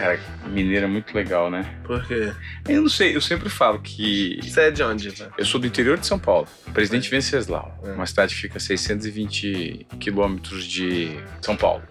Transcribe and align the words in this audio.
Cara, 0.00 0.18
mineiro 0.46 0.86
é 0.86 0.88
muito 0.88 1.14
legal, 1.14 1.50
né? 1.50 1.78
Por 1.84 2.02
quê? 2.06 2.32
Eu 2.66 2.80
não 2.80 2.88
sei, 2.88 3.14
eu 3.14 3.20
sempre 3.20 3.50
falo 3.50 3.78
que. 3.82 4.38
Você 4.42 4.62
é 4.62 4.70
de 4.70 4.82
onde, 4.82 5.10
velho? 5.10 5.30
Eu 5.36 5.44
sou 5.44 5.60
do 5.60 5.66
interior 5.66 5.98
de 5.98 6.06
São 6.06 6.18
Paulo, 6.18 6.48
Presidente 6.72 7.08
É. 7.08 7.10
Venceslau, 7.10 7.78
É. 7.84 7.92
uma 7.92 8.06
cidade 8.06 8.34
que 8.34 8.40
fica 8.40 8.56
a 8.56 8.60
620 8.60 9.86
quilômetros 10.00 10.64
de 10.64 11.10
São 11.42 11.54
Paulo. 11.54 11.82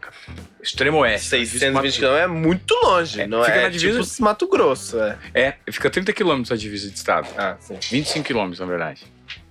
Extremo 0.60 0.98
oeste. 0.98 1.28
620 1.28 2.00
quilômetros 2.00 2.20
é 2.24 2.28
muito 2.28 2.74
longe, 2.84 3.22
É, 3.22 3.28
não 3.28 3.44
fica 3.44 3.58
é? 3.58 3.62
na 3.64 3.70
divisa- 3.70 4.02
Tipo 4.04 4.24
Mato 4.24 4.48
Grosso, 4.48 5.00
é. 5.00 5.18
É, 5.36 5.72
fica 5.72 5.88
30 5.90 6.12
quilômetros 6.12 6.52
a 6.52 6.56
divisa 6.56 6.90
de 6.90 6.98
estado. 6.98 7.28
Ah, 7.38 7.58
sim. 7.60 7.78
25 7.92 8.26
quilômetros, 8.26 8.60
na 8.60 8.66
verdade. 8.66 9.04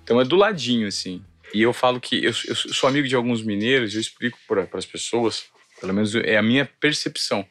Então 0.02 0.20
é 0.20 0.24
do 0.24 0.34
ladinho, 0.34 0.88
assim. 0.88 1.22
E 1.54 1.62
eu 1.62 1.72
falo 1.72 2.00
que 2.00 2.16
eu, 2.24 2.32
eu 2.46 2.54
sou 2.56 2.88
amigo 2.88 3.06
de 3.06 3.14
alguns 3.14 3.40
mineiros, 3.40 3.94
eu 3.94 4.00
explico 4.00 4.36
para 4.48 4.66
as 4.74 4.84
pessoas, 4.84 5.44
pelo 5.80 5.94
menos 5.94 6.12
é 6.16 6.36
a 6.36 6.42
minha 6.42 6.68
percepção, 6.80 7.46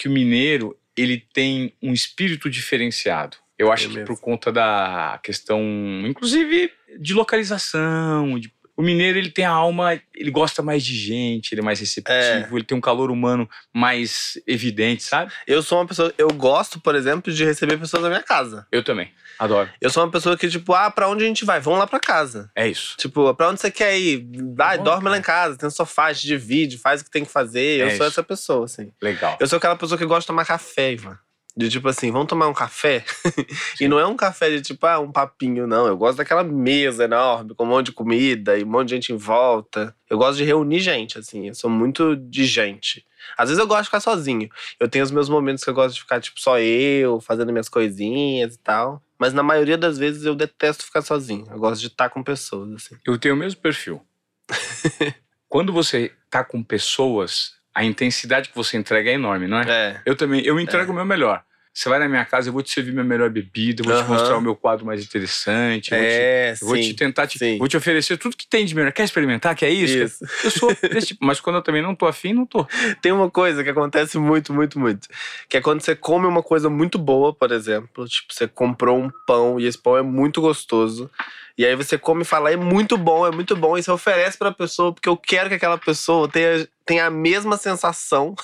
que 0.00 0.08
o 0.08 0.10
mineiro 0.10 0.74
ele 0.96 1.22
tem 1.34 1.74
um 1.82 1.92
espírito 1.92 2.48
diferenciado. 2.48 3.36
Eu 3.58 3.70
acho 3.70 3.86
É 3.90 3.92
que 3.92 4.04
por 4.06 4.18
conta 4.18 4.50
da 4.50 5.20
questão, 5.22 5.60
inclusive, 6.06 6.72
de 6.98 7.12
localização, 7.12 8.38
de- 8.40 8.50
o 8.80 8.82
mineiro 8.82 9.18
ele 9.18 9.30
tem 9.30 9.44
a 9.44 9.50
alma, 9.50 10.00
ele 10.14 10.30
gosta 10.30 10.62
mais 10.62 10.82
de 10.82 10.96
gente, 10.96 11.52
ele 11.52 11.60
é 11.60 11.64
mais 11.64 11.78
receptivo, 11.78 12.56
ele 12.56 12.64
tem 12.64 12.76
um 12.76 12.80
calor 12.80 13.10
humano 13.10 13.46
mais 13.74 14.40
evidente, 14.46 15.02
sabe? 15.02 15.30
Eu 15.46 15.62
sou 15.62 15.78
uma 15.78 15.86
pessoa. 15.86 16.12
Eu 16.16 16.28
gosto, 16.28 16.80
por 16.80 16.94
exemplo, 16.94 17.30
de 17.30 17.44
receber 17.44 17.78
pessoas 17.78 18.02
na 18.02 18.08
minha 18.08 18.22
casa. 18.22 18.66
Eu 18.72 18.82
também, 18.82 19.12
adoro. 19.38 19.68
Eu 19.80 19.90
sou 19.90 20.02
uma 20.02 20.10
pessoa 20.10 20.36
que, 20.36 20.48
tipo, 20.48 20.72
ah, 20.72 20.90
pra 20.90 21.08
onde 21.08 21.22
a 21.22 21.26
gente 21.26 21.44
vai? 21.44 21.60
Vamos 21.60 21.78
lá 21.78 21.86
pra 21.86 22.00
casa. 22.00 22.50
É 22.56 22.66
isso. 22.66 22.96
Tipo, 22.96 23.34
pra 23.34 23.50
onde 23.50 23.60
você 23.60 23.70
quer 23.70 23.98
ir? 23.98 24.26
Vai, 24.56 24.78
Bom, 24.78 24.84
dorme 24.84 25.02
cara. 25.02 25.10
lá 25.10 25.18
em 25.18 25.22
casa, 25.22 25.58
tem 25.58 25.66
um 25.66 25.70
sofá, 25.70 26.10
divide, 26.12 26.78
faz 26.78 27.02
o 27.02 27.04
que 27.04 27.10
tem 27.10 27.24
que 27.24 27.30
fazer. 27.30 27.80
Eu 27.80 27.86
É 27.88 27.90
sou 27.90 28.06
isso. 28.06 28.14
essa 28.14 28.22
pessoa, 28.22 28.64
assim. 28.64 28.90
Legal. 29.02 29.36
Eu 29.38 29.46
sou 29.46 29.58
aquela 29.58 29.76
pessoa 29.76 29.98
que 29.98 30.06
gosta 30.06 30.22
de 30.22 30.26
tomar 30.28 30.46
café, 30.46 30.92
Ivan. 30.92 31.18
De 31.56 31.68
tipo 31.68 31.88
assim, 31.88 32.10
vamos 32.12 32.28
tomar 32.28 32.48
um 32.48 32.54
café? 32.54 33.04
e 33.80 33.88
não 33.88 33.98
é 33.98 34.06
um 34.06 34.16
café 34.16 34.50
de 34.50 34.62
tipo, 34.62 34.86
ah, 34.86 35.00
um 35.00 35.10
papinho, 35.10 35.66
não. 35.66 35.86
Eu 35.86 35.96
gosto 35.96 36.18
daquela 36.18 36.44
mesa 36.44 37.04
enorme, 37.04 37.54
com 37.54 37.64
um 37.64 37.68
monte 37.68 37.86
de 37.86 37.92
comida 37.92 38.56
e 38.56 38.64
um 38.64 38.68
monte 38.68 38.88
de 38.88 38.94
gente 38.94 39.12
em 39.12 39.16
volta. 39.16 39.94
Eu 40.08 40.18
gosto 40.18 40.38
de 40.38 40.44
reunir 40.44 40.80
gente, 40.80 41.18
assim. 41.18 41.48
Eu 41.48 41.54
sou 41.54 41.68
muito 41.68 42.16
de 42.16 42.44
gente. 42.44 43.04
Às 43.36 43.48
vezes 43.48 43.60
eu 43.60 43.66
gosto 43.66 43.82
de 43.82 43.86
ficar 43.86 44.00
sozinho. 44.00 44.48
Eu 44.78 44.88
tenho 44.88 45.04
os 45.04 45.10
meus 45.10 45.28
momentos 45.28 45.62
que 45.62 45.70
eu 45.70 45.74
gosto 45.74 45.94
de 45.94 46.00
ficar, 46.00 46.20
tipo, 46.20 46.40
só 46.40 46.58
eu, 46.58 47.20
fazendo 47.20 47.52
minhas 47.52 47.68
coisinhas 47.68 48.54
e 48.54 48.58
tal. 48.58 49.02
Mas 49.18 49.32
na 49.32 49.42
maioria 49.42 49.76
das 49.76 49.98
vezes 49.98 50.24
eu 50.24 50.34
detesto 50.34 50.84
ficar 50.84 51.02
sozinho. 51.02 51.46
Eu 51.50 51.58
gosto 51.58 51.80
de 51.80 51.88
estar 51.88 52.08
com 52.08 52.22
pessoas, 52.22 52.72
assim. 52.72 52.96
Eu 53.06 53.18
tenho 53.18 53.34
o 53.34 53.38
mesmo 53.38 53.60
perfil. 53.60 54.00
Quando 55.48 55.72
você 55.72 56.12
tá 56.30 56.44
com 56.44 56.62
pessoas, 56.62 57.59
a 57.80 57.84
intensidade 57.84 58.50
que 58.50 58.54
você 58.54 58.76
entrega 58.76 59.10
é 59.10 59.14
enorme, 59.14 59.46
não 59.46 59.58
é? 59.58 59.64
É. 59.70 60.00
Eu 60.04 60.14
também, 60.14 60.42
eu 60.42 60.60
entrego 60.60 60.92
o 60.92 60.94
meu 60.94 61.04
melhor. 61.04 61.42
Você 61.80 61.88
vai 61.88 61.98
na 61.98 62.06
minha 62.06 62.26
casa, 62.26 62.50
eu 62.50 62.52
vou 62.52 62.62
te 62.62 62.70
servir 62.70 62.92
minha 62.92 63.02
melhor 63.02 63.30
bebida, 63.30 63.80
eu 63.80 63.86
vou 63.86 63.96
te 63.96 64.06
mostrar 64.06 64.36
o 64.36 64.40
meu 64.42 64.54
quadro 64.54 64.84
mais 64.84 65.02
interessante, 65.02 65.92
eu 65.92 65.98
vou 65.98 66.06
te- 66.06 66.12
É, 66.12 66.54
eu 66.60 66.66
vou 66.66 66.76
te, 66.76 66.84
sim. 66.88 66.94
tentar, 66.94 67.26
te, 67.26 67.38
sim. 67.38 67.56
vou 67.56 67.66
te 67.66 67.74
oferecer 67.74 68.18
tudo 68.18 68.36
que 68.36 68.46
tem 68.46 68.66
de 68.66 68.74
melhor. 68.74 68.92
Quer 68.92 69.04
experimentar? 69.04 69.54
Quer 69.56 69.70
isso? 69.70 69.96
Isso. 69.96 70.24
Eu 70.44 70.50
sou 70.50 70.76
desse 70.82 71.06
tipo, 71.08 71.24
mas 71.24 71.40
quando 71.40 71.56
eu 71.56 71.62
também 71.62 71.80
não 71.80 71.94
tô 71.94 72.06
afim, 72.06 72.34
não 72.34 72.44
tô. 72.44 72.66
Tem 73.00 73.12
uma 73.12 73.30
coisa 73.30 73.64
que 73.64 73.70
acontece 73.70 74.18
muito, 74.18 74.52
muito, 74.52 74.78
muito. 74.78 75.08
Que 75.48 75.56
é 75.56 75.60
quando 75.62 75.80
você 75.80 75.96
come 75.96 76.26
uma 76.26 76.42
coisa 76.42 76.68
muito 76.68 76.98
boa, 76.98 77.32
por 77.32 77.50
exemplo. 77.50 78.06
Tipo, 78.06 78.34
você 78.34 78.46
comprou 78.46 78.98
um 79.02 79.10
pão 79.26 79.58
e 79.58 79.64
esse 79.64 79.78
pão 79.78 79.96
é 79.96 80.02
muito 80.02 80.42
gostoso. 80.42 81.10
E 81.56 81.64
aí 81.64 81.74
você 81.74 81.96
come 81.96 82.22
e 82.22 82.26
fala, 82.26 82.50
é 82.52 82.56
muito 82.56 82.98
bom, 82.98 83.26
é 83.26 83.30
muito 83.30 83.56
bom. 83.56 83.78
E 83.78 83.82
você 83.82 83.90
oferece 83.90 84.36
pra 84.36 84.52
pessoa, 84.52 84.92
porque 84.92 85.08
eu 85.08 85.16
quero 85.16 85.48
que 85.48 85.54
aquela 85.54 85.78
pessoa 85.78 86.28
tenha, 86.28 86.68
tenha 86.84 87.06
a 87.06 87.10
mesma 87.10 87.56
sensação 87.56 88.34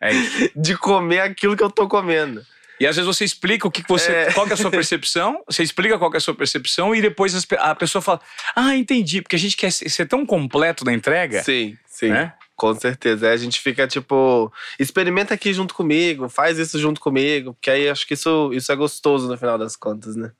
É 0.00 0.10
de 0.54 0.76
comer 0.78 1.18
aquilo 1.20 1.56
que 1.56 1.62
eu 1.64 1.70
tô 1.70 1.88
comendo. 1.88 2.44
E 2.78 2.86
às 2.86 2.96
vezes 2.96 3.06
você 3.06 3.24
explica 3.24 3.66
o 3.66 3.70
que 3.70 3.82
que 3.82 3.88
você, 3.88 4.12
É. 4.12 4.32
qual 4.32 4.46
que 4.46 4.52
é 4.52 4.54
a 4.54 4.56
sua 4.56 4.70
percepção, 4.70 5.42
você 5.46 5.62
explica 5.62 5.98
qual 5.98 6.10
que 6.10 6.16
é 6.16 6.18
a 6.18 6.20
sua 6.20 6.34
percepção 6.34 6.94
e 6.94 7.00
depois 7.00 7.34
a 7.58 7.74
pessoa 7.74 8.02
fala: 8.02 8.20
"Ah, 8.54 8.76
entendi", 8.76 9.22
porque 9.22 9.36
a 9.36 9.38
gente 9.38 9.56
quer 9.56 9.70
ser 9.72 10.06
tão 10.06 10.26
completo 10.26 10.84
na 10.84 10.92
entrega, 10.92 11.42
Sim, 11.42 11.76
sim. 11.86 12.08
né? 12.10 12.32
Com 12.54 12.74
certeza. 12.74 13.26
Aí 13.28 13.34
a 13.34 13.36
gente 13.36 13.60
fica 13.60 13.86
tipo, 13.86 14.50
experimenta 14.78 15.34
aqui 15.34 15.52
junto 15.52 15.74
comigo, 15.74 16.26
faz 16.26 16.58
isso 16.58 16.78
junto 16.78 17.02
comigo, 17.02 17.52
porque 17.52 17.70
aí 17.70 17.86
acho 17.86 18.06
que 18.06 18.14
isso, 18.14 18.50
isso 18.54 18.72
é 18.72 18.74
gostoso 18.76 19.28
no 19.28 19.36
final 19.36 19.58
das 19.58 19.76
contas, 19.76 20.16
né? 20.16 20.30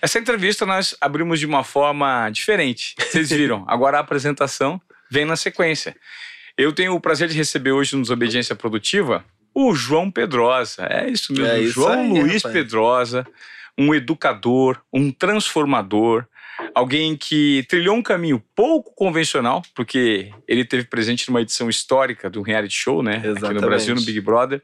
Essa 0.00 0.18
entrevista 0.18 0.64
nós 0.64 0.96
abrimos 1.02 1.38
de 1.38 1.44
uma 1.44 1.62
forma 1.62 2.30
diferente. 2.30 2.94
Vocês 2.98 3.28
viram? 3.28 3.64
Agora 3.68 3.98
a 3.98 4.00
apresentação 4.00 4.80
vem 5.10 5.26
na 5.26 5.36
sequência. 5.36 5.94
Eu 6.56 6.72
tenho 6.72 6.94
o 6.94 7.00
prazer 7.00 7.28
de 7.28 7.36
receber 7.36 7.72
hoje 7.72 7.94
no 7.94 8.00
Desobediência 8.02 8.54
Produtiva 8.54 9.22
o 9.68 9.74
João 9.74 10.10
Pedrosa. 10.10 10.86
É 10.88 11.08
isso 11.08 11.32
mesmo, 11.32 11.46
É 11.46 11.60
isso 11.60 11.74
João 11.74 11.92
aí, 11.92 12.08
Luiz 12.08 12.42
rapaz. 12.42 12.52
Pedrosa, 12.52 13.26
um 13.78 13.94
educador, 13.94 14.80
um 14.92 15.10
transformador, 15.10 16.26
alguém 16.74 17.16
que 17.16 17.64
trilhou 17.68 17.96
um 17.96 18.02
caminho 18.02 18.42
pouco 18.54 18.94
convencional, 18.94 19.62
porque 19.74 20.30
ele 20.46 20.64
teve 20.64 20.84
presente 20.84 21.28
numa 21.28 21.40
edição 21.40 21.68
histórica 21.68 22.28
do 22.28 22.42
reality 22.42 22.74
show, 22.74 23.02
né? 23.02 23.16
Aqui 23.16 23.26
no 23.26 23.36
Exatamente. 23.36 23.64
Brasil, 23.66 23.94
no 23.94 24.02
Big 24.02 24.20
Brother. 24.20 24.62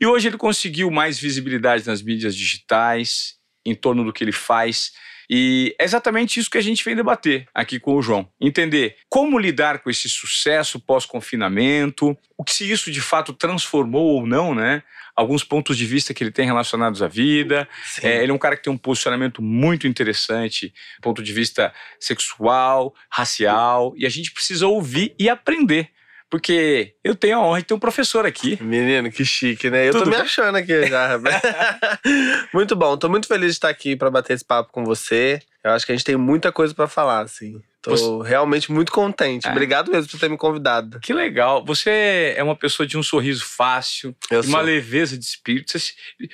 E 0.00 0.06
hoje 0.06 0.28
ele 0.28 0.36
conseguiu 0.36 0.90
mais 0.90 1.18
visibilidade 1.18 1.86
nas 1.86 2.02
mídias 2.02 2.34
digitais, 2.34 3.34
em 3.64 3.74
torno 3.74 4.04
do 4.04 4.12
que 4.12 4.24
ele 4.24 4.32
faz. 4.32 4.92
E 5.32 5.76
é 5.78 5.84
exatamente 5.84 6.40
isso 6.40 6.50
que 6.50 6.58
a 6.58 6.60
gente 6.60 6.84
vem 6.84 6.96
debater 6.96 7.46
aqui 7.54 7.78
com 7.78 7.94
o 7.94 8.02
João. 8.02 8.28
Entender 8.40 8.96
como 9.08 9.38
lidar 9.38 9.78
com 9.78 9.88
esse 9.88 10.08
sucesso 10.08 10.80
pós-confinamento, 10.80 12.18
o 12.36 12.42
que 12.42 12.52
se 12.52 12.68
isso 12.68 12.90
de 12.90 13.00
fato 13.00 13.32
transformou 13.32 14.16
ou 14.16 14.26
não, 14.26 14.52
né? 14.56 14.82
Alguns 15.14 15.44
pontos 15.44 15.78
de 15.78 15.86
vista 15.86 16.12
que 16.12 16.24
ele 16.24 16.32
tem 16.32 16.46
relacionados 16.46 17.00
à 17.00 17.06
vida. 17.06 17.68
É, 18.02 18.24
ele 18.24 18.32
é 18.32 18.34
um 18.34 18.38
cara 18.38 18.56
que 18.56 18.64
tem 18.64 18.72
um 18.72 18.78
posicionamento 18.78 19.40
muito 19.40 19.86
interessante, 19.86 20.74
do 20.96 21.02
ponto 21.02 21.22
de 21.22 21.32
vista 21.32 21.72
sexual, 22.00 22.92
racial, 23.08 23.94
e 23.96 24.06
a 24.06 24.08
gente 24.08 24.32
precisa 24.32 24.66
ouvir 24.66 25.14
e 25.16 25.28
aprender. 25.28 25.90
Porque 26.30 26.94
eu 27.02 27.16
tenho 27.16 27.38
a 27.38 27.40
honra 27.42 27.58
de 27.58 27.64
ter 27.66 27.74
um 27.74 27.78
professor 27.78 28.24
aqui. 28.24 28.56
Menino, 28.62 29.10
que 29.10 29.24
chique, 29.24 29.68
né? 29.68 29.88
Eu 29.88 29.92
Tudo 29.92 30.04
tô 30.04 30.10
me 30.10 30.16
bem? 30.16 30.24
achando 30.24 30.56
aqui 30.56 30.86
já. 30.86 31.18
muito 32.54 32.76
bom, 32.76 32.96
tô 32.96 33.08
muito 33.08 33.26
feliz 33.26 33.48
de 33.48 33.52
estar 33.54 33.68
aqui 33.68 33.96
pra 33.96 34.10
bater 34.10 34.34
esse 34.34 34.44
papo 34.44 34.72
com 34.72 34.84
você. 34.84 35.40
Eu 35.64 35.72
acho 35.72 35.84
que 35.84 35.90
a 35.90 35.94
gente 35.96 36.04
tem 36.04 36.16
muita 36.16 36.52
coisa 36.52 36.72
pra 36.72 36.86
falar, 36.86 37.20
assim. 37.22 37.60
Tô 37.82 37.92
Você- 37.92 38.28
realmente 38.28 38.70
muito 38.70 38.92
contente. 38.92 39.46
É. 39.48 39.50
Obrigado 39.50 39.90
mesmo 39.90 40.10
por 40.10 40.20
ter 40.20 40.28
me 40.28 40.36
convidado. 40.36 41.00
Que 41.00 41.14
legal. 41.14 41.64
Você 41.64 42.34
é 42.36 42.42
uma 42.42 42.54
pessoa 42.54 42.86
de 42.86 42.98
um 42.98 43.02
sorriso 43.02 43.44
fácil, 43.44 44.14
Eu 44.30 44.42
de 44.42 44.48
uma 44.48 44.58
sou. 44.58 44.66
leveza 44.66 45.16
de 45.16 45.24
espírito. 45.24 45.72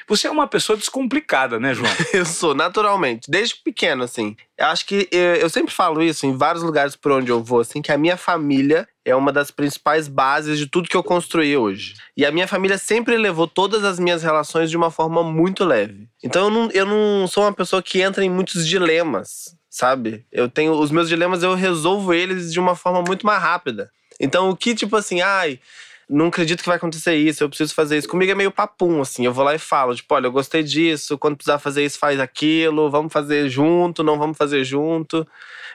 Você- 0.08 0.26
é 0.26 0.30
uma 0.30 0.48
pessoa 0.48 0.76
descomplicada, 0.76 1.60
né, 1.60 1.72
João? 1.72 1.86
Eu 2.12 2.26
sou, 2.26 2.52
naturalmente. 2.54 3.30
Desde 3.30 3.54
pequeno, 3.62 4.02
assim. 4.02 4.34
Eu 4.58 4.66
acho 4.66 4.86
que 4.86 5.06
eu, 5.12 5.34
eu 5.36 5.50
sempre 5.50 5.72
falo 5.72 6.02
isso 6.02 6.26
em 6.26 6.36
vários 6.36 6.64
lugares 6.64 6.96
por 6.96 7.12
onde 7.12 7.30
eu 7.30 7.44
vou, 7.44 7.60
assim, 7.60 7.82
que 7.82 7.92
a 7.92 7.98
minha 7.98 8.16
família 8.16 8.88
é 9.04 9.14
uma 9.14 9.30
das 9.30 9.50
principais 9.50 10.08
bases 10.08 10.58
de 10.58 10.66
tudo 10.66 10.88
que 10.88 10.96
eu 10.96 11.02
construí 11.02 11.54
hoje. 11.56 11.94
E 12.16 12.24
a 12.24 12.32
minha 12.32 12.48
família 12.48 12.78
sempre 12.78 13.18
levou 13.18 13.46
todas 13.46 13.84
as 13.84 13.98
minhas 14.00 14.22
relações 14.22 14.70
de 14.70 14.76
uma 14.76 14.90
forma 14.90 15.22
muito 15.22 15.62
leve. 15.62 16.08
Então 16.24 16.44
eu 16.44 16.50
não, 16.50 16.70
eu 16.72 16.86
não 16.86 17.28
sou 17.28 17.44
uma 17.44 17.52
pessoa 17.52 17.82
que 17.82 18.00
entra 18.00 18.24
em 18.24 18.30
muitos 18.30 18.66
dilemas, 18.66 19.54
sabe? 19.76 20.24
Eu 20.32 20.48
tenho. 20.48 20.72
Os 20.72 20.90
meus 20.90 21.06
dilemas 21.06 21.42
eu 21.42 21.54
resolvo 21.54 22.14
eles 22.14 22.50
de 22.50 22.58
uma 22.58 22.74
forma 22.74 23.02
muito 23.06 23.26
mais 23.26 23.42
rápida. 23.42 23.90
Então 24.18 24.48
o 24.48 24.56
que, 24.56 24.74
tipo 24.74 24.96
assim, 24.96 25.20
ai 25.20 25.60
não 26.08 26.28
acredito 26.28 26.60
que 26.62 26.68
vai 26.68 26.76
acontecer 26.76 27.16
isso, 27.16 27.42
eu 27.42 27.48
preciso 27.48 27.74
fazer 27.74 27.98
isso. 27.98 28.08
Comigo 28.08 28.30
é 28.30 28.34
meio 28.34 28.52
papum, 28.52 29.00
assim. 29.00 29.26
Eu 29.26 29.32
vou 29.32 29.44
lá 29.44 29.56
e 29.56 29.58
falo, 29.58 29.92
tipo, 29.92 30.14
olha, 30.14 30.26
eu 30.26 30.32
gostei 30.32 30.62
disso, 30.62 31.18
quando 31.18 31.36
precisar 31.36 31.58
fazer 31.58 31.84
isso, 31.84 31.98
faz 31.98 32.20
aquilo, 32.20 32.88
vamos 32.88 33.12
fazer 33.12 33.48
junto, 33.48 34.04
não 34.04 34.16
vamos 34.16 34.38
fazer 34.38 34.62
junto. 34.62 35.26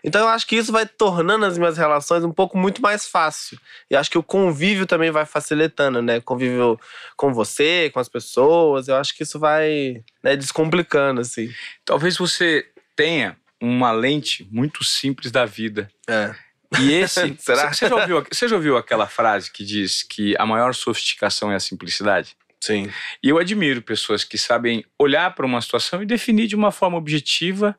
Então 0.01 0.21
eu 0.21 0.29
acho 0.29 0.47
que 0.47 0.55
isso 0.55 0.71
vai 0.71 0.85
tornando 0.85 1.45
as 1.45 1.57
minhas 1.57 1.77
relações 1.77 2.23
um 2.23 2.31
pouco 2.31 2.57
muito 2.57 2.81
mais 2.81 3.05
fácil. 3.05 3.59
E 3.89 3.95
acho 3.95 4.09
que 4.09 4.17
o 4.17 4.23
convívio 4.23 4.85
também 4.85 5.11
vai 5.11 5.25
facilitando, 5.25 6.01
né? 6.01 6.21
Convívio 6.21 6.79
com 7.17 7.33
você, 7.33 7.91
com 7.93 7.99
as 7.99 8.07
pessoas. 8.07 8.87
Eu 8.87 8.95
acho 8.95 9.13
que 9.15 9.23
isso 9.23 9.37
vai 9.37 10.01
né, 10.23 10.37
descomplicando, 10.37 11.19
assim. 11.19 11.49
Talvez 11.83 12.17
você 12.17 12.65
tenha 12.95 13.35
uma 13.61 13.91
lente 13.91 14.47
muito 14.51 14.83
simples 14.83 15.31
da 15.31 15.45
vida. 15.45 15.89
É. 16.09 16.33
E 16.79 16.91
esse. 16.93 17.35
Será? 17.39 17.71
Você 17.71 17.87
já, 17.87 17.95
ouviu, 17.95 18.23
você 18.31 18.47
já 18.47 18.55
ouviu 18.55 18.77
aquela 18.77 19.07
frase 19.07 19.51
que 19.51 19.63
diz 19.63 20.03
que 20.03 20.35
a 20.37 20.45
maior 20.45 20.73
sofisticação 20.73 21.51
é 21.51 21.55
a 21.55 21.59
simplicidade? 21.59 22.35
Sim. 22.59 22.89
E 23.23 23.29
eu 23.29 23.37
admiro 23.37 23.81
pessoas 23.81 24.23
que 24.23 24.37
sabem 24.37 24.85
olhar 24.99 25.33
para 25.35 25.45
uma 25.45 25.61
situação 25.61 26.01
e 26.01 26.05
definir 26.05 26.47
de 26.47 26.55
uma 26.55 26.71
forma 26.71 26.97
objetiva, 26.97 27.75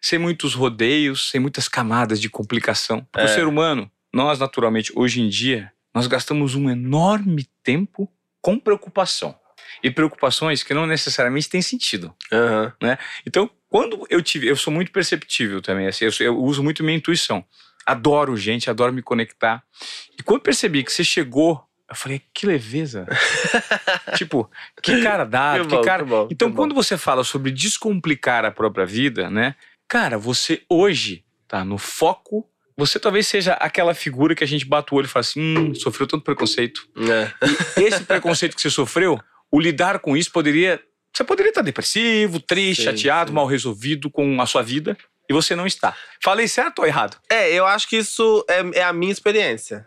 sem 0.00 0.18
muitos 0.18 0.54
rodeios, 0.54 1.30
sem 1.30 1.40
muitas 1.40 1.68
camadas 1.68 2.20
de 2.20 2.28
complicação. 2.30 3.06
Porque 3.12 3.26
É. 3.26 3.30
o 3.30 3.34
ser 3.34 3.46
humano, 3.46 3.90
nós 4.12 4.38
naturalmente, 4.38 4.90
hoje 4.96 5.20
em 5.20 5.28
dia, 5.28 5.70
nós 5.94 6.06
gastamos 6.06 6.54
um 6.54 6.68
enorme 6.70 7.46
tempo 7.62 8.10
com 8.40 8.58
preocupação. 8.58 9.38
E 9.82 9.90
preocupações 9.90 10.62
que 10.62 10.74
não 10.74 10.86
necessariamente 10.86 11.48
têm 11.48 11.62
sentido. 11.62 12.14
Aham. 12.32 12.72
Então, 13.26 13.50
quando 13.72 14.06
eu 14.10 14.20
tive, 14.20 14.46
eu 14.46 14.54
sou 14.54 14.70
muito 14.70 14.92
perceptível 14.92 15.62
também, 15.62 15.86
assim, 15.86 16.04
eu, 16.04 16.12
eu 16.20 16.38
uso 16.38 16.62
muito 16.62 16.84
minha 16.84 16.96
intuição. 16.96 17.42
Adoro 17.86 18.36
gente, 18.36 18.68
adoro 18.68 18.92
me 18.92 19.00
conectar. 19.02 19.64
E 20.18 20.22
quando 20.22 20.42
percebi 20.42 20.84
que 20.84 20.92
você 20.92 21.02
chegou 21.02 21.66
Eu 21.88 21.96
falei, 21.96 22.22
que 22.34 22.46
leveza. 22.46 23.06
tipo, 24.16 24.50
que 24.82 25.02
cara 25.02 25.24
dado, 25.24 25.64
Que 25.64 25.76
bom, 25.76 25.82
cara. 25.82 26.04
bom, 26.04 26.28
então, 26.30 26.48
que 26.48 26.54
bom. 26.54 26.62
quando 26.62 26.74
você 26.74 26.96
fala 26.98 27.24
sobre 27.24 27.50
descomplicar 27.50 28.44
a 28.44 28.50
própria 28.50 28.84
vida, 28.86 29.30
né? 29.30 29.54
Cara, 29.88 30.18
você 30.18 30.62
hoje 30.68 31.24
tá 31.48 31.64
no 31.64 31.78
foco. 31.78 32.46
Você 32.76 32.98
talvez 32.98 33.26
seja 33.26 33.52
aquela 33.54 33.94
figura 33.94 34.34
que 34.34 34.44
a 34.44 34.46
gente 34.46 34.64
bate 34.66 34.92
o 34.92 34.96
olho 34.96 35.04
e 35.06 35.08
fala 35.08 35.20
assim: 35.20 35.40
hum, 35.40 35.74
sofreu 35.74 36.06
tanto 36.06 36.24
preconceito. 36.24 36.86
É. 36.96 37.82
Esse 37.82 38.04
preconceito 38.04 38.54
que 38.54 38.62
você 38.62 38.70
sofreu, 38.70 39.18
o 39.50 39.60
lidar 39.60 39.98
com 39.98 40.16
isso 40.16 40.30
poderia. 40.32 40.80
Você 41.14 41.24
poderia 41.24 41.50
estar 41.50 41.62
depressivo, 41.62 42.40
triste, 42.40 42.80
Sim, 42.82 42.84
chateado, 42.90 43.30
sim. 43.30 43.34
mal 43.34 43.46
resolvido 43.46 44.10
com 44.10 44.40
a 44.40 44.46
sua 44.46 44.62
vida. 44.62 44.96
E 45.28 45.32
você 45.32 45.54
não 45.54 45.66
está. 45.66 45.94
Falei 46.22 46.48
certo 46.48 46.80
ou 46.80 46.86
errado? 46.86 47.16
É, 47.30 47.52
eu 47.52 47.64
acho 47.66 47.88
que 47.88 47.96
isso 47.96 48.44
é, 48.48 48.80
é 48.80 48.82
a 48.82 48.92
minha 48.92 49.12
experiência. 49.12 49.86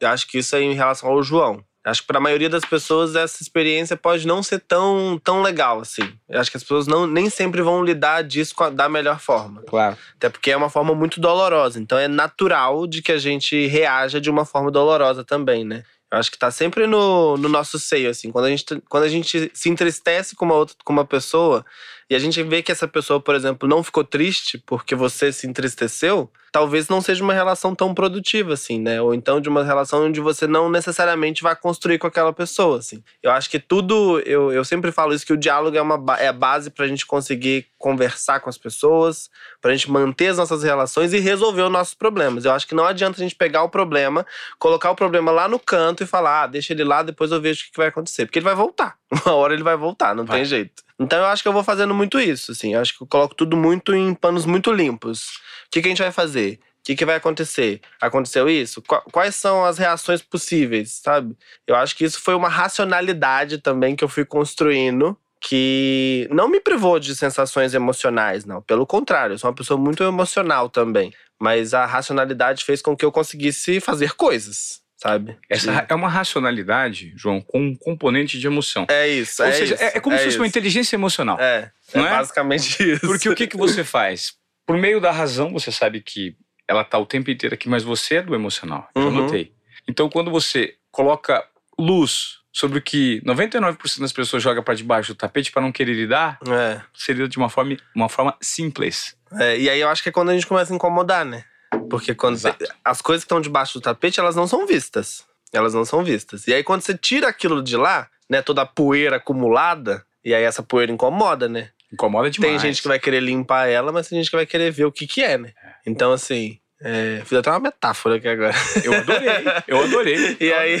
Eu 0.00 0.08
acho 0.08 0.26
que 0.26 0.38
isso 0.38 0.54
é 0.56 0.60
em 0.60 0.74
relação 0.74 1.08
ao 1.08 1.22
João. 1.22 1.64
Eu 1.84 1.90
acho 1.90 2.00
que 2.00 2.06
para 2.06 2.18
a 2.18 2.20
maioria 2.20 2.48
das 2.48 2.64
pessoas 2.64 3.14
essa 3.14 3.42
experiência 3.42 3.96
pode 3.96 4.26
não 4.26 4.42
ser 4.42 4.58
tão, 4.60 5.20
tão 5.22 5.42
legal 5.42 5.80
assim. 5.80 6.12
Eu 6.28 6.40
acho 6.40 6.50
que 6.50 6.56
as 6.56 6.62
pessoas 6.62 6.86
não, 6.86 7.06
nem 7.06 7.28
sempre 7.30 7.62
vão 7.62 7.84
lidar 7.84 8.22
disso 8.22 8.54
com 8.54 8.64
a- 8.64 8.70
da 8.70 8.88
melhor 8.88 9.20
forma. 9.20 9.62
Claro. 9.62 9.96
Até 10.16 10.28
porque 10.28 10.50
é 10.50 10.56
uma 10.56 10.70
forma 10.70 10.94
muito 10.94 11.20
dolorosa. 11.20 11.78
Então 11.78 11.98
é 11.98 12.08
natural 12.08 12.86
de 12.86 13.00
que 13.02 13.12
a 13.12 13.18
gente 13.18 13.66
reaja 13.66 14.20
de 14.20 14.28
uma 14.30 14.44
forma 14.44 14.70
dolorosa 14.70 15.22
também, 15.22 15.62
né? 15.64 15.84
Eu 16.14 16.20
acho 16.20 16.30
que 16.30 16.38
tá 16.38 16.50
sempre 16.50 16.86
no, 16.86 17.36
no 17.36 17.48
nosso 17.48 17.78
seio, 17.78 18.08
assim. 18.08 18.30
Quando 18.30 18.44
a, 18.44 18.50
gente, 18.50 18.82
quando 18.88 19.02
a 19.02 19.08
gente 19.08 19.50
se 19.52 19.68
entristece 19.68 20.36
com 20.36 20.44
uma, 20.44 20.54
outra, 20.54 20.76
com 20.84 20.92
uma 20.92 21.04
pessoa 21.04 21.64
e 22.08 22.14
a 22.14 22.18
gente 22.18 22.42
vê 22.42 22.62
que 22.62 22.72
essa 22.72 22.86
pessoa, 22.86 23.20
por 23.20 23.34
exemplo, 23.34 23.68
não 23.68 23.82
ficou 23.82 24.04
triste 24.04 24.58
porque 24.58 24.94
você 24.94 25.32
se 25.32 25.46
entristeceu, 25.46 26.30
talvez 26.52 26.88
não 26.88 27.00
seja 27.00 27.24
uma 27.24 27.34
relação 27.34 27.74
tão 27.74 27.92
produtiva, 27.92 28.52
assim, 28.52 28.78
né? 28.78 29.00
Ou 29.00 29.14
então 29.14 29.40
de 29.40 29.48
uma 29.48 29.64
relação 29.64 30.06
onde 30.06 30.20
você 30.20 30.46
não 30.46 30.70
necessariamente 30.70 31.42
vai 31.42 31.56
construir 31.56 31.98
com 31.98 32.06
aquela 32.06 32.32
pessoa, 32.32 32.78
assim. 32.78 33.02
Eu 33.22 33.32
acho 33.32 33.50
que 33.50 33.58
tudo, 33.58 34.20
eu, 34.20 34.52
eu 34.52 34.64
sempre 34.64 34.92
falo 34.92 35.12
isso, 35.12 35.26
que 35.26 35.32
o 35.32 35.36
diálogo 35.36 35.76
é, 35.76 35.82
uma, 35.82 36.16
é 36.16 36.28
a 36.28 36.32
base 36.32 36.70
pra 36.70 36.86
gente 36.86 37.04
conseguir 37.06 37.66
conversar 37.76 38.40
com 38.40 38.48
as 38.48 38.56
pessoas, 38.56 39.28
pra 39.60 39.72
gente 39.72 39.90
manter 39.90 40.28
as 40.28 40.38
nossas 40.38 40.62
relações 40.62 41.12
e 41.12 41.18
resolver 41.18 41.62
os 41.62 41.72
nossos 41.72 41.94
problemas. 41.94 42.44
Eu 42.44 42.52
acho 42.52 42.66
que 42.66 42.74
não 42.74 42.86
adianta 42.86 43.18
a 43.18 43.22
gente 43.22 43.34
pegar 43.34 43.62
o 43.62 43.68
problema, 43.68 44.24
colocar 44.58 44.90
o 44.90 44.94
problema 44.94 45.32
lá 45.32 45.48
no 45.48 45.58
canto 45.58 46.02
e 46.02 46.06
falar, 46.06 46.44
ah, 46.44 46.46
deixa 46.46 46.72
ele 46.72 46.84
lá, 46.84 47.02
depois 47.02 47.32
eu 47.32 47.40
vejo 47.40 47.62
o 47.62 47.64
que 47.64 47.72
que 47.72 47.78
vai 47.78 47.88
acontecer. 47.88 48.26
Porque 48.26 48.38
ele 48.38 48.44
vai 48.44 48.54
voltar. 48.54 48.96
Uma 49.26 49.34
hora 49.34 49.54
ele 49.54 49.62
vai 49.62 49.76
voltar, 49.76 50.14
não 50.14 50.24
Vai. 50.24 50.38
tem 50.38 50.44
jeito. 50.44 50.82
Então 51.00 51.18
eu 51.18 51.26
acho 51.26 51.42
que 51.42 51.48
eu 51.48 51.52
vou 51.52 51.64
fazendo 51.64 51.92
muito 51.94 52.18
isso, 52.20 52.52
assim. 52.52 52.74
Eu 52.74 52.80
acho 52.80 52.96
que 52.96 53.02
eu 53.02 53.06
coloco 53.06 53.34
tudo 53.34 53.56
muito 53.56 53.94
em 53.94 54.14
panos 54.14 54.46
muito 54.46 54.72
limpos. 54.72 55.26
O 55.66 55.70
que, 55.70 55.80
que 55.82 55.88
a 55.88 55.90
gente 55.90 56.02
vai 56.02 56.12
fazer? 56.12 56.60
O 56.80 56.84
que, 56.84 56.94
que 56.94 57.04
vai 57.04 57.16
acontecer? 57.16 57.80
Aconteceu 58.00 58.48
isso? 58.48 58.82
Qua- 58.82 59.02
Quais 59.10 59.34
são 59.34 59.64
as 59.64 59.78
reações 59.78 60.22
possíveis, 60.22 61.00
sabe? 61.02 61.34
Eu 61.66 61.74
acho 61.76 61.96
que 61.96 62.04
isso 62.04 62.20
foi 62.20 62.34
uma 62.34 62.48
racionalidade 62.48 63.58
também 63.58 63.96
que 63.96 64.04
eu 64.04 64.08
fui 64.08 64.24
construindo 64.24 65.18
que 65.40 66.26
não 66.30 66.48
me 66.48 66.58
privou 66.60 66.98
de 66.98 67.14
sensações 67.14 67.74
emocionais, 67.74 68.44
não. 68.46 68.62
Pelo 68.62 68.86
contrário, 68.86 69.34
eu 69.34 69.38
sou 69.38 69.50
uma 69.50 69.56
pessoa 69.56 69.78
muito 69.78 70.02
emocional 70.02 70.68
também. 70.70 71.12
Mas 71.40 71.74
a 71.74 71.84
racionalidade 71.84 72.64
fez 72.64 72.80
com 72.80 72.96
que 72.96 73.04
eu 73.04 73.12
conseguisse 73.12 73.80
fazer 73.80 74.14
coisas, 74.14 74.80
sabe? 75.04 75.36
Essa 75.50 75.70
De- 75.82 75.86
é 75.92 75.94
uma 75.94 76.08
racionalidade, 76.08 77.12
João, 77.14 77.40
com 77.42 77.60
um 77.60 77.74
componente 77.76 78.38
de 78.38 78.46
emoção. 78.46 78.86
É 78.88 79.06
isso, 79.06 79.42
Ou 79.42 79.48
é 79.48 79.52
seja, 79.52 79.74
isso, 79.74 79.82
é, 79.84 79.92
é 79.96 80.00
como 80.00 80.16
se 80.16 80.24
fosse 80.24 80.36
uma 80.38 80.46
isso. 80.46 80.50
inteligência 80.52 80.96
emocional. 80.96 81.38
É, 81.38 81.70
é 81.92 81.98
Não 81.98 82.06
é? 82.06 82.10
basicamente 82.10 82.80
isso. 82.92 83.00
Porque 83.06 83.28
o 83.28 83.34
que, 83.34 83.46
que 83.46 83.56
você 83.56 83.84
faz? 83.84 84.32
Por 84.66 84.78
meio 84.78 85.00
da 85.00 85.10
razão, 85.10 85.52
você 85.52 85.70
sabe 85.70 86.00
que 86.00 86.34
ela 86.66 86.82
tá 86.82 86.98
o 86.98 87.04
tempo 87.04 87.30
inteiro 87.30 87.54
aqui, 87.54 87.68
mas 87.68 87.82
você 87.82 88.16
é 88.16 88.22
do 88.22 88.34
emocional. 88.34 88.88
Eu 88.94 89.02
Uhum. 89.02 89.10
notei. 89.10 89.52
Então, 89.86 90.08
quando 90.08 90.30
você 90.30 90.74
coloca 90.90 91.44
luz 91.78 92.38
sobre 92.50 92.78
o 92.78 92.82
que 92.82 93.20
99% 93.26 94.00
das 94.00 94.12
pessoas 94.12 94.42
joga 94.42 94.62
para 94.62 94.74
debaixo 94.74 95.12
do 95.12 95.16
tapete 95.18 95.52
para 95.52 95.60
não 95.60 95.70
querer 95.72 95.92
lidar, 95.92 96.38
É. 96.48 96.80
seria 96.94 97.28
de 97.28 97.36
uma 97.36 97.50
forma, 97.50 97.76
uma 97.94 98.08
forma 98.08 98.34
simples. 98.40 99.14
É, 99.38 99.58
e 99.58 99.68
aí 99.68 99.80
eu 99.80 99.88
acho 99.90 100.02
que 100.02 100.08
é 100.08 100.12
quando 100.12 100.30
a 100.30 100.34
gente 100.34 100.46
começa 100.46 100.72
a 100.72 100.76
incomodar, 100.76 101.24
né? 101.26 101.44
Porque 101.88 102.14
quando 102.14 102.34
Exato. 102.34 102.64
as 102.84 103.00
coisas 103.00 103.24
que 103.24 103.26
estão 103.26 103.40
debaixo 103.40 103.78
do 103.78 103.82
tapete, 103.82 104.20
elas 104.20 104.36
não 104.36 104.46
são 104.46 104.66
vistas. 104.66 105.24
Elas 105.52 105.74
não 105.74 105.84
são 105.84 106.02
vistas. 106.02 106.46
E 106.46 106.54
aí 106.54 106.62
quando 106.62 106.82
você 106.82 106.96
tira 106.96 107.28
aquilo 107.28 107.62
de 107.62 107.76
lá, 107.76 108.08
né, 108.28 108.42
toda 108.42 108.62
a 108.62 108.66
poeira 108.66 109.16
acumulada, 109.16 110.04
e 110.24 110.34
aí 110.34 110.42
essa 110.42 110.62
poeira 110.62 110.90
incomoda, 110.90 111.48
né? 111.48 111.70
Incomoda 111.92 112.30
demais. 112.30 112.52
Tem 112.52 112.58
gente 112.58 112.82
que 112.82 112.88
vai 112.88 112.98
querer 112.98 113.20
limpar 113.20 113.68
ela, 113.68 113.92
mas 113.92 114.08
tem 114.08 114.18
gente 114.18 114.30
que 114.30 114.36
vai 114.36 114.46
querer 114.46 114.70
ver 114.72 114.84
o 114.84 114.92
que 114.92 115.06
que 115.06 115.22
é, 115.22 115.38
né? 115.38 115.52
Então 115.86 116.12
assim, 116.12 116.58
é, 116.82 117.22
fiz 117.24 117.38
até 117.38 117.50
uma 117.50 117.60
metáfora 117.60 118.16
aqui 118.16 118.28
agora. 118.28 118.54
Eu 118.82 118.94
adorei, 118.94 119.28
eu 119.68 119.80
adorei. 119.80 120.36
E 120.40 120.52
aí, 120.52 120.80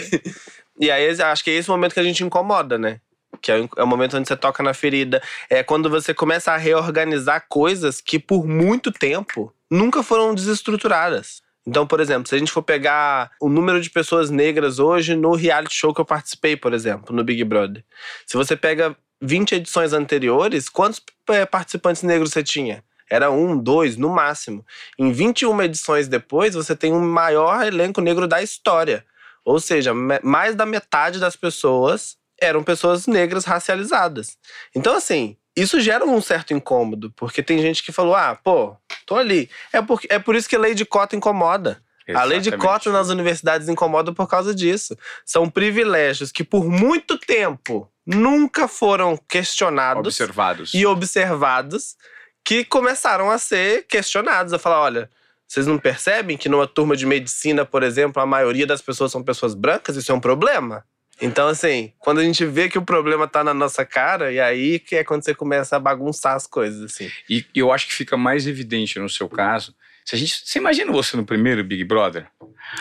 e 0.80 0.90
aí 0.90 1.22
acho 1.22 1.44
que 1.44 1.50
é 1.50 1.54
esse 1.54 1.68
momento 1.68 1.94
que 1.94 2.00
a 2.00 2.04
gente 2.04 2.24
incomoda, 2.24 2.76
né? 2.76 3.00
Que 3.40 3.52
é 3.52 3.68
é 3.76 3.82
o 3.82 3.86
momento 3.86 4.16
onde 4.16 4.26
você 4.26 4.36
toca 4.36 4.62
na 4.62 4.74
ferida. 4.74 5.22
É 5.48 5.62
quando 5.62 5.88
você 5.88 6.12
começa 6.12 6.52
a 6.52 6.56
reorganizar 6.56 7.46
coisas 7.48 8.00
que 8.00 8.18
por 8.18 8.46
muito 8.46 8.90
tempo 8.90 9.54
nunca 9.74 10.02
foram 10.02 10.34
desestruturadas. 10.34 11.42
Então, 11.66 11.86
por 11.86 11.98
exemplo, 11.98 12.28
se 12.28 12.34
a 12.34 12.38
gente 12.38 12.52
for 12.52 12.62
pegar 12.62 13.30
o 13.40 13.48
número 13.48 13.80
de 13.80 13.90
pessoas 13.90 14.30
negras 14.30 14.78
hoje 14.78 15.16
no 15.16 15.34
reality 15.34 15.74
show 15.74 15.94
que 15.94 16.00
eu 16.00 16.04
participei, 16.04 16.56
por 16.56 16.74
exemplo, 16.74 17.14
no 17.14 17.24
Big 17.24 17.42
Brother. 17.42 17.82
Se 18.26 18.36
você 18.36 18.54
pega 18.54 18.96
20 19.20 19.54
edições 19.56 19.92
anteriores, 19.92 20.68
quantos 20.68 21.02
eh, 21.30 21.46
participantes 21.46 22.02
negros 22.02 22.30
você 22.30 22.42
tinha? 22.42 22.84
Era 23.10 23.30
um, 23.30 23.56
dois, 23.56 23.96
no 23.96 24.10
máximo. 24.10 24.64
Em 24.98 25.10
21 25.10 25.62
edições 25.62 26.08
depois, 26.08 26.54
você 26.54 26.76
tem 26.76 26.92
o 26.92 27.00
maior 27.00 27.66
elenco 27.66 28.00
negro 28.00 28.26
da 28.26 28.42
história. 28.42 29.04
Ou 29.44 29.60
seja, 29.60 29.92
mais 30.22 30.54
da 30.54 30.66
metade 30.66 31.18
das 31.18 31.36
pessoas 31.36 32.16
eram 32.40 32.62
pessoas 32.62 33.06
negras 33.06 33.44
racializadas. 33.44 34.36
Então, 34.74 34.96
assim, 34.96 35.36
isso 35.56 35.80
gera 35.80 36.04
um 36.04 36.20
certo 36.20 36.52
incômodo, 36.52 37.12
porque 37.16 37.42
tem 37.42 37.58
gente 37.58 37.82
que 37.82 37.92
falou: 37.92 38.14
ah, 38.14 38.34
pô, 38.42 38.76
tô 39.06 39.16
ali. 39.16 39.48
É, 39.72 39.80
porque, 39.80 40.08
é 40.10 40.18
por 40.18 40.34
isso 40.34 40.48
que 40.48 40.56
a 40.56 40.58
lei 40.58 40.74
de 40.74 40.84
cota 40.84 41.14
incomoda. 41.16 41.82
A 42.14 42.22
lei 42.24 42.38
de 42.38 42.50
Exatamente. 42.50 42.60
cota 42.60 42.92
nas 42.92 43.08
universidades 43.08 43.68
incomoda 43.68 44.12
por 44.12 44.28
causa 44.28 44.54
disso. 44.54 44.94
São 45.24 45.48
privilégios 45.48 46.30
que, 46.30 46.44
por 46.44 46.68
muito 46.68 47.16
tempo, 47.16 47.90
nunca 48.04 48.68
foram 48.68 49.16
questionados 49.26 50.06
Observados. 50.20 50.74
e 50.74 50.84
observados 50.84 51.96
que 52.44 52.62
começaram 52.62 53.30
a 53.30 53.38
ser 53.38 53.86
questionados. 53.86 54.52
A 54.52 54.58
falar: 54.58 54.80
olha, 54.80 55.10
vocês 55.48 55.66
não 55.66 55.78
percebem 55.78 56.36
que 56.36 56.48
numa 56.48 56.66
turma 56.66 56.96
de 56.96 57.06
medicina, 57.06 57.64
por 57.64 57.82
exemplo, 57.82 58.20
a 58.20 58.26
maioria 58.26 58.66
das 58.66 58.82
pessoas 58.82 59.10
são 59.10 59.22
pessoas 59.22 59.54
brancas? 59.54 59.96
Isso 59.96 60.12
é 60.12 60.14
um 60.14 60.20
problema? 60.20 60.84
Então, 61.20 61.48
assim, 61.48 61.92
quando 61.98 62.18
a 62.20 62.24
gente 62.24 62.44
vê 62.44 62.68
que 62.68 62.76
o 62.78 62.82
problema 62.82 63.26
tá 63.28 63.44
na 63.44 63.54
nossa 63.54 63.84
cara, 63.84 64.32
e 64.32 64.40
aí 64.40 64.78
que 64.78 64.96
é 64.96 65.04
quando 65.04 65.24
você 65.24 65.34
começa 65.34 65.76
a 65.76 65.78
bagunçar 65.78 66.34
as 66.34 66.46
coisas, 66.46 66.82
assim. 66.82 67.10
E 67.28 67.44
eu 67.54 67.72
acho 67.72 67.86
que 67.86 67.94
fica 67.94 68.16
mais 68.16 68.46
evidente 68.46 68.98
no 68.98 69.08
seu 69.08 69.28
caso. 69.28 69.74
Se 70.04 70.14
a 70.14 70.18
gente, 70.18 70.42
você 70.44 70.58
imagina 70.58 70.92
você 70.92 71.16
no 71.16 71.24
primeiro 71.24 71.64
Big 71.64 71.82
Brother? 71.84 72.26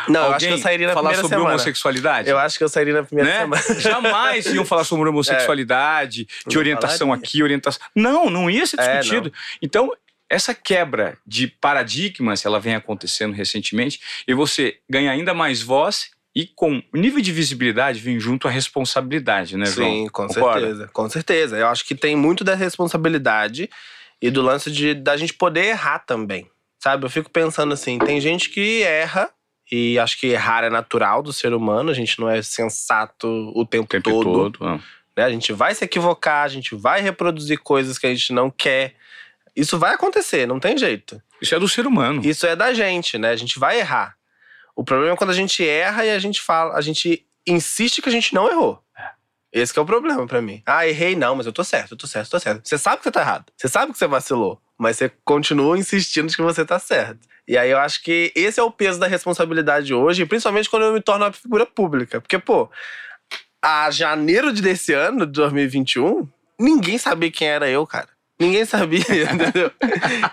Não, 0.10 0.22
eu 0.22 0.25
acho 0.25 0.34
Alguém 0.34 0.50
que 0.50 0.54
eu 0.56 0.58
sairia 0.58 0.88
na 0.88 0.94
falar 0.94 1.10
primeira 1.10 1.22
sobre 1.22 1.36
semana. 1.38 1.50
homossexualidade? 1.56 2.30
Eu 2.30 2.38
acho 2.38 2.58
que 2.58 2.63
eu 2.63 2.70
sairia 2.70 2.94
na 2.94 3.04
primeira 3.04 3.30
né? 3.30 3.40
semana. 3.62 3.63
Jamais 3.80 4.46
iam 4.48 4.66
falar 4.66 4.84
sobre 4.84 5.08
homossexualidade, 5.10 6.25
de 6.48 6.56
Não 6.56 6.60
orientação 6.60 7.08
falaria. 7.08 7.24
aqui, 7.24 7.44
orientação. 7.44 7.82
Não, 7.96 8.30
não 8.30 8.50
ia 8.50 8.66
ser 8.66 8.80
É, 8.80 9.00
discutido. 9.00 9.32
então, 9.62 9.92
essa 10.30 10.54
quebra 10.54 11.18
de 11.25 11.48
paradigmas, 11.48 12.46
ela 12.46 12.60
vem 12.60 12.75
acontecendo 12.75 13.34
recentemente, 13.34 14.02
e 14.28 14.34
você 14.34 14.80
ganha 14.90 15.12
ainda 15.12 15.34
mais 15.34 15.62
voz, 15.62 16.10
e 16.36 16.48
com 16.48 16.82
o 16.94 16.98
nível 16.98 17.22
de 17.22 17.32
visibilidade 17.32 18.00
vem 18.00 18.20
junto 18.20 18.48
a 18.48 18.52
responsabilidade, 18.52 19.56
né, 19.58 19.66
João? 19.66 19.88
Sim, 19.88 20.08
com 20.10 20.28
Concorda? 20.28 20.60
certeza. 20.62 20.90
Com 20.92 21.10
certeza. 21.10 21.58
Eu 21.58 21.68
acho 21.68 21.86
que 21.86 21.94
tem 21.96 22.16
muito 22.16 22.44
da 22.44 22.56
responsabilidade 22.56 23.70
e 24.22 24.32
do 24.32 24.42
lance 24.42 24.72
de 24.72 24.94
da 24.94 25.16
gente 25.18 25.34
poder 25.34 25.66
errar 25.66 26.00
também. 26.00 26.50
Sabe? 26.82 27.06
Eu 27.06 27.10
fico 27.10 27.30
pensando 27.30 27.74
assim, 27.74 27.98
tem 28.00 28.20
gente 28.20 28.50
que 28.50 28.82
erra 28.84 29.30
e 29.72 29.98
acho 30.00 30.20
que 30.20 30.28
errar 30.28 30.63
é 30.63 30.70
natural 30.70 31.24
do 31.24 31.32
ser 31.32 31.54
humano, 31.54 31.90
a 31.90 31.94
gente 31.94 32.20
não 32.20 32.30
é 32.30 32.42
sensato 32.42 33.28
o 33.56 33.66
tempo, 33.66 33.86
O 33.86 33.88
tempo 33.88 34.10
todo. 34.10 34.52
todo. 34.52 34.60
não. 34.66 34.82
né? 35.16 35.24
A 35.24 35.30
gente 35.30 35.54
vai 35.54 35.74
se 35.75 35.86
equivocar, 35.86 36.44
a 36.44 36.48
gente 36.48 36.75
vai 36.75 37.02
reproduzir 37.02 37.60
coisas 37.60 37.98
que 37.98 38.08
a 38.08 38.13
gente 38.13 38.34
não 38.34 38.50
quer. 38.50 38.96
Isso 39.56 39.78
vai 39.78 39.94
acontecer, 39.94 40.48
não 40.48 40.60
tem 40.60 40.78
jeito. 40.78 41.22
Isso 41.42 41.54
é 41.56 41.60
do 41.60 41.68
ser 41.70 41.86
humano. 41.86 42.22
Isso 42.25 42.46
é 42.48 42.56
da 42.56 42.74
gente, 42.74 43.18
né? 43.18 43.30
A 43.30 43.36
gente 43.36 43.60
vai 43.60 43.80
errar. 43.80 44.16
O 44.75 44.84
problema 44.84 45.13
é 45.13 45.18
quando 45.18 45.30
a 45.30 45.36
gente 45.36 45.68
erra 45.68 46.06
e 46.06 46.12
a 46.12 46.20
gente 46.20 46.42
fala, 46.42 46.75
a 46.75 46.82
gente 46.82 47.25
insiste 47.48 48.01
que 48.01 48.10
a 48.10 48.12
gente 48.12 48.34
não 48.34 48.50
errou. 48.50 48.82
Esse 49.51 49.72
que 49.72 49.77
é 49.77 49.82
o 49.82 49.86
problema 49.86 50.25
pra 50.25 50.42
mim. 50.42 50.63
Ah, 50.65 50.88
errei 50.88 51.15
não, 51.15 51.36
mas 51.36 51.46
eu 51.46 51.53
tô 51.53 51.63
certo, 51.63 51.92
eu 51.92 51.98
tô 51.98 52.08
certo, 52.08 52.25
eu 52.25 52.32
tô 52.32 52.39
certo. 52.39 52.68
Você 52.68 52.77
sabe 52.77 52.98
que 52.98 53.03
você 53.03 53.12
tá 53.12 53.22
errado. 53.22 53.46
Você 53.56 53.70
sabe 53.70 53.92
que 53.92 53.98
você 54.00 54.08
vacilou, 54.08 54.60
mas 54.80 54.98
você 54.98 55.12
continua 55.24 55.77
insistindo 55.77 56.34
que 56.34 56.42
você 56.42 56.65
tá 56.65 56.80
certo. 56.80 57.20
E 57.48 57.56
aí 57.56 57.70
eu 57.70 57.77
acho 57.77 58.01
que 58.01 58.32
esse 58.36 58.60
é 58.60 58.63
o 58.63 58.72
peso 58.72 59.00
da 59.00 59.06
responsabilidade 59.06 59.94
hoje, 59.94 60.25
principalmente 60.25 60.70
quando 60.70 60.84
eu 60.84 60.94
me 60.94 61.01
torno 61.01 61.25
uma 61.25 61.32
figura 61.32 61.68
pública. 61.68 62.20
Porque, 62.20 62.39
pô, 62.39 62.68
a 63.62 63.92
janeiro 63.92 64.51
de 64.51 64.62
desse 64.62 64.92
ano, 64.92 65.25
de 65.25 65.34
2021, 65.34 66.27
ninguém 66.60 66.98
sabia 66.98 67.32
quem 67.32 67.48
era 67.48 67.70
eu, 67.70 67.86
cara. 67.86 68.10
Ninguém 68.40 68.66
sabia, 68.66 69.00
entendeu? 69.32 69.72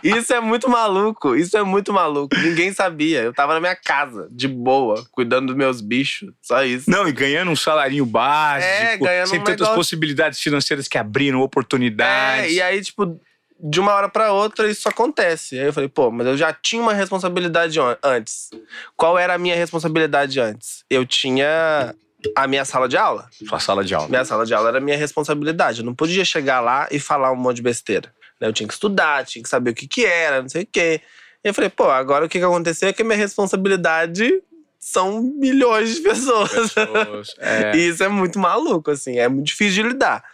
Isso 0.02 0.33
é 0.33 0.40
muito 0.40 0.69
maluco. 0.69 1.37
Isso 1.37 1.57
é 1.57 1.62
muito 1.62 1.92
maluco. 1.92 2.35
Ninguém 2.37 2.73
sabia. 2.73 3.21
Eu 3.23 3.33
tava 3.33 3.54
na 3.54 3.61
minha 3.61 3.76
casa, 3.76 4.26
de 4.30 4.49
boa, 4.49 5.04
cuidando 5.12 5.49
dos 5.49 5.57
meus 5.57 5.80
bichos. 5.80 6.30
Só 6.42 6.64
isso. 6.64 6.90
Não, 6.90 7.07
e 7.07 7.12
ganhando 7.12 7.50
um 7.50 7.57
salarinho 7.57 8.07
básico, 8.07 8.73
É, 8.73 8.97
ganhando 8.97 9.28
sem 9.28 9.38
um 9.38 9.45
tantas 9.45 9.61
negócio- 9.61 9.76
possibilidades 9.76 10.40
financeiras 10.40 10.88
que 10.88 10.97
abriram 10.99 11.40
oportunidades. 11.40 12.45
É, 12.47 12.52
e 12.52 12.62
aí, 12.62 12.80
tipo, 12.83 13.21
de 13.62 13.78
uma 13.78 13.92
hora 13.92 14.09
pra 14.09 14.33
outra 14.33 14.69
isso 14.71 14.88
acontece. 14.88 15.59
Aí 15.59 15.66
eu 15.66 15.73
falei, 15.73 15.88
pô, 15.88 16.11
mas 16.11 16.26
eu 16.26 16.37
já 16.37 16.52
tinha 16.52 16.80
uma 16.83 16.95
responsabilidade 16.95 17.78
on- 17.78 17.97
antes. 18.02 18.49
Qual 18.97 19.19
era 19.19 19.35
a 19.35 19.38
minha 19.38 19.54
responsabilidade 19.54 20.40
antes? 20.40 20.85
Eu 20.88 21.04
tinha 21.04 21.95
a 22.36 22.46
minha 22.46 22.64
sala 22.64 22.88
de 22.88 22.96
aula. 22.96 23.28
Sua 23.48 23.58
sala 23.60 23.84
de 23.84 23.94
aula. 23.94 24.08
Minha 24.08 24.24
sala 24.24 24.44
de 24.44 24.54
aula 24.54 24.68
era 24.68 24.80
minha 24.80 24.96
responsabilidade. 24.96 25.80
Eu 25.80 25.86
não 25.86 25.94
podia 25.94 26.24
chegar 26.24 26.60
lá 26.60 26.88
e 26.90 26.98
falar 26.98 27.32
um 27.32 27.36
monte 27.36 27.56
de 27.56 27.62
besteira. 27.62 28.12
né? 28.40 28.48
Eu 28.48 28.52
tinha 28.52 28.66
que 28.66 28.74
estudar, 28.74 29.24
tinha 29.24 29.42
que 29.42 29.48
saber 29.48 29.70
o 29.70 29.74
que 29.74 29.86
que 29.86 30.04
era, 30.04 30.42
não 30.42 30.48
sei 30.48 30.62
o 30.62 30.68
quê. 30.70 31.00
E 31.44 31.48
eu 31.48 31.54
falei, 31.54 31.70
pô, 31.70 31.84
agora 31.90 32.24
o 32.24 32.28
que 32.28 32.38
que 32.38 32.44
aconteceu 32.44 32.88
é 32.88 32.92
que 32.92 33.02
a 33.02 33.04
minha 33.04 33.16
responsabilidade 33.16 34.42
são 34.78 35.20
milhões 35.22 35.94
de 35.94 36.00
pessoas. 36.00 36.50
Pessoas, 36.50 37.34
é. 37.38 37.76
E 37.76 37.88
isso 37.88 38.02
é 38.02 38.08
muito 38.08 38.38
maluco, 38.38 38.90
assim. 38.90 39.18
É 39.18 39.28
muito 39.28 39.46
difícil 39.46 39.82
de 39.82 39.88
lidar. 39.90 40.24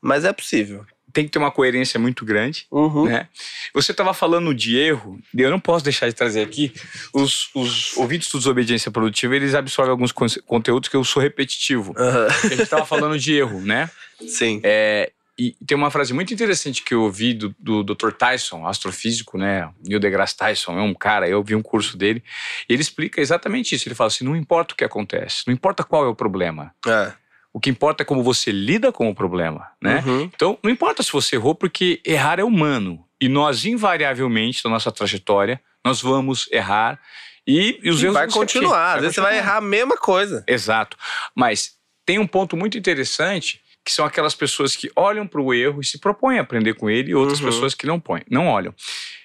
Mas 0.00 0.24
é 0.24 0.32
possível. 0.32 0.84
Tem 1.12 1.24
que 1.24 1.30
ter 1.30 1.38
uma 1.38 1.50
coerência 1.50 1.98
muito 2.00 2.24
grande. 2.24 2.66
Uhum. 2.70 3.04
né? 3.06 3.28
Você 3.74 3.92
estava 3.92 4.14
falando 4.14 4.54
de 4.54 4.76
erro, 4.78 5.18
e 5.34 5.40
eu 5.42 5.50
não 5.50 5.60
posso 5.60 5.84
deixar 5.84 6.08
de 6.08 6.14
trazer 6.14 6.42
aqui. 6.42 6.72
Os, 7.12 7.50
os 7.54 7.96
ouvintes 7.96 8.30
do 8.30 8.38
Desobediência 8.38 8.90
Produtiva, 8.90 9.36
eles 9.36 9.54
absorvem 9.54 9.90
alguns 9.90 10.12
con- 10.12 10.26
conteúdos 10.46 10.88
que 10.88 10.96
eu 10.96 11.04
sou 11.04 11.22
repetitivo. 11.22 11.94
Porque 11.94 12.46
a 12.46 12.50
gente 12.50 12.62
estava 12.62 12.86
falando 12.86 13.18
de 13.18 13.34
erro, 13.34 13.60
né? 13.60 13.90
Sim. 14.26 14.60
É, 14.62 15.10
e 15.38 15.56
tem 15.66 15.76
uma 15.76 15.90
frase 15.90 16.12
muito 16.12 16.32
interessante 16.32 16.82
que 16.82 16.94
eu 16.94 17.02
ouvi 17.02 17.32
do, 17.34 17.54
do 17.58 17.82
Dr. 17.82 18.12
Tyson, 18.12 18.66
astrofísico, 18.66 19.38
né? 19.38 19.68
Neil 19.84 19.98
deGrasse 19.98 20.36
Tyson, 20.36 20.78
é 20.78 20.82
um 20.82 20.94
cara, 20.94 21.26
eu 21.28 21.42
vi 21.42 21.54
um 21.54 21.62
curso 21.62 21.96
dele. 21.96 22.22
E 22.68 22.72
ele 22.72 22.82
explica 22.82 23.20
exatamente 23.20 23.74
isso. 23.74 23.88
Ele 23.88 23.94
fala 23.94 24.08
assim: 24.08 24.24
não 24.24 24.36
importa 24.36 24.74
o 24.74 24.76
que 24.76 24.84
acontece, 24.84 25.42
não 25.46 25.54
importa 25.54 25.82
qual 25.82 26.04
é 26.04 26.08
o 26.08 26.14
problema. 26.14 26.74
É. 26.86 27.12
O 27.52 27.60
que 27.60 27.68
importa 27.70 28.02
é 28.02 28.06
como 28.06 28.22
você 28.22 28.50
lida 28.50 28.90
com 28.90 29.08
o 29.10 29.14
problema, 29.14 29.68
né? 29.80 30.02
Uhum. 30.06 30.22
Então, 30.22 30.58
não 30.62 30.70
importa 30.70 31.02
se 31.02 31.12
você 31.12 31.36
errou, 31.36 31.54
porque 31.54 32.00
errar 32.04 32.40
é 32.40 32.44
humano. 32.44 33.04
E 33.20 33.28
nós, 33.28 33.64
invariavelmente, 33.66 34.64
na 34.64 34.70
nossa 34.70 34.90
trajetória, 34.90 35.60
nós 35.84 36.00
vamos 36.00 36.48
errar. 36.50 36.98
E, 37.46 37.78
e 37.82 37.90
os 37.90 38.00
E 38.02 38.06
erros 38.06 38.14
vai 38.14 38.30
continuar. 38.30 38.94
Às 38.94 39.00
vezes 39.02 39.14
você 39.16 39.20
vai 39.20 39.32
continuar. 39.32 39.50
errar 39.52 39.58
a 39.58 39.60
mesma 39.60 39.96
coisa. 39.96 40.44
Exato. 40.48 40.96
Mas 41.34 41.74
tem 42.06 42.18
um 42.18 42.26
ponto 42.26 42.56
muito 42.56 42.78
interessante, 42.78 43.60
que 43.84 43.92
são 43.92 44.04
aquelas 44.04 44.34
pessoas 44.34 44.74
que 44.74 44.90
olham 44.96 45.26
para 45.26 45.40
o 45.40 45.52
erro 45.52 45.80
e 45.80 45.84
se 45.84 45.98
propõem 45.98 46.38
a 46.38 46.42
aprender 46.42 46.74
com 46.74 46.88
ele, 46.88 47.10
e 47.10 47.14
outras 47.14 47.40
Uhum. 47.40 47.46
pessoas 47.46 47.74
que 47.74 47.86
não 47.86 48.00
põem, 48.00 48.22
não 48.30 48.46
olham. 48.48 48.74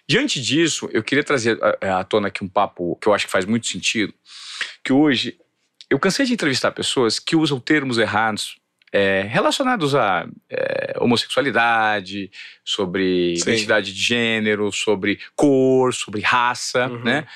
Diante 0.09 0.41
disso, 0.41 0.89
eu 0.91 1.03
queria 1.03 1.23
trazer 1.23 1.57
à- 1.81 1.99
à 1.99 2.03
tona 2.03 2.27
aqui 2.29 2.43
um 2.43 2.47
papo 2.47 2.95
que 3.01 3.07
eu 3.07 3.13
acho 3.13 3.25
que 3.25 3.31
faz 3.31 3.45
muito 3.45 3.67
sentido, 3.67 4.13
que 4.83 4.91
hoje 4.91 5.37
eu 5.89 5.99
cansei 5.99 6.25
de 6.25 6.33
entrevistar 6.33 6.71
pessoas 6.71 7.19
que 7.19 7.35
usam 7.35 7.59
termos 7.59 7.97
errados 7.97 8.57
é, 8.91 9.21
relacionados 9.21 9.93
a 9.95 10.27
é, 10.49 10.95
homossexualidade, 10.99 12.31
sobre 12.63 13.35
Sim. 13.35 13.41
identidade 13.43 13.93
de 13.93 14.01
gênero, 14.01 14.71
sobre 14.71 15.19
cor, 15.35 15.93
sobre 15.93 16.21
raça, 16.21 16.87
Uhum. 16.87 17.03
né? 17.03 17.27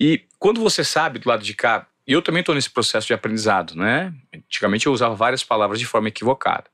E 0.00 0.22
quando 0.38 0.60
você 0.60 0.84
sabe 0.84 1.18
do 1.18 1.28
lado 1.28 1.42
de 1.42 1.54
cá, 1.54 1.86
e 2.06 2.12
eu 2.12 2.20
também 2.22 2.40
estou 2.40 2.54
nesse 2.54 2.70
processo 2.70 3.06
de 3.06 3.14
aprendizado, 3.14 3.74
né? 3.74 4.12
Antigamente 4.34 4.86
eu 4.86 4.92
usava 4.92 5.14
várias 5.14 5.42
palavras 5.42 5.78
de 5.80 5.86
forma 5.86 6.08
equivocada. 6.08 6.64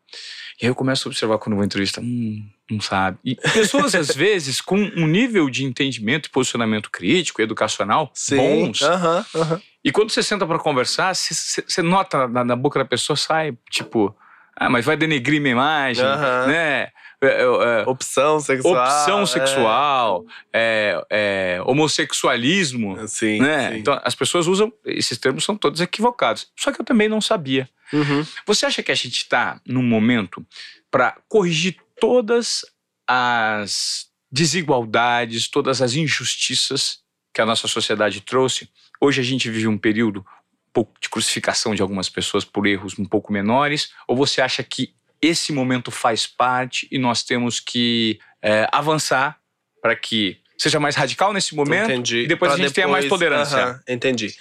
E 0.61 0.65
aí 0.67 0.71
eu 0.71 0.75
começo 0.75 1.07
a 1.07 1.11
observar 1.11 1.39
quando 1.39 1.55
vou 1.57 1.65
entrevista, 1.65 2.01
hum, 2.01 2.45
não 2.71 2.81
sabe. 2.81 3.19
E 3.25 3.35
pessoas, 3.37 3.95
às 3.95 4.09
vezes, 4.15 4.61
com 4.61 4.77
um 4.77 5.07
nível 5.07 5.49
de 5.49 5.65
entendimento 5.65 6.27
e 6.27 6.31
posicionamento 6.31 6.91
crítico 6.91 7.41
educacional 7.41 8.13
bons, 8.31 8.83
Aham, 8.83 9.27
aham. 9.35 9.63
E 9.85 9.91
quando 9.93 10.11
você 10.11 10.23
senta 10.23 10.47
pra 10.47 10.59
conversar, 10.59 11.15
você- 11.15 11.83
nota 11.83 12.29
na, 12.29 12.45
na 12.45 12.57
boca 12.57 12.79
da 12.79 12.85
pessoa, 12.85 13.17
sai 13.17 13.57
tipo, 13.71 14.15
ah, 14.57 14.69
mas 14.71 14.85
vai 14.85 14.97
denegrir 14.97 15.41
minha 15.41 15.53
imagem, 15.53 16.05
Aham. 16.05 16.47
né? 16.47 16.89
É, 17.25 17.29
é, 17.29 17.43
é, 17.43 17.85
Opção 17.87 18.41
sexual. 18.41 18.75
opção 18.75 19.23
é. 19.23 19.27
sexual, 19.27 20.25
é, 20.53 21.05
é, 21.09 21.63
homossexualismo, 21.65 23.07
Sim, 23.07 23.39
né? 23.41 23.71
sim. 23.71 23.79
Então 23.79 24.01
as 24.05 24.15
pessoas 24.15 24.47
usam, 24.49 24.73
esses 24.85 25.17
termos 25.19 25.45
são 25.45 25.57
todos 25.57 25.81
equivocados. 25.81 26.49
Só 26.59 26.73
que 26.73 26.81
eu 26.81 26.85
também 26.85 27.09
não 27.09 27.21
sabia. 27.21 27.69
Uhum. 27.93 28.27
Você 28.47 28.67
acha 28.67 28.83
que 28.83 28.91
a 28.91 28.95
gente 28.95 29.17
está 29.19 29.61
num 29.67 29.83
momento 29.83 30.45
para 30.91 31.17
corrigir 31.29 31.77
todas 32.01 32.65
as 33.07 34.07
desigualdades, 34.31 35.49
todas 35.49 35.81
as 35.83 35.95
injustiças 35.95 37.01
que 37.33 37.41
a 37.41 37.47
nossa 37.47 37.69
sociedade 37.69 38.21
trouxe? 38.21 38.69
Hoje 39.05 39.21
a 39.21 39.25
gente 39.25 39.51
vive 39.51 39.67
um 39.67 39.77
período 39.77 40.21
um 40.21 40.73
pouco 40.73 40.93
de 41.01 41.09
crucificação 41.09 41.75
de 41.75 41.83
algumas 41.83 42.09
pessoas 42.09 42.45
por 42.45 42.67
erros 42.67 42.99
um 42.99 43.05
pouco 43.05 43.33
menores? 43.33 43.91
Ou 44.07 44.17
você 44.17 44.41
acha 44.41 44.63
que 44.63 44.95
esse 45.21 45.53
momento 45.53 45.91
faz 45.91 46.27
parte 46.27 46.87
e 46.91 46.99
nós 46.99 47.23
temos 47.25 47.59
que 47.59 48.19
é, 48.41 48.69
avançar 48.71 49.39
para 49.81 49.97
que 49.97 50.39
seja 50.57 50.79
mais 50.79 50.95
radical 50.95 51.33
nesse 51.33 51.55
momento 51.57 51.91
Entendi. 51.91 52.19
e 52.19 52.27
depois 52.29 52.53
Pra 52.53 52.55
a 52.63 52.65
gente 52.65 52.75
tenha 52.75 52.87
mais 52.87 53.05
depois- 53.05 53.19
tolerância? 53.21 53.59
Aham, 53.59 53.81
entendi. 53.89 54.35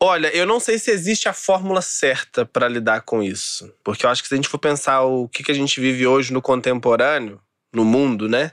Olha, 0.00 0.28
eu 0.34 0.46
não 0.46 0.58
sei 0.60 0.78
se 0.78 0.90
existe 0.90 1.28
a 1.28 1.32
fórmula 1.34 1.82
certa 1.82 2.44
pra 2.46 2.68
lidar 2.68 3.02
com 3.02 3.22
isso. 3.22 3.70
Porque 3.84 4.04
eu 4.06 4.10
acho 4.10 4.22
que 4.22 4.28
se 4.28 4.34
a 4.34 4.36
gente 4.36 4.48
for 4.48 4.58
pensar 4.58 5.02
o 5.02 5.28
que, 5.28 5.42
que 5.42 5.50
a 5.52 5.54
gente 5.54 5.78
vive 5.80 6.06
hoje 6.06 6.32
no 6.32 6.40
contemporâneo, 6.42 7.40
no 7.72 7.84
mundo, 7.84 8.28
né? 8.28 8.52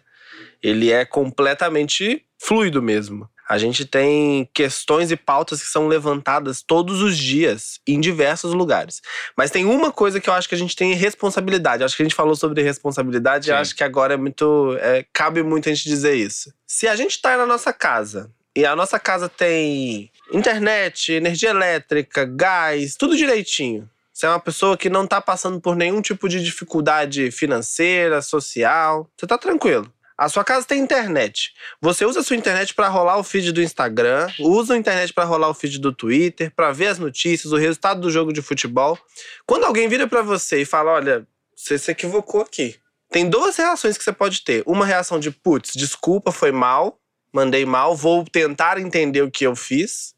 Ele 0.62 0.92
é 0.92 1.04
completamente 1.06 2.26
fluido 2.38 2.82
mesmo. 2.82 3.30
A 3.48 3.58
gente 3.58 3.86
tem 3.86 4.50
questões 4.54 5.12
e 5.12 5.16
pautas 5.16 5.62
que 5.62 5.68
são 5.68 5.88
levantadas 5.88 6.62
todos 6.62 7.02
os 7.02 7.18
dias, 7.18 7.80
em 7.86 8.00
diversos 8.00 8.54
lugares. 8.54 9.02
Mas 9.36 9.52
tem 9.52 9.66
uma 9.66 9.92
coisa 9.92 10.20
que 10.20 10.30
eu 10.30 10.34
acho 10.34 10.48
que 10.48 10.56
a 10.56 10.58
gente 10.58 10.76
tem 10.76 10.94
responsabilidade. 10.94 11.84
Acho 11.84 11.96
que 11.96 12.04
a 12.04 12.06
gente 12.06 12.16
falou 12.16 12.36
sobre 12.36 12.62
responsabilidade, 12.62 13.46
Sim. 13.48 13.52
acho 13.52 13.76
que 13.76 13.84
agora 13.84 14.14
é 14.14 14.18
muito. 14.18 14.78
é, 14.80 15.06
cabe 15.12 15.44
muito 15.44 15.70
a 15.70 15.74
gente 15.74 15.88
dizer 15.88 16.16
isso. 16.16 16.54
Se 16.66 16.88
a 16.88 16.96
gente 16.96 17.22
tá 17.22 17.38
na 17.38 17.46
nossa 17.46 17.74
casa 17.74 18.32
e 18.56 18.66
a 18.66 18.76
nossa 18.76 19.00
casa 19.00 19.28
tem 19.28 20.12
internet, 20.32 21.12
energia 21.12 21.50
elétrica, 21.50 22.26
gás, 22.26 22.96
tudo 22.96 23.18
direitinho. 23.18 23.90
Você 24.14 24.28
é 24.28 24.30
uma 24.30 24.40
pessoa 24.40 24.78
que 24.78 24.90
não 24.90 25.08
tá 25.08 25.20
passando 25.20 25.60
por 25.60 25.76
nenhum 25.76 26.00
tipo 26.00 26.30
de 26.30 26.42
dificuldade 26.42 27.32
financeira, 27.32 28.22
social. 28.22 29.10
Você 29.18 29.26
tá 29.26 29.40
tranquilo. 29.40 29.92
A 30.24 30.30
sua 30.30 30.42
casa 30.42 30.66
tem 30.66 30.80
internet. 30.80 31.52
Você 31.82 32.06
usa 32.06 32.22
a 32.22 32.24
sua 32.24 32.38
internet 32.38 32.74
para 32.74 32.88
rolar 32.88 33.18
o 33.18 33.26
feed 33.26 33.52
do 33.52 33.62
Instagram, 33.62 34.32
usa 34.40 34.74
a 34.74 34.78
internet 34.78 35.12
para 35.12 35.26
rolar 35.26 35.50
o 35.50 35.54
feed 35.54 35.80
do 35.80 35.92
Twitter, 35.92 36.50
para 36.56 36.72
ver 36.72 36.88
as 36.88 36.98
notícias, 36.98 37.52
o 37.52 37.58
resultado 37.58 38.00
do 38.00 38.10
jogo 38.10 38.32
de 38.32 38.42
futebol. 38.42 38.98
Quando 39.46 39.66
alguém 39.66 39.90
vira 39.90 40.08
para 40.08 40.22
você 40.22 40.62
e 40.62 40.66
fala: 40.66 40.94
"Olha, 40.94 41.28
você 41.54 41.78
se 41.78 41.92
equivocou 41.92 42.40
aqui". 42.40 42.80
Tem 43.12 43.30
duas 43.30 43.58
reações 43.58 43.98
que 43.98 44.04
você 44.06 44.14
pode 44.14 44.46
ter. 44.46 44.64
Uma 44.66 44.86
reação 44.86 45.20
de 45.20 45.30
putz, 45.30 45.74
desculpa, 45.76 46.32
foi 46.32 46.54
mal, 46.54 47.02
mandei 47.34 47.66
mal, 47.66 47.94
vou 47.94 48.24
tentar 48.24 48.80
entender 48.80 49.24
o 49.24 49.30
que 49.30 49.46
eu 49.46 49.58
fiz. 49.58 50.16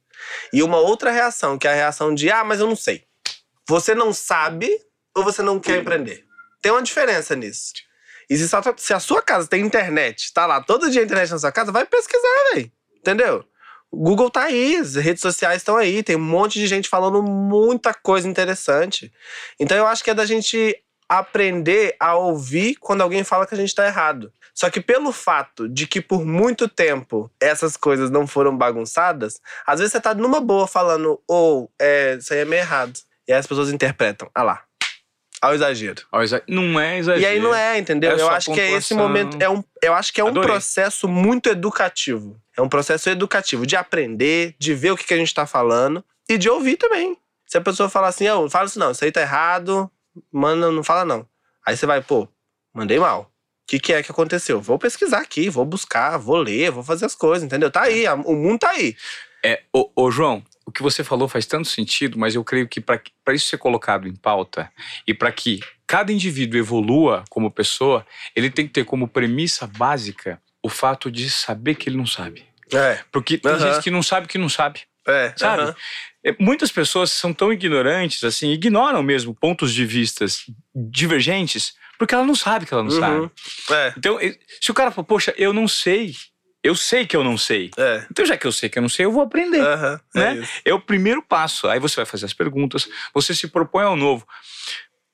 E 0.53 0.61
uma 0.61 0.77
outra 0.77 1.09
reação, 1.09 1.57
que 1.57 1.67
é 1.67 1.71
a 1.71 1.75
reação 1.75 2.13
de 2.13 2.29
ah, 2.29 2.43
mas 2.43 2.59
eu 2.59 2.67
não 2.67 2.75
sei. 2.75 3.05
Você 3.67 3.95
não 3.95 4.13
sabe 4.13 4.69
ou 5.15 5.23
você 5.23 5.41
não 5.41 5.59
quer 5.59 5.79
aprender. 5.79 6.25
Tem 6.61 6.71
uma 6.71 6.83
diferença 6.83 7.35
nisso. 7.35 7.73
E 8.29 8.37
se, 8.37 8.47
só- 8.47 8.61
se 8.77 8.93
a 8.93 8.99
sua 8.99 9.21
casa 9.21 9.47
tem 9.47 9.65
internet, 9.65 10.33
tá 10.33 10.45
lá 10.45 10.61
todo 10.61 10.89
dia 10.89 11.01
a 11.01 11.05
internet 11.05 11.29
na 11.31 11.39
sua 11.39 11.51
casa, 11.51 11.71
vai 11.71 11.85
pesquisar, 11.85 12.53
velho. 12.53 12.71
Entendeu? 12.97 13.45
Google 13.93 14.29
tá 14.29 14.43
aí, 14.43 14.75
as 14.77 14.95
redes 14.95 15.21
sociais 15.21 15.57
estão 15.57 15.77
aí, 15.77 16.03
tem 16.03 16.15
um 16.15 16.19
monte 16.19 16.59
de 16.59 16.67
gente 16.67 16.89
falando 16.89 17.23
muita 17.23 17.93
coisa 17.93 18.27
interessante. 18.27 19.11
Então 19.59 19.77
eu 19.77 19.87
acho 19.87 20.03
que 20.03 20.09
é 20.09 20.13
da 20.13 20.25
gente 20.25 20.77
aprender 21.07 21.95
a 21.99 22.15
ouvir 22.15 22.75
quando 22.75 23.01
alguém 23.01 23.23
fala 23.23 23.45
que 23.45 23.53
a 23.53 23.57
gente 23.57 23.73
tá 23.75 23.85
errado. 23.85 24.33
Só 24.53 24.69
que 24.69 24.81
pelo 24.81 25.11
fato 25.11 25.69
de 25.69 25.85
que 25.85 26.01
por 26.01 26.25
muito 26.25 26.67
tempo 26.67 27.29
essas 27.39 27.77
coisas 27.77 28.09
não 28.09 28.25
foram 28.25 28.57
bagunçadas, 28.57 29.39
às 29.67 29.79
vezes 29.79 29.91
você 29.91 30.01
tá 30.01 30.13
numa 30.13 30.39
boa 30.41 30.65
falando, 30.65 31.21
ou 31.27 31.71
é, 31.79 32.15
isso 32.15 32.33
aí 32.33 32.39
é 32.39 32.45
meio 32.45 32.61
errado. 32.61 32.99
E 33.27 33.33
aí 33.33 33.39
as 33.39 33.47
pessoas 33.47 33.69
interpretam, 33.71 34.29
ah 34.33 34.43
lá, 34.43 34.63
ao 35.41 35.53
exagero. 35.53 36.03
Ó, 36.11 36.21
exa- 36.21 36.41
Não 36.47 36.79
é 36.79 36.97
exagero. 36.97 37.21
E 37.21 37.25
aí 37.25 37.39
não 37.39 37.53
é, 37.53 37.77
entendeu? 37.77 38.11
É 38.11 38.21
eu 38.21 38.29
acho 38.29 38.53
que 38.53 38.59
é 38.59 38.71
esse 38.71 38.93
momento. 38.93 39.37
É 39.41 39.49
um, 39.49 39.63
eu 39.81 39.93
acho 39.93 40.11
que 40.13 40.19
é 40.19 40.23
um 40.23 40.27
Adorei. 40.29 40.49
processo 40.49 41.07
muito 41.07 41.49
educativo. 41.49 42.39
É 42.57 42.61
um 42.61 42.69
processo 42.69 43.09
educativo 43.09 43.65
de 43.65 43.75
aprender, 43.75 44.55
de 44.57 44.73
ver 44.73 44.91
o 44.91 44.97
que, 44.97 45.03
que 45.05 45.13
a 45.13 45.17
gente 45.17 45.33
tá 45.33 45.45
falando 45.45 46.03
e 46.29 46.37
de 46.37 46.49
ouvir 46.49 46.77
também. 46.77 47.17
Se 47.45 47.57
a 47.57 47.61
pessoa 47.61 47.89
falar 47.89 48.07
assim, 48.07 48.27
oh, 48.29 48.49
fala 48.49 48.65
isso 48.65 48.79
não, 48.79 48.91
isso 48.91 49.03
aí 49.03 49.11
tá 49.11 49.21
errado, 49.21 49.89
manda, 50.31 50.71
não 50.71 50.83
fala 50.83 51.05
não. 51.05 51.27
Aí 51.65 51.75
você 51.77 51.85
vai, 51.85 52.01
pô, 52.01 52.27
mandei 52.73 52.97
mal. 52.99 53.21
O 53.23 53.67
que, 53.67 53.79
que 53.79 53.93
é 53.93 54.01
que 54.03 54.11
aconteceu? 54.11 54.61
Vou 54.61 54.77
pesquisar 54.79 55.19
aqui, 55.19 55.49
vou 55.49 55.65
buscar, 55.65 56.17
vou 56.17 56.37
ler, 56.37 56.71
vou 56.71 56.83
fazer 56.83 57.05
as 57.05 57.15
coisas, 57.15 57.43
entendeu? 57.43 57.69
Tá 57.71 57.81
aí, 57.83 58.05
a- 58.07 58.13
o 58.13 58.35
mundo 58.35 58.59
tá 58.59 58.69
aí. 58.71 58.95
É, 59.43 59.61
ô, 59.73 59.89
ô, 59.95 60.09
João, 60.11 60.43
o 60.65 60.71
que 60.71 60.81
você 60.81 61.03
falou 61.03 61.27
faz 61.27 61.45
tanto 61.45 61.67
sentido, 61.67 62.17
mas 62.17 62.35
eu 62.35 62.43
creio 62.43 62.67
que 62.67 62.81
para 62.81 63.01
isso 63.33 63.47
ser 63.47 63.57
colocado 63.57 64.07
em 64.07 64.15
pauta 64.15 64.71
e 65.07 65.13
para 65.13 65.31
que 65.31 65.59
cada 65.85 66.11
indivíduo 66.11 66.59
evolua 66.59 67.23
como 67.29 67.51
pessoa, 67.51 68.05
ele 68.35 68.49
tem 68.49 68.65
que 68.67 68.73
ter 68.73 68.83
como 68.85 69.07
premissa 69.07 69.67
básica 69.67 70.41
o 70.63 70.69
fato 70.69 71.11
de 71.11 71.29
saber 71.29 71.75
que 71.75 71.87
ele 71.89 71.97
não 71.97 72.07
sabe. 72.07 72.43
É. 72.73 72.99
Porque 73.11 73.37
tem 73.37 73.51
Aham. 73.51 73.59
gente 73.73 73.83
que 73.83 73.91
não 73.91 74.01
sabe 74.01 74.27
que 74.27 74.37
não 74.39 74.49
sabe. 74.49 74.81
É, 75.07 75.31
Sabe? 75.37 75.61
aham. 75.61 75.75
É, 76.23 76.35
Muitas 76.39 76.71
pessoas 76.71 77.11
são 77.11 77.31
tão 77.31 77.53
ignorantes, 77.53 78.23
assim, 78.23 78.49
ignoram 78.51 79.03
mesmo 79.03 79.35
pontos 79.35 79.71
de 79.71 79.85
vistas 79.85 80.45
divergentes, 80.73 81.75
porque 81.99 82.15
ela 82.15 82.25
não 82.25 82.33
sabe 82.33 82.65
que 82.65 82.73
ela 82.73 82.81
não 82.83 82.89
sabe. 82.89 83.19
Uhum. 83.19 83.29
É, 83.69 83.93
Então, 83.95 84.17
se 84.59 84.71
o 84.71 84.73
cara 84.73 84.89
fala, 84.89 85.05
poxa, 85.05 85.33
eu 85.37 85.53
não 85.53 85.67
sei, 85.67 86.15
eu 86.65 86.75
sei 86.75 87.05
que 87.05 87.15
eu 87.15 87.23
não 87.23 87.37
sei. 87.37 87.71
é. 87.77 88.05
Então, 88.11 88.25
já 88.25 88.35
que 88.37 88.47
eu 88.47 88.51
sei 88.51 88.69
que 88.69 88.77
eu 88.77 88.81
não 88.81 88.89
sei, 88.89 89.05
eu 89.05 89.11
vou 89.11 89.21
aprender. 89.23 89.61
É 89.61 89.99
né? 90.19 90.35
isso. 90.37 90.51
É 90.65 90.73
o 90.73 90.79
primeiro 90.79 91.21
passo. 91.21 91.67
Aí 91.67 91.79
você 91.79 91.95
vai 91.97 92.05
fazer 92.05 92.25
as 92.25 92.33
perguntas, 92.33 92.87
você 93.13 93.33
se 93.35 93.47
propõe 93.47 93.83
ao 93.83 93.95
novo. 93.95 94.25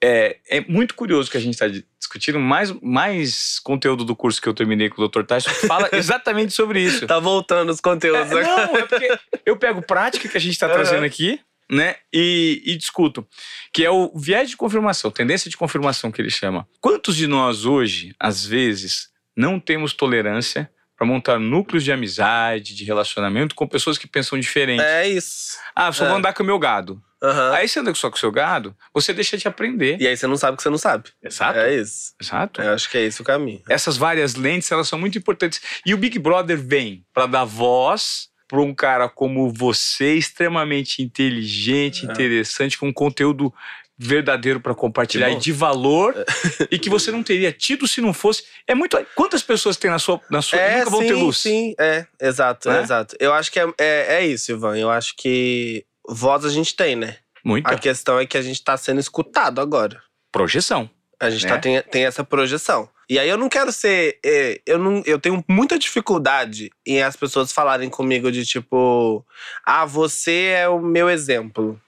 É, 0.03 0.37
é 0.49 0.61
muito 0.61 0.95
curioso 0.95 1.29
que 1.29 1.37
a 1.37 1.39
gente 1.39 1.53
está 1.53 1.67
discutindo. 1.99 2.39
Mais, 2.39 2.71
mais 2.81 3.59
conteúdo 3.59 4.03
do 4.03 4.15
curso 4.15 4.41
que 4.41 4.49
eu 4.49 4.53
terminei 4.53 4.89
com 4.89 5.01
o 5.01 5.07
Dr. 5.07 5.23
Tyson 5.23 5.49
fala 5.67 5.89
exatamente 5.93 6.53
sobre 6.53 6.81
isso. 6.81 7.05
Tá 7.05 7.19
voltando 7.19 7.69
os 7.69 7.77
É, 7.77 7.81
conteúdos. 7.81 8.29
né? 8.31 8.41
não, 8.41 8.75
é 8.77 8.85
porque 8.87 9.19
eu 9.45 9.55
pego 9.57 9.81
prática 9.81 10.27
que 10.27 10.37
a 10.37 10.41
gente 10.41 10.53
está 10.53 10.65
Aham. 10.65 10.73
trazendo 10.75 11.05
aqui, 11.05 11.39
né? 11.69 11.95
E, 12.11 12.63
e 12.65 12.75
discuto. 12.75 13.27
Que 13.71 13.85
é 13.85 13.91
o 13.91 14.11
viés 14.17 14.49
de 14.49 14.57
confirmação, 14.57 15.11
tendência 15.11 15.49
de 15.51 15.55
confirmação 15.57 16.11
que 16.11 16.19
ele 16.19 16.31
chama. 16.31 16.67
Quantos 16.79 17.15
de 17.15 17.27
nós 17.27 17.65
hoje, 17.65 18.15
às 18.19 18.43
vezes, 18.43 19.09
não 19.37 19.59
temos 19.59 19.93
tolerância 19.93 20.69
para 21.01 21.07
montar 21.07 21.39
núcleos 21.39 21.83
de 21.83 21.91
amizade, 21.91 22.75
de 22.75 22.83
relacionamento 22.85 23.55
com 23.55 23.67
pessoas 23.67 23.97
que 23.97 24.05
pensam 24.07 24.39
diferente? 24.39 24.83
É 24.83 25.07
isso. 25.09 25.57
Ah, 25.75 25.91
só 25.91 26.05
É. 26.05 26.07
vou 26.09 26.17
andar 26.17 26.31
com 26.31 26.43
o 26.43 26.45
meu 26.45 26.59
gado. 26.59 27.01
Aham. 27.23 27.53
Aí 27.55 27.67
você 27.67 27.79
anda 27.79 27.91
só 27.95 28.07
com 28.11 28.17
o 28.17 28.19
seu 28.19 28.31
gado, 28.31 28.75
você 28.93 29.11
deixa 29.11 29.35
de 29.35 29.47
aprender. 29.47 29.99
E 29.99 30.07
aí 30.07 30.15
você 30.15 30.27
não 30.27 30.37
sabe 30.37 30.53
o 30.53 30.57
que 30.57 30.61
você 30.63 30.69
não 30.69 30.77
sabe. 30.77 31.09
Exato. 31.23 31.57
É 31.57 31.75
isso. 31.75 32.13
Exato. 32.21 32.61
Eu 32.61 32.73
acho 32.75 32.87
que 32.87 32.99
é 32.99 33.01
esse 33.01 33.19
o 33.19 33.23
caminho. 33.25 33.63
Essas 33.67 33.97
várias 33.97 34.35
lentes, 34.35 34.71
elas 34.71 34.87
são 34.87 34.99
muito 34.99 35.17
importantes. 35.17 35.59
E 35.83 35.91
o 35.91 35.97
Big 35.97 36.19
Brother 36.19 36.55
vem 36.61 37.03
para 37.11 37.25
dar 37.25 37.45
voz 37.45 38.29
para 38.47 38.61
um 38.61 38.71
cara 38.71 39.09
como 39.09 39.51
você, 39.51 40.13
extremamente 40.13 41.01
inteligente, 41.01 42.05
É. 42.07 42.11
interessante, 42.11 42.77
com 42.77 42.93
conteúdo 42.93 43.51
verdadeiro 44.03 44.59
para 44.59 44.73
compartilhar 44.73 45.29
e 45.29 45.35
de 45.37 45.51
valor 45.51 46.15
e 46.71 46.79
que 46.79 46.89
você 46.89 47.11
não 47.11 47.21
teria 47.21 47.51
tido 47.51 47.87
se 47.87 48.01
não 48.01 48.13
fosse. 48.13 48.43
É 48.67 48.73
muito. 48.73 48.97
Quantas 49.15 49.43
pessoas 49.43 49.77
tem 49.77 49.91
na 49.91 49.99
sua 49.99 50.19
na 50.29 50.41
sua 50.41 50.59
É, 50.59 50.79
nunca 50.79 50.89
vão 50.89 51.01
sim, 51.01 51.07
ter 51.07 51.13
luz? 51.13 51.37
sim. 51.37 51.75
É, 51.79 52.05
exato, 52.19 52.69
Né? 52.69 52.81
exato. 52.81 53.15
Eu 53.19 53.33
acho 53.33 53.51
que 53.51 53.59
é, 53.59 53.67
é, 53.77 54.15
é 54.15 54.25
isso, 54.25 54.51
Ivan. 54.51 54.77
Eu 54.77 54.89
acho 54.89 55.15
que 55.15 55.85
voz 56.09 56.43
a 56.43 56.49
gente 56.49 56.75
tem, 56.75 56.95
né? 56.95 57.17
Muita 57.43 57.71
A 57.71 57.77
questão 57.77 58.19
é 58.19 58.25
que 58.25 58.37
a 58.37 58.41
gente 58.41 58.63
tá 58.63 58.75
sendo 58.77 58.99
escutado 58.99 59.61
agora. 59.61 60.01
projeção. 60.31 60.89
A 61.19 61.29
gente 61.29 61.43
Né? 61.45 61.49
tá, 61.51 61.59
tem, 61.59 61.81
tem 61.83 62.05
essa 62.05 62.23
projeção. 62.23 62.89
E 63.07 63.19
aí 63.19 63.29
eu 63.29 63.37
não 63.37 63.49
quero 63.49 63.71
ser. 63.71 64.17
é, 64.25 64.59
eu, 64.65 64.79
não, 64.79 65.03
eu 65.05 65.19
tenho 65.19 65.43
muita 65.47 65.77
dificuldade 65.77 66.71
em 66.87 67.03
as 67.03 67.15
pessoas 67.15 67.51
falarem 67.51 67.89
comigo 67.89 68.31
de 68.31 68.43
tipo. 68.45 69.23
Ah, 69.65 69.85
você 69.85 70.53
é 70.55 70.67
o 70.69 70.79
meu 70.79 71.09
exemplo. 71.09 71.79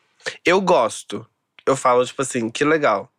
Eu 0.46 0.62
gosto. 0.62 1.26
Eu 1.66 1.76
falo, 1.76 2.06
tipo 2.06 2.22
assim, 2.22 2.50
que 2.50 2.64
legal. 2.64 3.10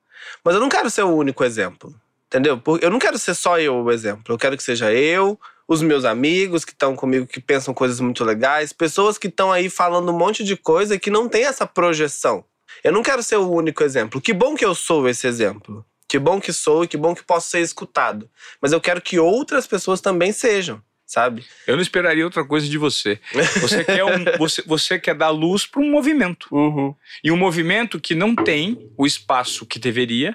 Mas 0.44 0.54
eu 0.54 0.60
não 0.60 0.68
quero 0.68 0.90
ser 0.90 1.02
o 1.02 1.14
único 1.14 1.44
exemplo. 1.44 1.94
Entendeu? 2.26 2.60
Eu 2.80 2.90
não 2.90 2.98
quero 2.98 3.18
ser 3.18 3.34
só 3.34 3.58
eu 3.58 3.76
o 3.76 3.92
exemplo. 3.92 4.34
Eu 4.34 4.38
quero 4.38 4.56
que 4.56 4.62
seja 4.62 4.92
eu, 4.92 5.38
os 5.68 5.80
meus 5.82 6.04
amigos 6.04 6.64
que 6.64 6.72
estão 6.72 6.96
comigo, 6.96 7.26
que 7.26 7.40
pensam 7.40 7.72
coisas 7.72 8.00
muito 8.00 8.24
legais, 8.24 8.72
pessoas 8.72 9.16
que 9.16 9.28
estão 9.28 9.52
aí 9.52 9.70
falando 9.70 10.10
um 10.10 10.18
monte 10.18 10.42
de 10.42 10.56
coisa 10.56 10.98
que 10.98 11.10
não 11.10 11.28
tem 11.28 11.44
essa 11.44 11.66
projeção. 11.66 12.44
Eu 12.82 12.92
não 12.92 13.02
quero 13.02 13.22
ser 13.22 13.36
o 13.36 13.50
único 13.50 13.82
exemplo. 13.82 14.20
Que 14.20 14.32
bom 14.32 14.54
que 14.54 14.64
eu 14.64 14.74
sou 14.74 15.08
esse 15.08 15.26
exemplo. 15.26 15.84
Que 16.08 16.18
bom 16.18 16.40
que 16.40 16.52
sou 16.52 16.84
e 16.84 16.88
que 16.88 16.96
bom 16.96 17.14
que 17.14 17.22
posso 17.22 17.50
ser 17.50 17.60
escutado. 17.60 18.28
Mas 18.60 18.72
eu 18.72 18.80
quero 18.80 19.00
que 19.00 19.18
outras 19.18 19.66
pessoas 19.66 20.00
também 20.00 20.32
sejam, 20.32 20.82
sabe? 21.14 21.46
Eu 21.64 21.76
não 21.76 21.82
esperaria 21.82 22.24
outra 22.24 22.44
coisa 22.44 22.68
de 22.68 22.76
você. 22.76 23.20
Você 23.60 23.84
quer, 23.84 24.04
um, 24.04 24.24
você, 24.36 24.62
você 24.66 24.98
quer 24.98 25.14
dar 25.14 25.30
luz 25.30 25.64
para 25.64 25.80
um 25.80 25.88
movimento. 25.88 26.48
Uhum. 26.50 26.92
E 27.22 27.30
um 27.30 27.36
movimento 27.36 28.00
que 28.00 28.16
não 28.16 28.34
tem 28.34 28.90
o 28.98 29.06
espaço 29.06 29.64
que 29.64 29.78
deveria. 29.78 30.34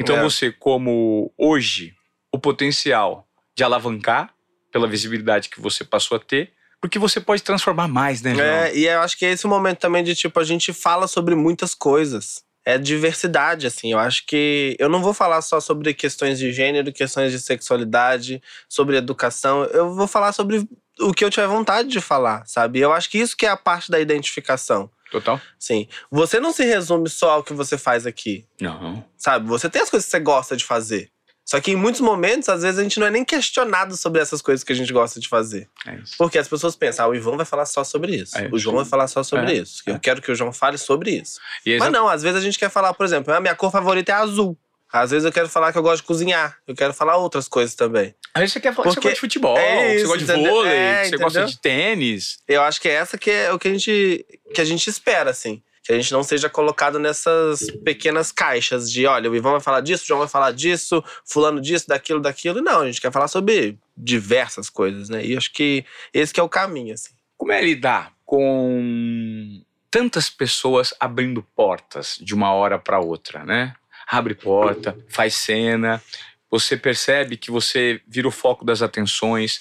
Então 0.00 0.16
É. 0.16 0.22
você, 0.22 0.52
como 0.52 1.32
hoje, 1.36 1.92
o 2.30 2.38
potencial 2.38 3.26
de 3.56 3.64
alavancar 3.64 4.32
pela 4.70 4.86
visibilidade 4.86 5.48
que 5.48 5.60
você 5.60 5.82
passou 5.82 6.16
a 6.16 6.20
ter, 6.20 6.52
porque 6.80 7.00
você 7.00 7.20
pode 7.20 7.42
transformar 7.42 7.88
mais, 7.88 8.22
né, 8.22 8.32
João? 8.32 8.46
É, 8.46 8.76
e 8.76 8.86
eu 8.86 9.00
acho 9.00 9.18
que 9.18 9.24
é 9.26 9.32
esse 9.32 9.44
o 9.44 9.48
momento 9.48 9.78
também 9.78 10.04
de, 10.04 10.14
tipo, 10.14 10.38
a 10.38 10.44
gente 10.44 10.72
fala 10.72 11.08
sobre 11.08 11.34
muitas 11.34 11.74
coisas. 11.74 12.44
É 12.64 12.78
diversidade, 12.78 13.66
assim. 13.66 13.92
Eu 13.92 13.98
acho 13.98 14.24
que. 14.26 14.76
Eu 14.78 14.88
não 14.88 15.02
vou 15.02 15.12
falar 15.12 15.42
só 15.42 15.60
sobre 15.60 15.92
questões 15.94 16.38
de 16.38 16.52
gênero, 16.52 16.92
questões 16.92 17.32
de 17.32 17.40
sexualidade, 17.40 18.40
sobre 18.68 18.96
educação. 18.96 19.64
Eu 19.64 19.94
vou 19.94 20.06
falar 20.06 20.32
sobre 20.32 20.66
o 21.00 21.12
que 21.12 21.24
eu 21.24 21.30
tiver 21.30 21.48
vontade 21.48 21.88
de 21.88 22.00
falar, 22.00 22.46
sabe? 22.46 22.78
Eu 22.78 22.92
acho 22.92 23.10
que 23.10 23.18
isso 23.18 23.36
que 23.36 23.46
é 23.46 23.48
a 23.48 23.56
parte 23.56 23.90
da 23.90 23.98
identificação. 23.98 24.90
Total? 25.10 25.38
Sim. 25.58 25.86
Você 26.10 26.40
não 26.40 26.52
se 26.52 26.64
resume 26.64 27.08
só 27.08 27.32
ao 27.32 27.44
que 27.44 27.52
você 27.52 27.76
faz 27.76 28.06
aqui. 28.06 28.46
Não. 28.58 29.04
Sabe? 29.18 29.46
Você 29.46 29.68
tem 29.68 29.82
as 29.82 29.90
coisas 29.90 30.06
que 30.06 30.10
você 30.10 30.20
gosta 30.20 30.56
de 30.56 30.64
fazer. 30.64 31.11
Só 31.44 31.60
que 31.60 31.72
em 31.72 31.76
muitos 31.76 32.00
momentos, 32.00 32.48
às 32.48 32.62
vezes, 32.62 32.78
a 32.78 32.82
gente 32.82 32.98
não 33.00 33.06
é 33.06 33.10
nem 33.10 33.24
questionado 33.24 33.96
sobre 33.96 34.20
essas 34.22 34.40
coisas 34.40 34.62
que 34.62 34.72
a 34.72 34.76
gente 34.76 34.92
gosta 34.92 35.18
de 35.20 35.28
fazer. 35.28 35.68
É 35.86 35.96
isso. 35.96 36.14
Porque 36.16 36.38
as 36.38 36.46
pessoas 36.48 36.76
pensam, 36.76 37.04
ah, 37.04 37.08
o 37.08 37.14
Ivan 37.14 37.36
vai 37.36 37.44
falar 37.44 37.66
só 37.66 37.82
sobre 37.84 38.14
isso. 38.16 38.38
É. 38.38 38.48
O 38.52 38.58
João 38.58 38.76
vai 38.76 38.84
falar 38.84 39.08
só 39.08 39.22
sobre 39.22 39.52
É. 39.52 39.56
isso. 39.56 39.82
Eu 39.86 39.98
quero 39.98 40.22
que 40.22 40.30
o 40.30 40.34
João 40.34 40.52
fale 40.52 40.78
sobre 40.78 41.10
isso. 41.10 41.40
É 41.66 41.78
Mas 41.78 41.88
exa- 41.88 41.90
não, 41.90 42.08
às 42.08 42.22
vezes 42.22 42.38
a 42.38 42.40
gente 42.44 42.58
quer 42.58 42.70
falar, 42.70 42.94
por 42.94 43.04
exemplo, 43.04 43.34
a 43.34 43.40
minha 43.40 43.54
cor 43.56 43.70
favorita 43.72 44.12
é 44.12 44.14
azul. 44.14 44.56
Às 44.92 45.10
vezes 45.10 45.24
eu 45.24 45.32
quero 45.32 45.48
falar 45.48 45.72
que 45.72 45.78
eu 45.78 45.82
gosto 45.82 46.02
de 46.02 46.06
cozinhar. 46.06 46.58
Eu 46.66 46.74
quero 46.76 46.92
falar 46.92 47.16
outras 47.16 47.48
coisas 47.48 47.74
também. 47.74 48.14
Aí 48.34 48.46
você 48.46 48.60
quer 48.60 48.74
falar 48.74 48.88
que 48.88 48.90
você 48.90 48.94
Porque 48.96 49.08
gosta 49.08 49.14
de 49.14 49.20
futebol, 49.20 49.56
é 49.58 49.62
que 49.62 49.88
você 49.88 49.96
isso, 49.96 50.06
gosta 50.06 50.24
de 50.36 50.48
vôlei, 50.48 50.72
É, 50.72 51.02
que 51.04 51.08
você 51.08 51.16
gosta 51.16 51.38
entendeu? 51.40 51.46
de 51.54 51.60
tênis. 51.60 52.38
Eu 52.46 52.62
acho 52.62 52.78
que 52.80 52.88
é 52.88 52.92
essa 52.92 53.16
que 53.18 53.30
é 53.30 53.52
o 53.52 53.58
que 53.58 53.68
a 53.68 53.70
gente, 53.72 54.26
que 54.54 54.60
a 54.60 54.64
gente 54.64 54.88
espera, 54.90 55.30
assim. 55.30 55.62
Que 55.84 55.92
a 55.92 55.96
gente 55.96 56.12
não 56.12 56.22
seja 56.22 56.48
colocado 56.48 56.98
nessas 56.98 57.60
pequenas 57.84 58.30
caixas 58.30 58.90
de, 58.90 59.04
olha, 59.06 59.28
o 59.30 59.34
Ivan 59.34 59.52
vai 59.52 59.60
falar 59.60 59.80
disso, 59.80 60.04
o 60.04 60.06
João 60.06 60.20
vai 60.20 60.28
falar 60.28 60.52
disso, 60.52 61.02
fulano 61.24 61.60
disso, 61.60 61.88
daquilo, 61.88 62.20
daquilo. 62.20 62.60
Não, 62.62 62.80
a 62.82 62.86
gente 62.86 63.00
quer 63.00 63.10
falar 63.10 63.26
sobre 63.28 63.76
diversas 63.96 64.70
coisas, 64.70 65.08
né? 65.08 65.24
E 65.24 65.36
acho 65.36 65.52
que 65.52 65.84
esse 66.14 66.32
que 66.32 66.38
é 66.38 66.42
o 66.42 66.48
caminho, 66.48 66.94
assim. 66.94 67.10
Como 67.36 67.50
é 67.50 67.60
lidar 67.60 68.12
com 68.24 69.62
tantas 69.90 70.30
pessoas 70.30 70.94
abrindo 71.00 71.42
portas 71.54 72.16
de 72.20 72.34
uma 72.34 72.52
hora 72.52 72.78
para 72.78 73.00
outra, 73.00 73.44
né? 73.44 73.74
Abre 74.06 74.34
porta, 74.34 74.96
faz 75.08 75.34
cena, 75.34 76.02
você 76.50 76.76
percebe 76.76 77.36
que 77.36 77.50
você 77.50 78.00
vira 78.06 78.28
o 78.28 78.30
foco 78.32 78.64
das 78.64 78.82
atenções. 78.82 79.60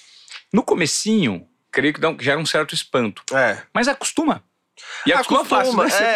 No 0.53 0.63
comecinho, 0.63 1.47
creio 1.71 1.93
que 1.93 1.99
dá 1.99 2.09
um- 2.09 2.19
gera 2.19 2.39
um 2.39 2.45
certo 2.45 2.75
espanto, 2.75 3.23
É. 3.33 3.61
mas 3.73 3.87
acostuma. 3.87 4.43
E 5.05 5.13
acostuma, 5.13 5.45
fácil, 5.89 5.99
né? 5.99 6.15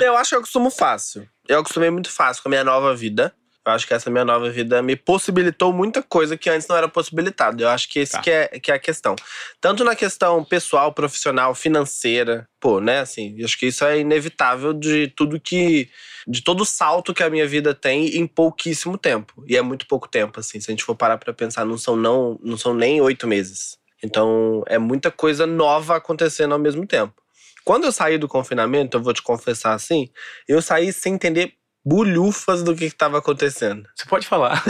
é. 0.00 0.06
Eu 0.06 0.16
acho 0.16 0.30
que 0.30 0.34
eu 0.36 0.40
acostumo 0.40 0.70
fácil. 0.70 1.28
Eu 1.48 1.60
acostumei 1.60 1.90
muito 1.90 2.10
fácil 2.10 2.42
com 2.42 2.48
a 2.48 2.50
minha 2.50 2.64
nova 2.64 2.94
vida. 2.94 3.34
Eu 3.66 3.72
acho 3.72 3.86
que 3.86 3.92
essa 3.92 4.08
minha 4.08 4.24
nova 4.24 4.48
vida 4.48 4.80
me 4.80 4.96
possibilitou 4.96 5.70
muita 5.70 6.02
coisa 6.02 6.34
que 6.36 6.48
antes 6.48 6.66
não 6.66 6.76
era 6.76 6.88
possibilitado. 6.88 7.62
Eu 7.62 7.68
acho 7.68 7.88
que 7.90 7.98
esse 7.98 8.12
Tá. 8.12 8.20
que, 8.20 8.30
é, 8.30 8.48
que 8.48 8.72
é 8.72 8.74
a 8.74 8.78
questão. 8.78 9.14
Tanto 9.60 9.84
na 9.84 9.94
questão 9.94 10.42
pessoal, 10.42 10.92
profissional, 10.94 11.54
financeira. 11.54 12.48
Pô, 12.58 12.80
né? 12.80 13.00
Assim, 13.00 13.34
eu 13.38 13.44
acho 13.44 13.58
que 13.58 13.66
isso 13.66 13.84
é 13.84 13.98
inevitável 13.98 14.72
de 14.72 15.08
tudo 15.08 15.38
que. 15.38 15.90
De 16.26 16.42
todo 16.42 16.62
o 16.62 16.66
salto 16.66 17.12
que 17.12 17.22
a 17.22 17.28
minha 17.30 17.46
vida 17.46 17.74
tem 17.74 18.16
em 18.16 18.26
pouquíssimo 18.26 18.96
tempo. 18.96 19.44
E 19.46 19.56
é 19.56 19.62
muito 19.62 19.86
pouco 19.86 20.08
tempo, 20.08 20.40
assim. 20.40 20.58
Se 20.58 20.70
a 20.70 20.72
gente 20.72 20.84
for 20.84 20.94
parar 20.94 21.18
pra 21.18 21.32
pensar, 21.32 21.66
não 21.66 21.76
são, 21.76 21.96
não, 21.96 22.38
não 22.42 22.56
são 22.56 22.72
nem 22.72 23.00
oito 23.00 23.26
meses. 23.26 23.78
Então, 24.02 24.62
é 24.66 24.78
muita 24.78 25.10
coisa 25.10 25.46
nova 25.46 25.96
acontecendo 25.96 26.52
ao 26.52 26.58
mesmo 26.58 26.86
tempo. 26.86 27.12
Quando 27.64 27.84
eu 27.84 27.92
saí 27.92 28.18
do 28.18 28.28
confinamento, 28.28 28.96
eu 28.96 29.02
vou 29.02 29.12
te 29.12 29.22
confessar 29.22 29.74
assim, 29.74 30.08
eu 30.48 30.60
saí 30.62 30.92
sem 30.92 31.14
entender 31.14 31.54
bulhufas 31.82 32.62
do 32.62 32.74
que 32.76 32.84
estava 32.84 33.18
acontecendo. 33.18 33.88
Você 33.96 34.04
pode 34.06 34.26
falar. 34.26 34.62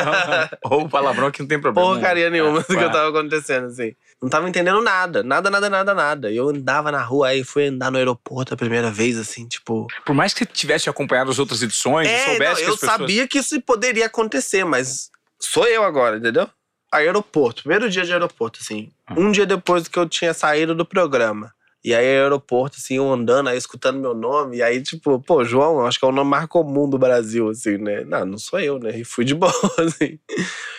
Ou 0.64 0.88
palavrão 0.88 1.30
que 1.30 1.40
não 1.40 1.46
tem 1.46 1.60
problema. 1.60 1.88
Porcaria 1.92 2.30
nenhuma 2.30 2.60
É, 2.60 2.62
do 2.62 2.66
que 2.66 2.74
vai. 2.74 2.90
tava 2.90 3.08
acontecendo, 3.10 3.66
assim. 3.66 3.92
Não 4.22 4.30
tava 4.30 4.48
entendendo 4.48 4.80
nada. 4.80 5.22
Nada, 5.22 5.50
nada, 5.50 5.68
nada, 5.68 5.94
nada. 5.94 6.32
Eu 6.32 6.48
andava 6.48 6.90
na 6.90 7.02
rua, 7.02 7.28
aí 7.28 7.44
fui 7.44 7.66
andar 7.66 7.90
no 7.90 7.98
aeroporto 7.98 8.54
a 8.54 8.56
primeira 8.56 8.90
vez, 8.90 9.18
assim, 9.18 9.46
tipo. 9.46 9.86
Por 10.06 10.14
mais 10.14 10.32
que 10.32 10.38
você 10.40 10.46
tivesse 10.46 10.88
acompanhado 10.88 11.30
as 11.30 11.38
outras 11.38 11.62
edições, 11.62 12.08
É, 12.08 12.24
soubesse 12.30 12.40
não, 12.40 12.56
que 12.56 12.70
eu 12.70 12.74
as 12.74 12.80
pessoas... 12.80 12.98
sabia 12.98 13.28
que 13.28 13.38
isso 13.38 13.60
poderia 13.60 14.06
acontecer, 14.06 14.64
mas 14.64 15.10
sou 15.38 15.66
eu 15.66 15.84
agora, 15.84 16.16
entendeu? 16.16 16.48
Aeroporto, 16.90 17.62
primeiro 17.64 17.90
dia 17.90 18.04
de 18.04 18.12
aeroporto, 18.12 18.60
assim. 18.62 18.90
Ah. 19.06 19.14
Um 19.18 19.30
dia 19.32 19.44
depois 19.44 19.86
que 19.88 19.98
eu 19.98 20.08
tinha 20.08 20.32
saído 20.32 20.74
do 20.74 20.86
programa. 20.86 21.52
E 21.84 21.94
aí, 21.94 22.06
aeroporto, 22.06 22.78
assim, 22.78 22.96
eu 22.96 23.12
andando, 23.12 23.50
aí 23.50 23.58
escutando 23.58 24.00
meu 24.00 24.14
nome. 24.14 24.56
E 24.56 24.62
aí, 24.62 24.82
tipo, 24.82 25.20
pô, 25.20 25.44
João, 25.44 25.80
eu 25.80 25.86
acho 25.86 25.98
que 25.98 26.04
é 26.06 26.08
o 26.08 26.12
nome 26.12 26.30
mais 26.30 26.46
comum 26.46 26.88
do 26.88 26.96
Brasil, 26.96 27.50
assim, 27.50 27.76
né? 27.76 28.04
Não, 28.04 28.24
não 28.24 28.38
sou 28.38 28.58
eu, 28.58 28.78
né? 28.78 28.98
E 28.98 29.04
fui 29.04 29.22
de 29.22 29.34
boa, 29.36 29.52
assim. 29.78 30.18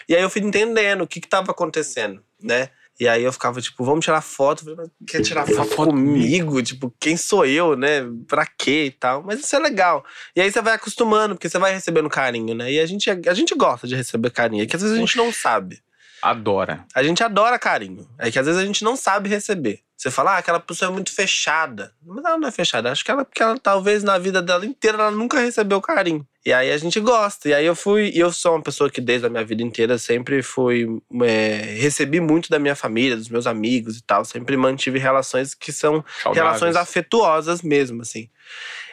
E 0.09 0.15
aí 0.15 0.21
eu 0.23 0.29
fui 0.31 0.41
entendendo 0.41 1.01
o 1.03 1.07
que 1.07 1.21
que 1.21 1.27
tava 1.27 1.51
acontecendo, 1.51 2.23
né? 2.41 2.69
E 2.99 3.07
aí 3.07 3.23
eu 3.23 3.31
ficava, 3.31 3.61
tipo, 3.61 3.83
vamos 3.83 4.03
tirar 4.03 4.21
foto. 4.21 4.63
Falei, 4.63 4.89
quer 5.05 5.21
tirar 5.21 5.45
foto, 5.45 5.69
foto 5.69 5.89
comigo? 5.89 6.61
Tipo, 6.63 6.91
quem 6.99 7.15
sou 7.17 7.45
eu, 7.45 7.75
né? 7.75 8.01
Pra 8.27 8.45
quê 8.45 8.85
e 8.85 8.91
tal? 8.91 9.21
Mas 9.21 9.41
isso 9.41 9.55
é 9.55 9.59
legal. 9.59 10.03
E 10.35 10.41
aí 10.41 10.51
você 10.51 10.61
vai 10.61 10.73
acostumando, 10.73 11.35
porque 11.35 11.49
você 11.49 11.59
vai 11.59 11.73
recebendo 11.73 12.09
carinho, 12.09 12.55
né? 12.55 12.71
E 12.71 12.79
a 12.79 12.85
gente, 12.85 13.09
a 13.09 13.33
gente 13.33 13.53
gosta 13.53 13.85
de 13.85 13.95
receber 13.95 14.31
carinho. 14.31 14.63
É 14.63 14.65
que 14.65 14.75
às 14.75 14.81
vezes 14.81 14.97
a 14.97 14.99
gente 14.99 15.17
não 15.17 15.31
sabe. 15.31 15.83
Adora. 16.21 16.85
A 16.93 17.03
gente 17.03 17.23
adora 17.23 17.59
carinho. 17.59 18.07
É 18.17 18.31
que 18.31 18.39
às 18.39 18.45
vezes 18.45 18.61
a 18.61 18.65
gente 18.65 18.83
não 18.83 18.95
sabe 18.95 19.29
receber. 19.29 19.81
Você 19.97 20.11
fala, 20.11 20.35
ah, 20.35 20.37
aquela 20.37 20.59
pessoa 20.59 20.89
é 20.89 20.93
muito 20.93 21.13
fechada. 21.13 21.93
Mas 22.05 22.25
ela 22.25 22.37
não 22.37 22.47
é 22.47 22.51
fechada. 22.51 22.91
Acho 22.91 23.03
que 23.03 23.09
ela, 23.09 23.23
porque 23.23 23.41
ela 23.41 23.57
talvez 23.57 24.03
na 24.03 24.17
vida 24.17 24.41
dela 24.41 24.65
inteira 24.65 24.97
ela 24.97 25.11
nunca 25.11 25.39
recebeu 25.39 25.79
carinho. 25.79 26.27
E 26.45 26.51
aí 26.51 26.71
a 26.71 26.77
gente 26.77 26.99
gosta. 26.99 27.49
E 27.49 27.53
aí 27.53 27.65
eu 27.65 27.75
fui. 27.75 28.11
E 28.13 28.19
eu 28.19 28.31
sou 28.31 28.53
uma 28.53 28.61
pessoa 28.61 28.89
que 28.89 28.99
desde 28.99 29.25
a 29.25 29.29
minha 29.29 29.43
vida 29.45 29.63
inteira 29.63 29.97
sempre 29.97 30.43
fui. 30.43 30.85
É, 31.23 31.75
recebi 31.79 32.19
muito 32.19 32.49
da 32.49 32.59
minha 32.59 32.75
família, 32.75 33.15
dos 33.15 33.29
meus 33.29 33.47
amigos 33.47 33.97
e 33.97 34.03
tal. 34.03 34.25
Sempre 34.25 34.57
mantive 34.57 34.99
relações 34.99 35.53
que 35.55 35.71
são 35.71 36.03
Saudáveis. 36.21 36.37
relações 36.37 36.75
afetuosas 36.75 37.61
mesmo, 37.61 38.01
assim. 38.01 38.29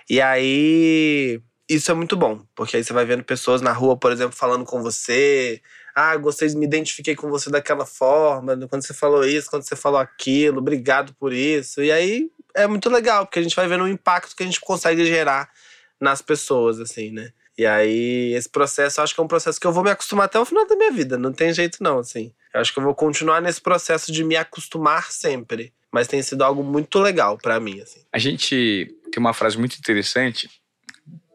E 0.09 0.21
aí. 0.21 1.41
Isso 1.69 1.91
é 1.91 1.95
muito 1.95 2.17
bom, 2.17 2.45
porque 2.55 2.77
aí 2.77 2.85
você 2.85 2.93
vai 2.93 3.05
vendo 3.05 3.25
pessoas 3.25 3.63
na 3.63 3.73
rua, 3.73 3.97
por 3.97 4.13
exemplo, 4.13 4.37
falando 4.37 4.65
com 4.65 4.83
você. 4.83 5.63
Ah, 5.95 6.17
gostei, 6.17 6.49
me 6.55 6.67
identifiquei 6.67 7.15
com 7.15 7.29
você 7.29 7.51
daquela 7.51 7.85
forma, 7.85 8.57
quando 8.69 8.83
você 8.83 8.95
falou 8.95 9.25
isso, 9.25 9.51
quando 9.51 9.63
você 9.63 9.77
falou 9.77 10.01
aquilo, 10.01 10.59
obrigado 10.59 11.15
por 11.15 11.33
isso. 11.33 11.83
E 11.83 11.93
aí 11.93 12.31
é 12.55 12.67
muito 12.67 12.89
legal, 12.89 13.27
porque 13.27 13.39
a 13.39 13.43
gente 13.43 13.57
vai 13.57 13.69
vendo 13.69 13.85
o 13.85 13.89
impacto 13.89 14.35
que 14.35 14.43
a 14.43 14.47
gente 14.47 14.61
consegue 14.61 15.05
gerar 15.05 15.51
nas 16.01 16.23
pessoas, 16.23 16.81
assim, 16.81 17.11
né? 17.11 17.33
E 17.57 17.67
aí, 17.67 18.33
esse 18.35 18.49
processo, 18.49 18.99
eu 18.99 19.05
acho 19.05 19.15
que 19.15 19.21
é 19.21 19.25
um 19.25 19.29
processo 19.29 19.61
que 19.61 19.67
eu 19.67 19.73
vou 19.73 19.85
me 19.85 19.91
acostumar 19.91 20.27
até 20.27 20.39
o 20.39 20.45
final 20.45 20.67
da 20.67 20.75
minha 20.75 20.91
vida. 20.91 21.19
Não 21.19 21.33
tem 21.33 21.53
jeito, 21.53 21.83
não, 21.83 21.99
assim. 21.99 22.33
Eu 22.53 22.61
acho 22.61 22.73
que 22.73 22.79
eu 22.79 22.83
vou 22.83 22.95
continuar 22.95 23.41
nesse 23.43 23.61
processo 23.61 24.11
de 24.11 24.25
me 24.25 24.37
acostumar 24.37 25.13
sempre. 25.13 25.73
Mas 25.93 26.09
tem 26.09 26.23
sido 26.23 26.43
algo 26.43 26.65
muito 26.65 26.99
legal 26.99 27.37
pra 27.37 27.61
mim, 27.61 27.81
assim. 27.81 28.01
A 28.11 28.19
gente 28.19 28.97
tem 29.11 29.21
uma 29.21 29.35
frase 29.35 29.59
muito 29.59 29.77
interessante. 29.77 30.49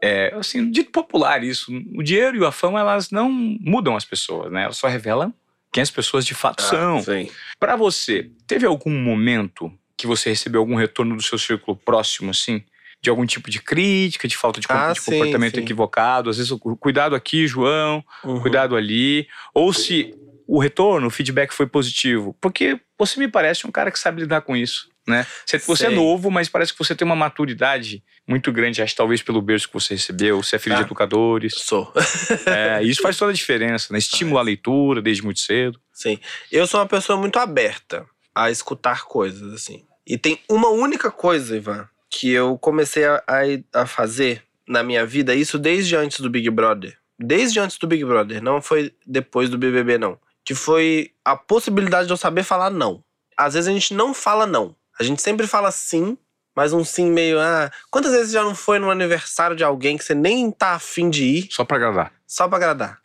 É, 0.02 0.34
assim, 0.36 0.70
dito 0.70 0.92
popular 0.92 1.44
isso. 1.44 1.72
O 1.96 2.04
dinheiro 2.04 2.38
e 2.38 2.46
a 2.46 2.52
fama, 2.52 2.80
elas 2.80 3.10
não 3.12 3.30
mudam 3.30 3.96
as 3.96 4.06
pessoas, 4.06 4.52
né? 4.52 4.64
Elas 4.64 4.78
só 4.78 4.88
revelam 4.88 5.34
quem 5.72 5.82
as 5.82 5.92
pessoas 5.92 6.26
de 6.26 6.34
fato 6.34 6.62
são. 6.62 7.02
sim. 7.02 7.30
Pra 7.60 7.76
você, 7.76 8.30
teve 8.48 8.66
algum 8.66 8.92
momento 8.92 9.72
que 9.98 10.08
você 10.08 10.30
recebeu 10.30 10.62
algum 10.62 10.76
retorno 10.76 11.16
do 11.16 11.22
seu 11.24 11.38
círculo 11.38 11.76
próximo, 11.76 12.30
assim? 12.32 12.64
De 13.02 13.10
algum 13.10 13.26
tipo 13.26 13.50
de 13.50 13.62
crítica, 13.62 14.28
de 14.28 14.38
falta 14.38 14.60
de, 14.60 14.68
Ah, 14.70 14.92
de 14.94 15.00
sim, 15.02 15.12
comportamento 15.12 15.56
sim. 15.56 15.62
equivocado? 15.62 16.30
Às 16.30 16.38
vezes, 16.38 16.52
cuidado 16.80 17.16
aqui, 17.16 17.48
João, 17.48 18.04
Uhum. 18.24 18.40
cuidado 18.40 18.76
ali. 18.76 19.28
Ou 19.54 19.74
se 19.74 20.14
o 20.48 20.60
retorno, 20.60 21.08
o 21.08 21.12
feedback 21.12 21.52
foi 21.54 21.68
positivo. 21.68 22.36
Porque 22.40 22.80
você 22.98 23.20
me 23.20 23.28
parece 23.28 23.68
um 23.68 23.72
cara 23.72 23.92
que 23.92 24.00
sabe 24.00 24.22
lidar 24.22 24.42
com 24.42 24.56
isso, 24.56 24.90
né? 25.08 25.26
Você, 25.46 25.58
você 25.60 25.86
é 25.88 25.90
novo, 25.90 26.30
mas 26.30 26.50
parece 26.50 26.74
que 26.74 26.80
você 26.80 26.94
tem 26.94 27.06
uma 27.06 27.16
maturidade 27.16 28.04
muito 28.28 28.52
grande, 28.52 28.82
acho 28.82 28.94
que 28.94 28.98
talvez 28.98 29.22
pelo 29.22 29.42
berço 29.42 29.68
que 29.68 29.74
você 29.74 29.94
recebeu, 29.94 30.44
você 30.44 30.58
é 30.58 30.60
filho 30.60 30.76
de 30.76 30.82
Ah. 30.82 30.86
educadores. 30.86 31.54
Sou. 31.56 31.92
É, 32.46 32.84
isso 32.84 33.02
faz 33.02 33.18
toda 33.18 33.32
a 33.32 33.34
diferença, 33.36 33.92
né? 33.92 34.00
Estimula 34.00 34.42
a 34.42 34.44
leitura 34.44 35.02
desde 35.02 35.24
muito 35.24 35.40
cedo. 35.40 35.80
Sim. 35.94 36.20
Eu 36.52 36.68
sou 36.68 36.80
uma 36.80 36.86
pessoa 36.88 37.18
muito 37.18 37.40
aberta 37.40 38.06
a 38.36 38.52
escutar 38.52 39.04
coisas, 39.06 39.54
assim. 39.54 39.84
E 40.06 40.18
tem 40.18 40.40
uma 40.50 40.70
única 40.70 41.10
coisa, 41.10 41.56
Ivan, 41.56 41.88
que 42.10 42.32
eu 42.32 42.58
comecei 42.58 43.06
a, 43.06 43.24
a, 43.28 43.82
a 43.82 43.86
fazer 43.86 44.44
na 44.68 44.84
minha 44.84 45.06
vida, 45.06 45.34
isso 45.34 45.58
desde 45.58 45.96
antes 45.96 46.20
do 46.20 46.30
Big 46.30 46.50
Brother. 46.50 46.98
Desde 47.20 47.60
antes 47.60 47.78
do 47.78 47.88
Big 47.88 48.04
Brother, 48.06 48.42
não 48.44 48.62
foi 48.62 48.94
depois 49.06 49.50
do 49.50 49.58
BBB, 49.58 49.98
não. 49.98 50.20
Que 50.46 50.54
foi 50.54 51.12
a 51.26 51.36
possibilidade 51.36 52.08
de 52.08 52.14
eu 52.14 52.18
saber 52.18 52.44
falar 52.44 52.70
não. 52.70 53.04
Às 53.36 53.54
vezes 53.56 53.68
a 53.68 53.74
gente 53.74 53.94
não 53.94 54.14
fala 54.14 54.46
não. 54.46 54.76
A 55.00 55.04
gente 55.04 55.22
sempre 55.22 55.46
fala 55.48 55.72
sim, 55.72 56.18
mas 56.56 56.74
um 56.74 56.84
sim 56.84 57.12
meio. 57.12 57.40
Ah, 57.40 57.72
quantas 57.92 58.12
vezes 58.12 58.32
já 58.32 58.44
não 58.44 58.56
foi 58.56 58.80
no 58.80 58.90
aniversário 58.90 59.56
de 59.56 59.64
alguém 59.64 59.98
que 59.98 60.04
você 60.04 60.16
nem 60.16 60.52
tá 60.52 60.72
afim 60.74 61.10
de 61.10 61.24
ir, 61.24 61.48
Só 61.52 61.64
pra 61.64 61.78
agradar. 61.78 62.12
só 62.26 62.48
pra 62.48 62.58
agradar? 62.58 63.00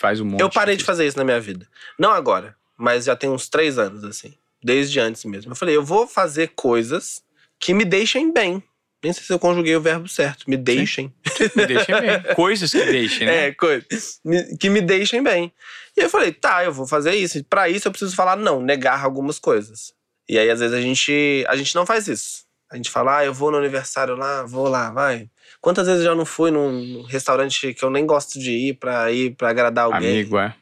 Faz 0.00 0.20
um 0.20 0.24
monte. 0.26 0.40
Eu 0.40 0.50
parei 0.50 0.76
de 0.76 0.84
fazer 0.84 1.06
isso 1.06 1.16
na 1.16 1.24
minha 1.24 1.40
vida. 1.40 1.66
Não 1.98 2.10
agora, 2.10 2.54
mas 2.76 3.04
já 3.04 3.16
tem 3.16 3.30
uns 3.30 3.48
três 3.48 3.78
anos, 3.78 4.04
assim. 4.04 4.34
Desde 4.62 5.00
antes 5.00 5.24
mesmo. 5.24 5.52
Eu 5.52 5.56
falei, 5.56 5.74
eu 5.76 5.82
vou 5.84 6.06
fazer 6.06 6.52
coisas 6.54 7.22
que 7.58 7.72
me 7.72 7.84
deixem 7.84 8.32
bem. 8.32 8.62
Nem 9.02 9.12
sei 9.12 9.24
se 9.24 9.32
eu 9.32 9.38
conjuguei 9.38 9.74
o 9.74 9.80
verbo 9.80 10.06
certo. 10.08 10.48
Me 10.48 10.56
deixem. 10.56 11.12
Me 11.56 11.66
deixem 11.66 12.00
bem. 12.00 12.34
Coisas 12.36 12.70
que 12.70 12.84
deixem, 12.84 13.26
né? 13.26 13.46
É, 13.46 13.52
coisas. 13.52 14.20
Que 14.60 14.70
me 14.70 14.80
deixem 14.80 15.20
bem. 15.20 15.52
E 15.96 16.00
eu 16.02 16.08
falei, 16.08 16.32
tá, 16.32 16.64
eu 16.64 16.72
vou 16.72 16.86
fazer 16.86 17.12
isso. 17.16 17.42
Pra 17.44 17.68
isso 17.68 17.88
eu 17.88 17.92
preciso 17.92 18.14
falar 18.14 18.36
não, 18.36 18.60
negar 18.62 19.02
algumas 19.04 19.40
coisas. 19.40 19.92
E 20.32 20.38
aí, 20.38 20.48
às 20.48 20.60
vezes, 20.60 20.74
a 20.74 20.80
gente, 20.80 21.44
a 21.46 21.54
gente 21.56 21.74
não 21.74 21.84
faz 21.84 22.08
isso. 22.08 22.44
A 22.70 22.76
gente 22.76 22.88
fala, 22.88 23.18
ah, 23.18 23.24
eu 23.26 23.34
vou 23.34 23.50
no 23.50 23.58
aniversário 23.58 24.16
lá, 24.16 24.44
vou 24.44 24.66
lá, 24.66 24.90
vai. 24.90 25.28
Quantas 25.60 25.86
vezes 25.86 26.00
eu 26.00 26.06
já 26.06 26.14
não 26.14 26.24
fui 26.24 26.50
num 26.50 27.02
restaurante 27.02 27.74
que 27.74 27.84
eu 27.84 27.90
nem 27.90 28.06
gosto 28.06 28.38
de 28.38 28.50
ir 28.50 28.78
pra 28.78 29.12
ir 29.12 29.36
pra 29.36 29.50
agradar 29.50 29.84
alguém? 29.84 30.08
Amigo, 30.10 30.38
é. 30.38 30.54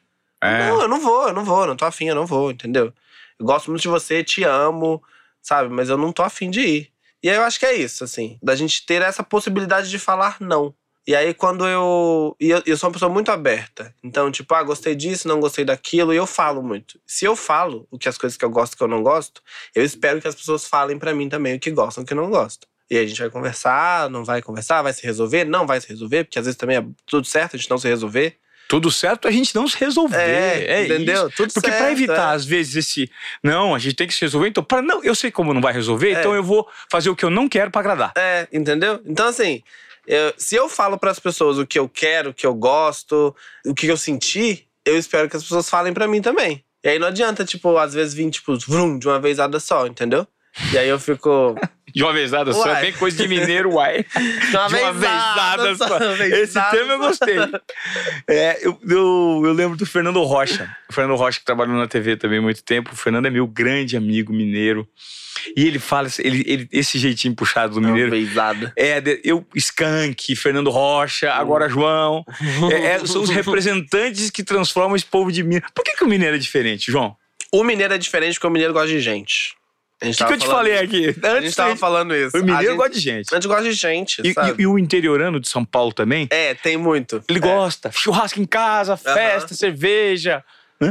É. 0.42 0.59
Não, 0.59 0.83
eu 0.83 0.88
não 0.88 1.00
vou, 1.00 1.28
eu 1.28 1.33
não 1.33 1.44
vou, 1.44 1.64
não 1.68 1.76
tô 1.76 1.85
afim, 1.85 2.09
eu 2.09 2.16
não 2.16 2.26
vou, 2.26 2.50
entendeu? 2.50 2.92
Eu 3.38 3.46
gosto 3.46 3.70
muito 3.70 3.83
de 3.83 3.87
você, 3.87 4.24
te 4.24 4.42
amo, 4.42 5.00
sabe? 5.40 5.72
Mas 5.72 5.88
eu 5.88 5.96
não 5.96 6.11
tô 6.11 6.24
afim 6.24 6.50
de 6.50 6.61
ir. 6.62 6.92
E 7.22 7.30
aí 7.30 7.37
eu 7.37 7.44
acho 7.44 7.61
que 7.61 7.66
é 7.66 7.72
isso, 7.72 8.02
assim, 8.02 8.40
da 8.42 8.56
gente 8.56 8.85
ter 8.85 9.02
essa 9.02 9.22
possibilidade 9.22 9.88
de 9.88 10.00
falar 10.00 10.38
não. 10.40 10.74
E 11.06 11.14
aí 11.14 11.32
quando 11.34 11.66
eu. 11.66 12.36
E 12.38 12.50
eu, 12.50 12.62
eu 12.66 12.76
sou 12.76 12.88
uma 12.88 12.92
pessoa 12.92 13.10
muito 13.10 13.30
aberta. 13.30 13.94
Então, 14.02 14.30
tipo, 14.30 14.54
ah, 14.54 14.62
gostei 14.62 14.94
disso, 14.94 15.26
não 15.26 15.40
gostei 15.40 15.64
daquilo, 15.64 16.12
e 16.12 16.16
eu 16.16 16.26
falo 16.26 16.62
muito. 16.62 17.00
Se 17.06 17.24
eu 17.24 17.34
falo 17.34 17.86
o 17.90 17.98
que 17.98 18.08
as 18.08 18.18
coisas 18.18 18.36
que 18.36 18.44
eu 18.44 18.50
gosto 18.50 18.74
e 18.74 18.76
que 18.76 18.82
eu 18.82 18.88
não 18.88 19.02
gosto, 19.02 19.42
eu 19.74 19.84
espero 19.84 20.20
que 20.20 20.28
as 20.28 20.34
pessoas 20.34 20.66
falem 20.66 20.98
pra 20.98 21.14
mim 21.14 21.28
também 21.28 21.56
o 21.56 21.60
que 21.60 21.70
gostam 21.70 22.02
e 22.02 22.04
o 22.04 22.06
que 22.06 22.14
não 22.14 22.30
gostam. 22.30 22.68
E 22.90 22.96
aí 22.98 23.04
a 23.04 23.08
gente 23.08 23.20
vai 23.20 23.30
conversar, 23.30 24.10
não 24.10 24.24
vai 24.24 24.42
conversar, 24.42 24.82
vai 24.82 24.92
se 24.92 25.02
resolver, 25.04 25.44
não 25.44 25.66
vai 25.66 25.80
se 25.80 25.88
resolver, 25.88 26.24
porque 26.24 26.38
às 26.38 26.44
vezes 26.44 26.58
também 26.58 26.76
é 26.76 26.84
tudo 27.06 27.26
certo 27.26 27.54
a 27.54 27.58
gente 27.58 27.70
não 27.70 27.78
se 27.78 27.88
resolver. 27.88 28.36
Tudo 28.68 28.88
certo 28.90 29.26
a 29.26 29.32
gente 29.32 29.52
não 29.54 29.66
se 29.66 29.76
resolver. 29.78 30.16
É, 30.16 30.84
entendeu? 30.84 31.26
isso. 31.26 31.36
Tudo 31.36 31.52
Porque 31.52 31.70
pra 31.72 31.90
evitar, 31.90 32.32
é. 32.32 32.34
às 32.36 32.44
vezes, 32.44 32.76
esse. 32.76 33.10
Não, 33.42 33.74
a 33.74 33.80
gente 33.80 33.96
tem 33.96 34.06
que 34.06 34.14
se 34.14 34.20
resolver. 34.20 34.46
Então, 34.48 34.62
para 34.62 34.80
não, 34.80 35.02
eu 35.02 35.12
sei 35.12 35.28
como 35.28 35.52
não 35.52 35.60
vai 35.60 35.72
resolver, 35.72 36.10
É. 36.12 36.20
então 36.20 36.36
eu 36.36 36.42
vou 36.44 36.68
fazer 36.88 37.10
o 37.10 37.16
que 37.16 37.24
eu 37.24 37.30
não 37.30 37.48
quero 37.48 37.68
pra 37.68 37.80
agradar. 37.80 38.12
É, 38.16 38.46
entendeu? 38.52 39.00
Então, 39.04 39.26
assim, 39.26 39.60
eu- 40.11 40.35
se 40.37 40.57
eu 40.57 40.68
falo 40.68 40.99
pras 40.99 41.18
pessoas 41.18 41.59
o 41.59 41.66
que 41.66 41.79
eu 41.79 41.88
quero, 41.88 42.31
o 42.31 42.35
que 42.35 42.46
eu 42.46 42.55
gosto, 42.55 43.35
o 43.66 43.75
que 43.75 43.87
eu 43.87 43.96
senti, 43.96 44.68
eu 44.85 44.96
espero 44.99 45.29
que 45.29 45.37
as 45.37 45.42
pessoas 45.42 45.70
falem 45.70 45.92
pra 45.92 46.09
mim 46.09 46.20
também. 46.20 46.64
E 46.83 46.88
aí 46.88 46.99
não 46.99 47.07
adianta, 47.09 47.44
tipo, 47.44 47.77
às 47.77 47.94
vezes 47.94 48.14
vir, 48.14 48.31
tipo, 48.31 48.59
vrum, 48.59 48.99
de 48.99 49.07
uma 49.07 49.20
vezada 49.20 49.61
só, 49.61 49.87
entendeu? 49.87 50.27
E 50.73 50.79
aí 50.79 50.88
eu 50.88 50.99
fico. 50.99 51.55
De 51.92 52.05
uma 52.05 52.12
vezada 52.12 52.53
só, 52.53 52.73
é 52.77 52.83
bem 52.83 52.92
coisa 52.92 53.20
de 53.20 53.29
mineiro, 53.29 53.73
uai. 53.73 54.05
De 54.14 54.57
uma, 54.57 54.68
De 54.68 54.75
uma 54.77 54.92
vezada 54.92 55.75
só. 55.75 55.96
uma 55.96 56.27
Esse 56.27 56.70
tema 56.70 56.92
eu 56.92 56.99
gostei. 56.99 57.37
É, 58.29 58.64
eu, 58.64 58.79
eu, 58.88 59.42
eu 59.44 59.53
lembro 59.53 59.77
do 59.77 59.85
Fernando 59.85 60.23
Rocha. 60.23 60.73
O 60.88 60.92
Fernando 60.92 61.16
Rocha, 61.16 61.40
que 61.40 61.44
trabalhou 61.44 61.75
na 61.75 61.88
TV 61.88 62.16
também 62.16 62.38
há 62.38 62.42
muito 62.42 62.62
tempo. 62.62 62.92
O 62.92 62.96
Fernando 62.96 63.27
é 63.27 63.31
meu 63.31 63.46
grande 63.46 63.96
amigo 63.96 64.33
mineiro. 64.33 64.88
E 65.57 65.66
ele 65.66 65.79
fala, 65.79 66.09
ele, 66.18 66.44
ele, 66.46 66.68
esse 66.70 66.99
jeitinho 66.99 67.35
puxado 67.35 67.75
do 67.75 67.81
Uma 67.81 67.88
mineiro. 67.88 68.11
vezada. 68.11 68.73
É, 68.77 69.03
eu, 69.25 69.44
Skank, 69.55 70.37
Fernando 70.37 70.70
Rocha, 70.70 71.33
agora 71.33 71.68
João. 71.68 72.25
É, 72.70 72.87
é, 72.92 73.07
são 73.07 73.23
os 73.23 73.31
representantes 73.31 74.31
que 74.31 74.44
transformam 74.44 74.94
esse 74.94 75.07
povo 75.07 75.33
de 75.33 75.42
Minas. 75.42 75.68
Por 75.75 75.85
que, 75.85 75.96
que 75.96 76.05
o 76.05 76.09
mineiro 76.09 76.37
é 76.37 76.38
diferente, 76.38 76.90
João? 76.90 77.16
O 77.53 77.64
mineiro 77.64 77.94
é 77.94 77.99
diferente 77.99 78.35
porque 78.35 78.46
o 78.46 78.51
mineiro 78.51 78.73
gosta 78.73 78.88
de 78.88 79.01
gente. 79.01 79.55
A 80.02 80.06
O 80.06 80.06
gente 80.06 80.16
que, 80.18 80.24
que 80.24 80.32
eu 80.32 80.38
te 80.38 80.46
falei 80.46 80.78
aqui? 80.78 81.08
A 81.22 81.28
Antes 81.28 81.44
gente 81.44 81.56
tava 81.56 81.70
da 81.70 81.76
falando 81.76 82.14
isso. 82.14 82.30
gente- 82.36 82.42
o 82.42 82.46
mineiro 82.46 82.58
a 82.58 82.62
gente, 82.70 82.76
gosta 82.76 82.92
de 82.94 83.00
gente. 83.00 83.28
a 83.30 83.34
gente 83.34 83.48
gosta 83.48 83.62
de 83.64 83.72
gente, 83.72 84.22
E, 84.24 84.28
e- 84.30 84.62
e 84.62 84.66
o 84.66 84.78
interiorano 84.78 85.38
de 85.38 85.46
São 85.48 85.64
Paulo 85.64 85.92
também? 85.92 86.26
É, 86.30 86.54
tem 86.54 86.76
muito. 86.78 87.22
Ele 87.28 87.38
É. 87.38 87.42
gosta. 87.42 87.90
Churrasco 87.92 88.40
em 88.40 88.46
casa, 88.46 88.96
festa, 88.96 89.54
cerveja. 89.54 90.42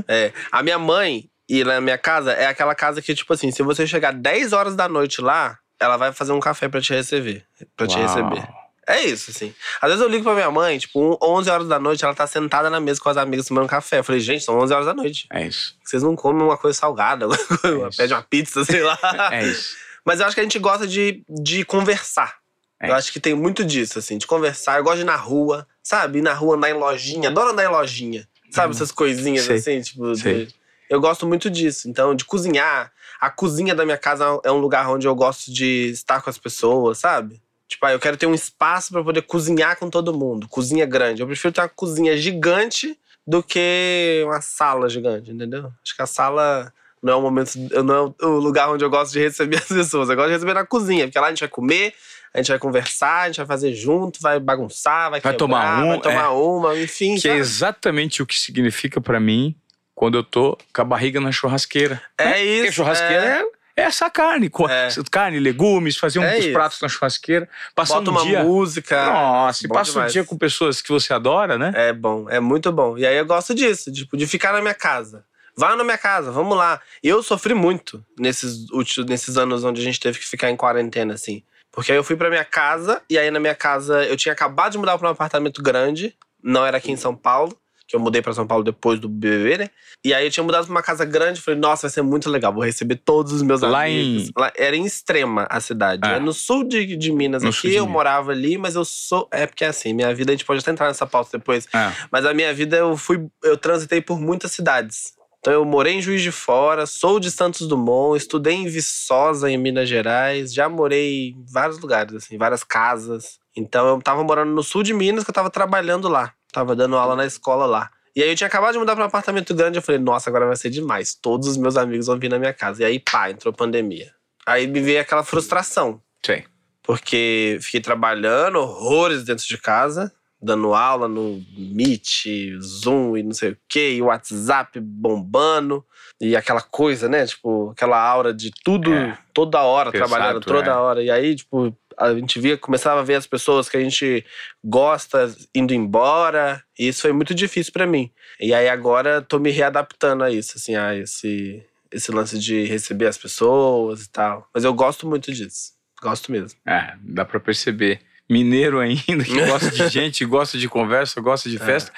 É. 0.08 0.32
A 0.52 0.62
minha 0.62 0.78
mãe 0.78 1.28
e 1.50 1.64
na 1.64 1.82
minha 1.82 1.98
casa 1.98 2.32
é 2.34 2.46
aquela 2.46 2.76
casa 2.76 3.02
que, 3.02 3.16
tipo 3.16 3.34
assim, 3.34 3.50
se 3.52 3.64
você 3.64 3.88
chegar 3.88 4.14
10 4.14 4.54
horas 4.54 4.76
da 4.76 4.88
noite 4.88 5.22
lá, 5.22 5.58
ela 5.82 5.98
vai 5.98 6.14
fazer 6.14 6.32
um 6.32 6.40
café 6.40 6.68
pra 6.70 6.80
te 6.80 6.94
receber. 6.94 7.44
Pra 7.76 7.88
te 7.88 7.98
receber. 7.98 8.48
É 8.92 9.04
isso, 9.04 9.30
assim. 9.32 9.54
Às 9.80 9.90
vezes 9.92 10.04
eu 10.04 10.10
ligo 10.10 10.24
pra 10.24 10.34
minha 10.34 10.50
mãe, 10.50 10.78
tipo, 10.80 11.00
um- 11.00 11.18
11 11.22 11.50
horas 11.50 11.68
da 11.68 11.80
noite, 11.80 12.04
ela 12.04 12.14
tá 12.16 12.26
sentada 12.26 12.70
na 12.70 12.80
mesa 12.80 13.00
com 13.00 13.08
as 13.10 13.18
amigas 13.18 13.46
tomando 13.46 13.68
café. 13.68 14.00
Eu 14.00 14.04
falei, 14.04 14.20
gente, 14.20 14.44
são 14.44 14.58
11 14.60 14.74
horas 14.74 14.86
da 14.88 14.94
noite. 14.94 15.28
É 15.32 15.46
isso. 15.46 15.76
Vocês 15.84 16.02
não 16.02 16.16
comem 16.16 16.42
uma 16.44 16.58
coisa 16.58 16.78
salgada, 16.78 17.28
isso. 17.28 17.98
pede 17.98 18.14
uma 18.14 18.24
pizza, 18.24 18.66
sei 18.66 18.82
lá. 18.82 18.98
É 19.32 19.46
isso. 19.46 19.76
Mas 20.04 20.20
eu 20.20 20.26
acho 20.26 20.34
que 20.34 20.40
a 20.40 20.44
gente 20.44 20.58
gosta 20.58 20.88
de, 20.88 21.24
de 21.30 21.64
conversar. 21.66 22.38
É 22.82 22.90
Eu 22.90 22.96
acho 22.96 23.12
que 23.14 23.20
tem 23.20 23.34
muito 23.36 23.64
disso, 23.64 24.00
assim, 24.00 24.18
de 24.18 24.26
conversar. 24.26 24.78
Eu 24.80 24.84
gosto 24.84 24.96
de 24.98 25.02
ir 25.02 25.06
na 25.06 25.18
rua, 25.18 25.68
sabe? 25.84 26.20
Ir 26.20 26.22
na 26.24 26.34
rua, 26.34 26.56
andar 26.56 26.70
em 26.70 26.74
lojinha. 26.74 27.30
Adoro 27.30 27.52
andar 27.52 27.66
em 27.66 27.68
lojinha. 27.68 28.28
Sabe? 28.50 28.70
Hum. 28.70 28.76
Essas 28.76 28.92
coisinhas 28.92 29.46
Sei. 29.46 29.58
assim, 29.58 29.82
tipo. 29.82 30.12
de- 30.14 30.20
Sei. 30.22 30.48
Eu 30.90 31.00
gosto 31.00 31.28
muito 31.28 31.50
disso. 31.50 31.88
Então, 31.88 32.16
de 32.16 32.26
cozinhar. 32.26 32.92
A 33.22 33.30
cozinha 33.30 33.76
da 33.76 33.86
minha 33.86 33.98
casa 33.98 34.40
é 34.44 34.52
um 34.52 34.58
lugar 34.58 34.90
onde 34.90 35.06
eu 35.06 35.14
gosto 35.14 35.52
de 35.54 35.90
estar 35.92 36.22
com 36.22 36.30
as 36.30 36.38
pessoas, 36.40 36.98
sabe? 36.98 37.40
Tipo, 37.70 37.86
ah, 37.86 37.92
eu 37.92 38.00
quero 38.00 38.18
ter 38.18 38.26
um 38.26 38.34
espaço 38.34 38.92
pra 38.92 39.04
poder 39.04 39.22
cozinhar 39.22 39.78
com 39.78 39.92
todo 39.92 40.12
mundo. 40.12 40.48
Cozinha 40.50 40.88
grande. 40.88 41.22
Eu 41.22 41.28
prefiro 41.28 41.54
ter 41.54 41.62
uma 41.62 41.70
cozinha 41.70 42.18
gigante 42.18 42.98
do 43.26 43.44
que 43.44 44.24
uma 44.26 44.42
sala 44.42 44.90
gigante, 44.90 45.30
entendeu? 45.30 45.72
Acho 45.84 45.96
que 45.96 46.02
a 46.02 46.08
sala 46.08 46.74
Não 47.02 47.14
é 47.14 47.16
o 47.16 47.22
momento, 47.22 47.52
não 47.86 48.16
é 48.20 48.26
o 48.26 48.40
lugar 48.40 48.72
onde 48.72 48.84
eu 48.84 48.90
gosto 48.90 49.14
de 49.14 49.20
receber 49.20 49.58
as 49.62 49.68
pessoas. 49.68 50.10
Eu 50.10 50.16
gosto 50.16 50.30
de 50.30 50.34
receber 50.34 50.56
na 50.56 50.66
cozinha, 50.66 51.06
porque 51.06 51.20
lá 51.20 51.28
a 51.28 51.30
gente 51.30 51.42
vai 51.42 51.48
comer, 51.48 51.94
a 52.34 52.40
gente 52.40 52.50
vai 52.50 52.58
conversar, 52.58 53.22
a 53.22 53.28
gente 53.28 53.38
vai 53.38 53.46
fazer 53.46 53.74
junto, 53.76 54.20
vai 54.20 54.40
bagunçar, 54.40 55.12
vai, 55.12 55.22
Vai 55.22 55.34
quebrar, 55.34 55.38
tomar 55.38 55.84
um, 55.84 55.90
vai 55.90 56.02
tomar 56.02 56.26
é. 56.26 56.28
uma, 56.30 56.76
enfim. 56.76 57.16
Que 57.18 57.28
é 57.28 57.32
sabe? 57.32 57.40
exatamente 57.40 58.24
o 58.24 58.26
que 58.26 58.38
significa 58.40 59.00
pra 59.00 59.20
mim 59.20 59.56
quando 59.94 60.18
eu 60.18 60.24
tô 60.24 60.58
com 60.74 60.82
a 60.82 60.86
barriga 60.86 61.22
na 61.22 61.32
churrasqueira. 61.32 62.02
É 62.18 62.32
Porque 62.32 62.42
isso. 62.42 62.70
a 62.70 62.72
churrasqueira 62.72 63.26
é, 63.26 63.42
é 63.42 63.46
essa 63.82 64.10
carne. 64.10 64.52
É. 64.70 64.90
Carne, 65.12 65.40
legumes, 65.40 65.98
fazer 65.98 66.20
É 66.22 66.38
uns 66.38 66.44
isso. 66.46 66.54
pratos 66.54 66.82
na 66.82 66.88
churrasqueira. 66.90 67.48
Passar 67.76 67.96
Bota 67.96 68.10
um 68.12 68.14
uma 68.14 68.24
dia. 68.24 68.44
música. 68.44 69.06
Nossa, 69.06 69.66
e 69.66 69.70
passa 69.70 69.92
um 69.92 69.94
demais. 69.94 70.14
dia 70.14 70.24
com 70.24 70.38
pessoas 70.38 70.82
que 70.82 70.90
você 70.90 71.14
adora, 71.14 71.58
né? 71.58 71.72
É 71.76 71.94
bom, 71.94 72.30
é 72.30 72.40
muito 72.40 72.72
bom. 72.72 72.98
E 72.98 73.06
aí 73.06 73.18
eu 73.18 73.26
gosto 73.26 73.54
disso, 73.56 73.92
tipo, 73.92 74.16
de 74.18 74.26
ficar 74.28 74.54
na 74.54 74.62
minha 74.62 74.74
casa. 74.74 75.26
Vá 75.56 75.76
na 75.76 75.84
minha 75.84 75.98
casa, 75.98 76.32
vamos 76.32 76.58
lá. 76.58 76.80
Eu 77.04 77.22
sofri 77.22 77.54
muito 77.54 78.04
nesses, 78.18 78.70
últimos, 78.72 79.10
nesses 79.10 79.38
anos 79.38 79.64
onde 79.64 79.82
a 79.82 79.84
gente 79.84 80.00
teve 80.00 80.18
que 80.18 80.26
ficar 80.26 80.50
em 80.50 80.56
quarentena, 80.56 81.14
assim. 81.16 81.44
Porque 81.72 81.92
aí 81.92 81.98
eu 81.98 82.04
fui 82.04 82.16
pra 82.16 82.30
minha 82.30 82.46
casa, 82.46 83.02
e 83.10 83.18
aí 83.18 83.30
na 83.30 83.40
minha 83.40 83.54
casa 83.56 84.04
eu 84.06 84.16
tinha 84.16 84.32
acabado 84.32 84.72
de 84.72 84.78
mudar 84.78 84.98
pra 84.98 85.08
um 85.08 85.12
apartamento 85.12 85.62
grande, 85.62 86.16
não 86.42 86.66
era 86.66 86.78
aqui 86.78 86.92
em 86.92 86.96
São 86.98 87.14
Paulo, 87.16 87.56
que 87.90 87.96
eu 87.96 88.00
mudei 88.00 88.22
pra 88.22 88.32
São 88.34 88.46
Paulo 88.46 88.64
depois 88.64 89.00
do 89.00 89.10
BBB, 89.10 89.58
né? 89.58 89.70
E 90.06 90.14
aí 90.14 90.24
eu 90.26 90.32
tinha 90.32 90.44
mudado 90.44 90.66
pra 90.66 90.72
uma 90.72 90.82
casa 90.84 91.04
grande, 91.04 91.42
falei, 91.42 91.60
nossa, 91.60 91.88
vai 91.88 91.90
ser 91.92 92.04
muito 92.04 92.30
legal, 92.30 92.54
vou 92.54 92.64
receber 92.64 92.96
todos 92.98 93.34
os 93.34 93.42
meus 93.42 93.62
Lá 93.62 93.86
amigos. 93.86 94.28
em- 94.30 94.32
Lá, 94.38 94.52
era 94.56 94.76
em 94.76 94.86
Extrema 94.86 95.48
a 95.50 95.60
cidade, 95.60 96.02
Ah. 96.06 96.12
é 96.18 96.20
no 96.20 96.32
sul 96.32 96.64
de, 96.64 96.96
de 96.96 97.12
Minas 97.12 97.42
No 97.44 97.50
aqui, 97.50 97.70
de 97.70 97.76
eu 97.76 97.82
Minas. 97.84 97.92
morava 97.94 98.32
ali, 98.32 98.58
mas 98.60 98.76
eu 98.76 98.86
sou. 98.86 99.28
É 99.32 99.48
porque 99.48 99.66
é 99.66 99.70
assim, 99.70 99.92
minha 99.92 100.14
vida, 100.14 100.32
a 100.32 100.36
gente 100.36 100.46
pode 100.46 100.60
até 100.62 100.70
entrar 100.72 100.88
nessa 100.88 101.08
pauta 101.08 101.38
depois. 101.38 101.68
Ah, 101.74 101.92
Mas 102.12 102.26
a 102.26 102.34
minha 102.34 102.54
vida 102.54 102.78
eu 102.78 102.96
fui, 102.96 103.26
eu 103.44 103.58
transitei 103.58 104.00
por 104.02 104.20
muitas 104.22 104.52
cidades. 104.52 105.14
Então 105.40 105.54
eu 105.54 105.64
morei 105.66 105.94
em 105.96 106.02
Juiz 106.02 106.22
de 106.22 106.32
Fora, 106.32 106.86
sou 106.86 107.20
de 107.20 107.32
Santos 107.32 107.66
Dumont, 107.68 108.18
estudei 108.18 108.54
em 108.54 108.68
Viçosa, 108.68 109.50
em 109.50 109.58
Minas 109.58 109.88
Gerais, 109.90 110.54
já 110.54 110.68
morei 110.70 111.30
em 111.30 111.46
vários 111.52 111.80
lugares, 111.80 112.14
assim, 112.14 112.38
várias 112.38 112.64
casas. 112.64 113.40
Então 113.56 113.88
eu 113.88 114.02
tava 114.02 114.24
morando 114.24 114.52
no 114.52 114.62
sul 114.62 114.84
de 114.84 114.94
Minas, 114.94 115.24
que 115.24 115.30
eu 115.30 115.34
tava 115.34 115.50
trabalhando 115.50 116.08
lá, 116.10 116.34
tava 116.52 116.76
dando 116.76 116.96
aula 116.98 117.16
na 117.16 117.26
escola 117.26 117.66
lá. 117.66 117.90
E 118.16 118.24
aí 118.24 118.30
eu 118.30 118.36
tinha 118.36 118.48
acabado 118.48 118.74
de 118.74 118.80
mudar 118.80 118.96
para 118.96 119.04
um 119.04 119.08
apartamento 119.08 119.54
grande, 119.54 119.78
eu 119.78 119.82
falei, 119.82 120.02
nossa, 120.02 120.30
agora 120.30 120.46
vai 120.48 120.56
ser 120.56 120.70
demais. 120.70 121.14
Todos 121.16 121.48
os 121.48 121.58
meus 121.58 121.78
amigos 121.78 122.08
vão 122.08 122.18
vir 122.20 122.30
na 122.30 122.40
minha 122.40 122.54
casa. 122.54 122.82
E 122.82 122.86
aí, 122.86 123.00
pá, 123.00 123.30
entrou 123.30 123.54
pandemia. 123.54 124.12
Aí 124.46 124.68
me 124.68 124.80
veio 124.82 125.00
aquela 125.00 125.24
frustração. 125.24 126.02
sei. 126.26 126.46
Porque 126.84 127.60
fiquei 127.62 127.80
trabalhando 127.82 128.58
horrores 128.58 129.24
dentro 129.24 129.46
de 129.46 129.58
casa, 129.60 130.12
dando 130.42 130.74
aula 130.74 131.08
no 131.08 131.40
Meet, 131.56 132.26
Zoom 132.60 133.16
e 133.16 133.22
não 133.22 133.34
sei 133.34 133.52
o 133.52 133.58
quê, 133.68 133.94
e 133.94 134.02
WhatsApp 134.02 134.80
bombando, 134.80 135.86
e 136.20 136.36
aquela 136.36 136.62
coisa, 136.62 137.08
né? 137.08 137.28
Tipo, 137.28 137.70
aquela 137.72 138.02
aura 138.02 138.34
de 138.34 138.50
tudo, 138.64 138.92
É. 138.92 139.16
toda 139.34 139.62
hora, 139.62 139.92
trabalhando 139.92 140.40
toda 140.42 140.72
é. 140.72 140.74
hora. 140.74 141.04
E 141.04 141.12
aí, 141.12 141.36
tipo, 141.36 141.76
a 142.00 142.14
gente 142.14 142.40
via, 142.40 142.58
começava 142.58 143.02
a 143.02 143.04
ver 143.04 143.16
as 143.16 143.28
pessoas 143.28 143.68
que 143.68 143.76
a 143.76 143.82
gente 143.82 144.26
gosta 144.64 145.36
indo 145.54 145.74
embora, 145.74 146.64
e 146.78 146.88
isso 146.88 147.02
foi 147.02 147.12
muito 147.12 147.36
difícil 147.36 147.74
pra 147.74 147.86
mim. 147.86 148.10
E 148.40 148.54
aí 148.54 148.70
agora 148.70 149.22
tô 149.22 149.38
me 149.38 149.52
readaptando 149.52 150.24
a 150.24 150.32
isso, 150.32 150.54
assim, 150.56 150.76
a 150.76 150.96
esse, 150.96 151.62
esse 151.92 152.12
lance 152.12 152.40
de 152.40 152.64
receber 152.64 153.08
as 153.08 153.18
pessoas 153.18 154.04
e 154.04 154.10
tal. 154.10 154.48
Mas 154.54 154.64
eu 154.64 154.74
gosto 154.74 155.06
muito 155.08 155.32
disso. 155.34 155.74
Gosto 156.02 156.32
mesmo. 156.32 156.58
É, 156.66 156.94
dá 157.02 157.26
pra 157.26 157.40
perceber. 157.40 158.00
Mineiro 158.30 158.80
ainda, 158.80 159.24
que 159.24 159.46
gosta 159.46 159.72
de 159.72 159.88
gente, 159.90 160.24
gosta 160.24 160.58
de 160.58 160.70
conversa, 160.70 161.20
gosta 161.20 161.50
de 161.50 161.58
festa. 161.58 161.92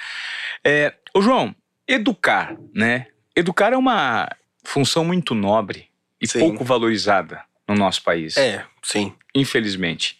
É, 0.64 0.94
ô 1.14 1.20
João, 1.20 1.54
educar, 1.86 2.56
né? 2.74 3.06
Educar 3.36 3.72
é 3.72 3.76
uma 3.76 4.28
função 4.64 5.04
muito 5.04 5.34
nobre 5.34 5.88
e 6.20 6.26
Sim. 6.26 6.40
pouco 6.40 6.64
valorizada 6.64 7.44
no 7.68 7.74
nosso 7.74 8.02
país. 8.02 8.36
É, 8.36 8.64
sim. 8.82 9.12
infelizmente. 9.34 10.18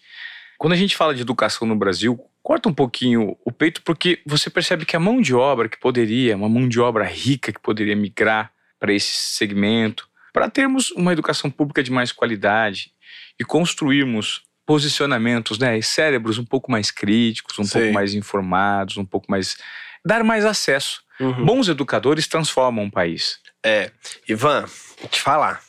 Quando 0.58 0.74
a 0.74 0.76
gente 0.76 0.96
fala 0.96 1.14
de 1.14 1.22
educação 1.22 1.66
no 1.66 1.74
Brasil, 1.74 2.18
corta 2.42 2.68
um 2.68 2.74
pouquinho 2.74 3.36
o 3.44 3.52
peito, 3.52 3.82
porque 3.82 4.20
você 4.26 4.48
percebe 4.48 4.84
que 4.84 4.96
a 4.96 5.00
mão 5.00 5.20
de 5.20 5.34
obra 5.34 5.68
que 5.68 5.78
poderia, 5.78 6.36
uma 6.36 6.48
mão 6.48 6.68
de 6.68 6.80
obra 6.80 7.04
rica 7.04 7.52
que 7.52 7.60
poderia 7.60 7.96
migrar 7.96 8.52
para 8.78 8.92
esse 8.92 9.12
segmento, 9.12 10.08
para 10.32 10.50
termos 10.50 10.90
uma 10.92 11.12
educação 11.12 11.50
pública 11.50 11.82
de 11.82 11.90
mais 11.90 12.10
qualidade 12.10 12.92
e 13.38 13.44
construirmos 13.44 14.42
posicionamentos, 14.64 15.58
né, 15.58 15.80
cérebros 15.82 16.38
um 16.38 16.44
pouco 16.44 16.70
mais 16.70 16.90
críticos, 16.90 17.58
um 17.58 17.64
Sim. 17.64 17.78
pouco 17.80 17.94
mais 17.94 18.14
informados, 18.14 18.96
um 18.96 19.04
pouco 19.04 19.30
mais 19.30 19.56
dar 20.04 20.24
mais 20.24 20.44
acesso. 20.44 21.02
Uhum. 21.20 21.44
Bons 21.44 21.68
educadores 21.68 22.26
transformam 22.26 22.84
um 22.84 22.90
país. 22.90 23.38
É. 23.64 23.90
Ivan, 24.28 24.66
te 25.10 25.20
falar. 25.20 25.62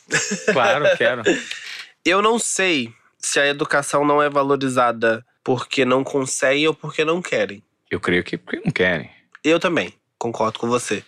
Claro, 0.52 0.84
quero. 0.98 1.22
Eu 2.04 2.20
não 2.20 2.38
sei 2.38 2.92
se 3.18 3.38
a 3.40 3.46
educação 3.46 4.04
não 4.04 4.22
é 4.22 4.28
valorizada 4.28 5.24
porque 5.42 5.84
não 5.84 6.02
conseguem 6.02 6.66
ou 6.66 6.74
porque 6.74 7.04
não 7.04 7.22
querem. 7.22 7.62
Eu 7.90 8.00
creio 8.00 8.24
que 8.24 8.36
porque 8.36 8.60
não 8.64 8.72
querem. 8.72 9.10
Eu 9.42 9.60
também, 9.60 9.94
concordo 10.18 10.58
com 10.58 10.68
você. 10.68 11.04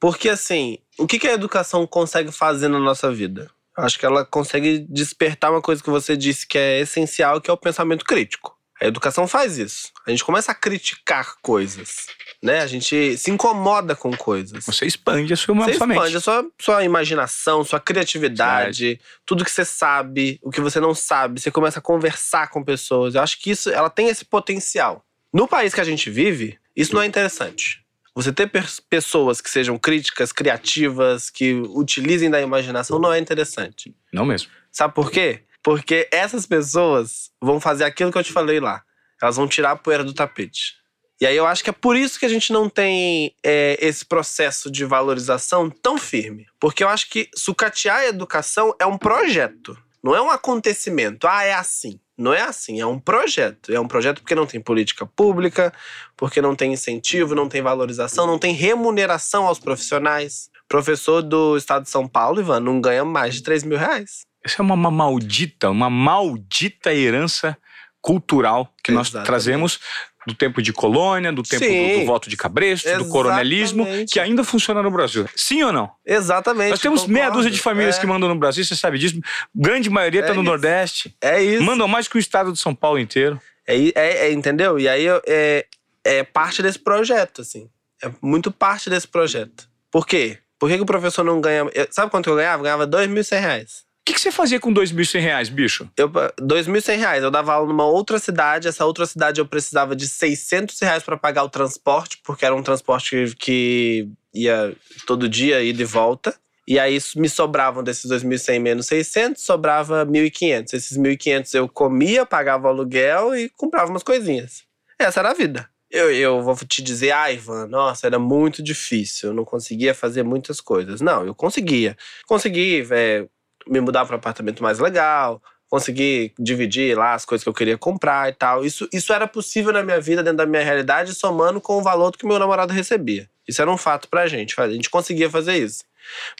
Porque, 0.00 0.28
assim, 0.28 0.78
o 0.98 1.06
que 1.06 1.18
que 1.18 1.28
a 1.28 1.32
educação 1.32 1.86
consegue 1.86 2.32
fazer 2.32 2.68
na 2.68 2.78
nossa 2.78 3.12
vida? 3.12 3.50
Acho 3.76 3.98
que 3.98 4.06
ela 4.06 4.24
consegue 4.24 4.78
despertar 4.88 5.50
uma 5.50 5.60
coisa 5.60 5.82
que 5.82 5.90
você 5.90 6.16
disse 6.16 6.46
que 6.46 6.56
é 6.56 6.80
essencial, 6.80 7.40
que 7.40 7.50
é 7.50 7.52
o 7.52 7.58
pensamento 7.58 8.04
crítico. 8.04 8.55
A 8.80 8.86
educação 8.86 9.26
faz 9.26 9.56
isso. 9.56 9.90
A 10.06 10.10
gente 10.10 10.24
começa 10.24 10.52
a 10.52 10.54
criticar 10.54 11.36
coisas, 11.40 12.06
né? 12.42 12.60
A 12.60 12.66
gente 12.66 13.16
se 13.16 13.30
incomoda 13.30 13.96
com 13.96 14.14
coisas. 14.14 14.64
Você 14.66 14.84
expande 14.86 15.32
a 15.32 15.36
sua, 15.36 15.54
Você 15.54 15.74
sua 15.74 15.86
mente. 15.86 15.96
expande 15.96 16.16
a 16.16 16.20
sua, 16.20 16.46
sua 16.60 16.84
imaginação, 16.84 17.64
sua 17.64 17.80
criatividade, 17.80 19.00
tudo 19.24 19.44
que 19.44 19.50
você 19.50 19.64
sabe, 19.64 20.38
o 20.42 20.50
que 20.50 20.60
você 20.60 20.78
não 20.78 20.94
sabe, 20.94 21.40
você 21.40 21.50
começa 21.50 21.78
a 21.78 21.82
conversar 21.82 22.48
com 22.48 22.62
pessoas. 22.62 23.14
Eu 23.14 23.22
acho 23.22 23.40
que 23.40 23.50
isso, 23.50 23.70
ela 23.70 23.88
tem 23.88 24.08
esse 24.08 24.24
potencial. 24.24 25.04
No 25.32 25.48
país 25.48 25.72
que 25.74 25.80
a 25.80 25.84
gente 25.84 26.10
vive, 26.10 26.58
isso 26.74 26.94
não 26.94 27.02
é 27.02 27.06
interessante. 27.06 27.80
Você 28.14 28.32
ter 28.32 28.50
pessoas 28.88 29.42
que 29.42 29.50
sejam 29.50 29.78
críticas, 29.78 30.32
criativas, 30.32 31.28
que 31.28 31.52
utilizem 31.52 32.30
da 32.30 32.40
imaginação 32.40 32.98
não 32.98 33.12
é 33.12 33.18
interessante. 33.18 33.94
Não 34.12 34.24
mesmo. 34.24 34.50
Sabe 34.72 34.94
por 34.94 35.10
quê? 35.10 35.42
Porque 35.66 36.08
essas 36.12 36.46
pessoas 36.46 37.32
vão 37.42 37.58
fazer 37.58 37.82
aquilo 37.82 38.12
que 38.12 38.16
eu 38.16 38.22
te 38.22 38.32
falei 38.32 38.60
lá. 38.60 38.84
Elas 39.20 39.34
vão 39.34 39.48
tirar 39.48 39.72
a 39.72 39.76
poeira 39.76 40.04
do 40.04 40.14
tapete. 40.14 40.74
E 41.20 41.26
aí 41.26 41.36
eu 41.36 41.44
acho 41.44 41.64
que 41.64 41.70
é 41.70 41.72
por 41.72 41.96
isso 41.96 42.20
que 42.20 42.24
a 42.24 42.28
gente 42.28 42.52
não 42.52 42.68
tem 42.70 43.34
é, 43.42 43.76
esse 43.80 44.04
processo 44.04 44.70
de 44.70 44.84
valorização 44.84 45.68
tão 45.68 45.98
firme. 45.98 46.46
Porque 46.60 46.84
eu 46.84 46.88
acho 46.88 47.10
que 47.10 47.28
sucatear 47.34 47.96
a 47.96 48.06
educação 48.06 48.76
é 48.78 48.86
um 48.86 48.96
projeto, 48.96 49.76
não 50.04 50.14
é 50.14 50.22
um 50.22 50.30
acontecimento. 50.30 51.26
Ah, 51.26 51.42
é 51.42 51.54
assim. 51.54 51.98
Não 52.16 52.32
é 52.32 52.42
assim, 52.42 52.80
é 52.80 52.86
um 52.86 53.00
projeto. 53.00 53.72
É 53.72 53.80
um 53.80 53.88
projeto 53.88 54.20
porque 54.20 54.36
não 54.36 54.46
tem 54.46 54.60
política 54.60 55.04
pública, 55.04 55.72
porque 56.16 56.40
não 56.40 56.54
tem 56.54 56.74
incentivo, 56.74 57.34
não 57.34 57.48
tem 57.48 57.60
valorização, 57.60 58.24
não 58.24 58.38
tem 58.38 58.54
remuneração 58.54 59.48
aos 59.48 59.58
profissionais. 59.58 60.48
Professor 60.68 61.22
do 61.22 61.56
estado 61.56 61.82
de 61.82 61.90
São 61.90 62.06
Paulo, 62.06 62.40
Ivan, 62.40 62.60
não 62.60 62.80
ganha 62.80 63.04
mais 63.04 63.34
de 63.34 63.42
3 63.42 63.64
mil 63.64 63.76
reais. 63.76 64.26
Essa 64.46 64.60
é 64.60 64.62
uma, 64.62 64.74
uma 64.74 64.90
maldita, 64.90 65.68
uma 65.70 65.90
maldita 65.90 66.94
herança 66.94 67.58
cultural 68.00 68.72
que 68.84 68.92
nós 68.92 69.08
Exatamente. 69.08 69.26
trazemos 69.26 69.80
do 70.26 70.34
tempo 70.34 70.60
de 70.62 70.72
colônia, 70.72 71.32
do 71.32 71.42
tempo 71.42 71.64
do, 71.64 72.00
do 72.00 72.06
voto 72.06 72.30
de 72.30 72.36
cabresto, 72.36 72.88
do 72.98 73.08
coronelismo, 73.08 73.82
Exatamente. 73.82 74.12
que 74.12 74.20
ainda 74.20 74.42
funciona 74.44 74.82
no 74.82 74.90
Brasil. 74.90 75.28
Sim 75.36 75.62
ou 75.64 75.72
não? 75.72 75.90
Exatamente. 76.04 76.70
Nós 76.70 76.80
temos 76.80 77.06
meia 77.06 77.26
concordo. 77.26 77.38
dúzia 77.38 77.50
de 77.50 77.60
famílias 77.60 77.96
é, 77.96 78.00
que 78.00 78.06
mandam 78.06 78.28
no 78.28 78.36
Brasil, 78.36 78.64
você 78.64 78.74
sabe 78.76 78.98
disso. 78.98 79.20
Grande 79.54 79.88
maioria 79.90 80.20
está 80.20 80.32
É 80.32 80.34
no 80.34 80.42
isso. 80.42 80.50
Nordeste. 80.50 81.16
É 81.20 81.42
isso. 81.42 81.62
Mandam 81.62 81.86
mais 81.88 82.06
que 82.08 82.16
o 82.16 82.18
estado 82.18 82.52
de 82.52 82.58
São 82.58 82.74
Paulo 82.74 82.98
inteiro. 82.98 83.40
É, 83.66 83.76
é, 83.76 83.92
é, 84.28 84.32
entendeu? 84.32 84.78
E 84.78 84.88
aí 84.88 85.06
é, 85.26 85.66
é 86.04 86.22
parte 86.24 86.62
desse 86.62 86.78
projeto, 86.78 87.40
assim. 87.42 87.68
É 88.02 88.10
muito 88.20 88.50
parte 88.52 88.88
desse 88.90 89.06
projeto. 89.08 89.68
Por 89.90 90.06
quê? 90.06 90.38
Por 90.58 90.68
que, 90.68 90.76
que 90.76 90.82
o 90.82 90.86
professor 90.86 91.24
não 91.24 91.40
ganha. 91.40 91.68
eu- 91.72 91.86
sabe 91.90 92.10
quanto 92.10 92.30
eu 92.30 92.36
ganhava? 92.36 92.60
Eu 92.60 92.64
ganhava 92.64 92.86
2.100 92.86 93.40
reais. 93.40 93.85
Que, 94.06 94.14
que 94.14 94.20
você 94.20 94.30
fazia 94.30 94.60
com 94.60 94.72
2.100 94.72 95.20
reais, 95.20 95.48
bicho? 95.48 95.90
Eu, 95.96 96.08
2.100 96.08 96.96
reais. 96.96 97.22
Eu 97.24 97.30
dava 97.30 97.52
aula 97.52 97.66
numa 97.66 97.84
outra 97.84 98.20
cidade. 98.20 98.68
Essa 98.68 98.86
outra 98.86 99.04
cidade 99.04 99.40
eu 99.40 99.46
precisava 99.46 99.96
de 99.96 100.08
600 100.08 100.78
reais 100.80 101.02
para 101.02 101.16
pagar 101.16 101.42
o 101.42 101.48
transporte, 101.48 102.20
porque 102.22 102.46
era 102.46 102.54
um 102.54 102.62
transporte 102.62 103.34
que 103.36 104.08
ia 104.32 104.76
todo 105.06 105.28
dia, 105.28 105.60
ida 105.60 105.82
e 105.82 105.84
volta. 105.84 106.32
E 106.68 106.78
aí 106.78 106.98
me 107.16 107.28
sobravam 107.28 107.82
desses 107.82 108.08
2.100 108.08 108.60
menos 108.60 108.86
600, 108.86 109.42
sobrava 109.42 110.06
1.500. 110.06 110.74
Esses 110.74 110.96
1.500 110.96 111.54
eu 111.54 111.68
comia, 111.68 112.24
pagava 112.24 112.68
aluguel 112.68 113.34
e 113.36 113.50
comprava 113.56 113.90
umas 113.90 114.04
coisinhas. 114.04 114.62
Essa 114.98 115.18
era 115.18 115.30
a 115.30 115.34
vida. 115.34 115.68
Eu, 115.90 116.12
eu 116.12 116.42
vou 116.42 116.56
te 116.56 116.82
dizer, 116.82 117.12
ah, 117.12 117.32
Ivan, 117.32 117.66
nossa, 117.68 118.06
era 118.06 118.18
muito 118.18 118.62
difícil, 118.62 119.30
eu 119.30 119.34
não 119.34 119.44
conseguia 119.44 119.94
fazer 119.94 120.24
muitas 120.24 120.60
coisas. 120.60 121.00
Não, 121.00 121.24
eu 121.24 121.34
conseguia. 121.34 121.96
Consegui 122.26 122.84
é, 122.90 123.26
me 123.68 123.80
mudar 123.80 124.04
para 124.06 124.16
um 124.16 124.18
apartamento 124.18 124.62
mais 124.62 124.78
legal, 124.78 125.42
consegui 125.68 126.32
dividir 126.38 126.96
lá 126.96 127.14
as 127.14 127.24
coisas 127.24 127.42
que 127.42 127.48
eu 127.48 127.54
queria 127.54 127.76
comprar 127.76 128.28
e 128.28 128.32
tal. 128.32 128.64
Isso, 128.64 128.88
isso 128.92 129.12
era 129.12 129.26
possível 129.26 129.72
na 129.72 129.82
minha 129.82 130.00
vida, 130.00 130.22
dentro 130.22 130.38
da 130.38 130.46
minha 130.46 130.62
realidade, 130.62 131.14
somando 131.14 131.60
com 131.60 131.78
o 131.78 131.82
valor 131.82 132.12
que 132.12 132.26
meu 132.26 132.38
namorado 132.38 132.72
recebia. 132.72 133.28
Isso 133.48 133.60
era 133.62 133.70
um 133.70 133.76
fato 133.76 134.08
pra 134.08 134.26
gente, 134.26 134.58
a 134.60 134.68
gente 134.70 134.90
conseguia 134.90 135.28
fazer 135.30 135.56
isso. 135.56 135.84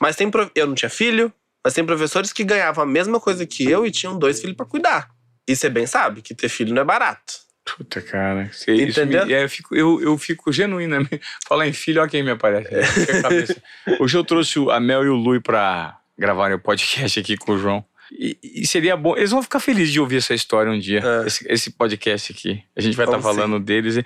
Mas 0.00 0.14
tem. 0.16 0.30
Eu 0.54 0.66
não 0.66 0.74
tinha 0.74 0.88
filho, 0.90 1.32
mas 1.64 1.74
tem 1.74 1.84
professores 1.84 2.32
que 2.32 2.44
ganhavam 2.44 2.84
a 2.84 2.86
mesma 2.86 3.18
coisa 3.20 3.44
que 3.46 3.68
eu 3.68 3.84
e 3.84 3.90
tinham 3.90 4.16
dois 4.18 4.40
filhos 4.40 4.56
pra 4.56 4.66
cuidar. 4.66 5.08
E 5.48 5.54
você 5.54 5.68
bem 5.68 5.86
sabe 5.86 6.22
que 6.22 6.34
ter 6.34 6.48
filho 6.48 6.74
não 6.74 6.82
é 6.82 6.84
barato. 6.84 7.34
Puta, 7.64 8.00
cara. 8.00 8.44
Isso 8.52 8.70
Entendeu? 8.70 9.26
me- 9.26 9.32
é, 9.32 9.42
eu, 9.42 9.48
fico, 9.48 9.74
eu, 9.74 10.00
eu 10.00 10.16
fico 10.18 10.52
genuinamente. 10.52 11.20
Falar 11.48 11.66
em 11.66 11.72
filho, 11.72 12.00
olha 12.00 12.08
quem 12.08 12.22
me 12.22 12.30
aparece. 12.30 12.68
Cabeça. 13.20 13.60
Hoje 13.98 14.16
eu 14.16 14.22
trouxe 14.24 14.58
a 14.70 14.78
Mel 14.78 15.04
e 15.04 15.08
o 15.08 15.14
Lui 15.16 15.40
pra 15.40 15.98
gravarem 16.18 16.56
o 16.56 16.60
podcast 16.60 17.18
aqui 17.20 17.36
com 17.36 17.52
o 17.52 17.58
João. 17.58 17.84
E, 18.12 18.38
e 18.42 18.64
seria 18.66 18.96
bom. 18.96 19.16
Eles 19.16 19.32
vão 19.32 19.42
ficar 19.42 19.58
felizes 19.58 19.92
de 19.92 19.98
ouvir 20.00 20.18
essa 20.18 20.32
história 20.32 20.70
um 20.70 20.78
dia, 20.78 21.02
É. 21.04 21.26
esse, 21.26 21.44
esse 21.52 21.70
podcast 21.72 22.30
aqui. 22.32 22.62
A 22.76 22.80
gente 22.80 22.96
vai 22.96 23.04
estar 23.04 23.18
Vamos 23.18 23.36
falando 23.36 23.58
deles. 23.58 23.96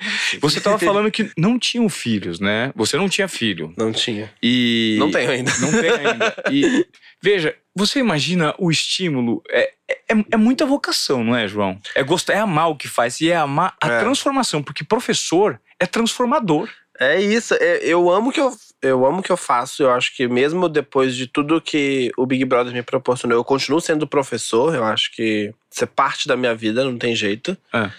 Você 0.40 0.58
tava 0.58 0.78
falando 0.80 1.10
que 1.10 1.30
não 1.36 1.58
tinham 1.58 1.86
filhos, 1.88 2.40
né? 2.40 2.72
Você 2.74 2.96
não 2.96 3.10
tinha 3.10 3.28
filho. 3.28 3.74
Não 3.76 3.92
tinha. 3.92 4.32
E. 4.42 4.96
Não 4.98 5.10
tenho 5.10 5.30
ainda. 5.30 5.52
Não 5.58 5.70
tem 5.70 5.90
ainda. 5.90 6.34
E 6.50 6.86
veja, 7.22 7.54
você 7.76 7.98
imagina 8.00 8.54
o 8.58 8.70
estímulo. 8.70 9.42
É, 9.50 9.70
é, 10.08 10.14
é 10.32 10.36
muita 10.38 10.64
vocação, 10.64 11.22
não 11.22 11.36
é, 11.36 11.46
João? 11.46 11.78
É 11.94 12.02
gostar, 12.02 12.32
é 12.32 12.38
amar 12.38 12.70
o 12.70 12.76
que 12.76 12.88
faz 12.88 13.20
e 13.20 13.30
é 13.30 13.36
amar 13.36 13.76
a 13.82 13.86
É. 13.86 14.00
transformação, 14.00 14.62
porque 14.62 14.82
professor 14.82 15.60
é 15.78 15.84
transformador. 15.84 16.70
É 17.00 17.18
isso. 17.18 17.54
é- 17.54 17.78
eu 17.82 18.10
amo 18.10 18.30
que 18.30 18.40
eu, 18.40 18.52
eu 18.82 19.06
amo 19.06 19.20
o 19.20 19.22
que 19.22 19.32
eu 19.32 19.36
faço. 19.36 19.82
Eu 19.82 19.90
acho 19.90 20.14
que 20.14 20.28
mesmo 20.28 20.68
depois 20.68 21.16
de 21.16 21.26
tudo 21.26 21.60
que 21.60 22.12
o 22.16 22.26
Big 22.26 22.44
Brother 22.44 22.74
me 22.74 22.82
proporcionou, 22.82 23.38
eu 23.38 23.44
continuo 23.44 23.80
sendo 23.80 24.06
professor. 24.06 24.74
Eu 24.74 24.84
acho 24.84 25.10
que 25.12 25.54
isso 25.70 25.82
é 25.82 25.86
parte 25.86 26.28
da 26.28 26.36
minha 26.36 26.54
vida, 26.54 26.84
não 26.84 26.98
tem 26.98 27.16
jeito. 27.16 27.56
É. 27.72 27.90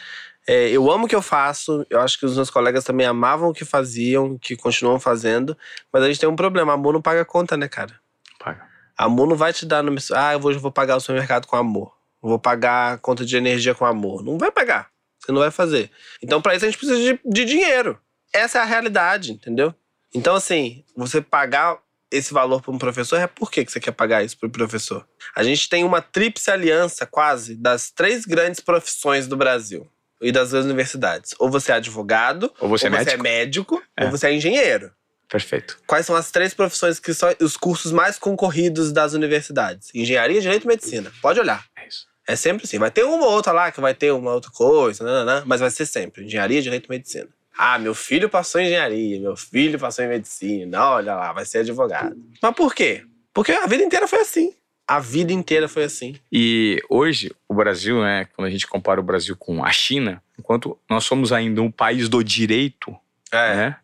É, 0.48 0.70
eu 0.70 0.92
amo 0.92 1.06
o 1.06 1.08
que 1.08 1.16
eu 1.16 1.22
faço. 1.22 1.86
Eu 1.90 2.00
acho 2.00 2.20
que 2.20 2.26
os 2.26 2.36
meus 2.36 2.50
colegas 2.50 2.84
também 2.84 3.06
amavam 3.08 3.50
o 3.50 3.54
que 3.54 3.66
faziam, 3.66 4.38
que 4.38 4.56
continuam 4.56 5.00
fazendo. 5.00 5.58
Mas 5.92 6.04
a 6.04 6.08
gente 6.08 6.20
tem 6.20 6.30
um 6.30 6.36
problema. 6.36 6.74
Amor 6.74 6.94
não 6.94 7.02
paga 7.02 7.26
conta, 7.26 7.58
né, 7.58 7.68
cara? 7.68 8.00
Paga. 8.40 8.68
Amor 8.98 9.28
não 9.28 9.36
vai 9.36 9.52
te 9.54 9.66
dar 9.66 9.82
no. 9.82 9.96
Ah, 10.14 10.34
eu 10.34 10.40
vou, 10.40 10.72
pagar 10.72 10.98
o 10.98 11.00
supermercado 11.00 11.48
com 11.48 11.56
amor. 11.56 11.96
Vou 12.22 12.38
pagar 12.38 12.94
a 12.94 12.98
conta 12.98 13.26
de 13.26 13.36
energia 13.36 13.74
com 13.74 13.86
amor. 13.86 14.24
Não 14.24 14.38
vai 14.38 14.52
pagar. 14.52 14.90
Você 15.20 15.32
não 15.32 15.40
vai 15.40 15.52
fazer. 15.52 15.90
Então, 16.22 16.42
pra 16.42 16.56
isso, 16.56 16.66
a 16.66 16.70
gente 16.70 16.78
precisa 16.78 17.00
de, 17.00 17.20
de 17.26 17.46
dinheiro. 17.46 17.98
Essa 18.34 18.60
é 18.60 18.62
a 18.62 18.66
realidade, 18.66 19.32
entendeu? 19.32 19.74
Então, 20.14 20.36
assim, 20.36 20.84
você 20.96 21.22
pagar 21.22 21.78
esse 22.10 22.34
valor 22.34 22.62
para 22.62 22.72
um 22.72 22.78
professor, 22.78 23.18
é 23.20 23.28
por 23.28 23.50
que 23.50 23.64
você 23.64 23.80
quer 23.80 23.92
pagar 23.92 24.24
isso 24.24 24.38
pro 24.38 24.50
professor? 24.50 25.08
A 25.36 25.44
gente 25.44 25.70
tem 25.70 25.84
uma 25.84 26.02
tríplice 26.02 26.52
aliança, 26.52 27.06
quase, 27.06 27.56
das 27.56 27.90
três 27.90 28.26
grandes 28.26 28.60
profissões 28.60 29.28
do 29.28 29.38
Brasil 29.38 29.88
e 30.22 30.32
das 30.32 30.50
duas 30.52 30.66
universidades. 30.66 31.34
Ou 31.40 31.50
você 31.50 31.72
é 31.72 31.76
advogado, 31.76 32.54
Ou 32.60 32.68
você 32.68 32.88
é 32.88 32.90
ou 32.90 32.96
você 32.98 33.06
médico? 33.06 33.14
é 33.20 33.24
médico, 33.24 33.84
É. 33.98 34.06
ou 34.06 34.12
você 34.12 34.28
é 34.28 34.34
engenheiro. 34.34 34.92
Perfeito. 35.30 35.80
Quais 35.88 36.06
são 36.06 36.14
as 36.16 36.30
três 36.30 36.54
profissões 36.54 37.00
que 37.00 37.14
são 37.14 37.34
os 37.40 37.56
cursos 37.56 37.94
mais 37.94 38.20
concorridos 38.20 38.92
das 38.92 39.14
universidades? 39.14 39.90
Engenharia, 39.96 40.42
Direito 40.42 40.66
e 40.66 40.68
Medicina. 40.68 41.10
Pode 41.22 41.40
olhar. 41.40 41.66
É 41.78 41.88
isso. 41.88 42.06
É 42.28 42.36
sempre 42.36 42.66
assim. 42.66 42.78
Vai 42.78 42.92
ter 42.92 43.06
uma 43.06 43.26
ou 43.26 43.32
outra 43.32 43.54
lá 43.54 43.72
que 43.72 43.80
vai 43.80 43.94
ter 43.94 44.12
uma 44.12 44.34
outra 44.34 44.52
coisa, 44.52 45.06
nananã, 45.06 45.44
mas 45.46 45.62
vai 45.62 45.70
ser 45.72 45.86
sempre 45.86 46.26
Engenharia, 46.26 46.62
Direito 46.62 46.88
e 46.88 46.90
Medicina. 46.90 47.30
Ah, 47.58 47.78
meu 47.78 47.94
filho 47.94 48.30
passou 48.30 48.60
em 48.62 48.66
engenharia, 48.66 49.20
meu 49.20 49.36
filho 49.36 49.78
passou 49.78 50.04
em 50.06 50.08
medicina. 50.08 50.86
Olha 50.92 51.14
lá, 51.16 51.34
vai 51.34 51.46
ser 51.46 51.60
advogado. 51.60 52.16
Mas 52.42 52.56
por 52.56 52.74
quê? 52.74 53.04
Porque 53.34 53.52
a 53.52 53.68
vida 53.68 53.84
inteira 53.84 54.08
foi 54.08 54.20
assim. 54.20 54.54
A 54.88 55.00
vida 55.00 55.32
inteira 55.32 55.68
foi 55.70 55.84
assim. 55.86 56.16
E 56.32 56.82
hoje, 56.90 57.32
o 57.48 57.54
Brasil, 57.54 58.02
né, 58.02 58.28
quando 58.36 58.48
a 58.48 58.52
gente 58.52 58.68
compara 58.68 59.00
o 59.00 59.04
Brasil 59.04 59.36
com 59.38 59.64
a 59.64 59.72
China, 59.72 60.22
enquanto 60.38 60.78
nós 60.90 61.06
somos 61.06 61.32
ainda 61.32 61.62
um 61.62 61.72
país 61.72 62.10
do 62.10 62.24
direito, 62.24 62.94
É. 63.32 63.56
né? 63.56 63.76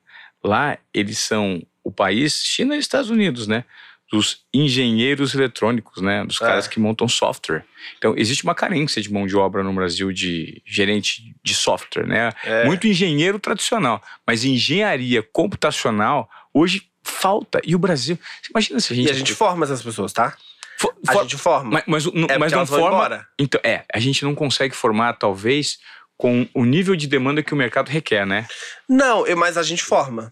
Lá 0.43 0.77
eles 0.93 1.19
são 1.19 1.61
o 1.83 1.91
país, 1.91 2.41
China 2.43 2.75
e 2.75 2.79
Estados 2.79 3.09
Unidos, 3.09 3.47
né? 3.47 3.63
Dos 4.11 4.45
engenheiros 4.53 5.33
eletrônicos, 5.35 6.01
né? 6.01 6.23
Dos 6.25 6.41
É. 6.41 6.45
caras 6.45 6.67
que 6.67 6.79
montam 6.79 7.07
software. 7.09 7.65
Então, 7.97 8.13
existe 8.17 8.43
uma 8.45 8.55
carência 8.55 9.01
de 9.01 9.11
mão 9.11 9.27
de 9.27 9.35
obra 9.35 9.63
no 9.63 9.73
Brasil 9.73 10.11
de 10.13 10.61
gerente 10.65 11.35
de 11.43 11.53
software, 11.53 12.07
né? 12.07 12.31
É. 12.43 12.63
Muito 12.65 12.87
engenheiro 12.87 13.37
tradicional. 13.37 14.01
Mas 14.25 14.45
engenharia 14.45 15.21
computacional, 15.21 16.29
hoje 16.53 16.83
falta. 17.03 17.59
E 17.65 17.75
o 17.75 17.79
Brasil. 17.79 18.17
Você 18.41 18.49
imagina 18.51 18.79
se 18.79 18.93
a 18.93 18.95
gente. 18.95 19.07
E 19.07 19.11
a 19.11 19.13
gente 19.13 19.33
forma 19.33 19.65
essas 19.65 19.81
pessoas, 19.81 20.13
tá? 20.13 20.35
For- 20.79 20.95
A 21.07 21.11
for- 21.13 21.23
gente 21.23 21.37
forma. 21.37 21.71
mas, 21.71 21.83
mas, 21.87 22.05
não- 22.13 22.27
é 22.29 22.37
mas 22.37 22.51
não 22.51 22.65
forma. 22.65 23.27
Então, 23.37 23.59
é, 23.63 23.83
a 23.93 23.99
gente 23.99 24.23
não 24.23 24.35
consegue 24.35 24.75
formar, 24.75 25.13
talvez, 25.13 25.79
com 26.15 26.47
o 26.53 26.63
nível 26.65 26.95
de 26.95 27.07
demanda 27.07 27.43
que 27.43 27.53
o 27.53 27.57
mercado 27.57 27.89
requer, 27.89 28.25
né? 28.25 28.47
Não, 28.87 29.25
mas 29.35 29.57
a 29.57 29.63
gente 29.63 29.83
forma. 29.83 30.31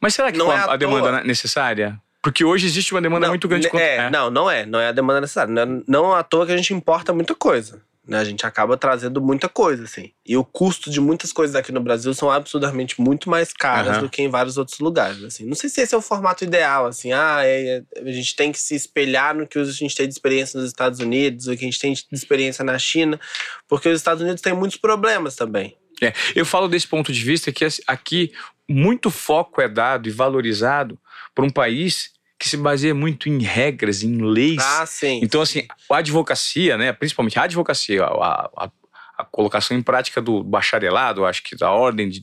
Mas 0.00 0.14
será 0.14 0.30
que 0.30 0.38
Não 0.38 0.52
é 0.52 0.56
a, 0.56 0.72
a 0.74 0.76
demanda 0.76 1.24
necessária? 1.24 2.00
Porque 2.26 2.44
hoje 2.44 2.66
existe 2.66 2.92
uma 2.92 3.00
demanda 3.00 3.26
Não, 3.26 3.32
muito 3.32 3.46
grande 3.46 3.66
né, 3.66 3.70
quanto 3.70 3.80
é, 3.80 4.10
Não, 4.10 4.28
não 4.32 4.50
é. 4.50 4.66
Não 4.66 4.80
é 4.80 4.88
a 4.88 4.92
demanda 4.92 5.20
necessária. 5.20 5.54
Não, 5.54 5.62
é- 5.62 5.82
não 5.86 6.12
à 6.12 6.24
toa 6.24 6.44
que 6.44 6.50
a 6.50 6.56
gente 6.56 6.74
importa 6.74 7.12
muita 7.12 7.36
coisa. 7.36 7.80
Né? 8.04 8.18
A 8.18 8.24
gente 8.24 8.44
acaba 8.44 8.76
trazendo 8.76 9.22
muita 9.22 9.48
coisa, 9.48 9.84
assim. 9.84 10.10
E 10.26 10.36
o 10.36 10.44
custo 10.44 10.90
de 10.90 11.00
muitas 11.00 11.32
coisas 11.32 11.54
aqui 11.54 11.70
no 11.70 11.80
Brasil 11.80 12.12
são 12.14 12.28
absurdamente 12.28 13.00
muito 13.00 13.30
mais 13.30 13.52
caras 13.52 13.98
Aham. 13.98 14.00
do 14.00 14.10
que 14.10 14.22
em 14.22 14.28
vários 14.28 14.58
outros 14.58 14.80
lugares, 14.80 15.22
assim. 15.22 15.44
Não 15.46 15.54
sei 15.54 15.70
se 15.70 15.80
esse 15.80 15.94
é 15.94 15.98
o 15.98 16.02
formato 16.02 16.42
ideal, 16.42 16.86
assim. 16.86 17.12
Ah, 17.12 17.42
é- 17.44 17.84
é- 17.96 18.00
a 18.00 18.10
gente 18.12 18.34
tem 18.34 18.50
que 18.50 18.58
se 18.58 18.74
espelhar 18.74 19.32
no 19.32 19.46
que 19.46 19.56
a 19.60 19.64
gente 19.64 19.94
tem 19.94 20.08
de 20.08 20.12
experiência 20.12 20.58
nos 20.58 20.68
Estados 20.68 20.98
Unidos, 20.98 21.46
o 21.46 21.56
que 21.56 21.62
a 21.62 21.68
gente 21.68 21.78
tem 21.78 21.92
de 21.92 22.04
experiência 22.10 22.64
na 22.64 22.76
China, 22.76 23.20
porque 23.68 23.88
os 23.88 24.00
Estados 24.00 24.20
Unidos 24.20 24.42
têm 24.42 24.52
muitos 24.52 24.78
problemas 24.78 25.36
também. 25.36 25.76
É, 26.02 26.12
eu 26.34 26.44
falo 26.44 26.66
desse 26.66 26.88
ponto 26.88 27.12
de 27.12 27.22
vista 27.22 27.52
que 27.52 27.64
assim, 27.64 27.82
aqui 27.86 28.32
muito 28.68 29.12
foco 29.12 29.60
é 29.62 29.68
dado 29.68 30.08
e 30.08 30.10
valorizado 30.10 30.98
por 31.32 31.44
um 31.44 31.50
país 31.50 32.15
que 32.38 32.48
se 32.48 32.56
baseia 32.56 32.94
muito 32.94 33.28
em 33.28 33.38
regras, 33.42 34.02
em 34.02 34.20
leis. 34.20 34.62
Ah, 34.62 34.84
sim. 34.86 35.20
Então, 35.22 35.40
assim, 35.40 35.66
a 35.90 35.96
advocacia, 35.96 36.76
né, 36.76 36.92
principalmente 36.92 37.38
a 37.38 37.42
advocacia, 37.44 38.04
a, 38.04 38.50
a- 38.56 38.70
a 39.18 39.24
colocação 39.24 39.74
em 39.74 39.80
prática 39.82 40.20
do 40.20 40.42
bacharelado, 40.44 41.24
acho 41.24 41.42
que 41.42 41.56
da 41.56 41.70
ordem 41.70 42.10
de, 42.10 42.18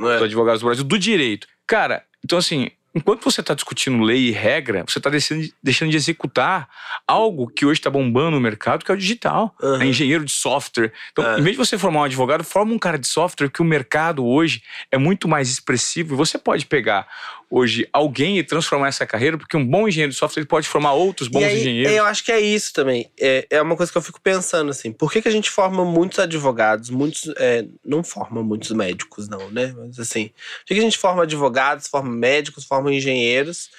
é? 0.00 0.14
dos 0.14 0.22
advogados 0.22 0.62
do 0.62 0.66
Brasil, 0.66 0.82
do 0.84 0.98
direito. 0.98 1.46
Cara, 1.66 2.02
então 2.24 2.38
assim, 2.38 2.70
enquanto 2.94 3.22
você 3.22 3.42
está 3.42 3.52
discutindo 3.52 4.02
lei 4.02 4.28
e 4.28 4.30
regra, 4.30 4.82
você 4.88 4.98
está 4.98 5.10
deixando, 5.10 5.42
de- 5.42 5.52
deixando 5.62 5.90
de 5.90 5.96
executar 5.98 6.66
algo 7.06 7.48
que 7.48 7.66
hoje 7.66 7.80
está 7.80 7.90
bombando 7.90 8.30
no 8.30 8.40
mercado, 8.40 8.82
que 8.82 8.90
é 8.90 8.94
o 8.94 8.96
digital. 8.96 9.54
Aham. 9.62 9.82
É 9.82 9.86
engenheiro 9.86 10.24
de 10.24 10.32
software. 10.32 10.90
Então, 11.12 11.22
É. 11.34 11.38
em 11.38 11.42
vez 11.42 11.54
de 11.54 11.58
você 11.58 11.76
formar 11.76 12.00
um 12.00 12.04
advogado, 12.04 12.42
forma 12.42 12.72
um 12.72 12.78
cara 12.78 12.98
de 12.98 13.06
software, 13.06 13.50
que 13.50 13.60
o 13.60 13.64
mercado 13.64 14.24
hoje 14.26 14.62
é 14.90 14.96
muito 14.96 15.28
mais 15.28 15.50
expressivo. 15.50 16.14
E 16.14 16.16
você 16.16 16.38
pode 16.38 16.64
pegar 16.64 17.06
hoje 17.50 17.88
alguém 17.92 18.38
e 18.38 18.44
transformar 18.44 18.88
essa 18.88 19.06
carreira, 19.06 19.38
porque 19.38 19.56
um 19.56 19.66
bom 19.66 19.88
engenheiro 19.88 20.12
de 20.12 20.18
software 20.18 20.44
pode 20.44 20.68
formar 20.68 20.92
outros 20.92 21.28
bons 21.28 21.42
e 21.42 21.44
aí, 21.44 21.60
engenheiros. 21.60 21.92
Eu 21.92 22.04
acho 22.04 22.24
que 22.24 22.30
é 22.30 22.40
isso 22.40 22.72
também. 22.72 23.10
É, 23.18 23.46
é 23.50 23.62
uma 23.62 23.76
coisa 23.76 23.90
que 23.90 23.96
eu 23.96 24.02
fico 24.02 24.20
pensando, 24.20 24.70
assim. 24.70 24.92
Por 24.92 25.10
que, 25.10 25.22
que 25.22 25.28
a 25.28 25.32
gente 25.32 25.50
forma 25.50 25.84
muitos 25.84 26.18
advogados, 26.18 26.90
muitos. 26.90 27.32
é, 27.36 27.64
não 27.84 28.04
forma 28.04 28.42
muitos 28.42 28.70
médicos, 28.72 29.28
não, 29.28 29.50
né? 29.50 29.74
Mas 29.76 29.98
assim. 29.98 30.28
Por 30.28 30.66
que, 30.66 30.74
que 30.74 30.80
a 30.80 30.84
gente 30.84 30.98
forma 30.98 31.22
advogados, 31.22 31.88
forma 31.88 32.10
médicos, 32.10 32.64
forma 32.64 32.92
engenheiros? 32.92 33.70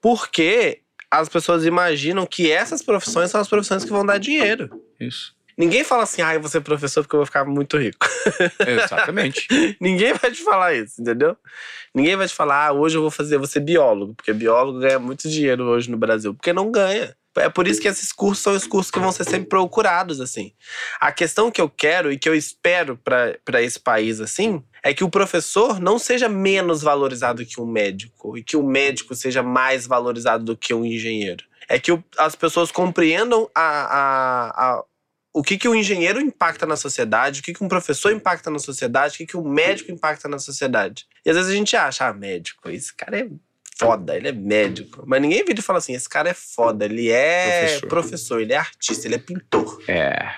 Porque 0.00 0.80
as 1.10 1.28
pessoas 1.28 1.64
imaginam 1.64 2.26
que 2.26 2.50
essas 2.50 2.82
profissões 2.82 3.30
são 3.30 3.40
as 3.40 3.48
profissões 3.48 3.84
que 3.84 3.90
vão 3.90 4.04
dar 4.04 4.18
dinheiro. 4.18 4.82
Isso. 5.00 5.33
Ninguém 5.56 5.84
fala 5.84 6.02
assim, 6.02 6.20
ah, 6.22 6.34
eu 6.34 6.40
vou 6.40 6.50
ser 6.50 6.60
professor 6.60 7.02
porque 7.02 7.14
eu 7.14 7.20
vou 7.20 7.26
ficar 7.26 7.44
muito 7.44 7.76
rico. 7.78 8.06
Exatamente. 8.66 9.46
Ninguém 9.80 10.12
vai 10.14 10.30
te 10.32 10.42
falar 10.42 10.74
isso, 10.74 11.00
entendeu? 11.00 11.36
Ninguém 11.94 12.16
vai 12.16 12.26
te 12.26 12.34
falar, 12.34 12.66
ah, 12.68 12.72
hoje 12.72 12.96
eu 12.96 13.02
vou 13.02 13.10
fazer, 13.10 13.36
eu 13.36 13.40
vou 13.40 13.46
ser 13.48 13.60
biólogo, 13.60 14.14
porque 14.14 14.32
biólogo 14.32 14.80
ganha 14.80 14.98
muito 14.98 15.28
dinheiro 15.28 15.64
hoje 15.64 15.90
no 15.90 15.96
Brasil, 15.96 16.34
porque 16.34 16.52
não 16.52 16.70
ganha. 16.70 17.16
É 17.36 17.48
por 17.48 17.66
isso 17.66 17.80
que 17.80 17.88
esses 17.88 18.12
cursos 18.12 18.42
são 18.44 18.52
os 18.54 18.64
cursos 18.64 18.92
que 18.92 18.98
vão 19.00 19.10
ser 19.10 19.24
sempre 19.24 19.48
procurados, 19.48 20.20
assim. 20.20 20.52
A 21.00 21.10
questão 21.10 21.50
que 21.50 21.60
eu 21.60 21.68
quero 21.68 22.12
e 22.12 22.16
que 22.18 22.28
eu 22.28 22.34
espero 22.34 22.96
para 22.96 23.60
esse 23.60 23.80
país, 23.80 24.20
assim, 24.20 24.62
é 24.84 24.94
que 24.94 25.02
o 25.02 25.10
professor 25.10 25.80
não 25.80 25.98
seja 25.98 26.28
menos 26.28 26.80
valorizado 26.82 27.44
que 27.44 27.60
um 27.60 27.66
médico 27.66 28.38
e 28.38 28.42
que 28.44 28.56
o 28.56 28.62
médico 28.62 29.16
seja 29.16 29.42
mais 29.42 29.84
valorizado 29.84 30.44
do 30.44 30.56
que 30.56 30.72
um 30.72 30.84
engenheiro. 30.84 31.44
É 31.68 31.76
que 31.76 31.90
o- 31.90 32.04
as 32.18 32.36
pessoas 32.36 32.70
compreendam 32.70 33.50
a, 33.52 33.60
a, 33.62 34.48
a, 34.76 34.84
o 35.34 35.42
que, 35.42 35.58
que 35.58 35.68
o 35.68 35.74
engenheiro 35.74 36.20
impacta 36.20 36.64
na 36.64 36.76
sociedade, 36.76 37.40
o 37.40 37.42
que, 37.42 37.52
que 37.52 37.64
um 37.64 37.68
professor 37.68 38.12
impacta 38.12 38.50
na 38.50 38.60
sociedade, 38.60 39.14
o 39.14 39.18
que, 39.18 39.26
que 39.26 39.36
o 39.36 39.42
médico 39.42 39.90
impacta 39.90 40.28
na 40.28 40.38
sociedade. 40.38 41.06
E 41.26 41.30
às 41.30 41.36
vezes 41.36 41.50
a 41.50 41.54
gente 41.54 41.76
acha, 41.76 42.06
ah, 42.06 42.14
médico, 42.14 42.70
esse 42.70 42.94
cara 42.94 43.18
é 43.18 43.28
foda, 43.76 44.16
ele 44.16 44.28
é 44.28 44.32
médico. 44.32 45.02
Mas 45.04 45.20
ninguém 45.20 45.44
vira 45.44 45.58
e 45.58 45.62
fala 45.62 45.80
assim, 45.80 45.92
esse 45.92 46.08
cara 46.08 46.28
é 46.30 46.34
foda, 46.34 46.84
ele 46.84 47.10
é 47.10 47.66
Professor. 47.66 47.88
professor, 47.88 48.40
ele 48.40 48.52
é 48.52 48.56
artista, 48.56 49.08
ele 49.08 49.16
é 49.16 49.18
pintor. 49.18 49.82
É. 49.88 50.30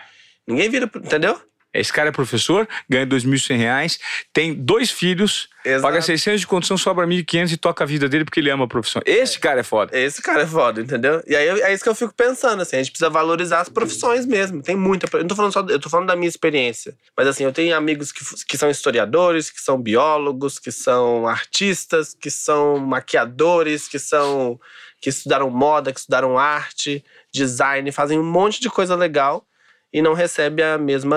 Ninguém 0.47 0.70
vira, 0.70 0.90
entendeu? 0.97 1.38
Esse 1.78 1.92
cara 1.92 2.08
é 2.08 2.12
professor, 2.12 2.68
ganha 2.88 3.06
2.100 3.06 3.56
reais, 3.56 3.98
tem 4.32 4.54
dois 4.54 4.90
filhos, 4.90 5.48
paga 5.82 6.00
600 6.00 6.40
de 6.40 6.46
condição, 6.46 6.76
sobra 6.76 7.06
1.500 7.06 7.52
e 7.52 7.56
toca 7.56 7.84
a 7.84 7.86
vida 7.86 8.08
dele 8.08 8.24
porque 8.24 8.40
ele 8.40 8.50
ama 8.50 8.64
a 8.64 8.68
profissão. 8.68 9.02
Esse 9.04 9.38
cara 9.38 9.60
é 9.60 9.62
foda. 9.62 9.98
Esse 9.98 10.22
cara 10.22 10.42
é 10.42 10.46
foda, 10.46 10.80
entendeu? 10.80 11.22
E 11.26 11.34
aí 11.34 11.48
é 11.60 11.72
isso 11.72 11.82
que 11.82 11.88
eu 11.88 11.94
fico 11.94 12.14
pensando, 12.14 12.62
assim, 12.62 12.76
a 12.76 12.78
gente 12.78 12.90
precisa 12.90 13.10
valorizar 13.10 13.60
as 13.60 13.68
profissões 13.68 14.24
mesmo. 14.26 14.62
Tem 14.62 14.76
muita. 14.76 15.08
Eu 15.16 15.20
não 15.20 15.28
tô 15.28 15.34
falando 15.34 15.52
só. 15.52 15.60
Eu 15.60 15.80
tô 15.80 15.88
falando 15.88 16.06
da 16.06 16.16
minha 16.16 16.28
experiência. 16.28 16.94
Mas 17.16 17.26
assim, 17.26 17.44
eu 17.44 17.52
tenho 17.52 17.76
amigos 17.76 18.12
que, 18.12 18.24
que 18.46 18.56
são 18.56 18.70
historiadores, 18.70 19.50
que 19.50 19.60
são 19.60 19.80
biólogos, 19.80 20.58
que 20.58 20.70
são 20.70 21.26
artistas, 21.26 22.14
que 22.14 22.30
são 22.30 22.78
maquiadores, 22.78 23.88
que 23.88 23.98
são 23.98 24.58
que 25.00 25.10
estudaram 25.10 25.50
moda, 25.50 25.92
que 25.92 26.00
estudaram 26.00 26.38
arte, 26.38 27.04
design, 27.32 27.92
fazem 27.92 28.18
um 28.18 28.24
monte 28.24 28.60
de 28.60 28.70
coisa 28.70 28.96
legal 28.96 29.46
e 29.97 30.03
não 30.03 30.12
recebe 30.12 30.62
a 30.62 30.76
mesma, 30.76 31.16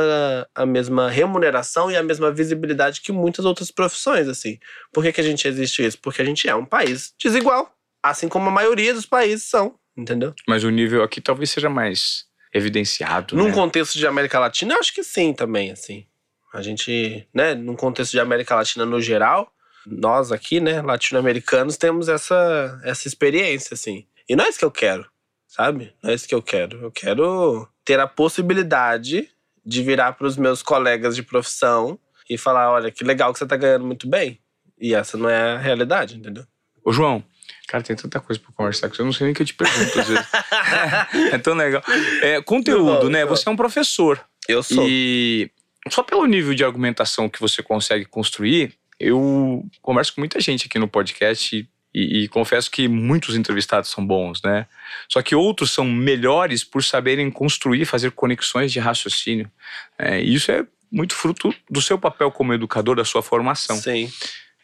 a 0.56 0.66
mesma 0.66 1.10
remuneração 1.10 1.92
e 1.92 1.98
a 1.98 2.02
mesma 2.02 2.32
visibilidade 2.32 3.02
que 3.02 3.12
muitas 3.12 3.44
outras 3.44 3.70
profissões, 3.70 4.26
assim. 4.30 4.58
Por 4.94 5.04
que, 5.04 5.12
que 5.12 5.20
a 5.20 5.24
gente 5.24 5.46
existe 5.46 5.86
isso? 5.86 6.00
Porque 6.00 6.22
a 6.22 6.26
gente 6.26 6.48
é 6.48 6.56
um 6.56 6.64
país 6.64 7.14
desigual, 7.22 7.76
assim 8.02 8.30
como 8.30 8.48
a 8.48 8.52
maioria 8.52 8.94
dos 8.94 9.06
países 9.06 9.44
são, 9.44 9.76
entendeu? 9.98 10.34
Mas 10.48 10.64
o 10.64 10.70
nível 10.70 11.04
aqui 11.04 11.20
talvez 11.20 11.50
seja 11.50 11.70
mais 11.70 12.24
evidenciado, 12.54 13.36
Num 13.36 13.50
né? 13.50 13.54
contexto 13.54 13.98
de 13.98 14.08
América 14.08 14.40
Latina, 14.40 14.76
eu 14.76 14.80
acho 14.80 14.94
que 14.94 15.04
sim 15.04 15.34
também, 15.34 15.72
assim. 15.72 16.06
A 16.54 16.62
gente, 16.62 17.28
né, 17.34 17.56
num 17.56 17.76
contexto 17.76 18.12
de 18.12 18.20
América 18.22 18.56
Latina 18.56 18.86
no 18.86 19.02
geral, 19.02 19.52
nós 19.86 20.32
aqui, 20.32 20.62
né, 20.62 20.82
latino-americanos, 20.82 21.76
temos 21.76 22.08
essa, 22.08 22.80
essa 22.86 23.10
experiência, 23.10 23.74
assim. 23.74 24.08
E 24.30 24.38
não 24.38 24.46
é 24.46 24.48
isso 24.48 24.60
que 24.60 24.64
eu 24.64 24.72
quero, 24.72 25.06
sabe? 25.50 25.92
Não 26.02 26.12
é 26.12 26.14
isso 26.14 26.28
que 26.28 26.36
eu 26.36 26.42
quero. 26.42 26.84
Eu 26.84 26.92
quero 26.92 27.68
ter 27.84 28.00
a 28.00 28.08
possibilidade 28.08 29.30
de 29.66 29.84
virar 29.84 30.14
para 30.14 30.28
os 30.28 30.38
meus 30.38 30.62
colegas 30.62 31.16
de 31.16 31.24
profissão 31.24 32.00
e 32.30 32.38
falar: 32.38 32.72
olha, 32.72 32.92
que 32.92 33.04
legal 33.04 33.34
que 33.34 33.40
você 33.40 33.46
tá 33.48 33.58
ganhando 33.58 33.86
muito 33.86 34.08
bem. 34.08 34.40
E 34.80 34.94
essa 34.94 35.18
não 35.18 35.30
é 35.30 35.56
a 35.56 35.58
realidade, 35.58 36.16
entendeu? 36.16 36.46
Ô, 36.86 36.94
João, 36.94 37.22
cara, 37.68 37.84
tem 37.84 37.96
tanta 37.96 38.20
coisa 38.22 38.40
pra 38.40 38.54
conversar 38.54 38.88
com 38.88 38.96
você, 38.96 39.02
eu 39.02 39.06
não 39.06 39.12
sei 39.12 39.26
nem 39.26 39.34
o 39.34 39.36
que 39.36 39.42
eu 39.42 39.46
te 39.46 39.54
pergunto 39.54 40.00
às 40.00 40.08
vezes. 40.08 40.28
é 41.34 41.38
tão 41.38 41.56
legal. 41.56 41.84
É, 42.22 42.42
conteúdo, 42.42 43.02
Bom, 43.02 43.10
né? 43.10 43.26
bom. 43.26 43.36
Você 43.36 43.50
é 43.50 43.52
um 43.52 43.58
professor. 43.58 44.24
Eu 44.48 44.64
sou. 44.64 44.86
E 44.88 45.52
só 45.90 46.04
pelo 46.04 46.26
nível 46.26 46.54
de 46.54 46.64
argumentação 46.64 47.28
que 47.28 47.40
você 47.40 47.62
consegue 47.62 48.06
construir, 48.06 48.74
eu 49.00 49.66
converso 49.82 50.14
com 50.14 50.22
muita 50.22 50.40
gente 50.40 50.68
aqui 50.68 50.80
no 50.80 50.88
podcast 50.88 51.68
e, 51.94 52.24
e 52.24 52.28
confesso 52.28 52.70
que 52.70 52.88
muitos 52.88 53.36
entrevistados 53.36 53.90
são 53.90 54.06
bons, 54.06 54.42
né? 54.44 54.68
Só 55.08 55.22
que 55.22 55.36
outros 55.36 55.72
são 55.72 55.84
melhores 55.86 56.64
por 56.64 56.84
saberem 56.84 57.30
construir, 57.32 57.86
fazer 57.86 58.12
conexões 58.12 58.72
de 58.72 58.80
raciocínio. 58.80 59.52
É, 59.98 60.22
e 60.22 60.34
isso 60.34 60.52
é 60.52 60.66
muito 60.92 61.16
fruto 61.16 61.54
do 61.70 61.82
seu 61.82 61.98
papel 61.98 62.32
como 62.32 62.54
educador, 62.54 62.96
da 62.96 63.06
sua 63.06 63.22
formação. 63.22 63.76
Sim. 63.78 64.12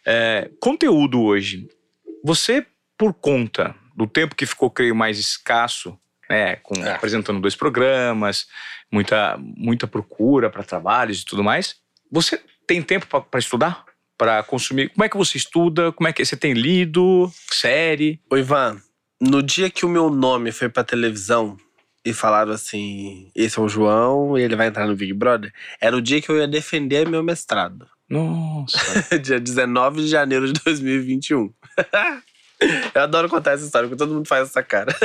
É, 0.05 0.49
conteúdo 0.59 1.21
hoje. 1.21 1.67
Você, 2.23 2.65
por 2.97 3.13
conta 3.13 3.75
do 3.95 4.07
tempo 4.07 4.35
que 4.35 4.45
ficou, 4.45 4.69
creio, 4.69 4.95
mais 4.95 5.17
escasso, 5.17 5.97
né, 6.29 6.57
com, 6.57 6.75
É. 6.83 6.91
apresentando 6.93 7.39
dois 7.39 7.55
programas, 7.55 8.47
muita, 8.91 9.37
muita 9.39 9.87
procura 9.87 10.49
para 10.49 10.63
trabalhos 10.63 11.21
e 11.21 11.25
tudo 11.25 11.43
mais, 11.43 11.75
você 12.11 12.41
tem 12.67 12.81
tempo 12.81 13.05
para 13.07 13.39
estudar? 13.39 13.84
Para 14.17 14.41
consumir? 14.43 14.89
Como 14.89 15.03
é 15.03 15.09
que 15.09 15.17
você 15.17 15.37
estuda? 15.37 15.91
Como 15.91 16.07
é 16.07 16.13
que 16.13 16.23
você 16.23 16.37
tem 16.37 16.53
lido? 16.53 17.29
Série? 17.51 18.19
Ô, 18.31 18.37
Ivan, 18.37 18.77
no 19.21 19.43
dia 19.43 19.69
que 19.69 19.85
o 19.85 19.89
meu 19.89 20.09
nome 20.09 20.51
foi 20.51 20.69
pra 20.69 20.83
televisão 20.83 21.57
e 22.05 22.13
falaram 22.13 22.51
assim: 22.53 23.29
esse 23.35 23.59
é 23.59 23.61
o 23.61 23.67
João 23.67 24.37
e 24.37 24.41
ele 24.41 24.55
vai 24.55 24.67
entrar 24.67 24.87
no 24.87 24.95
Big 24.95 25.11
Brother, 25.13 25.51
era 25.81 25.95
o 25.97 26.01
dia 26.01 26.21
que 26.21 26.29
eu 26.29 26.37
ia 26.37 26.47
defender 26.47 27.07
meu 27.09 27.21
mestrado. 27.23 27.87
Nossa. 28.09 28.77
dia 29.19 29.39
19 29.39 30.03
de 30.03 30.07
janeiro 30.07 30.45
de 30.51 30.61
2021. 30.63 31.51
eu 32.95 33.01
adoro 33.01 33.27
contar 33.27 33.51
essa 33.51 33.65
história, 33.65 33.89
porque 33.89 33.97
todo 34.01 34.13
mundo 34.13 34.27
faz 34.27 34.47
essa 34.49 34.63
cara. 34.63 34.95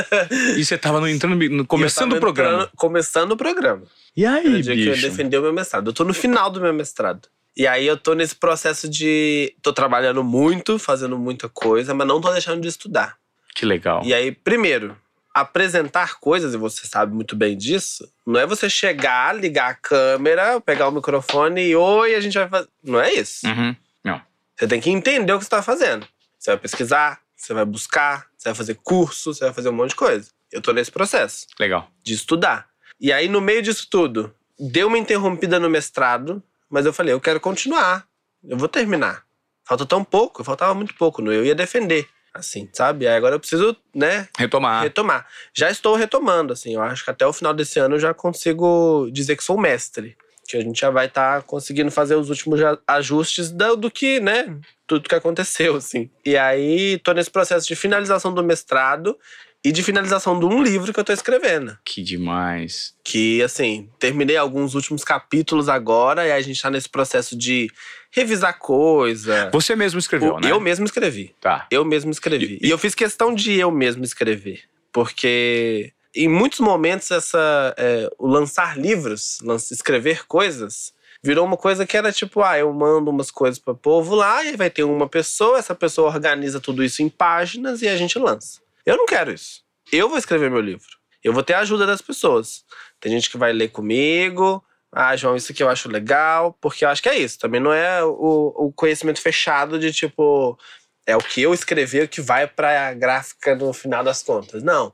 e 0.57 0.65
você 0.65 0.79
tava 0.79 1.01
no, 1.01 1.09
entrando, 1.09 1.37
no- 1.49 1.67
começando 1.67 2.13
o 2.13 2.21
programa. 2.21 2.53
entrando- 2.55 2.71
começando 2.77 3.33
o 3.33 3.37
programa. 3.37 3.83
E 4.17 4.25
Era 4.25 4.37
aí, 4.37 4.55
o 4.55 4.63
dia 4.63 4.75
que 4.75 4.81
eu 4.83 4.87
ia 4.87 4.93
bicho? 4.93 5.09
defender 5.09 5.39
o 5.39 5.43
meu 5.43 5.53
mestrado. 5.53 5.89
Eu 5.89 5.93
tô 5.93 6.05
no 6.05 6.15
final 6.15 6.51
do 6.51 6.61
meu 6.61 6.73
mestrado. 6.73 7.29
E 7.57 7.67
aí 7.67 7.87
eu 7.87 7.97
tô 7.97 8.15
nesse 8.15 8.35
processo 8.35 8.89
de. 8.89 9.55
tô 9.63 9.73
trabalhando 9.73 10.23
muito, 10.23 10.79
fazendo 10.79 11.19
muita 11.19 11.49
coisa, 11.49 11.93
mas 11.95 12.07
não 12.07 12.21
tô 12.21 12.31
deixando 12.33 12.61
de 12.61 12.69
estudar. 12.69 13.17
Que 13.55 13.67
legal. 13.67 14.03
E 14.05 14.15
aí, 14.15 14.33
primeiro, 14.33 14.97
apresentar 15.35 16.19
coisas, 16.19 16.55
e 16.55 16.57
você 16.57 16.87
sabe 16.87 17.15
muito 17.15 17.37
bem 17.37 17.57
disso, 17.57 18.11
não 18.27 18.41
é 18.41 18.47
você 18.47 18.69
chegar, 18.69 19.35
ligar 19.35 19.71
a 19.71 19.75
câmera, 19.75 20.61
pegar 20.61 20.89
o 20.89 20.93
microfone 20.93 21.63
e 21.63 21.77
oi, 21.77 22.15
a 22.15 22.21
gente 22.21 22.39
vai 22.39 22.49
fazer. 22.49 22.69
Não 22.83 23.01
é 23.01 23.13
isso. 23.13 23.47
Uhum. 23.47 23.75
Não. 24.05 24.21
Você 24.57 24.67
tem 24.67 24.81
que 24.81 24.91
entender 24.91 25.33
o 25.33 25.39
que 25.39 25.45
você 25.45 25.51
tá 25.51 25.63
fazendo. 25.63 26.07
Você 26.39 26.51
vai 26.51 26.59
pesquisar, 26.59 27.21
você 27.37 27.53
vai 27.53 27.65
buscar, 27.65 28.27
você 28.37 28.49
vai 28.49 28.55
fazer 28.55 28.79
curso, 28.83 29.35
você 29.35 29.45
vai 29.45 29.53
fazer 29.55 29.69
um 29.69 29.75
monte 29.75 29.91
de 29.91 29.97
coisa. 29.97 30.31
Eu 30.53 30.61
tô 30.61 30.73
nesse 30.73 30.91
processo 30.91 31.47
Legal. 31.59 31.89
de 32.03 32.15
estudar. 32.15 32.69
E 33.01 33.13
aí, 33.13 33.29
no 33.29 33.41
meio 33.41 33.63
disso 33.63 33.87
tudo, 33.91 34.35
deu 34.59 34.89
uma 34.89 34.99
interrompida 34.99 35.59
no 35.61 35.71
mestrado, 35.71 36.43
mas 36.71 36.87
eu 36.87 36.93
falei, 36.93 37.13
eu 37.13 37.21
quero 37.21 37.41
continuar. 37.41 38.07
Eu 38.43 38.57
vou 38.57 38.69
terminar. 38.69 39.25
Falta 39.67 39.85
tão 39.85 40.03
pouco, 40.03 40.43
faltava 40.43 40.75
muito 40.75 40.95
pouco, 40.95 41.21
eu 41.31 41.45
ia 41.45 41.55
defender, 41.55 42.09
assim, 42.33 42.69
sabe? 42.73 43.07
Aí 43.07 43.15
agora 43.15 43.35
eu 43.35 43.41
preciso, 43.41 43.77
né, 43.95 44.29
Retomar. 44.39 44.83
retomar. 44.83 45.27
Já 45.55 45.71
estou 45.71 45.95
retomando, 45.95 46.53
assim, 46.53 46.75
eu 46.75 46.83
acho 46.83 47.05
que 47.05 47.11
até 47.11 47.27
o 47.27 47.33
final 47.33 47.53
desse 47.53 47.79
ano 47.79 47.97
eu 47.97 48.01
já 48.01 48.15
consigo 48.15 49.09
dizer 49.13 49.37
que 49.37 49.45
sou 49.45 49.59
mestre. 49.59 50.17
Que 50.49 50.57
a 50.57 50.61
gente 50.63 50.81
já 50.81 50.91
vai 50.91 51.07
estar 51.07 51.43
conseguindo 51.43 51.93
fazer 51.93 52.17
os 52.17 52.29
últimos 52.29 52.59
ajustes 52.89 53.53
do, 53.53 53.77
do 53.77 53.91
que, 53.91 54.19
né, 54.19 54.59
tudo 54.85 55.09
que 55.09 55.15
aconteceu, 55.15 55.77
assim. 55.77 56.11
E 56.25 56.37
aí, 56.37 56.99
tô 56.99 57.13
nesse 57.13 57.31
processo 57.31 57.69
de 57.69 57.77
finalização 57.77 58.35
do 58.35 58.43
mestrado 58.43 59.17
e 59.65 59.71
de 59.73 59.83
finalização 59.83 60.39
de 60.39 60.47
um 60.47 60.63
livro 60.63 60.93
que 60.93 60.99
eu 61.01 61.05
tô 61.05 61.13
escrevendo. 61.13 61.77
Que 61.85 62.03
demais. 62.03 62.95
Que, 63.05 63.43
assim, 63.43 63.89
terminei 63.99 64.37
alguns 64.37 64.75
últimos 64.75 65.05
capítulos 65.05 65.69
agora, 65.69 66.27
e 66.27 66.33
a 66.33 66.41
gente 66.41 66.61
tá 66.61 66.71
nesse 66.71 66.89
processo 66.89 67.37
de 67.37 67.71
revisar 68.11 68.59
coisa. 68.59 69.51
Você 69.53 69.77
mesmo 69.77 69.99
escreveu, 69.99 70.35
O- 70.35 70.41
né? 70.41 70.51
Eu 70.51 70.59
mesmo 70.61 70.85
escrevi. 70.87 71.35
Tá. 71.41 71.67
Eu 71.71 71.85
mesmo 71.85 72.11
escrevi. 72.11 72.59
E- 72.63 72.67
E, 72.67 72.71
eu 72.71 72.79
fiz 72.79 72.95
questão 72.95 73.35
de 73.35 73.53
eu 73.59 73.71
mesmo 73.71 74.03
escrever. 74.03 74.63
Porque 74.93 75.93
em 76.15 76.29
muitos 76.29 76.61
momentos 76.61 77.11
essa, 77.11 77.75
é, 77.79 78.09
o 78.19 78.27
lançar 78.27 78.79
livros, 78.79 79.39
lan- 79.43 79.57
escrever 79.57 80.27
coisas, 80.27 80.93
virou 81.23 81.45
uma 81.47 81.57
coisa 81.57 81.87
que 81.87 81.97
era 81.97 82.11
tipo, 82.11 82.43
ah, 82.43 82.59
eu 82.59 82.73
mando 82.73 83.11
umas 83.11 83.31
coisas 83.31 83.59
para 83.59 83.75
povo 83.75 84.15
lá, 84.15 84.45
e 84.45 84.57
vai 84.57 84.71
ter 84.71 84.85
uma 84.85 85.09
pessoa, 85.09 85.59
essa 85.59 85.75
pessoa 85.75 86.09
organiza 86.09 86.59
tudo 86.59 86.83
isso 86.83 87.03
em 87.03 87.09
páginas 87.09 87.83
e 87.83 87.89
a 87.89 87.97
gente 87.97 88.19
lança. 88.19 88.59
Eu 88.91 88.97
não 88.97 89.07
quero 89.07 89.33
isso. 89.33 89.61
Eu 89.93 90.09
vou 90.09 90.19
escrever 90.19 90.51
meu 90.51 90.61
livro. 90.61 90.89
Eu 91.23 91.33
vou 91.33 91.45
ter 91.45 91.55
a 91.55 91.61
ajuda 91.61 91.87
das 91.87 92.03
pessoas. 92.03 92.65
Tem 92.99 93.13
gente 93.13 93.31
que 93.31 93.39
vai 93.39 93.53
ler 93.53 93.69
comigo. 93.69 94.65
Ah, 94.91 95.15
João, 95.15 95.37
isso 95.37 95.53
aqui 95.53 95.63
eu 95.63 95.69
acho 95.69 95.89
legal. 95.89 96.59
Porque 96.61 96.85
eu 96.85 96.89
acho 96.89 97.01
que 97.01 97.09
é 97.09 97.17
isso. 97.17 97.39
Também 97.39 97.61
não 97.61 97.73
é 97.73 98.03
o, 98.03 98.53
o 98.57 98.73
conhecimento 98.73 99.21
fechado 99.21 99.79
de 99.79 99.93
tipo, 99.93 100.59
é 101.07 101.17
o 101.17 101.21
que 101.21 101.41
eu 101.41 101.55
escrever 101.55 102.09
que 102.09 102.21
vai 102.21 102.49
pra 102.49 102.93
gráfica 102.93 103.55
no 103.55 103.73
final 103.73 104.03
das 104.03 104.25
contas. 104.25 104.61
Não. 104.65 104.93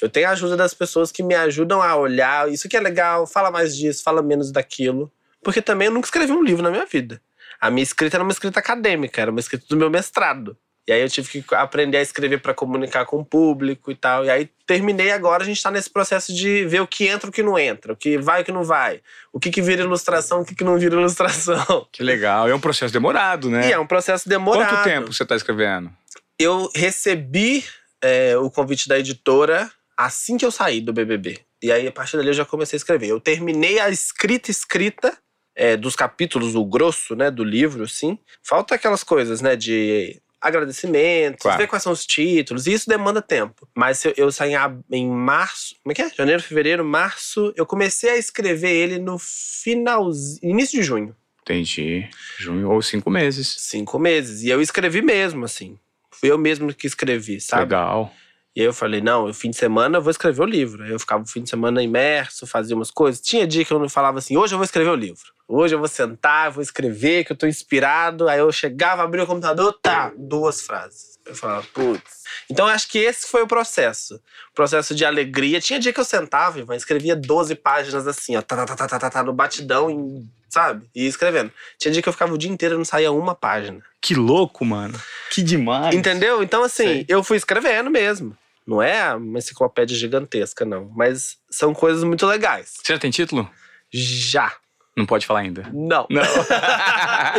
Eu 0.00 0.08
tenho 0.08 0.26
a 0.26 0.30
ajuda 0.30 0.56
das 0.56 0.72
pessoas 0.72 1.12
que 1.12 1.22
me 1.22 1.34
ajudam 1.34 1.82
a 1.82 1.94
olhar. 1.96 2.50
Isso 2.50 2.66
aqui 2.66 2.78
é 2.78 2.80
legal, 2.80 3.26
fala 3.26 3.50
mais 3.50 3.76
disso, 3.76 4.02
fala 4.02 4.22
menos 4.22 4.50
daquilo. 4.50 5.12
Porque 5.42 5.60
também 5.60 5.88
eu 5.88 5.92
nunca 5.92 6.06
escrevi 6.06 6.32
um 6.32 6.42
livro 6.42 6.62
na 6.62 6.70
minha 6.70 6.86
vida. 6.86 7.20
A 7.60 7.70
minha 7.70 7.82
escrita 7.82 8.16
era 8.16 8.24
uma 8.24 8.32
escrita 8.32 8.58
acadêmica, 8.58 9.20
era 9.20 9.30
uma 9.30 9.40
escrita 9.40 9.66
do 9.68 9.76
meu 9.76 9.90
mestrado. 9.90 10.56
E 10.86 10.92
aí 10.92 11.00
eu 11.00 11.08
tive 11.08 11.42
que 11.42 11.54
aprender 11.54 11.96
a 11.96 12.02
escrever 12.02 12.38
para 12.42 12.52
comunicar 12.52 13.06
com 13.06 13.18
o 13.18 13.24
público 13.24 13.90
e 13.90 13.94
tal. 13.94 14.24
E 14.24 14.30
aí 14.30 14.50
terminei 14.66 15.10
agora, 15.10 15.42
a 15.42 15.46
gente 15.46 15.62
tá 15.62 15.70
nesse 15.70 15.88
processo 15.88 16.34
de 16.34 16.66
ver 16.66 16.80
o 16.80 16.86
que 16.86 17.06
entra 17.06 17.28
e 17.28 17.30
o 17.30 17.32
que 17.32 17.42
não 17.42 17.58
entra, 17.58 17.94
o 17.94 17.96
que 17.96 18.18
vai 18.18 18.40
e 18.40 18.42
o 18.42 18.44
que 18.44 18.52
não 18.52 18.64
vai. 18.64 19.00
O 19.32 19.40
que, 19.40 19.50
que 19.50 19.62
vira 19.62 19.82
ilustração, 19.82 20.42
o 20.42 20.44
que, 20.44 20.54
que 20.54 20.64
não 20.64 20.78
vira 20.78 20.94
ilustração. 20.94 21.86
Que 21.90 22.02
legal. 22.02 22.48
É 22.48 22.54
um 22.54 22.60
processo 22.60 22.92
demorado, 22.92 23.48
né? 23.48 23.68
E 23.68 23.72
é 23.72 23.78
um 23.78 23.86
processo 23.86 24.28
demorado. 24.28 24.68
Quanto 24.68 24.84
tempo 24.84 25.12
você 25.12 25.24
tá 25.24 25.34
escrevendo? 25.34 25.90
Eu 26.38 26.70
recebi 26.74 27.64
é, 28.02 28.36
o 28.36 28.50
convite 28.50 28.88
da 28.88 28.98
editora 28.98 29.70
assim 29.96 30.36
que 30.36 30.44
eu 30.44 30.50
saí 30.50 30.80
do 30.80 30.92
BBB. 30.92 31.40
E 31.62 31.72
aí, 31.72 31.86
a 31.86 31.92
partir 31.92 32.16
dali, 32.18 32.28
eu 32.28 32.34
já 32.34 32.44
comecei 32.44 32.76
a 32.76 32.78
escrever. 32.78 33.08
Eu 33.08 33.20
terminei 33.20 33.78
a 33.78 33.88
escrita 33.88 34.50
escrita 34.50 35.16
é, 35.56 35.76
dos 35.76 35.96
capítulos, 35.96 36.54
o 36.54 36.64
grosso, 36.64 37.14
né, 37.14 37.30
do 37.30 37.44
livro, 37.44 37.84
assim. 37.84 38.18
Falta 38.42 38.74
aquelas 38.74 39.02
coisas, 39.02 39.40
né, 39.40 39.56
de 39.56 40.20
agradecimentos, 40.44 41.42
Claro. 41.42 41.58
ver 41.58 41.66
quais 41.66 41.82
são 41.82 41.92
os 41.92 42.04
títulos, 42.06 42.66
e 42.66 42.72
isso 42.72 42.88
demanda 42.88 43.20
tempo. 43.22 43.68
Mas 43.74 44.04
eu, 44.04 44.12
eu 44.16 44.30
saí 44.32 44.52
em, 44.90 45.08
março, 45.08 45.74
como 45.82 45.92
é 45.92 45.94
que 45.94 46.02
é? 46.02 46.10
Janeiro, 46.14 46.42
fevereiro, 46.42 46.84
março. 46.84 47.52
Eu 47.56 47.66
comecei 47.66 48.10
a 48.10 48.16
escrever 48.16 48.70
ele 48.70 48.98
no 48.98 49.18
finalzinho, 49.18 50.38
início 50.42 50.78
de 50.78 50.86
junho. 50.86 51.16
Entendi. 51.42 52.08
Junho 52.38 52.70
ou 52.70 52.80
cinco 52.80 53.10
meses. 53.10 53.54
Cinco 53.58 53.98
meses. 53.98 54.42
E 54.42 54.48
eu 54.48 54.60
escrevi 54.62 55.02
mesmo, 55.02 55.44
assim. 55.44 55.78
Fui 56.10 56.30
eu 56.30 56.38
mesmo 56.38 56.72
que 56.72 56.86
escrevi, 56.86 57.40
sabe? 57.40 57.62
Legal. 57.62 58.14
E 58.56 58.60
aí 58.60 58.66
eu 58.66 58.72
falei, 58.72 59.00
não, 59.00 59.32
fim 59.34 59.50
de 59.50 59.56
semana 59.56 59.98
eu 59.98 60.02
vou 60.02 60.10
escrever 60.12 60.40
o 60.40 60.46
livro. 60.46 60.84
Aí 60.84 60.90
eu 60.90 60.98
ficava 60.98 61.22
o 61.22 61.26
fim 61.26 61.42
de 61.42 61.50
semana 61.50 61.82
imerso, 61.82 62.46
fazia 62.46 62.74
umas 62.76 62.90
coisas. 62.90 63.20
Tinha 63.20 63.46
dia 63.46 63.64
que 63.64 63.72
eu 63.72 63.78
não 63.80 63.88
falava 63.88 64.18
assim, 64.18 64.36
hoje 64.36 64.54
eu 64.54 64.58
vou 64.58 64.64
escrever 64.64 64.90
o 64.90 64.94
livro. 64.94 65.33
Hoje 65.46 65.74
eu 65.74 65.78
vou 65.78 65.88
sentar, 65.88 66.50
vou 66.50 66.62
escrever, 66.62 67.24
que 67.24 67.32
eu 67.32 67.36
tô 67.36 67.46
inspirado. 67.46 68.28
Aí 68.28 68.38
eu 68.38 68.50
chegava, 68.50 69.02
abria 69.02 69.24
o 69.24 69.26
computador, 69.26 69.78
tá, 69.82 70.12
duas 70.16 70.62
frases. 70.62 71.18
Eu 71.26 71.34
falava, 71.34 71.66
putz. 71.72 72.22
Então 72.50 72.66
eu 72.66 72.72
acho 72.74 72.88
que 72.88 72.98
esse 72.98 73.26
foi 73.26 73.42
o 73.42 73.46
processo. 73.46 74.16
O 74.50 74.54
processo 74.54 74.94
de 74.94 75.04
alegria. 75.04 75.60
Tinha 75.60 75.78
dia 75.80 75.92
que 75.92 76.00
eu 76.00 76.04
sentava, 76.04 76.58
Ivan, 76.58 76.76
escrevia 76.76 77.14
12 77.16 77.54
páginas 77.56 78.06
assim, 78.06 78.36
ó, 78.36 78.42
tá, 78.42 78.56
tá, 78.56 78.66
tá, 78.66 78.76
tá, 78.76 78.88
tá, 78.88 78.98
tá, 78.98 79.10
tá, 79.10 79.22
no 79.22 79.32
batidão, 79.32 79.90
em- 79.90 80.30
sabe? 80.48 80.86
E 80.94 81.02
ia 81.04 81.08
escrevendo. 81.08 81.52
Tinha 81.78 81.92
dia 81.92 82.02
que 82.02 82.08
eu 82.08 82.12
ficava 82.12 82.32
o 82.32 82.38
dia 82.38 82.50
inteiro 82.50 82.74
e 82.74 82.78
não 82.78 82.84
saía 82.84 83.10
uma 83.12 83.34
página. 83.34 83.82
Que 84.00 84.14
louco, 84.14 84.64
mano. 84.64 85.00
Que 85.30 85.42
demais. 85.42 85.94
Entendeu? 85.94 86.42
Então, 86.42 86.62
assim, 86.62 86.84
Sei. 86.84 87.06
eu 87.08 87.22
fui 87.24 87.36
escrevendo 87.36 87.90
mesmo. 87.90 88.36
Não 88.66 88.82
é 88.82 89.14
uma 89.14 89.38
enciclopédia 89.38 89.96
gigantesca, 89.96 90.64
não. 90.64 90.90
Mas 90.94 91.36
são 91.50 91.74
coisas 91.74 92.02
muito 92.04 92.26
legais. 92.26 92.74
Você 92.82 92.92
já 92.94 92.98
tem 92.98 93.10
título? 93.10 93.50
Já. 93.92 94.52
Não 94.96 95.04
pode 95.04 95.26
falar 95.26 95.40
ainda. 95.40 95.68
Não. 95.72 96.06
Não. 96.08 96.22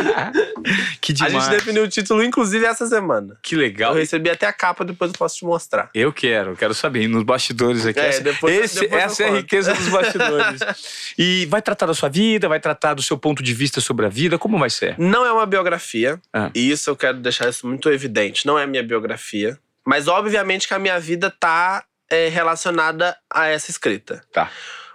que 1.00 1.12
A 1.12 1.14
demais. 1.14 1.44
gente 1.44 1.48
definiu 1.56 1.84
o 1.84 1.88
título, 1.88 2.22
inclusive, 2.22 2.64
essa 2.66 2.86
semana. 2.86 3.36
Que 3.42 3.54
legal. 3.56 3.92
Eu 3.92 3.98
recebi 3.98 4.30
até 4.30 4.46
a 4.46 4.52
capa, 4.52 4.84
depois 4.84 5.12
eu 5.12 5.18
posso 5.18 5.36
te 5.36 5.44
mostrar. 5.44 5.90
Eu 5.94 6.12
quero, 6.12 6.56
quero 6.56 6.74
saber. 6.74 7.08
Nos 7.08 7.22
bastidores 7.22 7.86
aqui. 7.86 8.00
É, 8.00 8.08
essa 8.08 8.20
depois- 8.22 8.54
esse- 8.64 8.80
depois 8.80 9.02
essa 9.02 9.22
é 9.24 9.28
a 9.28 9.32
riqueza 9.36 9.74
dos 9.74 9.88
bastidores. 9.88 10.60
e 11.18 11.46
vai 11.46 11.62
tratar 11.62 11.86
da 11.86 11.94
sua 11.94 12.08
vida, 12.08 12.48
vai 12.48 12.60
tratar 12.60 12.94
do 12.94 13.02
seu 13.02 13.16
ponto 13.16 13.42
de 13.42 13.54
vista 13.54 13.80
sobre 13.80 14.06
a 14.06 14.08
vida. 14.08 14.38
Como 14.38 14.58
vai 14.58 14.70
ser? 14.70 14.96
Não 14.98 15.24
é 15.24 15.32
uma 15.32 15.46
biografia, 15.46 16.20
Ah. 16.32 16.50
e 16.54 16.70
isso 16.70 16.90
eu 16.90 16.96
quero 16.96 17.18
deixar 17.18 17.48
isso 17.48 17.66
muito 17.66 17.88
evidente. 17.90 18.46
Não 18.46 18.58
é 18.58 18.66
minha 18.66 18.82
biografia. 18.82 19.58
Mas, 19.84 20.08
obviamente, 20.08 20.66
que 20.66 20.74
a 20.74 20.78
minha 20.78 20.98
vida 20.98 21.30
tá 21.30 21.84
é, 22.10 22.28
relacionada 22.28 23.16
a 23.32 23.46
essa 23.46 23.70
escrita. 23.70 24.22
Tá. 24.32 24.50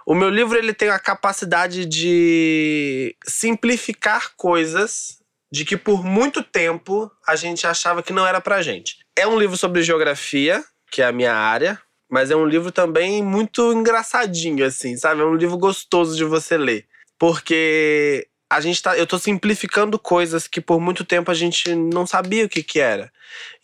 O 0.06 0.14
meu 0.14 0.28
livro 0.28 0.58
ele 0.58 0.74
tem 0.74 0.88
a 0.88 0.98
capacidade 0.98 1.86
de 1.86 3.16
simplificar 3.24 4.32
coisas 4.36 5.18
de 5.52 5.64
que 5.64 5.76
por 5.76 6.04
muito 6.04 6.42
tempo 6.42 7.10
a 7.26 7.36
gente 7.36 7.66
achava 7.66 8.02
que 8.02 8.12
não 8.12 8.26
era 8.26 8.40
pra 8.40 8.62
gente. 8.62 8.96
É 9.16 9.26
um 9.26 9.38
livro 9.38 9.56
sobre 9.56 9.82
geografia, 9.82 10.64
que 10.90 11.02
é 11.02 11.06
a 11.06 11.12
minha 11.12 11.34
área, 11.34 11.78
mas 12.10 12.30
é 12.30 12.36
um 12.36 12.46
livro 12.46 12.72
também 12.72 13.22
muito 13.22 13.72
engraçadinho 13.72 14.64
assim, 14.64 14.96
sabe? 14.96 15.20
É 15.20 15.24
um 15.24 15.34
livro 15.34 15.58
gostoso 15.58 16.16
de 16.16 16.24
você 16.24 16.56
ler, 16.56 16.86
porque 17.18 18.26
a 18.50 18.60
gente 18.60 18.82
tá, 18.82 18.96
eu 18.98 19.06
tô 19.06 19.18
simplificando 19.18 19.98
coisas 19.98 20.46
que 20.46 20.60
por 20.60 20.80
muito 20.80 21.04
tempo 21.04 21.30
a 21.30 21.34
gente 21.34 21.74
não 21.74 22.06
sabia 22.06 22.44
o 22.44 22.48
que 22.48 22.62
que 22.62 22.80
era. 22.80 23.10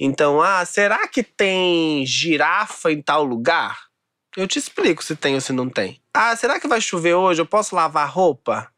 Então, 0.01 0.41
ah, 0.41 0.65
será 0.65 1.07
que 1.09 1.23
tem 1.23 2.07
girafa 2.07 2.91
em 2.91 3.03
tal 3.03 3.23
lugar? 3.23 3.88
Eu 4.39 4.47
te 4.47 4.59
explico 4.59 5.03
se 5.03 5.17
tem 5.17 5.35
ou 5.35 5.41
se 5.41 5.53
não 5.53 5.69
tem. 5.69 6.01
Ah, 6.15 6.35
será 6.37 6.61
que 6.61 6.69
vai 6.69 6.81
chover 6.81 7.15
hoje? 7.15 7.41
Eu 7.41 7.47
posso 7.47 7.75
lavar 7.75 8.09
roupa? 8.09 8.69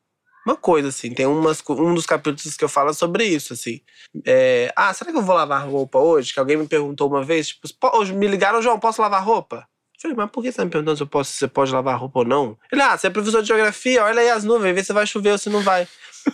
Uma 0.46 0.56
coisa 0.56 0.88
assim, 0.88 1.12
tem 1.12 1.26
umas, 1.26 1.62
um 1.68 1.94
dos 1.94 2.06
capítulos 2.06 2.56
que 2.56 2.64
eu 2.64 2.68
falo 2.68 2.94
sobre 2.94 3.24
isso, 3.24 3.52
assim. 3.52 3.80
É, 4.26 4.72
ah, 4.74 4.92
será 4.94 5.12
que 5.12 5.18
eu 5.18 5.22
vou 5.22 5.34
lavar 5.36 5.68
roupa 5.68 5.98
hoje? 5.98 6.32
Que 6.32 6.40
alguém 6.40 6.56
me 6.56 6.66
perguntou 6.66 7.08
uma 7.08 7.22
vez, 7.22 7.48
tipo, 7.48 7.68
"Po- 7.78 7.98
hoje 7.98 8.14
me 8.14 8.26
ligaram, 8.26 8.62
João, 8.62 8.80
posso 8.80 9.02
lavar 9.02 9.22
roupa? 9.22 9.56
Eu 9.96 10.00
falei, 10.00 10.16
mas 10.16 10.30
por 10.30 10.42
que 10.42 10.50
você 10.50 10.56
tá 10.56 10.64
me 10.64 10.70
perguntando 10.70 10.96
se, 10.96 11.02
eu 11.02 11.06
posso, 11.06 11.30
se 11.32 11.38
você 11.40 11.46
pode 11.48 11.70
lavar 11.70 11.98
roupa 11.98 12.20
ou 12.20 12.24
não? 12.24 12.56
Ele, 12.72 12.80
ah, 12.80 12.96
você 12.96 13.08
é 13.08 13.10
professor 13.10 13.42
de 13.42 13.48
geografia, 13.48 14.02
olha 14.02 14.22
aí 14.22 14.30
as 14.30 14.42
nuvens, 14.42 14.74
vê 14.74 14.82
se 14.82 14.94
vai 14.94 15.06
chover 15.06 15.32
ou 15.32 15.38
se 15.38 15.50
não 15.50 15.60
vai. 15.60 15.86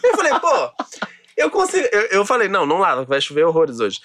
Eu 0.04 0.14
falei, 0.16 0.32
pô, 0.38 0.84
eu 1.36 1.50
consigo. 1.50 1.84
Eu, 1.90 2.02
eu 2.02 2.24
falei, 2.24 2.46
não, 2.48 2.64
não 2.64 2.78
lava, 2.78 3.04
vai 3.04 3.20
chover 3.20 3.44
horrores 3.44 3.80
hoje. 3.80 4.00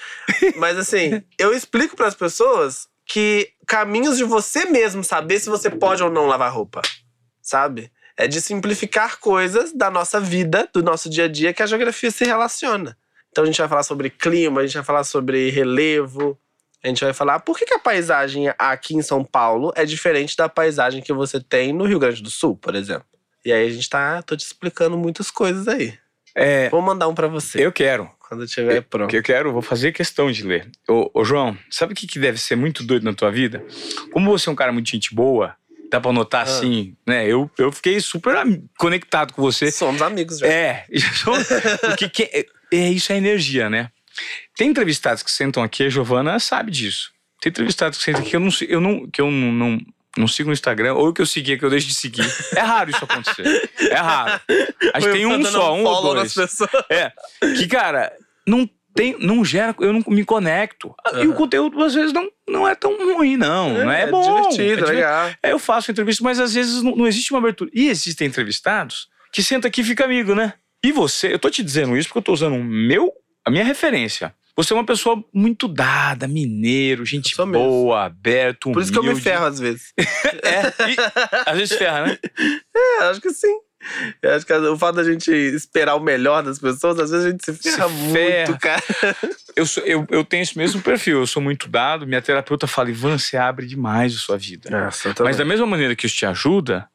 Mas 0.55 0.79
assim, 0.79 1.21
eu 1.37 1.53
explico 1.53 1.95
pras 1.95 2.15
pessoas 2.15 2.87
que 3.11 3.49
caminhos 3.67 4.15
de 4.15 4.23
você 4.23 4.65
mesmo 4.65 5.03
saber 5.03 5.37
se 5.37 5.49
você 5.49 5.69
pode 5.69 6.01
ou 6.01 6.09
não 6.09 6.27
lavar 6.27 6.49
roupa, 6.49 6.81
sabe? 7.41 7.91
É 8.15 8.25
de 8.25 8.39
simplificar 8.39 9.19
coisas 9.19 9.73
da 9.73 9.91
nossa 9.91 10.17
vida, 10.17 10.69
do 10.73 10.81
nosso 10.81 11.09
dia 11.09 11.25
a 11.25 11.27
dia, 11.27 11.53
que 11.53 11.61
a 11.61 11.65
geografia 11.65 12.09
se 12.09 12.23
relaciona. 12.23 12.97
Então 13.29 13.43
a 13.43 13.47
gente 13.47 13.59
vai 13.59 13.67
falar 13.67 13.83
sobre 13.83 14.09
clima, 14.09 14.61
a 14.61 14.65
gente 14.65 14.75
vai 14.75 14.83
falar 14.83 15.03
sobre 15.03 15.49
relevo, 15.49 16.39
a 16.81 16.87
gente 16.87 17.03
vai 17.03 17.13
falar 17.13 17.41
por 17.41 17.57
que, 17.57 17.65
que 17.65 17.73
a 17.73 17.79
paisagem 17.79 18.47
aqui 18.57 18.95
em 18.95 19.01
São 19.01 19.25
Paulo 19.25 19.73
é 19.75 19.83
diferente 19.83 20.37
da 20.37 20.47
paisagem 20.47 21.01
que 21.01 21.11
você 21.11 21.41
tem 21.41 21.73
no 21.73 21.85
Rio 21.85 21.99
Grande 21.99 22.23
do 22.23 22.29
Sul, 22.29 22.55
por 22.55 22.75
exemplo. 22.75 23.07
E 23.43 23.51
aí 23.51 23.67
a 23.67 23.69
gente 23.69 23.89
tá, 23.89 24.21
tô 24.21 24.37
te 24.37 24.45
explicando 24.45 24.97
muitas 24.97 25.29
coisas 25.29 25.67
aí. 25.67 25.97
É, 26.33 26.69
Vou 26.69 26.81
mandar 26.81 27.09
um 27.09 27.15
pra 27.15 27.27
você 27.27 27.65
eu 27.65 27.73
quero. 27.73 28.09
Quando 28.31 28.41
eu 28.43 28.45
estiver 28.45 28.81
pronto. 28.83 29.09
Que 29.09 29.17
eu 29.17 29.23
quero, 29.23 29.51
vou 29.51 29.61
fazer 29.61 29.91
questão 29.91 30.31
de 30.31 30.41
ler. 30.43 30.69
Ô, 30.87 31.11
ô, 31.13 31.25
João, 31.25 31.57
sabe 31.69 31.91
o 31.91 31.95
que, 31.95 32.07
que 32.07 32.17
deve 32.17 32.37
ser 32.37 32.55
muito 32.55 32.81
doido 32.81 33.03
na 33.03 33.13
tua 33.13 33.29
vida? 33.29 33.61
Como 34.13 34.31
você 34.31 34.47
é 34.47 34.51
um 34.53 34.55
cara 34.55 34.71
muito 34.71 34.89
gente 34.89 35.13
boa, 35.13 35.53
dá 35.91 35.99
pra 35.99 36.13
notar 36.13 36.43
assim, 36.43 36.95
né? 37.05 37.27
Eu, 37.27 37.51
eu 37.57 37.69
fiquei 37.73 37.99
super 37.99 38.33
conectado 38.77 39.33
com 39.33 39.41
você. 39.41 39.69
Somos 39.69 40.01
amigos 40.01 40.39
já. 40.39 40.47
É, 40.47 40.85
isso- 40.89 41.29
porque 41.81 42.07
que- 42.07 42.23
é, 42.31 42.45
é, 42.71 42.89
isso 42.89 43.11
é 43.11 43.17
energia, 43.17 43.69
né? 43.69 43.89
Tem 44.55 44.69
entrevistados 44.69 45.21
que 45.23 45.31
sentam 45.31 45.61
aqui, 45.61 45.83
a 45.83 45.89
Giovana 45.89 46.39
sabe 46.39 46.71
disso. 46.71 47.11
Tem 47.41 47.49
entrevistados 47.49 47.97
que 47.97 48.03
sentam 48.05 48.21
aqui 48.21 48.29
que 48.29 48.35
eu 48.37 48.39
não, 48.39 48.49
eu 48.69 48.79
não, 48.81 49.09
que 49.09 49.19
eu 49.21 49.29
não, 49.31 49.51
não, 49.51 49.81
não 50.17 50.27
sigo 50.27 50.47
no 50.47 50.53
Instagram, 50.53 50.93
ou 50.93 51.11
que 51.11 51.21
eu 51.21 51.25
seguia, 51.25 51.57
que 51.57 51.65
eu 51.65 51.69
deixo 51.69 51.87
de 51.87 51.95
seguir. 51.95 52.25
É 52.55 52.59
raro 52.59 52.91
isso 52.91 53.03
acontecer. 53.03 53.69
É 53.79 53.95
raro. 53.95 54.39
A 54.93 54.99
gente 54.99 55.13
tem 55.13 55.25
um 55.25 55.43
só, 55.45 55.73
um 55.73 55.83
ou 55.85 56.13
dois. 56.15 56.35
É, 56.89 57.11
que, 57.57 57.67
cara, 57.67 58.11
não 58.47 58.69
tem, 58.93 59.17
não 59.19 59.43
gera, 59.43 59.75
eu 59.79 59.93
não 59.93 60.03
me 60.07 60.25
conecto. 60.25 60.93
E 61.21 61.27
o 61.27 61.33
conteúdo, 61.33 61.81
às 61.83 61.93
vezes, 61.93 62.11
não, 62.11 62.29
não 62.47 62.67
é 62.67 62.75
tão 62.75 62.97
ruim, 63.15 63.37
não. 63.37 63.73
não 63.73 63.91
é, 63.91 64.07
bom. 64.07 64.21
divertido, 64.21 64.61
é 64.63 64.75
diver- 64.75 64.95
legal. 64.95 65.31
é, 65.41 65.51
eu 65.51 65.59
faço 65.59 65.91
entrevista, 65.91 66.23
mas 66.23 66.39
às 66.39 66.53
vezes 66.53 66.81
não, 66.83 66.95
não 66.95 67.07
existe 67.07 67.31
uma 67.31 67.39
abertura. 67.39 67.71
E 67.73 67.87
existem 67.87 68.27
entrevistados 68.27 69.07
que 69.31 69.41
senta 69.41 69.67
aqui 69.67 69.81
e 69.81 69.85
fica 69.85 70.03
amigo, 70.03 70.35
né? 70.35 70.53
E 70.83 70.91
você, 70.91 71.33
eu 71.33 71.39
tô 71.39 71.49
te 71.49 71.63
dizendo 71.63 71.95
isso 71.95 72.09
porque 72.09 72.17
eu 72.19 72.23
tô 72.23 72.33
usando 72.33 72.55
o 72.55 72.63
meu, 72.63 73.11
a 73.45 73.51
minha 73.51 73.63
referência. 73.63 74.33
Você 74.55 74.73
é 74.73 74.75
uma 74.75 74.85
pessoa 74.85 75.23
muito 75.33 75.67
dada, 75.67 76.27
mineiro, 76.27 77.05
gente 77.05 77.33
sou 77.33 77.45
mesmo. 77.45 77.65
boa, 77.65 78.03
aberto, 78.05 78.65
humilde. 78.65 78.73
Por 78.73 78.83
isso 78.83 78.91
que 78.91 78.99
eu 78.99 79.03
me 79.15 79.19
ferro 79.19 79.45
às 79.45 79.59
vezes. 79.59 79.93
É, 80.43 80.91
e, 80.91 80.95
às 81.45 81.57
vezes 81.57 81.77
ferra, 81.77 82.05
né? 82.07 82.17
É, 82.75 83.03
acho 83.05 83.21
que 83.21 83.29
sim. 83.31 83.57
Eu 84.21 84.33
acho 84.35 84.45
que 84.45 84.53
o 84.53 84.77
fato 84.77 84.95
da 84.95 85.03
gente 85.03 85.31
esperar 85.31 85.95
o 85.95 85.99
melhor 85.99 86.43
das 86.43 86.59
pessoas, 86.59 86.99
às 86.99 87.09
vezes 87.11 87.25
a 87.25 87.29
gente 87.31 87.43
se 87.45 87.53
ferra 87.53 87.87
muito, 87.89 88.13
ferra. 88.13 88.57
cara. 88.59 88.83
Eu, 89.55 89.65
sou- 89.65 89.83
eu, 89.83 90.05
eu 90.09 90.23
tenho 90.23 90.43
esse 90.43 90.57
mesmo 90.57 90.81
perfil, 90.81 91.19
eu 91.19 91.27
sou 91.27 91.41
muito 91.41 91.67
dado. 91.67 92.05
Minha 92.07 92.21
terapeuta 92.21 92.67
fala, 92.67 92.89
Ivan, 92.89 93.17
você 93.17 93.37
abre 93.37 93.65
demais 93.65 94.15
a 94.15 94.19
sua 94.19 94.37
vida. 94.37 94.69
Nossa, 94.69 95.13
Mas 95.21 95.37
da 95.37 95.45
mesma 95.45 95.65
maneira 95.65 95.95
que 95.95 96.05
isso 96.05 96.15
te 96.15 96.25
ajuda, 96.25 96.87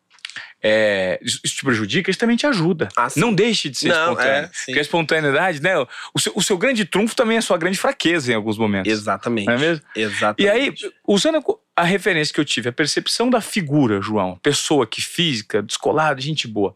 é, 0.63 1.19
isso 1.23 1.41
te 1.43 1.63
prejudica, 1.65 2.11
isso 2.11 2.19
também 2.19 2.37
te 2.37 2.47
ajuda. 2.47 2.89
Ah. 2.97 3.09
Não 3.17 3.33
deixe 3.33 3.69
de 3.69 3.79
ser 3.79 3.89
Não, 3.89 4.13
espontâneo. 4.13 4.33
é. 4.33 4.51
Porque 4.65 4.79
a 4.79 4.83
espontaneidade, 4.83 5.63
né? 5.63 5.73
O 6.15 6.19
seu, 6.19 6.33
o 6.35 6.43
seu 6.43 6.57
grande 6.57 6.85
trunfo 6.85 7.15
também 7.15 7.37
é 7.37 7.39
a 7.39 7.43
sua 7.43 7.59
grande 7.59 7.79
fraqueza 7.79 8.33
em 8.33 8.35
alguns 8.35 8.57
momentos. 8.59 8.91
Exatamente. 8.91 9.47
Não 9.47 9.55
é 9.55 9.59
mesmo? 9.59 9.85
Exatamente. 9.95 10.43
E 10.43 10.49
aí, 10.49 10.75
usando 11.07 11.43
a 11.77 11.85
referência 11.85 12.33
que 12.33 12.41
eu 12.41 12.45
tive, 12.45 12.71
a 12.71 12.73
percepção 12.73 13.29
da 13.29 13.41
figura, 13.41 14.01
João, 14.01 14.37
pessoa 14.39 14.87
que 14.87 15.03
física, 15.03 15.63
descolada, 15.63 16.21
gente 16.21 16.49
boa. 16.49 16.75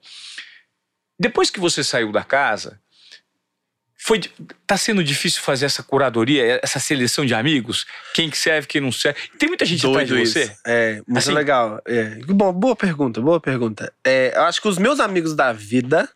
Depois 1.18 1.50
que 1.50 1.58
você 1.58 1.82
saiu 1.82 2.12
da 2.12 2.22
casa, 2.22 2.80
foi 4.02 4.20
tá 4.66 4.76
sendo 4.76 5.04
difícil 5.04 5.42
fazer 5.42 5.66
essa 5.66 5.82
curadoria, 5.82 6.58
essa 6.62 6.78
seleção 6.78 7.24
de 7.26 7.34
amigos, 7.34 7.86
quem 8.14 8.30
que 8.30 8.38
serve, 8.38 8.66
quem 8.66 8.80
não 8.80 8.90
serve. 8.90 9.20
Tem 9.38 9.48
muita 9.48 9.64
gente 9.64 9.86
atrás 9.86 10.08
de 10.08 10.14
Doido 10.14 10.26
você. 10.26 10.44
isso. 10.44 10.60
É, 10.66 10.96
muito 11.06 11.18
Assim- 11.18 11.32
legal. 11.32 11.82
É. 11.86 12.16
Bom, 12.26 12.52
boa 12.52 12.74
pergunta, 12.74 13.20
boa 13.20 13.38
pergunta. 13.40 13.92
É, 14.04 14.32
eu 14.34 14.42
acho 14.44 14.60
que 14.60 14.68
os 14.68 14.78
meus 14.78 15.00
amigos 15.00 15.34
da 15.34 15.52
vida 15.52 16.08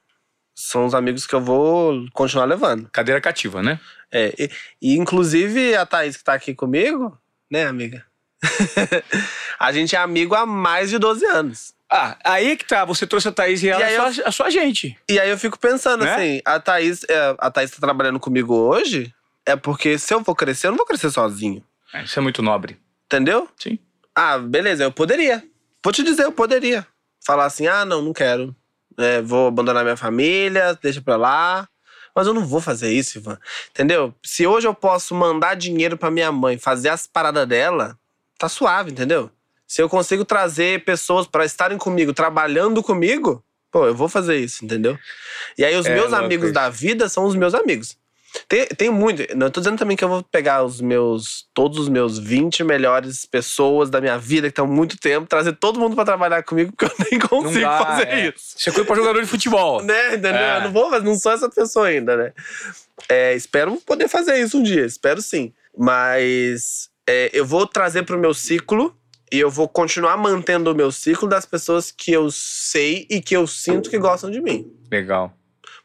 são 0.54 0.86
os 0.86 0.94
amigos 0.94 1.26
que 1.26 1.34
eu 1.34 1.40
vou 1.42 2.06
continuar 2.12 2.46
levando. 2.46 2.88
Cadeira 2.90 3.20
cativa, 3.20 3.62
né? 3.62 3.78
É, 4.10 4.32
e, 4.38 4.50
e, 4.80 4.96
inclusive 4.96 5.74
a 5.74 5.84
Thaís 5.84 6.16
que 6.16 6.24
tá 6.24 6.32
aqui 6.32 6.54
comigo, 6.54 7.18
né, 7.50 7.66
amiga? 7.66 8.04
a 9.58 9.72
gente 9.72 9.94
é 9.94 9.98
amigo 9.98 10.34
há 10.34 10.46
mais 10.46 10.90
de 10.90 10.98
12 10.98 11.24
anos. 11.26 11.74
Ah, 11.90 12.16
aí 12.24 12.56
que 12.56 12.64
tá, 12.66 12.84
você 12.84 13.06
trouxe 13.06 13.28
a 13.28 13.32
Thaís 13.32 13.62
e 13.62 13.68
ela 13.68 13.80
E 13.80 13.84
aí 13.84 13.94
é 13.94 13.98
eu- 13.98 14.12
só, 14.12 14.22
a 14.26 14.32
sua 14.32 14.50
gente. 14.50 14.96
E 15.08 15.18
aí 15.20 15.30
eu 15.30 15.38
fico 15.38 15.58
pensando 15.58 16.04
Né? 16.04 16.14
assim, 16.14 16.40
a 16.44 16.58
Thaís, 16.58 17.04
é, 17.08 17.34
a 17.38 17.50
Thaís 17.50 17.70
tá 17.70 17.76
trabalhando 17.80 18.18
comigo 18.18 18.54
hoje, 18.54 19.14
é 19.46 19.54
porque 19.54 19.98
se 19.98 20.12
eu 20.12 20.20
vou 20.20 20.34
crescer, 20.34 20.66
eu 20.66 20.70
não 20.72 20.78
vou 20.78 20.86
crescer 20.86 21.10
sozinho. 21.10 21.62
É, 21.92 22.02
Isso 22.02 22.18
é 22.18 22.22
muito 22.22 22.42
nobre. 22.42 22.76
Entendeu? 23.06 23.48
Sim. 23.58 23.78
Ah, 24.14 24.38
beleza, 24.38 24.82
eu 24.84 24.90
poderia. 24.92 25.44
Vou 25.84 25.92
te 25.92 26.02
dizer, 26.02 26.24
eu 26.24 26.32
poderia. 26.32 26.86
Falar 27.24 27.44
assim, 27.44 27.66
ah, 27.66 27.84
não, 27.84 28.02
não 28.02 28.12
quero. 28.12 28.54
É, 28.98 29.20
vou 29.22 29.48
abandonar 29.48 29.84
minha 29.84 29.96
família, 29.96 30.76
deixa 30.82 31.00
pra 31.00 31.16
lá. 31.16 31.68
Mas 32.16 32.26
eu 32.26 32.34
não 32.34 32.44
vou 32.46 32.60
fazer 32.60 32.92
isso, 32.92 33.18
Ivan. 33.18 33.38
Entendeu? 33.70 34.14
Se 34.24 34.46
hoje 34.46 34.66
eu 34.66 34.74
posso 34.74 35.14
mandar 35.14 35.54
dinheiro 35.54 35.96
pra 35.98 36.10
minha 36.10 36.30
mãe, 36.32 36.56
fazer 36.58 36.88
as 36.88 37.06
paradas 37.06 37.46
dela, 37.46 37.98
tá 38.38 38.48
suave, 38.48 38.90
entendeu? 38.90 39.30
Se 39.66 39.82
eu 39.82 39.88
consigo 39.88 40.24
trazer 40.24 40.84
pessoas 40.84 41.26
pra 41.26 41.44
estarem 41.44 41.78
comigo, 41.78 42.12
trabalhando 42.12 42.82
comigo, 42.82 43.42
pô, 43.70 43.86
eu 43.86 43.94
vou 43.94 44.08
fazer 44.08 44.36
isso, 44.36 44.64
entendeu? 44.64 44.98
E 45.58 45.64
aí 45.64 45.74
os 45.76 45.86
É, 45.86 45.94
meus 45.94 46.10
louco 46.10 46.24
amigos 46.24 46.52
da 46.52 46.68
vida 46.68 47.08
são 47.08 47.24
os 47.24 47.34
meus 47.34 47.54
amigos. 47.54 47.96
Tem, 48.48 48.66
tem 48.66 48.90
muito. 48.90 49.24
Não 49.36 49.48
tô 49.48 49.60
dizendo 49.60 49.78
também 49.78 49.96
que 49.96 50.04
eu 50.04 50.08
vou 50.08 50.22
pegar 50.22 50.64
os 50.64 50.80
meus. 50.80 51.46
Todos 51.54 51.78
os 51.78 51.88
meus 51.88 52.18
20 52.18 52.64
melhores 52.64 53.24
pessoas 53.24 53.88
da 53.88 54.00
minha 54.00 54.18
vida 54.18 54.48
que 54.48 54.52
estão 54.52 54.64
há 54.64 54.68
muito 54.68 54.98
tempo, 54.98 55.26
trazer 55.26 55.52
todo 55.52 55.78
mundo 55.78 55.94
pra 55.94 56.04
trabalhar 56.04 56.42
comigo, 56.42 56.72
porque 56.76 56.84
eu 56.84 57.06
nem 57.10 57.20
consigo 57.20 57.60
dá, 57.60 57.78
fazer 57.78 58.08
é. 58.08 58.28
isso. 58.28 58.68
É 58.68 58.72
coisa 58.72 58.84
pra 58.84 58.96
jogador 58.96 59.20
de 59.20 59.28
futebol. 59.28 59.82
Né? 59.82 60.08
Entendeu? 60.14 60.34
É. 60.34 60.56
Eu 60.58 60.62
não 60.62 60.72
vou 60.72 60.90
fazer, 60.90 61.04
não 61.04 61.14
sou 61.14 61.32
essa 61.32 61.48
pessoa 61.48 61.86
ainda, 61.86 62.16
né? 62.16 62.32
É, 63.08 63.34
espero 63.34 63.76
poder 63.86 64.08
fazer 64.08 64.36
isso 64.40 64.58
um 64.58 64.62
dia, 64.62 64.84
espero 64.84 65.22
sim. 65.22 65.52
Mas 65.76 66.90
é, 67.06 67.30
eu 67.32 67.44
vou 67.44 67.66
trazer 67.66 68.02
pro 68.04 68.18
meu 68.18 68.34
ciclo 68.34 68.96
e 69.32 69.38
eu 69.38 69.50
vou 69.50 69.68
continuar 69.68 70.16
mantendo 70.16 70.70
o 70.70 70.74
meu 70.74 70.92
ciclo 70.92 71.28
das 71.28 71.44
pessoas 71.44 71.90
que 71.90 72.12
eu 72.12 72.30
sei 72.30 73.06
e 73.10 73.20
que 73.20 73.36
eu 73.36 73.46
sinto 73.46 73.90
que 73.90 73.98
gostam 73.98 74.30
de 74.30 74.40
mim. 74.40 74.72
Legal. 74.90 75.36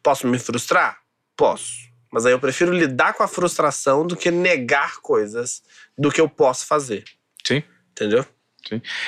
Posso 0.03 0.27
me 0.27 0.37
frustrar? 0.37 0.99
Posso. 1.35 1.89
Mas 2.11 2.25
aí 2.25 2.31
eu 2.31 2.39
prefiro 2.39 2.73
lidar 2.73 3.13
com 3.13 3.23
a 3.23 3.27
frustração 3.27 4.05
do 4.05 4.15
que 4.15 4.31
negar 4.31 4.99
coisas 5.01 5.61
do 5.97 6.11
que 6.11 6.19
eu 6.19 6.29
posso 6.29 6.65
fazer. 6.65 7.03
Sim. 7.45 7.63
Entendeu? 7.91 8.25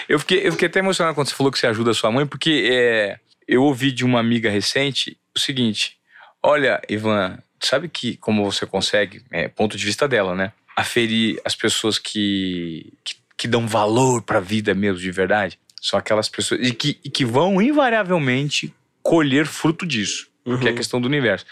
Eu 0.08 0.20
fiquei, 0.20 0.48
eu 0.48 0.52
fiquei 0.52 0.68
até 0.68 0.80
emocionado 0.80 1.16
quando 1.16 1.30
você 1.30 1.36
falou 1.36 1.52
que 1.52 1.60
você 1.60 1.68
ajuda 1.68 1.92
a 1.92 1.94
sua 1.94 2.12
mãe, 2.12 2.26
porque 2.26 2.70
é, 2.72 3.20
eu 3.48 3.64
ouvi 3.64 3.92
de 3.92 4.04
uma 4.04 4.20
amiga 4.20 4.50
recente 4.50 5.20
o 5.36 5.40
seguinte: 5.40 5.98
olha, 6.42 6.82
Ivan, 6.90 7.38
sabe 7.60 7.90
que 7.90 8.18
como 8.18 8.44
você 8.44 8.66
consegue, 8.66 9.24
é, 9.32 9.48
ponto 9.48 9.78
de 9.78 9.86
vista 9.86 10.08
dela, 10.08 10.36
né? 10.36 10.54
Aferir 10.76 11.40
as 11.46 11.56
pessoas 11.56 11.98
que, 12.00 12.92
que, 13.04 13.16
que 13.38 13.48
dão 13.48 13.68
valor 13.68 14.22
para 14.22 14.38
a 14.38 14.42
vida 14.42 14.74
mesmo 14.74 15.00
de 15.00 15.12
verdade. 15.12 15.60
São 15.82 15.98
aquelas 16.00 16.30
pessoas 16.30 16.62
e 16.68 16.74
que, 16.74 17.00
e 17.04 17.10
que 17.10 17.26
vão 17.26 17.62
invariavelmente 17.62 18.74
colher 19.04 19.46
fruto 19.48 19.86
disso, 19.86 20.28
que 20.46 20.52
é 20.52 20.54
a 20.54 20.56
Uhum. 20.72 20.76
questão 20.76 21.02
do 21.02 21.08
universo. 21.08 21.46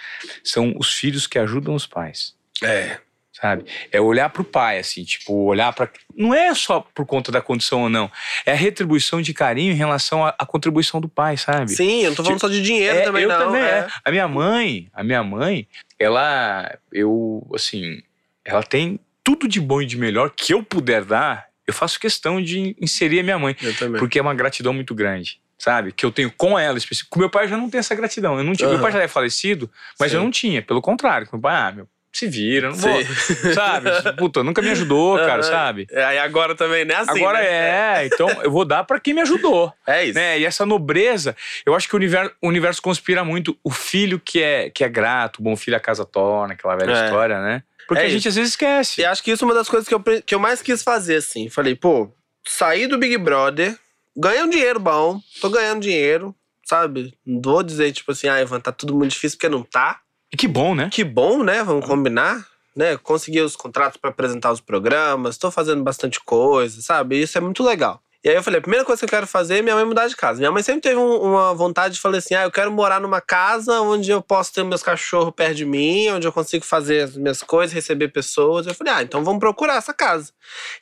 São 0.43 0.73
os 0.77 0.93
filhos 0.93 1.25
que 1.27 1.37
ajudam 1.39 1.73
os 1.75 1.85
pais 1.87 2.35
É. 2.63 2.97
sabe? 3.33 3.65
É 3.91 3.99
olhar 3.99 4.29
pro 4.29 4.43
pai, 4.43 4.77
assim, 4.79 5.03
tipo, 5.03 5.33
olhar 5.45 5.73
para 5.73 5.89
Não 6.15 6.33
é 6.33 6.53
só 6.53 6.79
por 6.81 7.05
conta 7.05 7.31
da 7.31 7.41
condição 7.41 7.83
ou 7.83 7.89
não. 7.89 8.11
É 8.45 8.51
a 8.51 8.55
retribuição 8.55 9.21
de 9.21 9.33
carinho 9.33 9.71
em 9.71 9.75
relação 9.75 10.23
à, 10.25 10.35
à 10.37 10.45
contribuição 10.45 10.99
do 11.01 11.07
pai, 11.09 11.37
sabe? 11.37 11.71
Sim, 11.71 12.01
eu 12.03 12.09
não 12.09 12.15
tô 12.15 12.23
falando 12.23 12.39
só 12.41 12.49
de 12.49 12.61
dinheiro 12.61 12.97
É, 12.97 13.01
também, 13.01 13.23
eu 13.23 13.29
não. 13.29 13.37
também, 13.39 13.61
é. 13.63 13.65
é. 13.79 13.87
A 14.05 14.11
minha 14.11 14.27
mãe, 14.27 14.89
a 14.93 15.03
minha 15.03 15.23
mãe, 15.23 15.67
ela, 15.97 16.77
eu, 16.91 17.49
assim, 17.55 18.01
ela 18.45 18.61
tem 18.61 18.99
tudo 19.23 19.47
de 19.47 19.59
bom 19.59 19.81
e 19.81 19.85
de 19.85 19.97
melhor 19.97 20.31
que 20.35 20.53
eu 20.53 20.63
puder 20.63 21.03
dar, 21.03 21.47
eu 21.67 21.73
faço 21.73 21.99
questão 21.99 22.41
de 22.41 22.75
inserir 22.79 23.19
a 23.19 23.23
minha 23.23 23.39
mãe, 23.39 23.55
Eu 23.61 23.75
também. 23.75 23.99
porque 23.99 24.17
é 24.19 24.21
uma 24.21 24.33
gratidão 24.33 24.73
muito 24.73 24.93
grande. 24.95 25.39
Sabe? 25.61 25.91
Que 25.91 26.05
eu 26.05 26.11
tenho 26.11 26.31
com 26.31 26.57
ela, 26.57 26.77
específico. 26.77 27.09
Com 27.11 27.19
meu 27.19 27.29
pai 27.29 27.43
eu 27.43 27.49
já 27.49 27.57
não 27.57 27.69
tenho 27.69 27.79
essa 27.81 27.93
gratidão. 27.93 28.37
Eu 28.37 28.45
não 28.45 28.53
tinha. 28.53 28.65
Meu 28.69 28.77
Aham. 28.77 28.81
pai 28.83 28.91
já 28.93 29.01
é 29.03 29.09
falecido, 29.09 29.69
mas 29.99 30.13
eu 30.13 30.19
Sim. 30.19 30.23
não 30.25 30.31
tinha. 30.31 30.61
Pelo 30.61 30.81
contrário, 30.81 31.27
meu 31.33 31.41
pai, 31.41 31.53
ah, 31.53 31.71
meu, 31.73 31.87
se 32.13 32.27
vira, 32.27 32.67
eu 32.67 32.71
não 32.71 32.77
vou. 32.77 33.03
Sim. 33.03 33.35
Sabe? 33.53 33.89
Puta, 34.17 34.41
nunca 34.41 34.61
me 34.61 34.69
ajudou, 34.69 35.17
cara, 35.17 35.43
sabe? 35.43 35.85
É, 35.91 36.01
Aí 36.05 36.17
agora 36.17 36.55
também, 36.55 36.85
né? 36.85 36.95
Assim, 36.95 37.11
Agora 37.19 37.39
né? 37.39 38.03
é, 38.03 38.05
então 38.05 38.29
eu 38.41 38.49
vou 38.49 38.63
dar 38.63 38.85
pra 38.85 39.01
quem 39.01 39.13
me 39.13 39.19
ajudou, 39.19 39.73
É 39.85 40.05
isso. 40.05 40.17
né? 40.17 40.39
E 40.39 40.45
essa 40.45 40.65
nobreza, 40.65 41.35
eu 41.65 41.75
acho 41.75 41.89
que 41.89 41.93
o 41.93 41.97
universo, 41.97 42.31
o 42.41 42.47
universo 42.47 42.81
conspira 42.81 43.25
muito 43.25 43.57
o 43.61 43.69
filho 43.69 44.17
que 44.17 44.41
é, 44.41 44.69
que 44.69 44.85
é 44.85 44.87
grato, 44.87 45.39
o 45.39 45.43
bom 45.43 45.57
filho 45.57 45.75
a 45.75 45.79
casa 45.81 46.05
torna, 46.05 46.53
aquela 46.53 46.77
velha 46.77 46.91
É. 46.93 47.03
história, 47.03 47.41
né? 47.41 47.63
Porque 47.89 48.03
É 48.03 48.05
a 48.05 48.09
gente 48.09 48.27
às 48.27 48.35
vezes 48.35 48.51
esquece. 48.51 49.01
E 49.01 49.05
acho 49.05 49.23
que 49.23 49.31
isso 49.31 49.43
é 49.43 49.47
uma 49.47 49.53
das 49.55 49.67
coisas 49.67 49.89
que 49.89 49.95
eu, 49.95 49.99
que 49.99 50.35
eu 50.35 50.39
mais 50.39 50.61
quis 50.61 50.83
fazer, 50.83 51.15
assim. 51.15 51.49
Falei, 51.49 51.73
pô, 51.73 52.13
saí 52.47 52.85
do 52.85 52.99
Big 52.99 53.17
Brother, 53.17 53.75
ganhei 54.15 54.43
um 54.43 54.49
dinheiro 54.49 54.79
bom, 54.79 55.19
tô 55.41 55.49
ganhando 55.49 55.81
dinheiro, 55.81 56.35
sabe? 56.63 57.17
Não 57.25 57.41
vou 57.41 57.63
dizer, 57.63 57.91
tipo 57.91 58.11
assim, 58.11 58.27
ah, 58.27 58.39
Ivan, 58.39 58.59
tá 58.59 58.71
tudo 58.71 58.93
muito 58.93 59.13
difícil, 59.13 59.39
porque 59.39 59.49
não 59.49 59.63
tá. 59.63 60.01
E 60.31 60.37
que 60.37 60.47
bom, 60.47 60.75
né? 60.75 60.89
Que 60.93 61.03
bom, 61.03 61.41
né? 61.43 61.63
Vamos 61.63 61.83
combinar. 61.83 62.47
Né? 62.75 62.95
Consegui 62.97 63.41
os 63.41 63.55
contratos 63.55 63.99
pra 63.99 64.11
apresentar 64.11 64.51
os 64.51 64.61
programas, 64.61 65.39
tô 65.39 65.49
fazendo 65.49 65.83
bastante 65.83 66.19
coisa, 66.19 66.83
sabe? 66.83 67.19
Isso 67.19 67.39
é 67.39 67.41
muito 67.41 67.63
legal. 67.63 67.99
E 68.23 68.27
aí 68.29 68.35
eu 68.35 68.43
falei, 68.43 68.59
a 68.59 68.61
primeira 68.61 68.83
coisa 68.85 68.99
que 68.99 69.05
eu 69.05 69.09
quero 69.09 69.25
fazer 69.25 69.59
é 69.59 69.61
minha 69.61 69.75
mãe 69.75 69.85
mudar 69.85 70.07
de 70.07 70.15
casa. 70.15 70.39
Minha 70.39 70.51
mãe 70.51 70.61
sempre 70.61 70.81
teve 70.81 70.97
um- 70.97 71.21
uma 71.21 71.53
vontade 71.53 71.93
de 71.95 72.01
falar 72.01 72.17
assim: 72.17 72.35
ah, 72.35 72.43
eu 72.43 72.51
quero 72.51 72.69
morar 72.71 72.99
numa 72.99 73.21
casa 73.21 73.79
onde 73.81 74.11
eu 74.11 74.21
posso 74.21 74.53
ter 74.53 74.63
meus 74.63 74.83
cachorros 74.83 75.33
perto 75.33 75.55
de 75.55 75.65
mim, 75.65 76.09
onde 76.09 76.27
eu 76.27 76.31
consigo 76.33 76.65
fazer 76.65 77.03
as 77.03 77.15
minhas 77.15 77.41
coisas, 77.41 77.73
receber 77.73 78.09
pessoas. 78.09 78.67
Eu 78.67 78.73
falei, 78.75 78.93
ah, 78.93 79.01
então 79.01 79.23
vamos 79.23 79.39
procurar 79.39 79.75
essa 79.75 79.93
casa. 79.93 80.33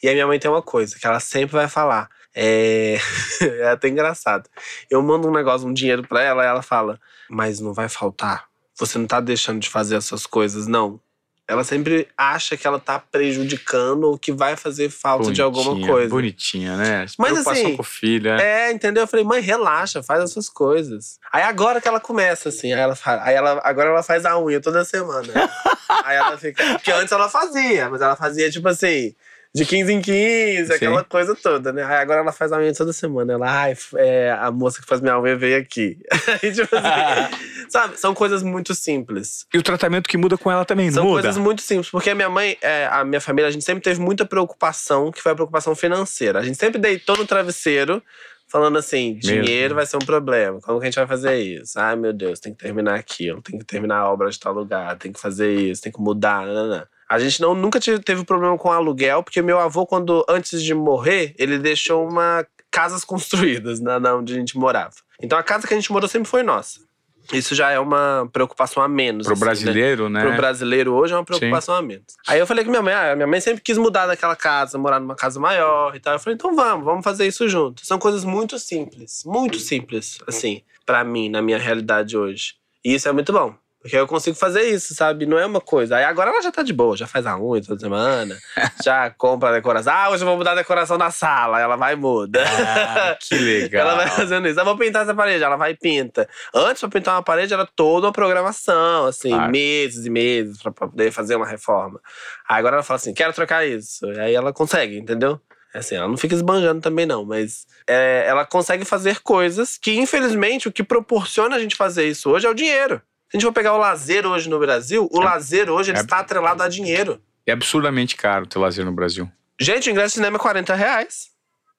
E 0.01 0.07
aí 0.07 0.15
minha 0.15 0.25
mãe 0.25 0.39
tem 0.39 0.49
uma 0.49 0.63
coisa 0.63 0.97
que 0.99 1.05
ela 1.05 1.19
sempre 1.19 1.55
vai 1.55 1.67
falar. 1.69 2.09
É, 2.35 2.97
é 3.61 3.69
até 3.69 3.87
engraçado. 3.87 4.49
Eu 4.89 5.01
mando 5.03 5.27
um 5.27 5.31
negócio, 5.31 5.67
um 5.67 5.73
dinheiro 5.73 6.07
pra 6.07 6.21
ela, 6.23 6.43
e 6.43 6.47
ela 6.47 6.61
fala, 6.63 6.99
mas 7.29 7.59
não 7.59 7.73
vai 7.73 7.87
faltar. 7.89 8.45
Você 8.79 8.97
não 8.97 9.05
tá 9.07 9.19
deixando 9.19 9.59
de 9.59 9.69
fazer 9.69 9.95
essas 9.95 10.25
coisas, 10.25 10.65
não. 10.67 10.99
Ela 11.47 11.63
sempre 11.63 12.09
acha 12.17 12.57
que 12.57 12.67
ela 12.67 12.77
tá 12.77 12.99
prejudicando 12.99 14.03
ou 14.03 14.17
que 14.17 14.33
vai 14.33 14.57
fazer 14.57 14.89
falta 14.89 15.31
de 15.31 15.41
alguma 15.41 15.71
Bonitinha, 15.71 15.91
coisa. 15.91 16.09
Bonitinha, 16.09 16.77
né? 16.77 17.05
Mas, 17.17 17.47
assim, 17.47 17.75
com 17.75 17.81
o 17.81 17.85
filho, 17.85 18.35
né? 18.35 18.67
É, 18.67 18.71
entendeu? 18.71 19.03
Eu 19.03 19.07
falei, 19.07 19.23
mãe, 19.23 19.41
relaxa, 19.41 20.03
faz 20.03 20.21
as 20.21 20.31
suas 20.31 20.49
coisas. 20.49 21.17
Aí 21.31 21.43
agora 21.43 21.79
que 21.79 21.87
ela 21.87 22.01
começa, 22.01 22.49
assim, 22.49 22.73
aí 22.73 22.79
ela 22.79 22.95
fala, 22.95 23.23
aí 23.23 23.33
ela, 23.33 23.61
agora 23.63 23.89
ela 23.89 24.03
faz 24.03 24.25
a 24.25 24.37
unha 24.37 24.59
toda 24.59 24.83
semana. 24.83 25.31
aí 26.03 26.17
ela 26.17 26.37
fica. 26.37 26.63
Porque 26.73 26.91
antes 26.91 27.13
ela 27.13 27.29
fazia, 27.29 27.89
mas 27.89 28.01
ela 28.01 28.17
fazia, 28.17 28.51
tipo 28.51 28.67
assim, 28.67 29.15
de 29.57 29.65
15 29.65 29.91
em 29.91 30.01
15, 30.01 30.73
aquela 30.73 31.03
coisa 31.03 31.35
toda, 31.35 31.73
né? 31.73 31.83
Aí 31.83 31.95
agora 31.95 32.21
ela 32.21 32.31
faz 32.31 32.51
a 32.51 32.57
unha 32.57 32.73
toda 32.73 32.93
semana. 32.93 33.33
Ela, 33.33 33.49
ai, 33.49 33.75
é, 33.95 34.31
a 34.39 34.51
moça 34.51 34.79
que 34.79 34.87
faz 34.87 35.01
minha 35.01 35.19
unha 35.19 35.35
veio 35.35 35.59
aqui. 35.59 35.97
Aí, 36.41 36.51
tipo 36.51 36.75
assim, 36.75 37.35
sabe? 37.67 37.99
São 37.99 38.13
coisas 38.13 38.43
muito 38.43 38.75
simples. 38.75 39.45
E 39.53 39.57
o 39.57 39.63
tratamento 39.63 40.07
que 40.07 40.17
muda 40.17 40.37
com 40.37 40.51
ela 40.51 40.63
também, 40.63 40.87
não 40.87 40.93
São 40.93 41.03
muda? 41.05 41.21
coisas 41.23 41.37
muito 41.37 41.61
simples, 41.61 41.89
porque 41.89 42.09
a 42.11 42.15
minha 42.15 42.29
mãe, 42.29 42.57
é, 42.61 42.87
a 42.91 43.03
minha 43.03 43.19
família, 43.19 43.47
a 43.47 43.51
gente 43.51 43.65
sempre 43.65 43.83
teve 43.83 43.99
muita 43.99 44.25
preocupação, 44.25 45.11
que 45.11 45.21
foi 45.21 45.31
a 45.31 45.35
preocupação 45.35 45.75
financeira. 45.75 46.39
A 46.39 46.43
gente 46.43 46.57
sempre 46.57 46.79
deitou 46.79 47.17
no 47.17 47.25
travesseiro, 47.25 48.01
falando 48.47 48.77
assim: 48.77 49.15
Mesmo. 49.15 49.43
dinheiro 49.43 49.73
vai 49.73 49.85
ser 49.85 49.97
um 49.97 50.05
problema. 50.05 50.59
Como 50.61 50.79
que 50.79 50.85
a 50.85 50.89
gente 50.89 50.99
vai 50.99 51.07
fazer 51.07 51.35
isso? 51.37 51.79
Ai, 51.79 51.95
meu 51.95 52.13
Deus, 52.13 52.39
tem 52.39 52.53
que 52.53 52.59
terminar 52.59 52.95
aquilo, 52.95 53.41
tem 53.41 53.57
que 53.57 53.65
terminar 53.65 53.97
a 53.97 54.11
obra 54.11 54.29
de 54.29 54.39
tal 54.39 54.53
lugar, 54.53 54.95
tem 54.97 55.11
que 55.11 55.19
fazer 55.19 55.51
isso, 55.51 55.81
tem 55.81 55.91
que 55.91 55.99
mudar. 55.99 56.45
Nanana. 56.45 56.87
A 57.09 57.19
gente 57.19 57.41
não, 57.41 57.55
nunca 57.55 57.79
tive, 57.79 57.99
teve 57.99 58.23
problema 58.25 58.57
com 58.57 58.71
aluguel, 58.71 59.23
porque 59.23 59.41
meu 59.41 59.59
avô, 59.59 59.85
quando 59.85 60.25
antes 60.27 60.61
de 60.61 60.73
morrer, 60.73 61.33
ele 61.37 61.57
deixou 61.57 62.07
uma 62.07 62.45
casas 62.69 63.03
construídas 63.05 63.79
na, 63.79 63.99
na 63.99 64.15
onde 64.15 64.33
a 64.33 64.35
gente 64.37 64.57
morava. 64.57 64.95
Então 65.21 65.37
a 65.37 65.43
casa 65.43 65.67
que 65.67 65.73
a 65.73 65.77
gente 65.77 65.91
morou 65.91 66.07
sempre 66.07 66.29
foi 66.29 66.43
nossa. 66.43 66.87
Isso 67.33 67.53
já 67.53 67.71
é 67.71 67.79
uma 67.79 68.29
preocupação 68.31 68.81
a 68.81 68.87
menos. 68.87 69.25
Pro 69.25 69.33
assim, 69.33 69.41
né? 69.41 69.45
brasileiro, 69.45 70.09
né? 70.09 70.21
pro 70.21 70.35
brasileiro 70.35 70.93
hoje 70.93 71.13
é 71.13 71.17
uma 71.17 71.25
preocupação 71.25 71.75
a 71.75 71.81
menos. 71.81 72.15
Aí 72.27 72.39
eu 72.39 72.47
falei 72.47 72.63
com 72.63 72.69
minha 72.69 72.81
mãe, 72.81 72.93
ah, 72.93 73.15
minha 73.15 73.27
mãe 73.27 73.41
sempre 73.41 73.61
quis 73.61 73.77
mudar 73.77 74.07
daquela 74.07 74.35
casa, 74.35 74.77
morar 74.77 74.99
numa 74.99 75.15
casa 75.15 75.39
maior 75.39 75.95
e 75.95 75.99
tal. 75.99 76.13
Eu 76.13 76.19
falei, 76.19 76.35
então 76.35 76.55
vamos, 76.55 76.85
vamos 76.85 77.03
fazer 77.03 77.27
isso 77.27 77.47
junto. 77.49 77.85
São 77.85 77.99
coisas 77.99 78.23
muito 78.23 78.57
simples, 78.57 79.23
muito 79.25 79.59
simples, 79.59 80.19
assim, 80.25 80.61
pra 80.85 81.03
mim, 81.03 81.29
na 81.29 81.41
minha 81.41 81.57
realidade 81.57 82.15
hoje. 82.15 82.55
E 82.83 82.93
isso 82.93 83.09
é 83.09 83.11
muito 83.11 83.33
bom. 83.33 83.53
Porque 83.87 83.95
eu 83.95 84.05
consigo 84.05 84.35
fazer 84.35 84.63
isso, 84.63 84.93
sabe? 84.93 85.25
Não 85.25 85.39
é 85.39 85.45
uma 85.45 85.61
coisa. 85.61 85.95
Aí 85.95 86.03
agora 86.03 86.29
ela 86.29 86.41
já 86.41 86.51
tá 86.51 86.61
de 86.61 86.73
boa, 86.73 86.97
já 86.97 87.07
faz 87.07 87.25
a 87.25 87.39
unha 87.39 87.63
toda 87.63 87.79
semana, 87.79 88.37
já 88.83 89.09
compra 89.11 89.47
a 89.47 89.51
decoração. 89.53 89.93
Ah, 89.93 90.09
hoje 90.09 90.23
eu 90.23 90.27
vou 90.27 90.35
mudar 90.35 90.51
a 90.51 90.55
decoração 90.55 90.97
da 90.97 91.09
sala. 91.09 91.61
Ela 91.61 91.77
vai 91.77 91.93
e 91.93 91.95
muda. 91.95 92.43
Ah, 92.45 93.17
que 93.17 93.33
legal. 93.35 93.87
Ela 93.87 93.95
vai 93.95 94.07
fazendo 94.09 94.45
isso. 94.45 94.59
Eu 94.59 94.65
vou 94.65 94.77
pintar 94.77 95.03
essa 95.03 95.15
parede, 95.15 95.41
ela 95.41 95.55
vai 95.55 95.71
e 95.71 95.77
pinta. 95.77 96.27
Antes, 96.53 96.81
pra 96.81 96.89
pintar 96.89 97.15
uma 97.15 97.23
parede, 97.23 97.53
era 97.53 97.65
toda 97.65 98.07
uma 98.07 98.11
programação, 98.11 99.05
assim, 99.05 99.29
Claro. 99.29 99.51
meses 99.53 100.05
e 100.05 100.09
meses 100.09 100.61
pra, 100.61 100.69
poder 100.73 101.09
fazer 101.11 101.37
uma 101.37 101.47
reforma. 101.47 102.01
Aí 102.49 102.59
agora 102.59 102.75
ela 102.75 102.83
fala 102.83 102.97
assim: 102.97 103.13
quero 103.13 103.31
trocar 103.31 103.65
isso. 103.65 104.05
Aí 104.19 104.35
ela 104.35 104.51
consegue, 104.51 104.97
entendeu? 104.97 105.39
É 105.73 105.79
Assim, 105.79 105.95
ela 105.95 106.09
não 106.09 106.17
fica 106.17 106.35
esbanjando 106.35 106.81
também, 106.81 107.05
não, 107.05 107.23
mas 107.23 107.65
é, 107.87 108.25
ela 108.27 108.45
consegue 108.45 108.83
fazer 108.83 109.21
coisas 109.21 109.77
que, 109.77 109.97
infelizmente, 109.97 110.67
o 110.67 110.71
que 110.73 110.83
proporciona 110.83 111.55
a 111.55 111.59
gente 111.59 111.75
fazer 111.75 112.05
isso 112.07 112.29
hoje 112.29 112.45
é 112.45 112.49
o 112.49 112.53
dinheiro. 112.53 113.01
Se 113.29 113.35
a 113.35 113.37
gente 113.37 113.45
for 113.45 113.51
pegar 113.53 113.73
o 113.73 113.77
lazer 113.77 114.25
hoje 114.25 114.49
no 114.49 114.57
Brasil, 114.59 115.07
o 115.11 115.21
É. 115.21 115.25
lazer 115.25 115.69
hoje 115.69 115.91
ele 115.91 115.97
É. 115.97 116.01
está 116.01 116.19
atrelado 116.19 116.63
a 116.63 116.67
dinheiro. 116.69 117.21
É 117.45 117.51
absurdamente 117.51 118.15
caro 118.15 118.45
ter 118.47 118.59
lazer 118.59 118.85
no 118.85 118.91
Brasil. 118.91 119.29
Gente, 119.59 119.89
o 119.89 119.91
ingresso 119.91 120.09
de 120.13 120.13
cinema 120.15 120.37
é 120.37 120.39
40 120.39 120.75
reais. 120.75 121.29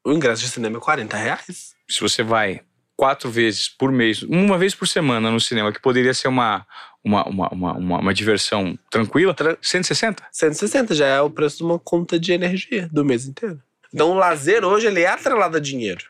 O 0.05 0.13
ingresso 0.13 0.43
de 0.43 0.49
cinema 0.49 0.77
é 0.79 0.81
40 0.81 1.17
reais. 1.17 1.75
Se 1.89 2.01
você 2.01 2.23
vai 2.23 2.61
quatro 2.97 3.31
vezes 3.31 3.69
por 3.69 3.93
mês, 3.93 4.23
uma 4.23 4.59
vez 4.59 4.75
por 4.75 4.87
semana 4.89 5.31
no 5.31 5.41
cinema, 5.41 5.73
que 5.73 5.81
poderia 5.81 6.13
ser 6.13 6.29
uma, 6.29 6.67
uma, 7.05 7.25
uma, 7.29 7.49
uma, 7.49 7.73
uma, 7.75 7.99
uma 8.01 8.15
diversão 8.15 8.79
tranquila, 8.91 9.33
Tran- 9.33 9.57
160? 9.63 10.25
160 10.33 10.95
já 10.95 11.07
é 11.07 11.21
o 11.21 11.31
preço 11.31 11.59
de 11.59 11.63
uma 11.65 11.79
conta 11.79 12.19
de 12.19 12.33
energia 12.33 12.89
do 12.93 13.05
mês 13.05 13.27
inteiro. 13.27 13.63
Então 13.95 14.11
o 14.11 14.15
lazer 14.15 14.65
hoje 14.65 14.87
ele 14.87 15.01
é 15.03 15.09
atrelado 15.09 15.57
a 15.57 15.61
dinheiro. 15.61 16.05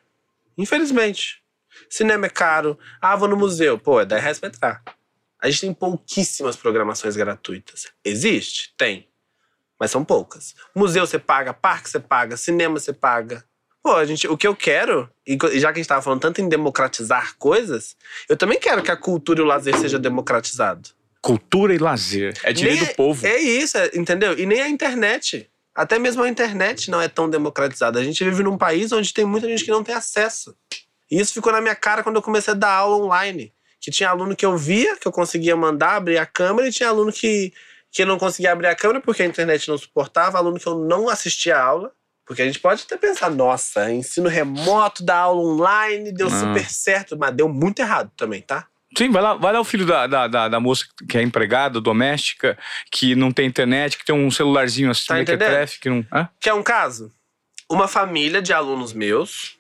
Infelizmente. 0.57 1.43
Cinema 1.89 2.27
é 2.27 2.31
caro. 2.31 2.79
Ah, 3.01 3.15
vou 3.15 3.29
no 3.29 3.37
museu. 3.37 3.79
Pô, 3.79 4.01
é 4.01 4.05
10 4.05 4.21
reais 4.23 4.41
pra 4.41 4.49
entrar. 4.49 4.83
A 5.41 5.49
gente 5.49 5.61
tem 5.61 5.73
pouquíssimas 5.75 6.57
programações 6.57 7.17
gratuitas. 7.17 7.87
Existe? 8.05 8.75
Tem. 8.77 9.09
Mas 9.79 9.91
são 9.91 10.05
poucas. 10.05 10.55
Museu 10.75 11.07
você 11.07 11.19
paga, 11.19 11.55
parque 11.55 11.89
você 11.89 12.01
paga, 12.01 12.37
cinema 12.37 12.79
você 12.81 12.93
paga. 12.93 13.45
Pô, 13.81 13.95
a 13.95 14.05
gente, 14.05 14.27
o 14.27 14.37
que 14.37 14.47
eu 14.47 14.57
quero, 14.57 15.09
e 15.27 15.39
já 15.61 15.73
que 15.73 15.79
a 15.79 15.83
gente 15.83 15.87
tava 15.89 16.03
falando 16.03 16.21
tanto 16.21 16.41
em 16.41 16.49
democratizar 16.49 17.37
coisas, 17.39 17.97
eu 18.29 18.37
também 18.37 18.59
quero 18.59 18.83
que 18.83 18.91
a 18.91 18.97
cultura 18.97 19.39
e 19.39 19.43
o 19.43 19.47
lazer 19.47 19.79
seja 19.79 19.99
democratizado. 19.99 20.91
Cultura 21.23 21.73
e 21.75 21.79
lazer. 21.79 22.37
É 22.43 22.53
direito 22.53 22.87
do 22.87 22.95
povo. 22.95 23.25
É 23.27 23.39
isso, 23.39 23.79
é- 23.79 23.91
entendeu? 23.95 24.37
E 24.39 24.45
nem 24.47 24.61
a 24.61 24.69
internet. 24.69 25.49
Até 25.75 25.97
mesmo 25.99 26.23
a 26.25 26.29
internet 26.29 26.91
não 26.91 27.01
é 27.01 27.09
tão 27.09 27.31
democratizada. 27.31 28.01
A 28.01 28.05
gente 28.05 28.23
vive 28.25 28.43
num 28.43 28.59
país 28.59 28.91
onde 28.91 29.15
tem 29.15 29.25
muita 29.25 29.47
gente 29.47 29.65
que 29.65 29.71
não 29.71 29.85
tem 29.85 29.95
acesso. 29.95 30.57
E 31.09 31.21
isso 31.21 31.33
ficou 31.33 31.53
na 31.53 31.61
minha 31.61 31.77
cara 31.77 32.03
quando 32.03 32.17
eu 32.17 32.23
comecei 32.23 32.53
a 32.53 32.57
dar 32.57 32.73
aula 32.73 32.97
online. 33.05 33.53
Que 33.81 33.91
tinha 33.91 34.11
aluno 34.11 34.35
que 34.35 34.45
eu 34.45 34.57
via, 34.57 34.97
que 34.97 35.07
eu 35.07 35.13
conseguia 35.13 35.57
mandar, 35.57 35.97
abrir 35.97 36.19
a 36.19 36.27
câmera, 36.27 36.69
e 36.69 36.73
tinha 36.73 36.89
aluno 36.89 37.13
que, 37.13 37.53
que 37.91 38.05
não 38.05 38.19
conseguia 38.19 38.53
abrir 38.53 38.67
a 38.69 38.75
câmera 38.75 39.01
porque 39.01 39.23
a 39.23 39.27
internet 39.27 39.69
não 39.69 39.79
suportava, 39.79 40.39
aluno 40.39 40.59
que 40.59 40.67
eu 40.67 40.79
não 40.79 41.09
assistia 41.09 41.57
a 41.57 41.63
aula. 41.63 41.93
Porque 42.27 42.43
a 42.43 42.45
gente 42.45 42.61
pode 42.61 42.83
até 42.85 42.97
pensar, 42.97 43.31
nossa, 43.31 43.91
ensino 43.91 44.29
remoto, 44.29 45.03
dar 45.03 45.17
aula 45.21 45.41
online, 45.41 46.13
deu 46.13 46.29
Não. 46.29 46.39
super 46.39 46.69
certo, 46.69 47.17
mas 47.17 47.35
deu 47.35 47.49
muito 47.49 47.81
errado 47.81 48.11
também, 48.17 48.43
tá? 48.43 48.67
Sim, 48.97 49.11
vai 49.11 49.23
lá, 49.23 49.35
vai 49.35 49.53
lá 49.53 49.61
o 49.61 49.65
filho 49.65 49.87
da, 49.87 50.07
da, 50.07 50.27
da, 50.27 50.49
da 50.49 50.61
moça 50.61 50.85
que 51.09 51.17
é 51.17 51.23
empregada, 51.23 51.81
doméstica, 51.81 52.59
que 52.91 53.15
não 53.15 53.31
tem 53.33 53.47
internet, 53.47 53.97
que 53.97 54.05
tem 54.05 54.15
um 54.15 54.31
celularzinho 54.31 54.91
assim, 54.91 55.07
Tá 55.07 55.15
mequetrefe, 55.15 55.79
entendendo? 55.79 56.05
que 56.05 56.11
não. 56.11 56.21
Hã? 56.21 56.29
Quer 56.41 56.55
um 56.55 56.63
caso? 56.63 57.13
uma 57.71 57.87
família 57.87 58.41
de 58.41 58.53
alunos 58.53 58.93
meus, 58.93 59.57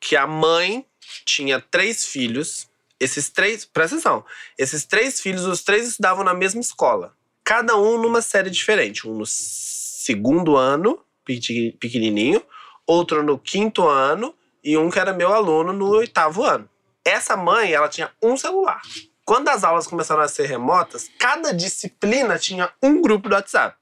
que 0.00 0.16
a 0.16 0.26
mãe 0.26 0.84
tinha 1.24 1.60
três 1.60 2.06
filhos. 2.06 2.68
Esses 3.02 3.28
três, 3.28 3.64
presta 3.64 3.96
atenção, 3.96 4.24
esses 4.56 4.84
três 4.84 5.20
filhos, 5.20 5.44
os 5.44 5.64
três 5.64 5.88
estudavam 5.88 6.22
na 6.22 6.32
mesma 6.32 6.60
escola. 6.60 7.12
Cada 7.42 7.76
um 7.76 8.00
numa 8.00 8.22
série 8.22 8.48
diferente. 8.48 9.08
Um 9.08 9.14
no 9.14 9.26
segundo 9.26 10.56
ano, 10.56 11.00
pequenininho, 11.24 12.40
outro 12.86 13.24
no 13.24 13.36
quinto 13.36 13.88
ano 13.88 14.32
e 14.62 14.78
um 14.78 14.88
que 14.88 15.00
era 15.00 15.12
meu 15.12 15.32
aluno 15.34 15.72
no 15.72 15.88
oitavo 15.88 16.44
ano. 16.44 16.70
Essa 17.04 17.36
mãe, 17.36 17.72
ela 17.72 17.88
tinha 17.88 18.12
um 18.22 18.36
celular. 18.36 18.80
Quando 19.24 19.48
as 19.48 19.64
aulas 19.64 19.88
começaram 19.88 20.22
a 20.22 20.28
ser 20.28 20.46
remotas, 20.46 21.10
cada 21.18 21.52
disciplina 21.52 22.38
tinha 22.38 22.72
um 22.80 23.02
grupo 23.02 23.28
do 23.28 23.34
WhatsApp. 23.34 23.76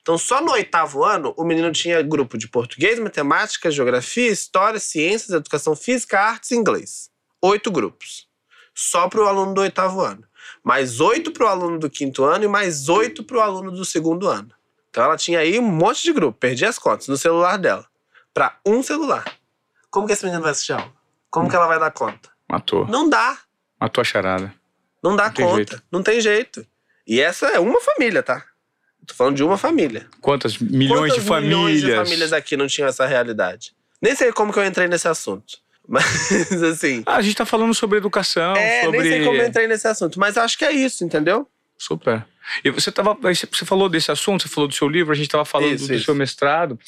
Então, 0.00 0.16
só 0.16 0.40
no 0.40 0.52
oitavo 0.52 1.02
ano, 1.02 1.34
o 1.36 1.42
menino 1.42 1.72
tinha 1.72 2.00
grupo 2.02 2.38
de 2.38 2.46
português, 2.46 3.00
matemática, 3.00 3.68
geografia, 3.68 4.30
história, 4.30 4.78
ciências, 4.78 5.30
educação 5.30 5.74
física, 5.74 6.20
artes 6.20 6.52
e 6.52 6.54
inglês. 6.54 7.10
Oito 7.42 7.72
grupos. 7.72 8.29
Só 8.82 9.10
para 9.10 9.20
o 9.20 9.26
aluno 9.26 9.52
do 9.52 9.60
oitavo 9.60 10.00
ano. 10.00 10.24
Mais 10.64 11.00
oito 11.00 11.32
para 11.32 11.44
o 11.44 11.48
aluno 11.48 11.78
do 11.78 11.90
quinto 11.90 12.24
ano 12.24 12.44
e 12.44 12.48
mais 12.48 12.88
oito 12.88 13.22
para 13.22 13.36
o 13.36 13.40
aluno 13.40 13.70
do 13.70 13.84
segundo 13.84 14.26
ano. 14.26 14.50
Então, 14.88 15.04
ela 15.04 15.18
tinha 15.18 15.38
aí 15.40 15.58
um 15.58 15.62
monte 15.62 16.02
de 16.02 16.14
grupo, 16.14 16.38
perdi 16.38 16.64
as 16.64 16.78
contas, 16.78 17.06
no 17.06 17.16
celular 17.18 17.58
dela. 17.58 17.86
Para 18.32 18.58
um 18.64 18.82
celular. 18.82 19.30
Como 19.90 20.06
que 20.06 20.14
esse 20.14 20.24
menino 20.24 20.42
vai 20.42 20.52
assistir 20.52 20.72
aula? 20.72 20.90
Como 21.28 21.50
que 21.50 21.54
ela 21.54 21.66
vai 21.66 21.78
dar 21.78 21.90
conta? 21.90 22.30
Matou. 22.48 22.86
Não 22.86 23.06
dá. 23.06 23.36
Matou 23.78 24.00
a 24.00 24.04
charada. 24.04 24.54
Não 25.02 25.14
dá 25.14 25.26
Não 25.26 25.34
conta. 25.34 25.82
Não 25.92 26.02
tem 26.02 26.18
jeito. 26.18 26.66
E 27.06 27.20
essa 27.20 27.48
é 27.48 27.60
uma 27.60 27.82
família, 27.82 28.22
tá? 28.22 28.42
Tô 29.06 29.14
falando 29.14 29.36
de 29.36 29.44
uma 29.44 29.58
família. 29.58 30.08
Quantas 30.22 30.56
milhões 30.58 31.10
Quantas 31.12 31.22
de 31.22 31.28
famílias. 31.28 31.54
milhões 31.54 31.82
de 31.82 31.94
famílias 31.94 32.32
aqui 32.32 32.56
não 32.56 32.66
tinham 32.66 32.88
essa 32.88 33.04
realidade? 33.04 33.74
Nem 34.00 34.16
sei 34.16 34.32
como 34.32 34.52
que 34.54 34.58
eu 34.58 34.64
entrei 34.64 34.88
nesse 34.88 35.06
assunto. 35.06 35.58
Mas, 35.90 36.52
assim. 36.62 37.02
Ah, 37.04 37.16
a 37.16 37.20
gente 37.20 37.34
tá 37.34 37.44
falando 37.44 37.74
sobre 37.74 37.98
educação, 37.98 38.54
é, 38.54 38.84
sobre. 38.84 39.00
nem 39.00 39.10
sei 39.10 39.24
como 39.24 39.36
eu 39.36 39.46
entrei 39.48 39.66
nesse 39.66 39.88
assunto. 39.88 40.20
Mas 40.20 40.38
acho 40.38 40.56
que 40.56 40.64
é 40.64 40.70
isso, 40.70 41.04
entendeu? 41.04 41.48
Super. 41.76 42.24
E 42.64 42.70
você 42.70 42.92
tava. 42.92 43.14
você 43.20 43.64
falou 43.64 43.88
desse 43.88 44.10
assunto, 44.12 44.42
você 44.42 44.48
falou 44.48 44.68
do 44.68 44.74
seu 44.74 44.88
livro, 44.88 45.12
a 45.12 45.16
gente 45.16 45.28
tava 45.28 45.44
falando 45.44 45.72
Isso, 45.72 45.88
do 45.88 45.94
isso. 45.94 46.04
seu 46.04 46.14
mestrado. 46.14 46.78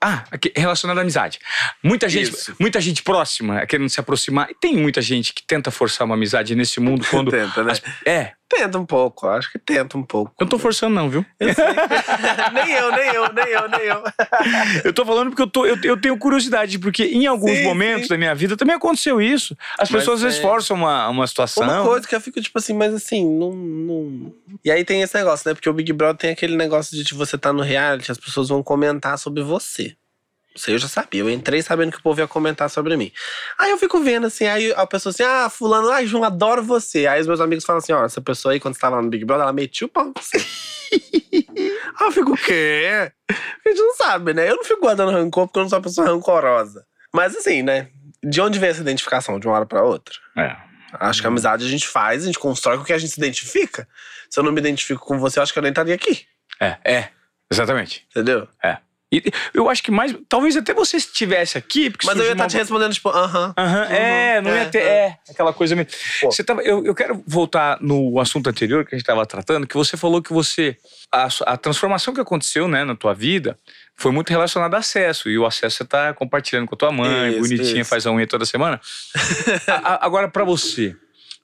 Ah, 0.00 0.24
relacionado 0.56 0.98
à 0.98 1.00
amizade. 1.00 1.40
Muita 1.82 2.08
gente, 2.08 2.30
Isso. 2.30 2.54
muita 2.58 2.80
gente 2.80 3.02
próxima 3.02 3.66
querendo 3.66 3.88
se 3.88 3.98
aproximar. 3.98 4.48
E 4.50 4.54
tem 4.54 4.76
muita 4.76 5.02
gente 5.02 5.32
que 5.34 5.42
tenta 5.44 5.70
forçar 5.72 6.04
uma 6.06 6.14
amizade 6.14 6.54
nesse 6.54 6.78
mundo 6.78 7.04
quando. 7.10 7.30
Tenta, 7.32 7.64
né? 7.64 7.72
as- 7.72 7.82
é, 8.06 8.32
Tenta 8.48 8.78
um 8.78 8.86
pouco, 8.86 9.28
acho 9.28 9.52
que 9.52 9.58
tenta 9.58 9.98
um 9.98 10.02
pouco. 10.02 10.32
eu 10.40 10.44
não 10.44 10.48
tô 10.48 10.58
forçando, 10.58 10.94
não, 10.94 11.10
viu? 11.10 11.26
Eu 11.38 11.48
nem 12.54 12.72
eu, 12.72 12.90
nem 12.92 13.06
eu, 13.14 13.32
nem 13.34 13.44
eu, 13.48 13.68
nem 13.68 13.80
eu. 13.82 14.02
Eu 14.84 14.92
tô 14.92 15.04
falando 15.04 15.28
porque 15.30 15.42
eu, 15.42 15.46
tô, 15.46 15.66
eu, 15.66 15.76
eu 15.84 16.00
tenho 16.00 16.16
curiosidade, 16.16 16.78
porque 16.78 17.04
em 17.04 17.26
alguns 17.26 17.58
Sim, 17.58 17.64
momentos 17.64 18.04
sim. 18.04 18.08
da 18.14 18.16
minha 18.16 18.34
vida 18.34 18.56
também 18.56 18.74
aconteceu 18.76 19.20
isso. 19.20 19.54
As 19.78 19.90
Mas 19.90 20.00
pessoas 20.00 20.20
às 20.20 20.22
vezes 20.24 20.38
é- 20.38 20.42
forçam 20.42 20.76
uma, 20.78 21.08
uma 21.10 21.26
situação. 21.26 21.62
Uma 21.64 21.82
coisa 21.84 22.06
que 22.08 22.14
eu 22.14 22.20
fico, 22.22 22.40
tipo 22.40 22.56
assim, 22.58 22.72
mas 22.72 22.94
assim, 22.94 23.22
não, 23.38 23.52
não. 23.52 24.32
E 24.64 24.70
aí 24.70 24.82
tem 24.84 25.02
esse 25.02 25.14
negócio, 25.16 25.46
né? 25.48 25.54
Porque 25.54 25.68
o 25.68 25.72
Big 25.74 25.92
Brother 25.92 26.16
tem 26.16 26.30
aquele 26.30 26.56
negócio 26.56 26.96
de 26.96 27.04
tipo, 27.04 27.18
você 27.18 27.36
tá 27.36 27.52
no 27.52 27.60
reality, 27.62 28.10
as 28.10 28.18
pessoas 28.18 28.48
vão 28.48 28.62
comentar 28.62 29.18
sobre 29.18 29.42
você. 29.42 29.87
Aí 30.66 30.74
eu 30.74 30.78
já 30.78 30.88
sabia. 30.88 31.20
Eu 31.20 31.30
entrei 31.30 31.62
sabendo 31.62 31.92
que 31.92 31.98
o 31.98 32.02
povo 32.02 32.20
ia 32.20 32.26
comentar 32.26 32.68
sobre 32.68 32.96
mim. 32.96 33.12
Aí 33.58 33.70
eu 33.70 33.78
fico 33.78 34.00
vendo 34.00 34.26
assim, 34.26 34.46
aí 34.46 34.72
a 34.72 34.86
pessoa 34.86 35.10
assim, 35.10 35.22
ah, 35.22 35.48
fulano, 35.48 35.90
ah, 35.90 36.04
João, 36.04 36.24
adoro 36.24 36.62
você. 36.62 37.06
Aí 37.06 37.20
os 37.20 37.26
meus 37.26 37.40
amigos 37.40 37.64
falam 37.64 37.78
assim, 37.78 37.92
ó, 37.92 38.04
essa 38.04 38.20
pessoa 38.20 38.52
aí, 38.52 38.60
quando 38.60 38.74
você 38.74 38.80
tava 38.80 38.96
lá 38.96 39.02
no 39.02 39.10
Big 39.10 39.24
Brother, 39.24 39.44
ela 39.44 39.52
metia 39.52 39.86
o 39.86 39.90
pau 39.90 40.12
você. 40.16 40.38
aí 42.00 42.06
eu 42.06 42.12
fico, 42.12 42.32
o 42.32 42.36
quê? 42.36 43.12
A 43.30 43.68
gente 43.68 43.80
não 43.80 43.94
sabe, 43.94 44.34
né? 44.34 44.50
Eu 44.50 44.56
não 44.56 44.64
fico 44.64 44.80
guardando 44.80 45.12
rancor 45.12 45.46
porque 45.46 45.58
eu 45.58 45.62
não 45.62 45.70
sou 45.70 45.78
uma 45.78 45.84
pessoa 45.84 46.06
rancorosa. 46.08 46.84
Mas 47.14 47.36
assim, 47.36 47.62
né? 47.62 47.88
De 48.22 48.40
onde 48.40 48.58
vem 48.58 48.70
essa 48.70 48.80
identificação 48.80 49.38
de 49.38 49.46
uma 49.46 49.54
hora 49.54 49.66
pra 49.66 49.82
outra? 49.82 50.14
É. 50.36 50.56
Acho 50.92 51.20
que 51.20 51.26
a 51.26 51.30
amizade 51.30 51.64
a 51.64 51.68
gente 51.68 51.86
faz, 51.86 52.22
a 52.22 52.26
gente 52.26 52.38
constrói 52.38 52.76
com 52.76 52.82
o 52.82 52.86
que 52.86 52.92
a 52.92 52.98
gente 52.98 53.12
se 53.12 53.20
identifica. 53.20 53.86
Se 54.30 54.40
eu 54.40 54.44
não 54.44 54.52
me 54.52 54.58
identifico 54.58 55.04
com 55.04 55.18
você, 55.18 55.38
eu 55.38 55.42
acho 55.42 55.52
que 55.52 55.58
eu 55.58 55.62
nem 55.62 55.70
estaria 55.70 55.94
aqui. 55.94 56.26
É, 56.60 56.78
é. 56.84 57.08
Exatamente. 57.50 58.06
Entendeu? 58.10 58.48
E 59.10 59.22
eu 59.54 59.70
acho 59.70 59.82
que 59.82 59.90
mais. 59.90 60.14
Talvez 60.28 60.54
até 60.54 60.74
você 60.74 60.98
estivesse 60.98 61.56
aqui. 61.56 61.88
Porque 61.88 62.06
Mas 62.06 62.16
eu 62.18 62.24
ia 62.26 62.32
estar 62.32 62.44
uma- 62.44 62.48
te 62.50 62.56
respondendo, 62.58 62.92
tipo, 62.92 63.08
aham. 63.08 63.54
Aham, 63.56 63.84
é, 63.84 64.40
não 64.42 64.50
ia 64.50 64.62
é, 64.62 64.64
ter. 64.66 64.82
é. 64.82 64.82
É, 65.28 65.30
aquela 65.30 65.52
coisa 65.52 65.74
mesmo. 65.74 65.90
Pô. 66.20 66.30
Você 66.30 66.44
tava, 66.44 66.60
eu, 66.62 66.84
eu 66.84 66.94
quero 66.94 67.24
voltar 67.26 67.78
no 67.80 68.20
assunto 68.20 68.50
anterior 68.50 68.84
que 68.84 68.94
a 68.94 68.98
gente 68.98 69.04
estava 69.04 69.24
tratando, 69.24 69.66
que 69.66 69.74
você 69.76 69.96
falou 69.96 70.20
que 70.22 70.30
você. 70.32 70.76
A, 71.10 71.26
a 71.46 71.56
transformação 71.56 72.12
que 72.12 72.20
aconteceu 72.20 72.68
né, 72.68 72.84
na 72.84 72.94
tua 72.94 73.14
vida 73.14 73.58
foi 73.96 74.12
muito 74.12 74.28
relacionada 74.28 74.76
a 74.76 74.80
acesso. 74.80 75.30
E 75.30 75.38
o 75.38 75.46
acesso 75.46 75.78
você 75.78 75.84
tá 75.86 76.12
compartilhando 76.12 76.66
com 76.66 76.74
a 76.74 76.78
tua 76.78 76.92
mãe, 76.92 77.30
Isso, 77.30 77.40
bonitinha, 77.40 77.80
isso. 77.80 77.88
faz 77.90 78.06
a 78.06 78.12
unha 78.12 78.26
toda 78.26 78.44
semana. 78.44 78.78
A- 79.66 79.94
a- 79.94 80.04
agora, 80.06 80.28
para 80.28 80.44
você, 80.44 80.94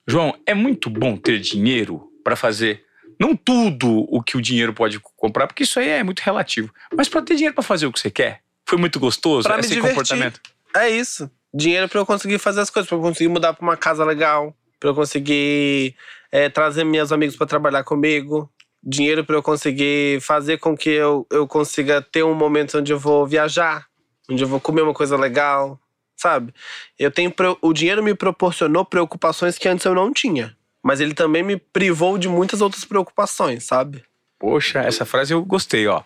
João, 0.07 0.37
é 0.45 0.53
muito 0.53 0.87
bom 0.87 1.17
ter 1.17 1.39
dinheiro 1.39 2.11
para 2.23 2.35
fazer. 2.35 2.84
Não 3.19 3.35
tudo 3.35 4.05
o 4.09 4.21
que 4.21 4.37
o 4.37 4.41
dinheiro 4.41 4.73
pode 4.73 4.99
comprar, 5.15 5.47
porque 5.47 5.63
isso 5.63 5.79
aí 5.79 5.89
é 5.89 6.03
muito 6.03 6.19
relativo. 6.19 6.73
Mas 6.95 7.07
para 7.07 7.21
ter 7.21 7.35
dinheiro 7.35 7.55
para 7.55 7.63
fazer 7.63 7.85
o 7.85 7.91
que 7.91 7.99
você 7.99 8.11
quer, 8.11 8.41
foi 8.67 8.77
muito 8.77 8.99
gostoso 8.99 9.47
Pra 9.47 9.59
esse 9.59 9.79
comportamento. 9.79 10.41
É 10.75 10.89
isso. 10.89 11.29
Dinheiro 11.53 11.87
pra 11.87 11.99
eu 11.99 12.05
conseguir 12.05 12.37
fazer 12.37 12.61
as 12.61 12.69
coisas, 12.69 12.89
pra 12.89 12.97
eu 12.97 13.01
conseguir 13.01 13.29
mudar 13.29 13.53
pra 13.53 13.63
uma 13.63 13.77
casa 13.77 14.03
legal, 14.03 14.53
pra 14.79 14.89
eu 14.89 14.95
conseguir 14.95 15.95
é, 16.31 16.49
trazer 16.49 16.83
meus 16.83 17.11
amigos 17.11 17.35
pra 17.35 17.47
trabalhar 17.47 17.83
comigo. 17.83 18.51
Dinheiro 18.83 19.23
pra 19.23 19.35
eu 19.35 19.41
conseguir 19.41 20.21
fazer 20.21 20.57
com 20.59 20.75
que 20.75 20.89
eu, 20.89 21.25
eu 21.31 21.47
consiga 21.47 22.01
ter 22.01 22.23
um 22.23 22.35
momento 22.35 22.77
onde 22.77 22.91
eu 22.91 22.99
vou 22.99 23.25
viajar, 23.25 23.87
onde 24.29 24.43
eu 24.43 24.47
vou 24.47 24.59
comer 24.59 24.81
uma 24.81 24.93
coisa 24.93 25.17
legal, 25.17 25.79
sabe? 26.15 26.53
Eu 26.99 27.09
tenho 27.09 27.33
o 27.61 27.73
dinheiro 27.73 28.03
me 28.03 28.13
proporcionou 28.13 28.85
preocupações 28.85 29.57
que 29.57 29.67
antes 29.67 29.85
eu 29.85 29.95
não 29.95 30.13
tinha, 30.13 30.55
mas 30.85 31.01
ele 31.01 31.15
também 31.15 31.41
me 31.41 31.57
privou 31.57 32.15
de 32.15 32.29
muitas 32.29 32.61
outras 32.61 32.85
preocupações, 32.85 33.63
sabe? 33.63 34.03
Poxa, 34.37 34.81
essa 34.81 35.03
frase 35.03 35.33
eu 35.33 35.43
gostei, 35.43 35.87
ó. 35.87 36.03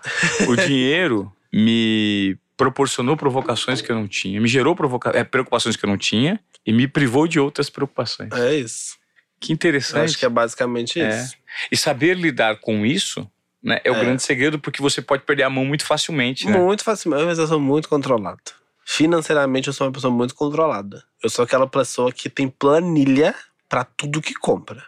O 0.47 0.55
dinheiro 0.55 1.29
me 1.51 2.37
proporcionou 2.55 3.17
provocações 3.17 3.81
que 3.81 3.91
eu 3.91 3.95
não 3.97 4.07
tinha, 4.07 4.39
me 4.39 4.47
gerou 4.47 4.73
provoca 4.77 5.09
é, 5.13 5.23
preocupações 5.25 5.75
que 5.75 5.83
eu 5.83 5.89
não 5.89 5.97
tinha 5.97 6.39
e 6.65 6.71
me 6.71 6.87
privou 6.87 7.27
de 7.27 7.39
outras 7.41 7.69
preocupações. 7.69 8.31
É 8.31 8.55
isso. 8.55 8.97
Que 9.37 9.51
Eu 9.51 9.55
interessante. 9.55 10.05
acho 10.05 10.17
que 10.17 10.25
é 10.25 10.29
basicamente 10.29 11.01
É. 11.01 11.09
isso. 11.09 11.35
E 11.69 11.75
saber 11.75 12.15
lidar 12.15 12.57
com 12.61 12.85
isso 12.85 13.29
né, 13.61 13.81
é 13.83 13.91
o 13.91 13.95
É. 13.95 13.99
grande 13.99 14.23
segredo, 14.23 14.57
porque 14.59 14.81
você 14.81 15.01
pode 15.01 15.23
perder 15.23 15.43
a 15.43 15.49
mão 15.49 15.65
muito 15.65 15.85
facilmente. 15.85 16.45
Né? 16.45 16.57
Muito 16.57 16.85
facilmente, 16.85 17.25
mas 17.25 17.37
eu 17.37 17.47
sou 17.47 17.59
muito 17.59 17.89
controlado. 17.89 18.39
Financeiramente, 18.85 19.67
eu 19.67 19.73
sou 19.73 19.87
uma 19.87 19.93
pessoa 19.93 20.13
muito 20.13 20.33
controlada. 20.35 21.03
Eu 21.21 21.29
sou 21.29 21.43
aquela 21.43 21.67
pessoa 21.67 22.11
que 22.13 22.29
tem 22.29 22.47
planilha 22.47 23.35
pra 23.69 23.83
tudo 23.85 24.21
que 24.21 24.33
compra. 24.33 24.83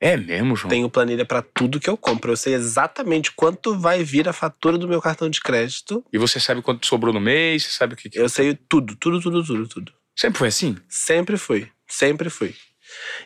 É 0.00 0.16
mesmo, 0.16 0.56
João? 0.56 0.68
Tenho 0.70 0.90
planilha 0.90 1.24
pra 1.24 1.42
tudo 1.42 1.78
que 1.78 1.88
eu 1.88 1.96
compro. 1.96 2.32
Eu 2.32 2.36
sei 2.36 2.54
exatamente 2.54 3.30
quanto 3.30 3.78
vai 3.78 4.02
vir 4.02 4.28
a 4.28 4.32
fatura 4.32 4.76
do 4.76 4.88
meu 4.88 5.00
cartão 5.00 5.30
de 5.30 5.40
crédito. 5.40 6.04
E 6.12 6.18
você 6.18 6.40
sabe 6.40 6.60
quanto 6.60 6.84
sobrou 6.86 7.14
no 7.14 7.20
mês, 7.20 7.62
você 7.64 7.70
sabe 7.70 7.94
o 7.94 7.96
que. 7.96 8.10
que- 8.10 8.18
Eu 8.18 8.28
sei 8.28 8.54
tudo, 8.68 8.96
tudo, 8.96 9.20
tudo, 9.20 9.44
tudo, 9.44 9.68
tudo. 9.68 9.92
Sempre 10.16 10.38
foi 10.40 10.48
assim? 10.48 10.76
Sempre 10.88 11.36
fui, 11.36 11.70
sempre 11.86 12.28
fui. 12.30 12.54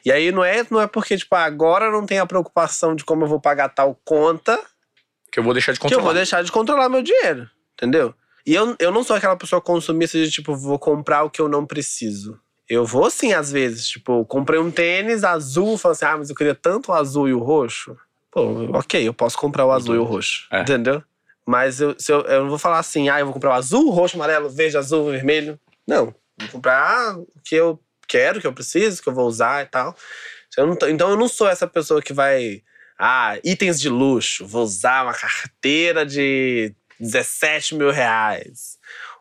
E 0.05 0.13
aí 0.13 0.31
não 0.31 0.45
é, 0.45 0.67
não 0.71 0.81
é 0.81 0.87
porque, 0.87 1.17
tipo, 1.17 1.35
agora 1.35 1.91
não 1.91 2.05
tenho 2.05 2.23
a 2.23 2.27
preocupação 2.27 2.95
de 2.95 3.05
como 3.05 3.25
eu 3.25 3.29
vou 3.29 3.41
pagar 3.41 3.71
tal 3.71 3.99
conta 4.05 4.61
Que 5.33 5.41
eu 5.41 5.43
vou 5.43 5.55
deixar 5.55 5.73
de 5.73 5.79
que 5.81 5.85
eu 5.87 5.89
controlar. 5.89 6.05
vou 6.05 6.15
deixar 6.15 6.43
de 6.45 6.53
controlar 6.53 6.89
meu 6.91 7.03
dinheiro, 7.03 7.49
entendeu? 7.73 8.15
E 8.47 8.55
eu, 8.55 8.77
eu 8.79 8.93
não 8.93 9.03
sou 9.03 9.17
aquela 9.17 9.35
pessoa 9.37 9.61
consumista 9.63 10.19
de 10.19 10.31
tipo, 10.31 10.55
vou 10.55 10.79
comprar 10.79 11.25
o 11.25 11.31
que 11.31 11.41
eu 11.41 11.49
não 11.49 11.67
preciso. 11.67 12.39
Eu 12.69 12.85
vou 12.85 13.09
sim, 13.11 13.33
às 13.33 13.51
vezes. 13.51 13.89
Tipo, 13.89 14.25
comprei 14.25 14.59
um 14.59 14.71
tênis 14.71 15.25
azul, 15.25 15.79
falei 15.79 15.93
assim, 15.95 16.05
ah, 16.05 16.17
mas 16.19 16.31
eu 16.31 16.37
queria 16.37 16.55
tanto 16.55 16.91
o 16.91 16.95
azul 16.95 17.29
e 17.29 17.35
o 17.35 17.39
roxo. 17.39 17.97
Pô, 18.31 18.43
ok, 18.77 19.07
eu 19.07 19.14
posso 19.14 19.39
comprar 19.39 19.64
o 19.64 19.73
azul 19.73 19.95
e 19.95 19.99
o 19.99 20.05
roxo, 20.05 20.47
É. 20.51 20.61
entendeu? 20.61 21.03
Mas 21.47 21.81
eu, 21.81 21.95
eu, 22.09 22.21
eu 22.23 22.43
não 22.43 22.49
vou 22.51 22.59
falar 22.59 22.81
assim, 22.81 23.09
ah, 23.09 23.21
eu 23.21 23.27
vou 23.27 23.33
comprar 23.33 23.51
o 23.51 23.55
azul, 23.55 23.91
roxo, 23.91 24.17
amarelo, 24.17 24.51
verde, 24.51 24.77
azul, 24.77 25.11
vermelho. 25.11 25.59
Não, 25.87 26.14
vou 26.39 26.49
comprar 26.51 27.17
o 27.17 27.27
que 27.45 27.55
eu 27.55 27.81
quero, 28.09 28.41
que 28.41 28.47
eu 28.47 28.53
preciso, 28.53 29.01
que 29.03 29.09
eu 29.09 29.14
vou 29.14 29.27
usar 29.27 29.62
e 29.62 29.67
tal. 29.67 29.97
Eu 30.57 30.67
não 30.67 30.77
então 30.89 31.11
eu 31.11 31.17
não 31.17 31.29
sou 31.29 31.49
essa 31.49 31.67
pessoa 31.67 32.03
que 32.03 32.12
vai 32.12 32.62
ah, 32.99 33.39
itens 33.45 33.81
de 33.81 33.89
luxo. 33.89 34.47
Vou 34.47 34.64
usar 34.64 35.05
uma 35.05 35.14
carteira 35.14 36.05
de 36.05 36.75
17 36.99 37.75
mil 37.75 37.91
reais. 37.91 38.79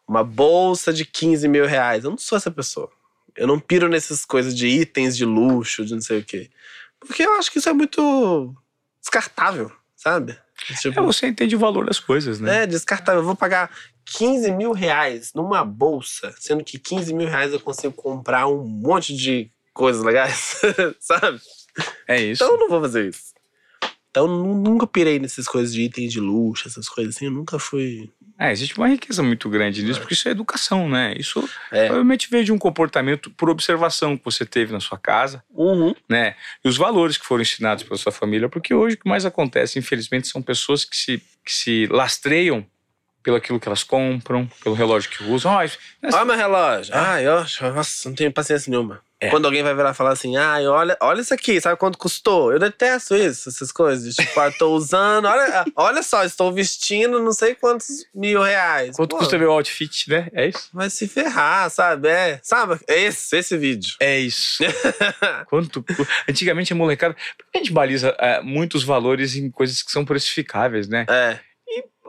Uma 0.07 0.23
bolsa 0.23 0.93
de 0.93 1.05
15 1.05 1.47
mil 1.47 1.65
reais. 1.65 2.03
Eu 2.03 2.11
não 2.11 2.17
sou 2.17 2.37
essa 2.37 2.51
pessoa. 2.51 2.89
Eu 3.35 3.47
não 3.47 3.59
piro 3.59 3.87
nessas 3.89 4.25
coisas 4.25 4.55
de 4.55 4.67
itens 4.67 5.15
de 5.17 5.25
luxo, 5.25 5.85
de 5.85 5.93
não 5.93 6.01
sei 6.01 6.19
o 6.19 6.23
quê. 6.23 6.49
Porque 6.99 7.23
eu 7.23 7.33
acho 7.33 7.51
que 7.51 7.59
isso 7.59 7.69
é 7.69 7.73
muito 7.73 8.55
descartável, 9.01 9.71
sabe? 9.95 10.37
Tipo, 10.81 10.99
É, 10.99 11.03
você 11.03 11.27
entende 11.27 11.55
o 11.55 11.59
valor 11.59 11.85
das 11.85 11.99
coisas, 11.99 12.39
né? 12.39 12.63
é, 12.63 12.67
descartável. 12.67 13.21
Eu 13.21 13.25
vou 13.25 13.35
pagar 13.35 13.69
15 14.05 14.51
mil 14.51 14.71
reais 14.71 15.31
numa 15.33 15.63
bolsa, 15.65 16.33
sendo 16.39 16.63
que 16.63 16.79
15 16.79 17.13
mil 17.13 17.27
reais 17.27 17.51
eu 17.51 17.59
consigo 17.59 17.93
comprar 17.93 18.47
um 18.47 18.63
monte 18.63 19.15
de 19.15 19.51
coisas 19.73 20.01
legais, 20.01 20.61
sabe? 20.99 21.39
É, 22.07 22.21
isso. 22.23 22.41
Então 22.43 22.55
eu 22.55 22.59
não 22.61 22.69
vou 22.69 22.81
fazer 22.81 23.09
isso. 23.09 23.33
Então, 24.09 24.27
nu- 24.27 24.55
nunca 24.55 24.87
pirei 24.87 25.19
nessas 25.19 25.45
coisas 25.45 25.73
de 25.73 25.81
itens 25.81 26.13
de 26.13 26.21
luxo, 26.21 26.69
essas 26.69 26.87
coisas 26.87 27.15
assim. 27.17 27.25
Eu 27.25 27.31
nunca 27.31 27.59
fui. 27.59 28.09
É, 28.37 28.51
existe 28.51 28.77
uma 28.77 28.87
riqueza 28.89 29.23
muito 29.23 29.49
grande 29.49 29.81
nisso, 29.81 29.99
porque 29.99 30.13
isso 30.13 30.27
é 30.27 30.31
educação, 30.31 30.89
né? 30.89 31.13
Isso 31.17 31.39
É. 31.71 31.85
provavelmente 31.85 32.29
veio 32.29 32.43
de 32.43 32.51
um 32.51 32.57
comportamento 32.57 33.29
por 33.31 33.49
observação 33.49 34.17
que 34.17 34.25
você 34.25 34.45
teve 34.45 34.73
na 34.73 34.79
sua 34.81 34.97
casa, 34.97 35.41
Uhum. 35.53 35.95
né? 36.09 36.35
E 36.63 36.67
os 36.67 36.75
valores 36.75 37.17
que 37.17 37.25
foram 37.25 37.41
ensinados 37.43 37.83
pela 37.83 37.97
sua 37.97 38.11
família, 38.11 38.49
porque 38.49 38.73
hoje 38.73 38.95
o 38.95 38.99
que 38.99 39.07
mais 39.07 39.25
acontece, 39.25 39.79
infelizmente, 39.79 40.27
são 40.27 40.41
pessoas 40.41 40.83
que 40.83 40.97
se, 40.97 41.21
que 41.45 41.53
se 41.53 41.87
lastreiam 41.87 42.65
pelo 43.25 43.37
aquilo 43.37 43.59
que 43.59 43.67
elas 43.67 43.83
compram, 43.83 44.47
pelo 44.63 44.75
relógio 44.75 45.09
que 45.09 45.23
usam. 45.23 45.51
Olha 45.51 46.25
meu 46.25 46.35
relógio. 46.35 46.93
Ai, 46.95 47.27
ó, 47.27 47.43
nossa, 47.73 48.07
não 48.07 48.15
tenho 48.15 48.31
paciência 48.31 48.69
nenhuma. 48.69 49.01
É. 49.19 49.29
Quando 49.29 49.45
alguém 49.45 49.63
vai 49.63 49.73
virar 49.73 49.91
e 49.91 49.93
falar 49.95 50.11
assim, 50.11 50.37
ai, 50.37 50.67
olha, 50.67 50.95
olha 51.01 51.21
isso 51.21 51.33
aqui, 51.33 51.59
sabe 51.59 51.75
quanto 51.77 51.97
custou? 51.97 52.51
Eu 52.53 52.59
detesto 52.59 53.15
isso, 53.15 53.49
essas 53.49 53.71
coisas. 53.71 54.13
Tipo, 54.13 54.39
ah, 54.39 54.51
tô 54.51 54.75
usando, 54.75 55.25
olha, 55.25 55.65
olha 55.75 56.03
só, 56.03 56.23
estou 56.23 56.53
vestindo 56.53 57.19
não 57.19 57.31
sei 57.31 57.55
quantos 57.55 58.05
mil 58.13 58.43
reais. 58.43 58.95
Quanto 58.95 59.11
Pô, 59.11 59.17
custa 59.17 59.39
meu 59.39 59.51
outfit, 59.51 60.07
né? 60.07 60.29
É 60.31 60.49
isso? 60.49 60.69
Vai 60.71 60.91
se 60.91 61.07
ferrar, 61.07 61.71
sabe? 61.71 62.09
É, 62.09 62.39
sabe? 62.43 62.79
É 62.87 63.01
esse, 63.01 63.35
esse 63.35 63.57
vídeo. 63.57 63.95
É 63.99 64.19
isso. 64.19 64.63
Quanto. 65.47 65.83
Antigamente 66.29 66.73
a 66.73 66.75
molecada. 66.75 67.15
Por 67.15 67.45
que 67.51 67.57
a 67.57 67.61
gente 67.61 67.73
baliza 67.73 68.15
é, 68.19 68.41
muitos 68.41 68.83
valores 68.83 69.35
em 69.35 69.49
coisas 69.49 69.81
que 69.81 69.91
são 69.91 70.05
precificáveis, 70.05 70.87
né? 70.87 71.07
É, 71.09 71.39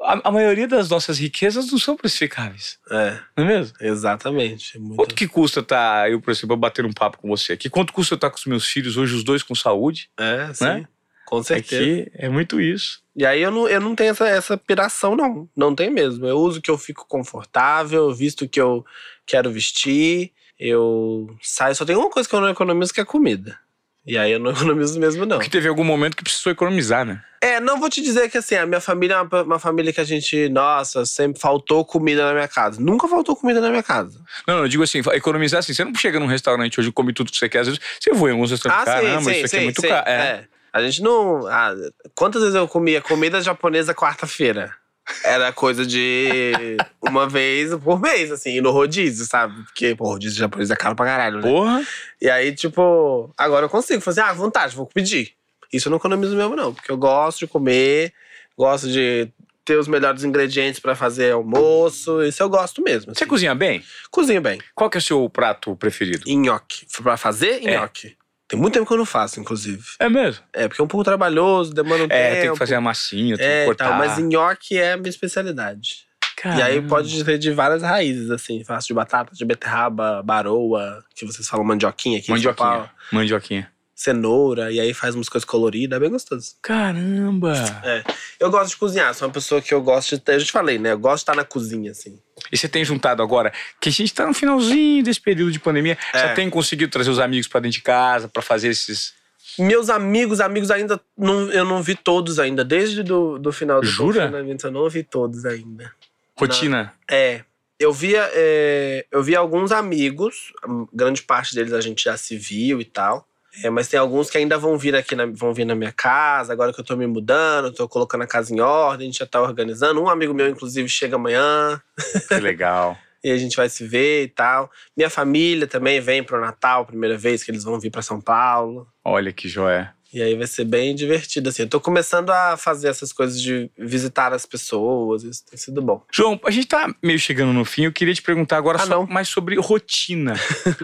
A, 0.02 0.28
a 0.28 0.30
maioria 0.30 0.68
das 0.68 0.88
nossas 0.88 1.18
riquezas 1.18 1.70
não 1.70 1.78
são 1.78 1.96
precificáveis, 1.96 2.78
é, 2.90 3.18
não 3.36 3.44
é 3.44 3.48
mesmo? 3.48 3.76
exatamente. 3.80 4.78
Muito... 4.78 4.96
Quanto 4.96 5.14
que 5.14 5.26
custa 5.26 5.62
tá, 5.62 6.08
eu, 6.08 6.20
por 6.20 6.30
exemplo, 6.30 6.56
bater 6.56 6.84
um 6.84 6.92
papo 6.92 7.18
com 7.18 7.28
você 7.28 7.54
aqui? 7.54 7.70
Quanto 7.70 7.92
custa 7.92 8.14
eu 8.14 8.16
estar 8.16 8.30
com 8.30 8.36
os 8.36 8.44
meus 8.44 8.66
filhos 8.66 8.96
hoje, 8.96 9.14
os 9.14 9.24
dois 9.24 9.42
com 9.42 9.54
saúde? 9.54 10.10
É, 10.18 10.52
sim. 10.52 10.64
Né? 10.64 10.88
Com 11.26 11.42
certeza. 11.42 11.82
Aqui 11.82 12.10
é 12.14 12.28
muito 12.28 12.60
isso. 12.60 13.00
E 13.16 13.26
aí 13.26 13.42
eu 13.42 13.50
não, 13.50 13.68
eu 13.68 13.80
não 13.80 13.96
tenho 13.96 14.10
essa, 14.10 14.28
essa 14.28 14.56
piração, 14.56 15.16
não. 15.16 15.48
Não 15.56 15.74
tem 15.74 15.90
mesmo. 15.90 16.24
Eu 16.24 16.38
uso 16.38 16.60
o 16.60 16.62
que 16.62 16.70
eu 16.70 16.78
fico 16.78 17.04
confortável, 17.08 18.08
eu 18.08 18.14
visto 18.14 18.44
o 18.44 18.48
que 18.48 18.60
eu 18.60 18.84
quero 19.26 19.50
vestir, 19.50 20.32
eu 20.58 21.36
saio. 21.42 21.74
Só 21.74 21.84
tem 21.84 21.96
uma 21.96 22.10
coisa 22.10 22.28
que 22.28 22.34
eu 22.34 22.40
não 22.40 22.48
economizo, 22.48 22.94
que 22.94 23.00
é 23.00 23.04
comida. 23.04 23.58
E 24.06 24.16
aí 24.16 24.32
eu 24.32 24.38
não 24.38 24.52
economizo 24.52 24.98
mesmo, 25.00 25.26
não. 25.26 25.38
Porque 25.38 25.50
teve 25.50 25.68
algum 25.68 25.84
momento 25.84 26.16
que 26.16 26.22
precisou 26.22 26.52
economizar, 26.52 27.04
né? 27.04 27.22
É, 27.40 27.60
não 27.60 27.78
vou 27.78 27.90
te 27.90 28.00
dizer 28.00 28.30
que 28.30 28.38
assim, 28.38 28.54
a 28.54 28.64
minha 28.64 28.80
família 28.80 29.14
é 29.14 29.20
uma, 29.20 29.42
uma 29.42 29.58
família 29.58 29.92
que 29.92 30.00
a 30.00 30.04
gente, 30.04 30.48
nossa, 30.48 31.04
sempre 31.04 31.40
faltou 31.40 31.84
comida 31.84 32.24
na 32.24 32.32
minha 32.32 32.48
casa. 32.48 32.80
Nunca 32.80 33.08
faltou 33.08 33.36
comida 33.36 33.60
na 33.60 33.68
minha 33.68 33.82
casa. 33.82 34.18
Não, 34.46 34.56
não, 34.56 34.62
eu 34.62 34.68
digo 34.68 34.82
assim, 34.82 35.00
economizar 35.12 35.58
assim. 35.58 35.74
Você 35.74 35.84
não 35.84 35.94
chega 35.94 36.18
num 36.20 36.26
restaurante 36.26 36.78
hoje 36.80 36.88
e 36.88 36.92
come 36.92 37.12
tudo 37.12 37.30
que 37.30 37.36
você 37.36 37.48
quer. 37.48 37.60
Às 37.60 37.68
vezes 37.68 37.82
você 38.00 38.12
voa 38.12 38.30
em 38.30 38.32
alguns 38.32 38.50
restaurantes. 38.50 38.84
Caramba, 38.84 39.32
isso 39.32 39.46
aqui 39.46 39.56
é 39.56 39.60
muito 39.60 39.82
caro. 39.82 40.08
É. 40.08 40.12
é. 40.12 40.44
A 40.72 40.82
gente 40.82 41.02
não. 41.02 41.46
ah, 41.46 41.74
quantas 42.14 42.42
vezes 42.42 42.54
eu 42.54 42.68
comia 42.68 43.00
comida 43.00 43.40
japonesa 43.40 43.94
quarta-feira? 43.94 44.74
Era 45.22 45.52
coisa 45.52 45.86
de 45.86 46.76
uma 47.00 47.28
vez 47.28 47.74
por 47.76 48.00
mês, 48.00 48.30
assim, 48.32 48.60
no 48.60 48.70
rodízio, 48.70 49.24
sabe? 49.26 49.62
Porque, 49.64 49.94
pô, 49.94 50.04
rodízio 50.04 50.38
japonês 50.38 50.70
é 50.70 50.76
caro 50.76 50.96
pra 50.96 51.06
caralho, 51.06 51.36
né? 51.36 51.42
Porra. 51.42 51.86
E 52.20 52.28
aí, 52.28 52.54
tipo, 52.54 53.32
agora 53.36 53.66
eu 53.66 53.70
consigo 53.70 54.00
fazer, 54.00 54.22
ah, 54.22 54.32
vontade, 54.32 54.74
vou 54.74 54.86
pedir. 54.86 55.32
Isso 55.72 55.88
eu 55.88 55.90
não 55.90 55.98
economizo 55.98 56.36
mesmo, 56.36 56.56
não, 56.56 56.72
porque 56.74 56.90
eu 56.90 56.96
gosto 56.96 57.40
de 57.40 57.46
comer, 57.46 58.12
gosto 58.56 58.88
de 58.88 59.28
ter 59.64 59.76
os 59.76 59.88
melhores 59.88 60.22
ingredientes 60.22 60.78
pra 60.78 60.94
fazer 60.94 61.32
almoço, 61.32 62.22
isso 62.22 62.40
eu 62.42 62.48
gosto 62.48 62.82
mesmo. 62.82 63.12
Você 63.12 63.24
assim. 63.24 63.28
cozinha 63.28 63.54
bem? 63.54 63.82
cozinha 64.10 64.40
bem. 64.40 64.60
Qual 64.74 64.88
que 64.88 64.96
é 64.96 65.00
o 65.00 65.02
seu 65.02 65.28
prato 65.28 65.74
preferido? 65.76 66.22
Nhoque. 66.26 66.86
Pra 67.02 67.16
fazer, 67.16 67.66
É. 67.66 68.16
Tem 68.48 68.58
muito 68.58 68.74
tempo 68.74 68.86
que 68.86 68.92
eu 68.92 68.98
não 68.98 69.04
faço, 69.06 69.40
inclusive. 69.40 69.82
É 69.98 70.08
mesmo? 70.08 70.42
É, 70.52 70.68
porque 70.68 70.80
é 70.80 70.84
um 70.84 70.88
pouco 70.88 71.02
trabalhoso, 71.04 71.72
demanda 71.74 72.04
um 72.04 72.06
É, 72.10 72.30
tempo. 72.30 72.40
tem 72.42 72.52
que 72.52 72.58
fazer 72.58 72.74
a 72.76 72.80
massinha, 72.80 73.36
tem 73.36 73.44
É, 73.46 73.60
que 73.60 73.66
cortar. 73.66 73.88
tal, 73.88 73.98
mas 73.98 74.18
nhoque 74.18 74.78
é 74.78 74.92
a 74.92 74.96
minha 74.96 75.08
especialidade. 75.10 76.06
E 76.44 76.48
aí 76.48 76.74
Caramba. 76.74 76.88
pode 76.88 77.24
ser 77.24 77.38
de 77.38 77.50
várias 77.50 77.82
raízes, 77.82 78.30
assim. 78.30 78.62
Faço 78.62 78.86
de 78.88 78.94
batata, 78.94 79.34
de 79.34 79.44
beterraba, 79.44 80.22
baroa, 80.22 81.02
que 81.14 81.24
vocês 81.24 81.48
falam 81.48 81.64
mandioquinha 81.66 82.18
aqui 82.18 82.30
em 82.30 82.38
São 82.40 82.54
Paulo. 82.54 82.88
Mandioquinha. 83.10 83.72
Cenoura, 83.98 84.70
e 84.70 84.78
aí 84.78 84.92
faz 84.92 85.14
umas 85.14 85.26
coisas 85.26 85.46
coloridas, 85.46 85.96
é 85.96 86.00
bem 86.00 86.10
gostoso. 86.10 86.54
Caramba! 86.60 87.54
É. 87.82 88.04
Eu 88.38 88.50
gosto 88.50 88.68
de 88.72 88.76
cozinhar, 88.76 89.14
sou 89.14 89.26
uma 89.26 89.32
pessoa 89.32 89.62
que 89.62 89.72
eu 89.72 89.80
gosto 89.80 90.14
de. 90.18 90.22
Eu 90.26 90.38
já 90.38 90.44
te 90.44 90.52
falei, 90.52 90.78
né? 90.78 90.92
Eu 90.92 90.98
gosto 90.98 91.16
de 91.16 91.22
estar 91.22 91.34
na 91.34 91.44
cozinha, 91.44 91.92
assim. 91.92 92.20
E 92.52 92.58
você 92.58 92.68
tem 92.68 92.84
juntado 92.84 93.22
agora, 93.22 93.50
que 93.80 93.88
a 93.88 93.92
gente 93.92 94.12
tá 94.12 94.26
no 94.26 94.34
finalzinho 94.34 95.02
desse 95.02 95.18
período 95.20 95.50
de 95.50 95.58
pandemia, 95.58 95.96
É. 96.12 96.28
você 96.28 96.34
tem 96.34 96.50
conseguido 96.50 96.92
trazer 96.92 97.08
os 97.10 97.18
amigos 97.18 97.48
pra 97.48 97.58
dentro 97.58 97.78
de 97.78 97.82
casa 97.82 98.28
pra 98.28 98.42
fazer 98.42 98.68
esses. 98.68 99.14
Meus 99.58 99.88
amigos, 99.88 100.42
amigos 100.42 100.70
ainda. 100.70 101.00
Não, 101.16 101.50
eu 101.50 101.64
não 101.64 101.82
vi 101.82 101.94
todos 101.94 102.38
ainda. 102.38 102.62
Desde 102.62 103.02
do, 103.02 103.38
do 103.38 103.50
final 103.50 103.80
do 103.80 103.86
Jura? 103.86 104.26
confinamento, 104.26 104.66
eu 104.66 104.70
não 104.70 104.90
vi 104.90 105.02
todos 105.02 105.46
ainda. 105.46 105.90
Rotina. 106.38 106.92
É. 107.10 107.40
Eu 107.78 107.92
via, 107.92 108.28
é, 108.32 109.06
eu 109.10 109.22
vi 109.22 109.36
alguns 109.36 109.70
amigos, 109.72 110.52
hum, 110.66 110.86
grande 110.92 111.22
parte 111.22 111.54
deles 111.54 111.74
a 111.74 111.80
gente 111.80 112.04
já 112.04 112.16
se 112.16 112.36
viu 112.36 112.80
e 112.80 112.84
tal. 112.86 113.25
É, 113.62 113.70
mas 113.70 113.88
tem 113.88 113.98
alguns 113.98 114.28
que 114.30 114.36
ainda 114.38 114.58
vão 114.58 114.76
vir 114.76 114.94
aqui, 114.94 115.14
na, 115.14 115.26
vão 115.26 115.52
vir 115.54 115.64
na 115.64 115.74
minha 115.74 115.92
casa, 115.92 116.52
agora 116.52 116.72
que 116.72 116.80
eu 116.80 116.84
tô 116.84 116.96
me 116.96 117.06
mudando, 117.06 117.72
tô 117.72 117.88
colocando 117.88 118.22
a 118.22 118.26
casa 118.26 118.54
em 118.54 118.60
ordem, 118.60 119.06
a 119.06 119.10
gente 119.10 119.18
já 119.18 119.26
tá 119.26 119.40
organizando. 119.40 120.02
Um 120.02 120.08
amigo 120.08 120.34
meu, 120.34 120.48
inclusive, 120.48 120.88
chega 120.88 121.16
amanhã 121.16 121.80
Que 122.28 122.34
legal. 122.40 122.96
e 123.24 123.30
a 123.30 123.36
gente 123.36 123.56
vai 123.56 123.68
se 123.68 123.86
ver 123.86 124.24
e 124.24 124.28
tal. 124.28 124.70
Minha 124.96 125.08
família 125.10 125.66
também 125.66 126.00
vem 126.00 126.22
pro 126.22 126.40
Natal, 126.40 126.84
primeira 126.86 127.16
vez 127.16 127.42
que 127.42 127.50
eles 127.50 127.64
vão 127.64 127.80
vir 127.80 127.90
pra 127.90 128.02
São 128.02 128.20
Paulo. 128.20 128.86
Olha 129.04 129.32
que 129.32 129.48
joia. 129.48 129.94
E 130.14 130.22
aí 130.22 130.34
vai 130.34 130.46
ser 130.46 130.64
bem 130.64 130.94
divertido, 130.94 131.48
assim. 131.48 131.62
Eu 131.62 131.68
tô 131.68 131.80
começando 131.80 132.30
a 132.30 132.56
fazer 132.56 132.88
essas 132.88 133.12
coisas 133.12 133.38
de 133.42 133.70
visitar 133.76 134.32
as 134.32 134.46
pessoas, 134.46 135.24
isso 135.24 135.44
tem 135.44 135.58
sido 135.58 135.82
bom. 135.82 136.02
João, 136.10 136.40
a 136.44 136.50
gente 136.50 136.68
tá 136.68 136.88
meio 137.02 137.18
chegando 137.18 137.52
no 137.52 137.64
fim. 137.64 137.84
Eu 137.84 137.92
queria 137.92 138.14
te 138.14 138.22
perguntar 138.22 138.56
agora 138.56 138.78
Ah, 138.80 138.86
só 138.86 138.90
não. 138.90 139.06
mais 139.06 139.28
sobre 139.28 139.56
rotina. 139.60 140.34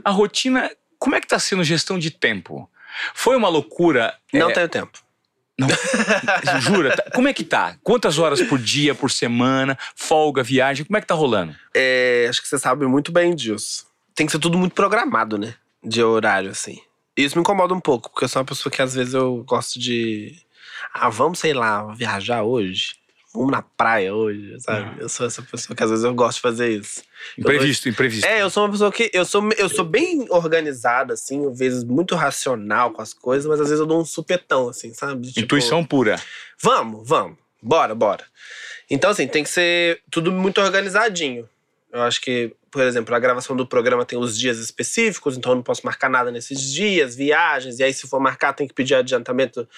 a 0.05 0.11
rotina, 0.11 0.69
como 1.03 1.17
é 1.17 1.21
que 1.21 1.27
tá 1.27 1.39
sendo 1.39 1.65
gestão 1.65 1.99
de 1.99 2.11
tempo? 2.11 2.71
Foi 3.15 3.37
uma 3.37 3.49
loucura? 3.49 4.15
Não 4.33 4.51
É, 4.51 4.53
tenho 4.53 4.69
tempo. 4.69 4.99
Jura? 6.61 6.97
Tá- 6.97 7.11
Como 7.15 7.29
é 7.29 7.33
que 7.35 7.45
tá? 7.45 7.77
Quantas 7.83 8.19
horas 8.19 8.41
por 8.43 8.59
dia, 8.59 8.95
por 8.95 9.11
semana? 9.11 9.77
Folga, 9.97 10.43
viagem? 10.43 10.85
Como 10.85 10.97
é 10.97 11.01
que 11.01 11.07
tá 11.07 11.15
rolando? 11.15 11.55
É, 11.75 12.27
acho 12.29 12.41
que 12.41 12.49
você 12.49 12.59
sabe 12.59 12.87
muito 12.87 13.13
bem 13.13 13.35
disso. 13.35 13.87
Tem 14.15 14.27
que 14.27 14.33
ser 14.33 14.39
tudo 14.39 14.59
muito 14.59 14.75
programado, 14.75 15.37
né? 15.39 15.55
De 15.83 16.03
horário, 16.03 16.51
assim. 16.51 16.81
Isso 17.17 17.37
me 17.37 17.41
incomoda 17.41 17.75
um 17.75 17.81
pouco, 17.81 18.11
porque 18.11 18.25
eu 18.25 18.29
sou 18.29 18.41
uma 18.41 18.47
pessoa 18.47 18.73
que 18.73 18.81
às 18.81 18.95
vezes 18.95 19.15
eu 19.15 19.43
gosto 19.45 19.79
de. 19.79 20.37
Ah, 20.95 21.09
vamos, 21.09 21.39
sei 21.39 21.53
lá, 21.53 21.93
viajar 21.95 22.43
hoje. 22.43 22.95
Vamos 23.35 23.51
na 23.51 23.63
praia 23.63 24.15
hoje, 24.15 24.61
sabe? 24.61 25.01
Eu 25.01 25.09
sou 25.09 25.27
essa 25.27 25.41
pessoa 25.43 25.75
que 25.75 25.83
às 25.83 25.89
vezes 25.89 26.05
eu 26.05 26.15
gosto 26.15 26.37
de 26.37 26.43
fazer 26.43 26.69
isso. 26.79 27.03
Imprevisto, 27.39 27.89
imprevisto. 27.89 28.27
É, 28.27 28.43
eu 28.43 28.51
sou 28.51 28.65
uma 28.65 28.71
pessoa 28.71 28.93
que. 28.93 29.11
Eu 29.13 29.25
sou, 29.25 29.49
eu 29.57 29.69
sou 29.71 29.85
bem 29.87 30.27
organizada, 30.29 31.15
assim, 31.15 31.49
às 31.49 31.59
vezes 31.59 31.83
muito 31.83 32.15
racional 32.15 32.91
com 32.91 33.01
as 33.01 33.15
coisas, 33.15 33.47
mas 33.47 33.59
às 33.59 33.69
vezes 33.69 33.81
eu 33.81 33.87
dou 33.87 34.01
um 34.01 34.05
supetão, 34.05 34.69
assim, 34.69 34.93
sabe? 34.93 35.29
Tipo, 35.29 35.41
Intuição 35.41 35.83
pura. 35.83 36.21
Vamos, 36.61 37.09
vamos. 37.09 37.39
Bora, 37.63 37.95
bora. 37.95 38.25
Então, 38.91 39.11
assim, 39.11 39.27
tem 39.27 39.43
que 39.43 39.49
ser 39.49 40.03
tudo 40.11 40.31
muito 40.31 40.61
organizadinho. 40.61 41.49
Eu 41.91 42.03
acho 42.03 42.21
que, 42.21 42.55
por 42.71 42.83
exemplo, 42.83 43.15
a 43.15 43.19
gravação 43.19 43.57
do 43.57 43.67
programa 43.67 44.05
tem 44.05 44.19
os 44.19 44.37
dias 44.37 44.59
específicos, 44.59 45.39
então 45.39 45.53
eu 45.53 45.57
não 45.57 45.63
posso 45.63 45.85
marcar 45.85 46.11
nada 46.11 46.31
nesses 46.31 46.61
dias, 46.61 47.15
viagens, 47.15 47.79
e 47.79 47.85
aí 47.85 47.93
se 47.93 48.09
for 48.09 48.21
marcar 48.21 48.53
tem 48.53 48.67
que 48.67 48.75
pedir 48.75 48.95
adiantamento 48.95 49.69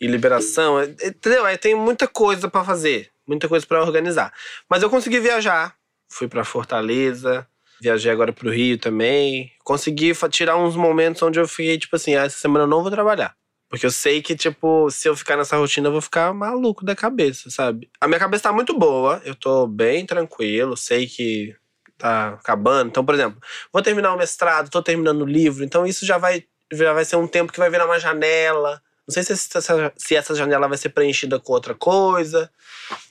e 0.00 0.06
liberação, 0.06 0.80
é- 0.80 0.84
entendeu? 1.04 1.44
Aí 1.44 1.58
tem 1.58 1.74
muita 1.74 2.08
coisa 2.08 2.48
pra 2.48 2.64
fazer, 2.64 3.10
muita 3.26 3.48
coisa 3.48 3.66
pra 3.66 3.82
organizar. 3.82 4.32
Mas 4.68 4.82
eu 4.82 4.90
consegui 4.90 5.20
viajar, 5.20 5.74
fui 6.10 6.26
pra 6.26 6.44
Fortaleza, 6.44 7.46
viajei 7.80 8.10
agora 8.10 8.32
pro 8.32 8.50
Rio 8.50 8.78
também, 8.78 9.52
consegui 9.64 10.12
tirar 10.30 10.56
uns 10.56 10.76
momentos 10.76 11.22
onde 11.22 11.38
eu 11.38 11.46
fiquei 11.46 11.78
tipo 11.78 11.96
assim, 11.96 12.14
ah, 12.14 12.24
essa 12.24 12.38
semana 12.38 12.64
eu 12.64 12.68
não 12.68 12.82
vou 12.82 12.90
trabalhar. 12.90 13.34
Porque 13.68 13.86
eu 13.86 13.90
sei 13.92 14.20
que, 14.20 14.34
tipo, 14.34 14.90
se 14.90 15.08
eu 15.08 15.14
ficar 15.14 15.36
nessa 15.36 15.56
rotina, 15.56 15.86
eu 15.86 15.92
vou 15.92 16.00
ficar 16.00 16.34
maluco 16.34 16.84
da 16.84 16.96
cabeça, 16.96 17.50
sabe? 17.50 17.88
A 18.00 18.08
minha 18.08 18.18
cabeça 18.18 18.42
tá 18.44 18.52
muito 18.52 18.76
boa, 18.76 19.22
eu 19.24 19.32
tô 19.32 19.64
bem 19.68 20.04
tranquilo, 20.04 20.76
sei 20.76 21.06
que 21.06 21.54
tá 21.96 22.30
acabando. 22.30 22.88
Então, 22.88 23.04
por 23.04 23.14
exemplo, 23.14 23.40
vou 23.72 23.80
terminar 23.80 24.12
o 24.12 24.18
mestrado, 24.18 24.70
tô 24.70 24.82
terminando 24.82 25.22
o 25.22 25.26
livro, 25.26 25.62
então 25.62 25.86
isso 25.86 26.04
já 26.04 26.18
vai, 26.18 26.42
já 26.72 26.92
vai 26.92 27.04
ser 27.04 27.14
um 27.14 27.28
tempo 27.28 27.52
que 27.52 27.60
vai 27.60 27.70
virar 27.70 27.86
uma 27.86 28.00
janela. 28.00 28.82
Não 29.10 29.22
sei 29.22 29.24
se 29.24 29.32
essa, 29.32 29.92
se 29.96 30.14
essa 30.14 30.34
janela 30.36 30.68
vai 30.68 30.78
ser 30.78 30.90
preenchida 30.90 31.40
com 31.40 31.52
outra 31.52 31.74
coisa, 31.74 32.48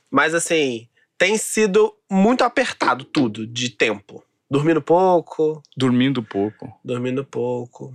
mas 0.09 0.33
assim, 0.33 0.87
tem 1.17 1.37
sido 1.37 1.93
muito 2.09 2.41
apertado 2.45 3.03
tudo 3.03 3.45
de 3.45 3.69
tempo. 3.69 4.23
Dormindo 4.49 4.81
pouco, 4.81 5.61
Dormindo 5.75 6.23
pouco. 6.23 6.73
dormindo 6.85 7.25
pouco. 7.25 7.93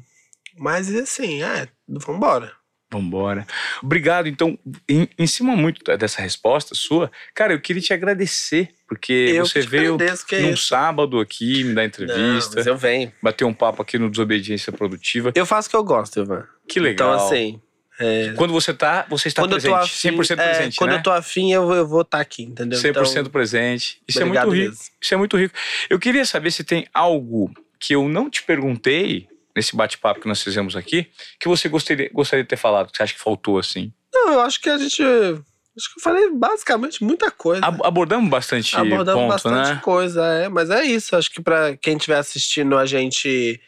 Mas 0.58 0.94
assim, 0.94 1.42
é, 1.42 1.66
vambora. 1.88 2.52
Vambora. 2.92 3.44
Obrigado. 3.82 4.28
Então, 4.28 4.56
em, 4.88 5.08
em 5.18 5.26
cima 5.26 5.56
muito 5.56 5.82
dessa 5.96 6.20
resposta 6.22 6.74
sua, 6.76 7.10
cara, 7.34 7.54
eu 7.54 7.60
queria 7.60 7.82
te 7.82 7.92
agradecer, 7.92 8.72
porque 8.86 9.12
Eu 9.34 9.46
você 9.46 9.62
veio 9.62 9.94
agradeço, 9.94 10.26
é 10.32 10.42
num 10.42 10.56
sábado 10.56 11.18
aqui 11.18 11.64
me 11.64 11.74
dar 11.74 11.80
Não, 11.80 11.88
entrevista, 11.88 12.56
mas 12.56 12.66
eu 12.66 12.76
venho. 12.76 13.12
bater 13.20 13.44
um 13.44 13.54
papo 13.54 13.82
aqui 13.82 13.98
no 13.98 14.08
Desobediência 14.08 14.70
Produtiva. 14.72 15.32
Eu 15.34 15.44
faço 15.46 15.66
o 15.66 15.70
que 15.70 15.76
eu 15.76 15.82
gosto, 15.82 16.20
Ivan. 16.20 16.46
Que 16.68 16.78
legal. 16.78 17.14
Então, 17.14 17.26
assim, 17.26 17.60
É, 17.98 18.32
Quando 18.36 18.52
você 18.52 18.74
tá, 18.74 19.06
você 19.08 19.28
está 19.28 19.42
quando 19.42 19.52
presente. 19.52 19.74
afim, 19.74 20.10
100% 20.10 20.30
é, 20.40 20.52
presente, 20.52 20.76
Quando 20.76 20.90
né? 20.90 20.96
eu 20.98 21.02
tô 21.02 21.10
afim, 21.12 21.52
eu, 21.52 21.64
vou- 21.66 21.76
eu 21.76 21.86
vou 21.86 22.00
estar 22.02 22.20
aqui, 22.20 22.42
entendeu? 22.42 22.78
100% 22.78 23.20
Então, 23.20 23.32
presente. 23.32 24.00
Isso 24.08 24.20
é 24.20 24.24
muito 24.24 24.40
rico. 24.50 24.50
mesmo. 24.70 24.78
Isso 25.00 25.14
é 25.14 25.16
muito 25.16 25.36
rico. 25.36 25.54
Eu 25.88 25.98
queria 25.98 26.24
saber 26.24 26.50
se 26.50 26.64
tem 26.64 26.86
algo 26.92 27.52
que 27.78 27.94
eu 27.94 28.08
não 28.08 28.28
te 28.28 28.42
perguntei 28.42 29.28
nesse 29.54 29.76
bate-papo 29.76 30.20
que 30.20 30.26
nós 30.26 30.42
fizemos 30.42 30.74
aqui, 30.74 31.06
que 31.38 31.46
você 31.48 31.68
gostaria, 31.68 32.10
gostaria 32.12 32.42
de 32.42 32.48
ter 32.48 32.56
falado, 32.56 32.90
que 32.90 32.96
você 32.96 33.02
acha 33.04 33.14
que 33.14 33.20
faltou, 33.20 33.58
assim. 33.58 33.92
Não, 34.12 34.32
eu 34.32 34.40
acho 34.40 34.60
que 34.60 34.68
a 34.68 34.76
gente. 34.78 35.00
Acho 35.02 35.92
que 35.92 35.98
eu 35.98 36.02
falei 36.02 36.30
basicamente 36.30 37.02
muita 37.04 37.30
coisa. 37.30 37.64
Ab- 37.64 37.80
abordamos 37.84 38.28
bastante 38.30 38.74
Abordamos 38.76 39.22
ponto, 39.22 39.28
bastante 39.32 39.74
né? 39.74 39.80
coisa, 39.82 40.24
é. 40.26 40.48
Mas 40.48 40.70
é 40.70 40.82
isso. 40.84 41.14
Acho 41.16 41.30
que 41.30 41.40
pra 41.42 41.76
quem 41.76 41.96
estiver 41.96 42.16
assistindo 42.18 42.76
a 42.78 42.86
gente, 42.86 43.60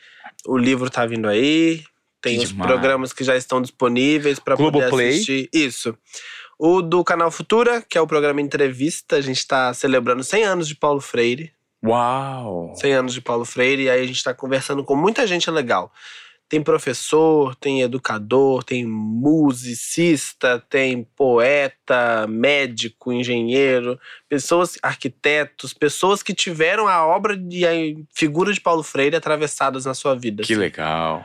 o 0.47 0.57
livro 0.57 0.89
tá 0.91 1.05
vindo 1.07 1.29
aí. 1.29 1.83
Tem 2.31 2.39
os 2.45 2.53
programas 2.53 3.13
que 3.13 3.25
já 3.25 3.37
estão 3.37 3.61
disponíveis 3.61 4.39
para 4.39 4.57
poder 4.57 4.71
Globoplay. 4.71 5.09
assistir. 5.11 5.49
Isso. 5.53 5.97
O 6.59 6.81
do 6.81 7.05
canal 7.05 7.31
Futura, 7.31 7.83
que 7.83 7.99
é 7.99 8.01
o 8.01 8.07
programa 8.07 8.41
Entrevista, 8.41 9.17
a 9.17 9.21
gente 9.21 9.39
está 9.39 9.75
celebrando 9.75 10.25
100 10.25 10.45
anos 10.45 10.69
de 10.69 10.75
Paulo 10.75 11.01
Freire. 11.01 11.53
Uau! 11.85 12.75
100 12.77 12.93
anos 12.95 13.15
de 13.15 13.21
Paulo 13.21 13.45
Freire, 13.45 13.85
e 13.85 13.91
aí 13.91 14.01
a 14.01 14.07
gente 14.07 14.17
está 14.17 14.33
conversando 14.33 14.83
com 14.83 14.97
muita 14.97 15.27
gente 15.27 15.51
legal. 15.51 15.93
Tem 16.49 16.63
professor, 16.63 17.57
tem 17.57 17.83
educador, 17.83 18.63
tem 18.63 18.87
musicista, 18.87 20.65
tem 20.71 21.03
poeta, 21.17 22.25
médico, 22.29 23.13
engenheiro, 23.13 23.99
pessoas, 24.29 24.79
arquitetos, 24.81 25.75
pessoas 25.75 26.23
que 26.23 26.33
tiveram 26.33 26.87
a 26.87 27.05
obra 27.05 27.37
e 27.51 27.67
a 27.67 27.73
figura 28.15 28.53
de 28.53 28.61
Paulo 28.61 28.85
Freire 28.85 29.17
atravessadas 29.17 29.85
na 29.85 29.93
sua 29.93 30.15
vida. 30.15 30.45
Que 30.45 30.53
assim. 30.53 30.61
legal. 30.61 31.25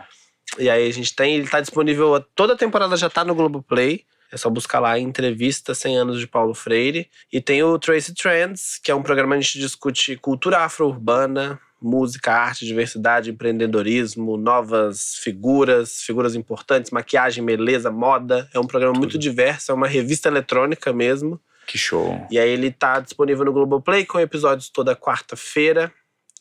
E 0.60 0.70
aí 0.70 0.88
a 0.88 0.94
gente 0.94 1.16
tem, 1.16 1.36
ele 1.36 1.48
tá 1.48 1.62
disponível, 1.62 2.24
toda 2.36 2.54
a 2.54 2.58
temporada 2.58 2.96
já 2.98 3.10
tá 3.10 3.24
no 3.24 3.36
Globoplay. 3.36 4.06
É 4.32 4.38
só 4.38 4.50
buscar 4.50 4.80
lá 4.80 4.98
entrevista 4.98 5.76
100 5.76 5.98
anos 5.98 6.20
de 6.20 6.26
Paulo 6.26 6.54
Freire. 6.54 7.10
E 7.32 7.42
tem 7.42 7.62
o 7.64 7.78
Tracy 7.78 8.14
Trends, 8.14 8.80
que 8.82 8.90
é 8.90 8.96
um 8.96 9.04
programa 9.04 9.34
que 9.36 9.40
a 9.40 9.42
gente 9.42 9.60
discute 9.60 10.16
cultura 10.16 10.60
afro-urbana, 10.60 11.60
música, 11.82 12.32
arte, 12.32 12.66
diversidade, 12.66 13.32
empreendedorismo, 13.32 14.38
novas 14.38 15.16
figuras, 15.16 16.02
figuras 16.02 16.36
importantes, 16.36 16.92
maquiagem, 16.92 17.44
beleza, 17.44 17.92
moda. 17.92 18.48
É 18.54 18.60
um 18.60 18.68
programa 18.68 18.98
muito 18.98 19.18
diverso, 19.18 19.72
é 19.72 19.76
uma 19.76 19.88
revista 19.88 20.30
eletrônica 20.30 20.94
mesmo. 20.94 21.42
Que 21.68 21.78
show. 21.78 22.26
E 22.30 22.40
aí 22.40 22.50
ele 22.50 22.72
tá 22.72 23.00
disponível 23.00 23.44
no 23.46 23.54
Globoplay 23.54 24.06
com 24.06 24.20
episódios 24.20 24.70
toda 24.70 24.96
quarta-feira 24.96 25.92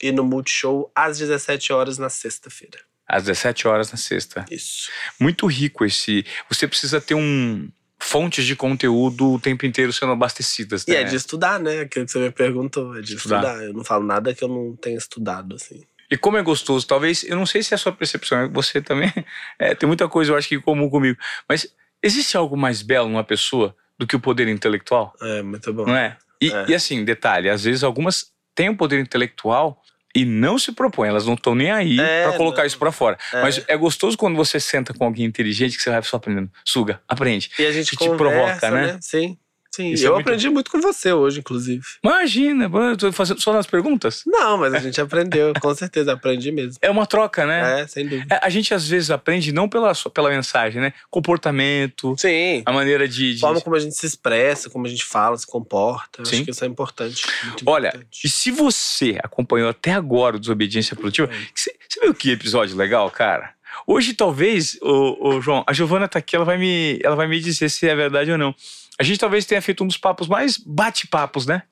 e 0.01 0.13
no 0.13 0.25
Multishow 0.25 0.91
às 0.95 1.19
17 1.19 1.73
horas 1.73 1.99
na 1.99 2.09
sexta-feira. 2.09 2.79
Às 3.13 3.25
17 3.25 3.67
horas 3.67 3.91
na 3.91 3.97
sexta. 3.99 4.45
Isso. 4.51 4.89
Muito 5.19 5.47
rico 5.47 5.85
esse. 5.85 6.25
Você 6.49 6.67
precisa 6.69 7.01
ter 7.01 7.15
um. 7.15 7.69
Fontes 8.03 8.47
de 8.47 8.57
conteúdo 8.57 9.35
o 9.35 9.39
tempo 9.39 9.67
inteiro 9.67 9.93
sendo 9.93 10.13
abastecidas, 10.13 10.85
E 10.89 10.93
né? 10.93 11.03
é 11.03 11.05
de 11.05 11.17
estudar, 11.17 11.61
né? 11.61 11.81
Aquilo 11.81 12.07
que 12.07 12.13
você 12.13 12.19
me 12.19 12.31
perguntou, 12.31 12.97
é 12.97 13.03
de 13.03 13.15
Estudar. 13.15 13.43
estudar. 13.45 13.63
Eu 13.65 13.75
não 13.75 13.85
falo 13.85 14.07
nada 14.07 14.33
que 14.35 14.43
eu 14.43 14.49
não 14.49 14.75
tenha 14.75 14.97
estudado, 14.97 15.55
assim. 15.57 15.85
E 16.11 16.17
como 16.17 16.39
é 16.39 16.43
gostoso, 16.43 16.87
talvez, 16.87 17.25
eu 17.25 17.37
não 17.37 17.45
sei 17.45 17.63
se 17.63 17.75
é 17.75 17.77
a 17.77 17.79
sua 17.79 17.93
percepção, 17.93 18.51
você 18.53 18.81
também 18.81 19.13
é, 19.59 19.75
tem 19.75 19.87
muita 19.87 20.09
coisa, 20.09 20.33
eu 20.33 20.37
acho 20.37 20.49
que 20.49 20.55
em 20.55 20.61
comum 20.63 20.89
comigo, 20.89 21.19
mas 21.47 21.67
existe 22.03 22.39
algo 22.39 22.57
mais 22.57 22.81
belo 22.81 23.07
numa 23.07 23.23
pessoa 23.23 23.77
do 23.99 24.07
que 24.07 24.17
o 24.17 24.21
poder 24.21 24.49
intelectual, 24.49 25.15
É, 25.21 25.43
muito 25.43 25.71
bom. 25.71 25.85
não 25.85 25.95
é? 25.95 26.17
E, 26.41 26.51
É. 26.51 26.65
e 26.71 26.75
assim, 26.75 27.05
detalhe, 27.05 27.51
às 27.51 27.65
vezes 27.65 27.85
algumas 27.85 28.33
têm 28.55 28.71
o 28.71 28.77
poder 28.79 28.99
intelectual 28.99 29.81
e 30.15 30.25
não 30.25 30.59
se 30.59 30.73
propõem, 30.73 31.09
elas 31.09 31.27
não 31.27 31.35
estão 31.35 31.55
nem 31.55 31.71
aí 31.71 32.01
É, 32.01 32.25
pra 32.29 32.37
colocar 32.37 32.63
não. 32.63 32.67
isso 32.67 32.79
pra 32.79 32.91
fora. 32.93 33.19
É. 33.33 33.43
Mas 33.43 33.63
é 33.69 33.77
gostoso 33.77 34.17
quando 34.17 34.37
você 34.37 34.59
senta 34.59 34.93
com 34.93 35.05
alguém 35.05 35.25
inteligente 35.25 35.77
que 35.77 35.83
você 35.83 35.91
vai 35.91 36.03
só 36.03 36.17
aprendendo. 36.17 36.51
Suga, 36.65 37.01
aprende. 37.09 37.51
E 37.59 37.65
a 37.67 37.73
gente 37.73 37.91
que 37.91 37.97
te 37.97 38.09
conversa, 38.09 38.17
provoca, 38.17 38.71
né? 38.71 38.93
né? 38.95 38.99
Sim, 39.01 39.39
sim. 39.83 39.93
Isso 39.93 40.05
é 40.05 40.09
eu 40.09 40.15
muito- 40.15 40.27
aprendi 40.29 40.49
muito 40.51 40.71
com 40.71 40.81
você 40.81 41.13
hoje, 41.13 41.41
inclusive. 41.41 41.83
Imagina, 42.05 42.71
eu 42.91 42.97
tô 42.97 43.13
fazendo 43.13 43.41
só 43.41 43.53
nas 43.53 43.67
perguntas. 43.67 44.23
Não, 44.27 44.59
mas 44.59 44.75
a 44.75 44.79
gente 44.79 45.01
aprendeu, 45.01 45.53
com 45.61 45.75
certeza, 45.75 46.13
aprendi 46.13 46.51
mesmo. 46.53 46.75
É 46.83 46.91
uma 46.91 47.07
troca, 47.07 47.47
né? 47.47 47.81
É, 47.83 47.87
sem 47.87 48.07
dúvida. 48.07 48.35
É, 48.35 48.41
A 48.43 48.49
gente 48.51 48.73
às 48.75 48.87
vezes 48.89 49.11
aprende 49.11 49.53
não 49.53 49.69
pela, 49.69 49.93
pela 50.15 50.31
mensagem, 50.31 50.81
né? 50.81 50.93
Comportamento, 51.11 52.15
Sim. 52.19 52.63
a 52.67 52.73
maneira 52.73 53.09
de. 53.09 53.31
A 53.31 53.35
de- 53.35 53.41
forma 53.41 53.61
como 53.61 53.77
a 53.77 53.79
gente 53.81 53.95
se 53.97 54.07
expressa, 54.07 54.69
como 54.69 54.87
a 54.87 54.89
gente 54.89 55.05
fala, 55.05 55.37
se 55.37 55.47
comporta. 55.47 56.21
Eu 56.23 56.27
Sim. 56.27 56.37
Acho 56.37 56.45
que 56.45 56.51
isso 56.51 56.65
é 56.65 56.69
importante. 56.69 57.25
muito 57.45 57.63
Olha, 57.67 57.89
importante. 57.89 58.21
e 58.25 58.29
se 58.29 58.51
você 58.51 59.19
acompanhou 59.23 59.69
até 59.71 59.93
agora 59.93 60.37
o 60.37 60.41
Desobediência 60.41 60.95
Produtiva, 60.97 61.31
você, 61.55 61.75
você 61.89 62.01
viu 62.01 62.15
que 62.15 62.31
episódio 62.31 62.77
legal, 62.77 63.11
cara? 63.11 63.55
Hoje, 63.87 64.13
talvez, 64.15 64.77
o, 64.83 65.41
João, 65.41 65.65
a 65.67 65.73
Giovana 65.73 66.07
tá 66.09 66.19
aqui, 66.19 66.37
ela 66.37 66.45
vai, 66.45 66.59
me, 66.59 66.99
ela 67.03 67.17
vai 67.17 67.27
me 67.27 67.41
dizer 67.41 67.69
se 67.71 67.89
é 67.89 67.95
verdade 67.95 68.31
ou 68.31 68.37
não. 68.39 68.55
A 69.01 69.03
gente 69.03 69.19
talvez 69.19 69.47
tenha 69.47 69.63
feito 69.63 69.83
um 69.83 69.87
dos 69.87 69.97
papos 69.97 70.29
mais 70.29 70.59
bate-papos, 70.59 71.47
né? 71.47 71.63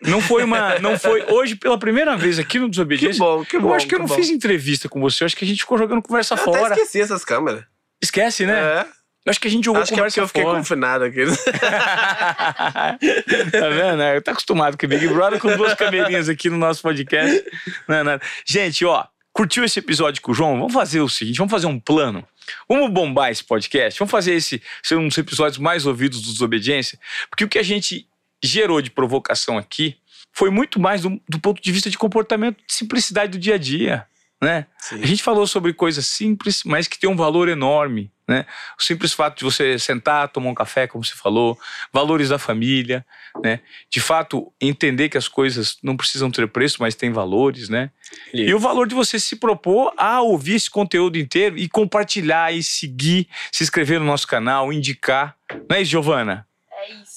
Não 0.00 0.18
foi 0.18 0.44
uma. 0.44 0.78
Não 0.78 0.98
foi. 0.98 1.22
Hoje, 1.30 1.56
pela 1.56 1.76
primeira 1.78 2.16
vez 2.16 2.38
aqui 2.38 2.58
no 2.58 2.64
Que 2.64 2.70
Desobediência. 2.70 3.18
bom, 3.18 3.44
que 3.44 3.58
bom. 3.58 3.68
eu 3.68 3.74
acho 3.74 3.86
que 3.86 3.94
eu 3.94 3.98
não 3.98 4.06
bom. 4.06 4.14
fiz 4.14 4.30
entrevista 4.30 4.88
com 4.88 4.98
você, 4.98 5.24
eu 5.24 5.26
acho 5.26 5.36
que 5.36 5.44
a 5.44 5.48
gente 5.48 5.60
ficou 5.60 5.76
jogando 5.76 6.00
conversa 6.00 6.34
Eu 6.34 6.38
fora. 6.38 6.66
até 6.68 6.76
esqueci 6.80 7.02
essas 7.02 7.22
câmeras. 7.22 7.64
Esquece, 8.02 8.46
né? 8.46 8.58
É. 8.58 8.86
Eu 9.26 9.30
acho 9.30 9.40
que 9.40 9.48
a 9.48 9.50
gente 9.50 9.64
jogou 9.66 9.82
Acho 9.82 9.92
que 9.92 9.94
é 9.94 9.98
conversa 9.98 10.22
porque 10.22 10.38
eu 10.40 10.44
fiquei 10.46 10.56
confinado 10.58 11.04
aqui. 11.04 11.26
tá 13.52 13.68
vendo? 13.68 13.96
né? 13.98 14.20
Tá 14.22 14.30
acostumado 14.32 14.78
com 14.78 14.86
o 14.86 14.88
Big 14.88 15.06
Brother 15.08 15.38
com 15.38 15.54
duas 15.54 15.74
camerinhas 15.76 16.28
aqui 16.30 16.48
no 16.48 16.56
nosso 16.56 16.80
podcast. 16.80 17.44
Não 17.86 17.96
é 17.96 18.02
nada. 18.02 18.22
Gente, 18.46 18.84
ó, 18.86 19.04
curtiu 19.38 19.62
esse 19.62 19.78
episódio 19.78 20.20
com 20.20 20.32
o 20.32 20.34
João? 20.34 20.58
Vamos 20.58 20.72
fazer 20.72 21.00
o 21.00 21.08
seguinte: 21.08 21.38
vamos 21.38 21.52
fazer 21.52 21.68
um 21.68 21.78
plano. 21.78 22.26
Vamos 22.68 22.90
bombar 22.90 23.30
esse 23.30 23.44
podcast? 23.44 23.96
Vamos 23.96 24.10
fazer 24.10 24.34
esse 24.34 24.60
ser 24.82 24.96
um 24.96 25.06
dos 25.06 25.16
episódios 25.16 25.58
mais 25.58 25.86
ouvidos 25.86 26.20
do 26.20 26.32
Desobediência? 26.32 26.98
Porque 27.30 27.44
o 27.44 27.48
que 27.48 27.58
a 27.58 27.62
gente 27.62 28.08
gerou 28.42 28.82
de 28.82 28.90
provocação 28.90 29.56
aqui 29.56 29.96
foi 30.32 30.50
muito 30.50 30.80
mais 30.80 31.02
do, 31.02 31.20
do 31.28 31.38
ponto 31.38 31.62
de 31.62 31.70
vista 31.70 31.88
de 31.88 31.96
comportamento, 31.96 32.56
de 32.66 32.74
simplicidade 32.74 33.32
do 33.32 33.38
dia 33.38 33.54
a 33.54 33.58
dia. 33.58 34.06
Né? 34.42 34.66
Sim. 34.76 35.02
A 35.02 35.06
gente 35.06 35.22
falou 35.22 35.46
sobre 35.46 35.72
coisas 35.72 36.06
simples, 36.06 36.62
mas 36.64 36.88
que 36.88 36.98
tem 36.98 37.08
um 37.08 37.16
valor 37.16 37.48
enorme, 37.48 38.10
né? 38.28 38.44
O 38.78 38.82
simples 38.82 39.14
fato 39.14 39.38
de 39.38 39.44
você 39.44 39.78
sentar, 39.78 40.28
tomar 40.28 40.50
um 40.50 40.54
café, 40.54 40.86
como 40.86 41.02
você 41.02 41.14
falou, 41.14 41.58
valores 41.92 42.28
da 42.28 42.38
família, 42.38 43.04
né? 43.42 43.60
De 43.90 44.00
fato, 44.00 44.52
entender 44.60 45.08
que 45.08 45.16
as 45.16 45.26
coisas 45.26 45.78
não 45.82 45.96
precisam 45.96 46.30
ter 46.30 46.46
preço, 46.48 46.76
mas 46.80 46.94
têm 46.94 47.10
valores, 47.10 47.68
né? 47.68 47.90
E 48.32 48.52
o 48.52 48.58
valor 48.58 48.86
de 48.86 48.94
você 48.94 49.18
se 49.18 49.36
propor 49.36 49.92
a 49.96 50.20
ouvir 50.20 50.56
esse 50.56 50.70
conteúdo 50.70 51.18
inteiro 51.18 51.56
e 51.56 51.68
compartilhar 51.68 52.52
e 52.54 52.62
seguir, 52.62 53.28
se 53.50 53.62
inscrever 53.62 53.98
no 53.98 54.06
nosso 54.06 54.26
canal, 54.26 54.72
indicar. 54.72 55.34
Não 55.68 55.76
é 55.76 55.80
isso, 55.80 55.92
Giovana? 55.92 56.47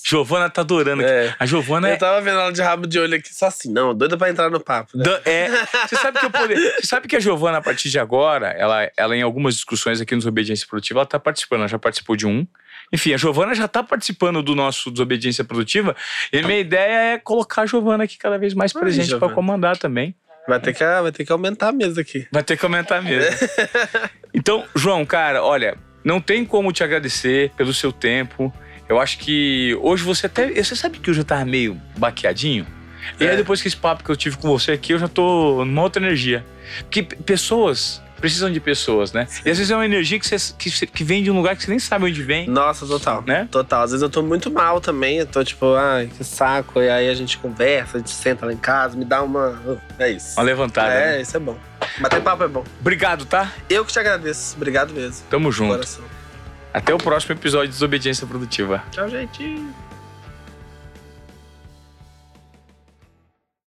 Giovana 0.04 0.50
tá 0.50 0.62
adorando 0.62 1.04
aqui. 1.04 1.12
É. 1.12 1.36
A 1.40 1.46
Giovana 1.46 1.90
é 1.90 1.94
Eu 1.94 1.98
tava 1.98 2.22
vendo 2.22 2.40
ela 2.40 2.52
de 2.52 2.62
rabo 2.62 2.88
de 2.88 3.00
olho 3.00 3.16
aqui, 3.16 3.34
só 3.34 3.48
assim, 3.48 3.72
não, 3.72 3.94
doida 3.94 4.18
pra 4.18 4.30
entrar 4.30 4.50
no 4.50 4.60
papo. 4.60 4.98
Né? 4.98 5.04
Da- 5.04 5.22
é, 5.26 5.50
você 5.88 5.96
sabe 5.96 6.20
que 6.20 6.26
eu 6.26 6.32
poder, 6.32 6.58
você 6.80 6.88
sabe 6.88 7.08
que 7.08 7.16
a 7.16 7.20
Giovana 7.20 7.58
a 7.60 7.62
partir 7.62 7.90
de 7.90 8.00
agora, 8.00 8.48
ela, 8.50 8.90
ela 8.98 9.16
em 9.16 9.22
algumas 9.22 9.56
discussões 9.56 10.02
aqui 10.02 10.14
no 10.14 10.20
Desobediência 10.20 10.66
Produtiva, 10.68 11.00
ela 11.02 11.06
tá 11.06 11.20
participando, 11.20 11.60
ela 11.60 11.68
já 11.68 11.80
participou 11.80 12.16
de 12.16 12.26
um. 12.26 12.46
Enfim, 12.94 13.14
a 13.14 13.18
Giovana 13.18 13.56
já 13.56 13.68
tá 13.68 13.82
participando 13.84 14.42
do 14.42 14.54
nosso 14.56 14.92
Desobediência 14.92 15.44
Produtiva, 15.44 15.96
e 16.34 16.42
minha 16.42 16.60
ideia 16.60 17.14
é 17.14 17.18
colocar 17.18 17.62
a 17.62 17.66
Giovana 17.66 18.04
aqui 18.04 18.18
cada 18.18 18.38
vez 18.38 18.54
mais 18.54 18.76
Ai, 18.76 18.82
presente 18.82 19.16
para 19.18 19.30
comandar 19.30 19.78
também. 19.78 20.16
Vai, 20.48 20.60
ter 20.60 20.74
que, 20.74 20.84
vai 20.84 21.12
ter 21.12 21.24
que 21.24 21.32
aumentar 21.32 21.70
a 21.70 21.72
mesa 21.72 22.02
aqui. 22.02 22.28
Vai 22.32 22.44
ter 22.44 22.58
que 22.58 22.66
aumentar 22.66 23.02
mesmo. 23.02 23.30
Então, 24.34 24.66
João, 24.74 25.06
cara, 25.06 25.44
olha, 25.44 25.78
não 26.04 26.22
tem 26.22 26.46
como 26.46 26.72
te 26.72 26.84
agradecer 26.84 27.52
pelo 27.58 27.74
seu 27.74 27.92
tempo. 27.92 28.52
Eu 28.92 29.00
acho 29.00 29.20
que 29.20 29.74
hoje 29.82 30.04
você 30.04 30.26
até. 30.26 30.62
Você 30.62 30.76
sabe 30.76 31.00
que 31.00 31.10
eu 31.10 31.14
já 31.14 31.24
tava 31.24 31.46
meio 31.46 31.80
baqueadinho? 31.98 32.68
E 33.18 33.24
aí, 33.24 33.30
É. 33.34 33.38
depois 33.38 33.62
que 33.62 33.70
esse 33.70 33.78
papo 33.78 34.04
que 34.04 34.10
eu 34.12 34.18
tive 34.18 34.36
com 34.36 34.50
você 34.50 34.74
aqui, 34.74 34.92
eu 34.92 35.00
já 35.00 35.08
tô 35.08 35.64
numa 35.64 35.82
outra 35.82 36.04
energia. 36.04 36.46
Porque 36.82 37.02
pessoas 37.02 38.02
precisam 38.20 38.52
de 38.52 38.60
pessoas, 38.60 39.14
né? 39.14 39.28
E 39.46 39.50
às 39.50 39.58
vezes 39.58 39.72
é 39.72 39.76
uma 39.76 39.86
energia 39.86 40.20
que, 40.20 40.28
você, 40.28 40.54
que, 40.60 40.70
que 40.88 41.04
vem 41.06 41.24
de 41.24 41.32
um 41.32 41.38
lugar 41.38 41.56
que 41.56 41.64
você 41.64 41.70
nem 41.72 41.80
sabe 41.80 42.04
onde 42.06 42.22
vem, 42.22 42.48
Nossa, 42.50 42.86
total. 42.86 43.24
né? 43.26 43.48
Total. 43.50 43.82
Às 43.82 43.92
vezes 43.92 44.04
eu 44.04 44.10
tô 44.10 44.22
muito 44.22 44.52
mal 44.52 44.82
também. 44.82 45.20
Eu 45.20 45.26
tô 45.26 45.42
tipo, 45.42 45.74
ai, 45.74 46.12
que 46.18 46.24
saco. 46.26 46.82
E 46.82 46.90
aí 46.90 47.10
a 47.10 47.14
gente 47.16 47.38
conversa, 47.38 47.96
a 47.96 48.00
gente 48.02 48.12
senta 48.12 48.46
lá 48.46 48.52
em 48.52 48.58
casa, 48.58 48.98
me 48.98 49.06
dá 49.06 49.24
uma. 49.24 49.58
É 49.98 50.12
isso. 50.12 50.38
Uma 50.38 50.44
levantada. 50.44 50.92
é, 50.92 51.12
né? 51.14 51.22
isso 51.22 51.38
é 51.38 51.40
bom. 51.40 51.58
Bater 52.02 52.22
papo 52.22 52.44
é 52.44 52.48
bom. 52.50 52.66
Obrigado, 52.82 53.24
tá? 53.24 53.50
Eu 53.70 53.86
que 53.86 53.94
te 53.94 54.00
agradeço. 54.00 54.54
Obrigado 54.58 54.94
mesmo. 54.94 55.26
Tamo 55.30 55.50
junto. 55.50 55.76
Coração. 55.76 56.04
Até 56.74 56.94
o 56.94 56.98
próximo 56.98 57.34
episódio 57.34 57.68
de 57.68 57.74
Desobediência 57.74 58.26
Produtiva. 58.26 58.84
Tchau, 58.92 59.10
gente. 59.10 59.66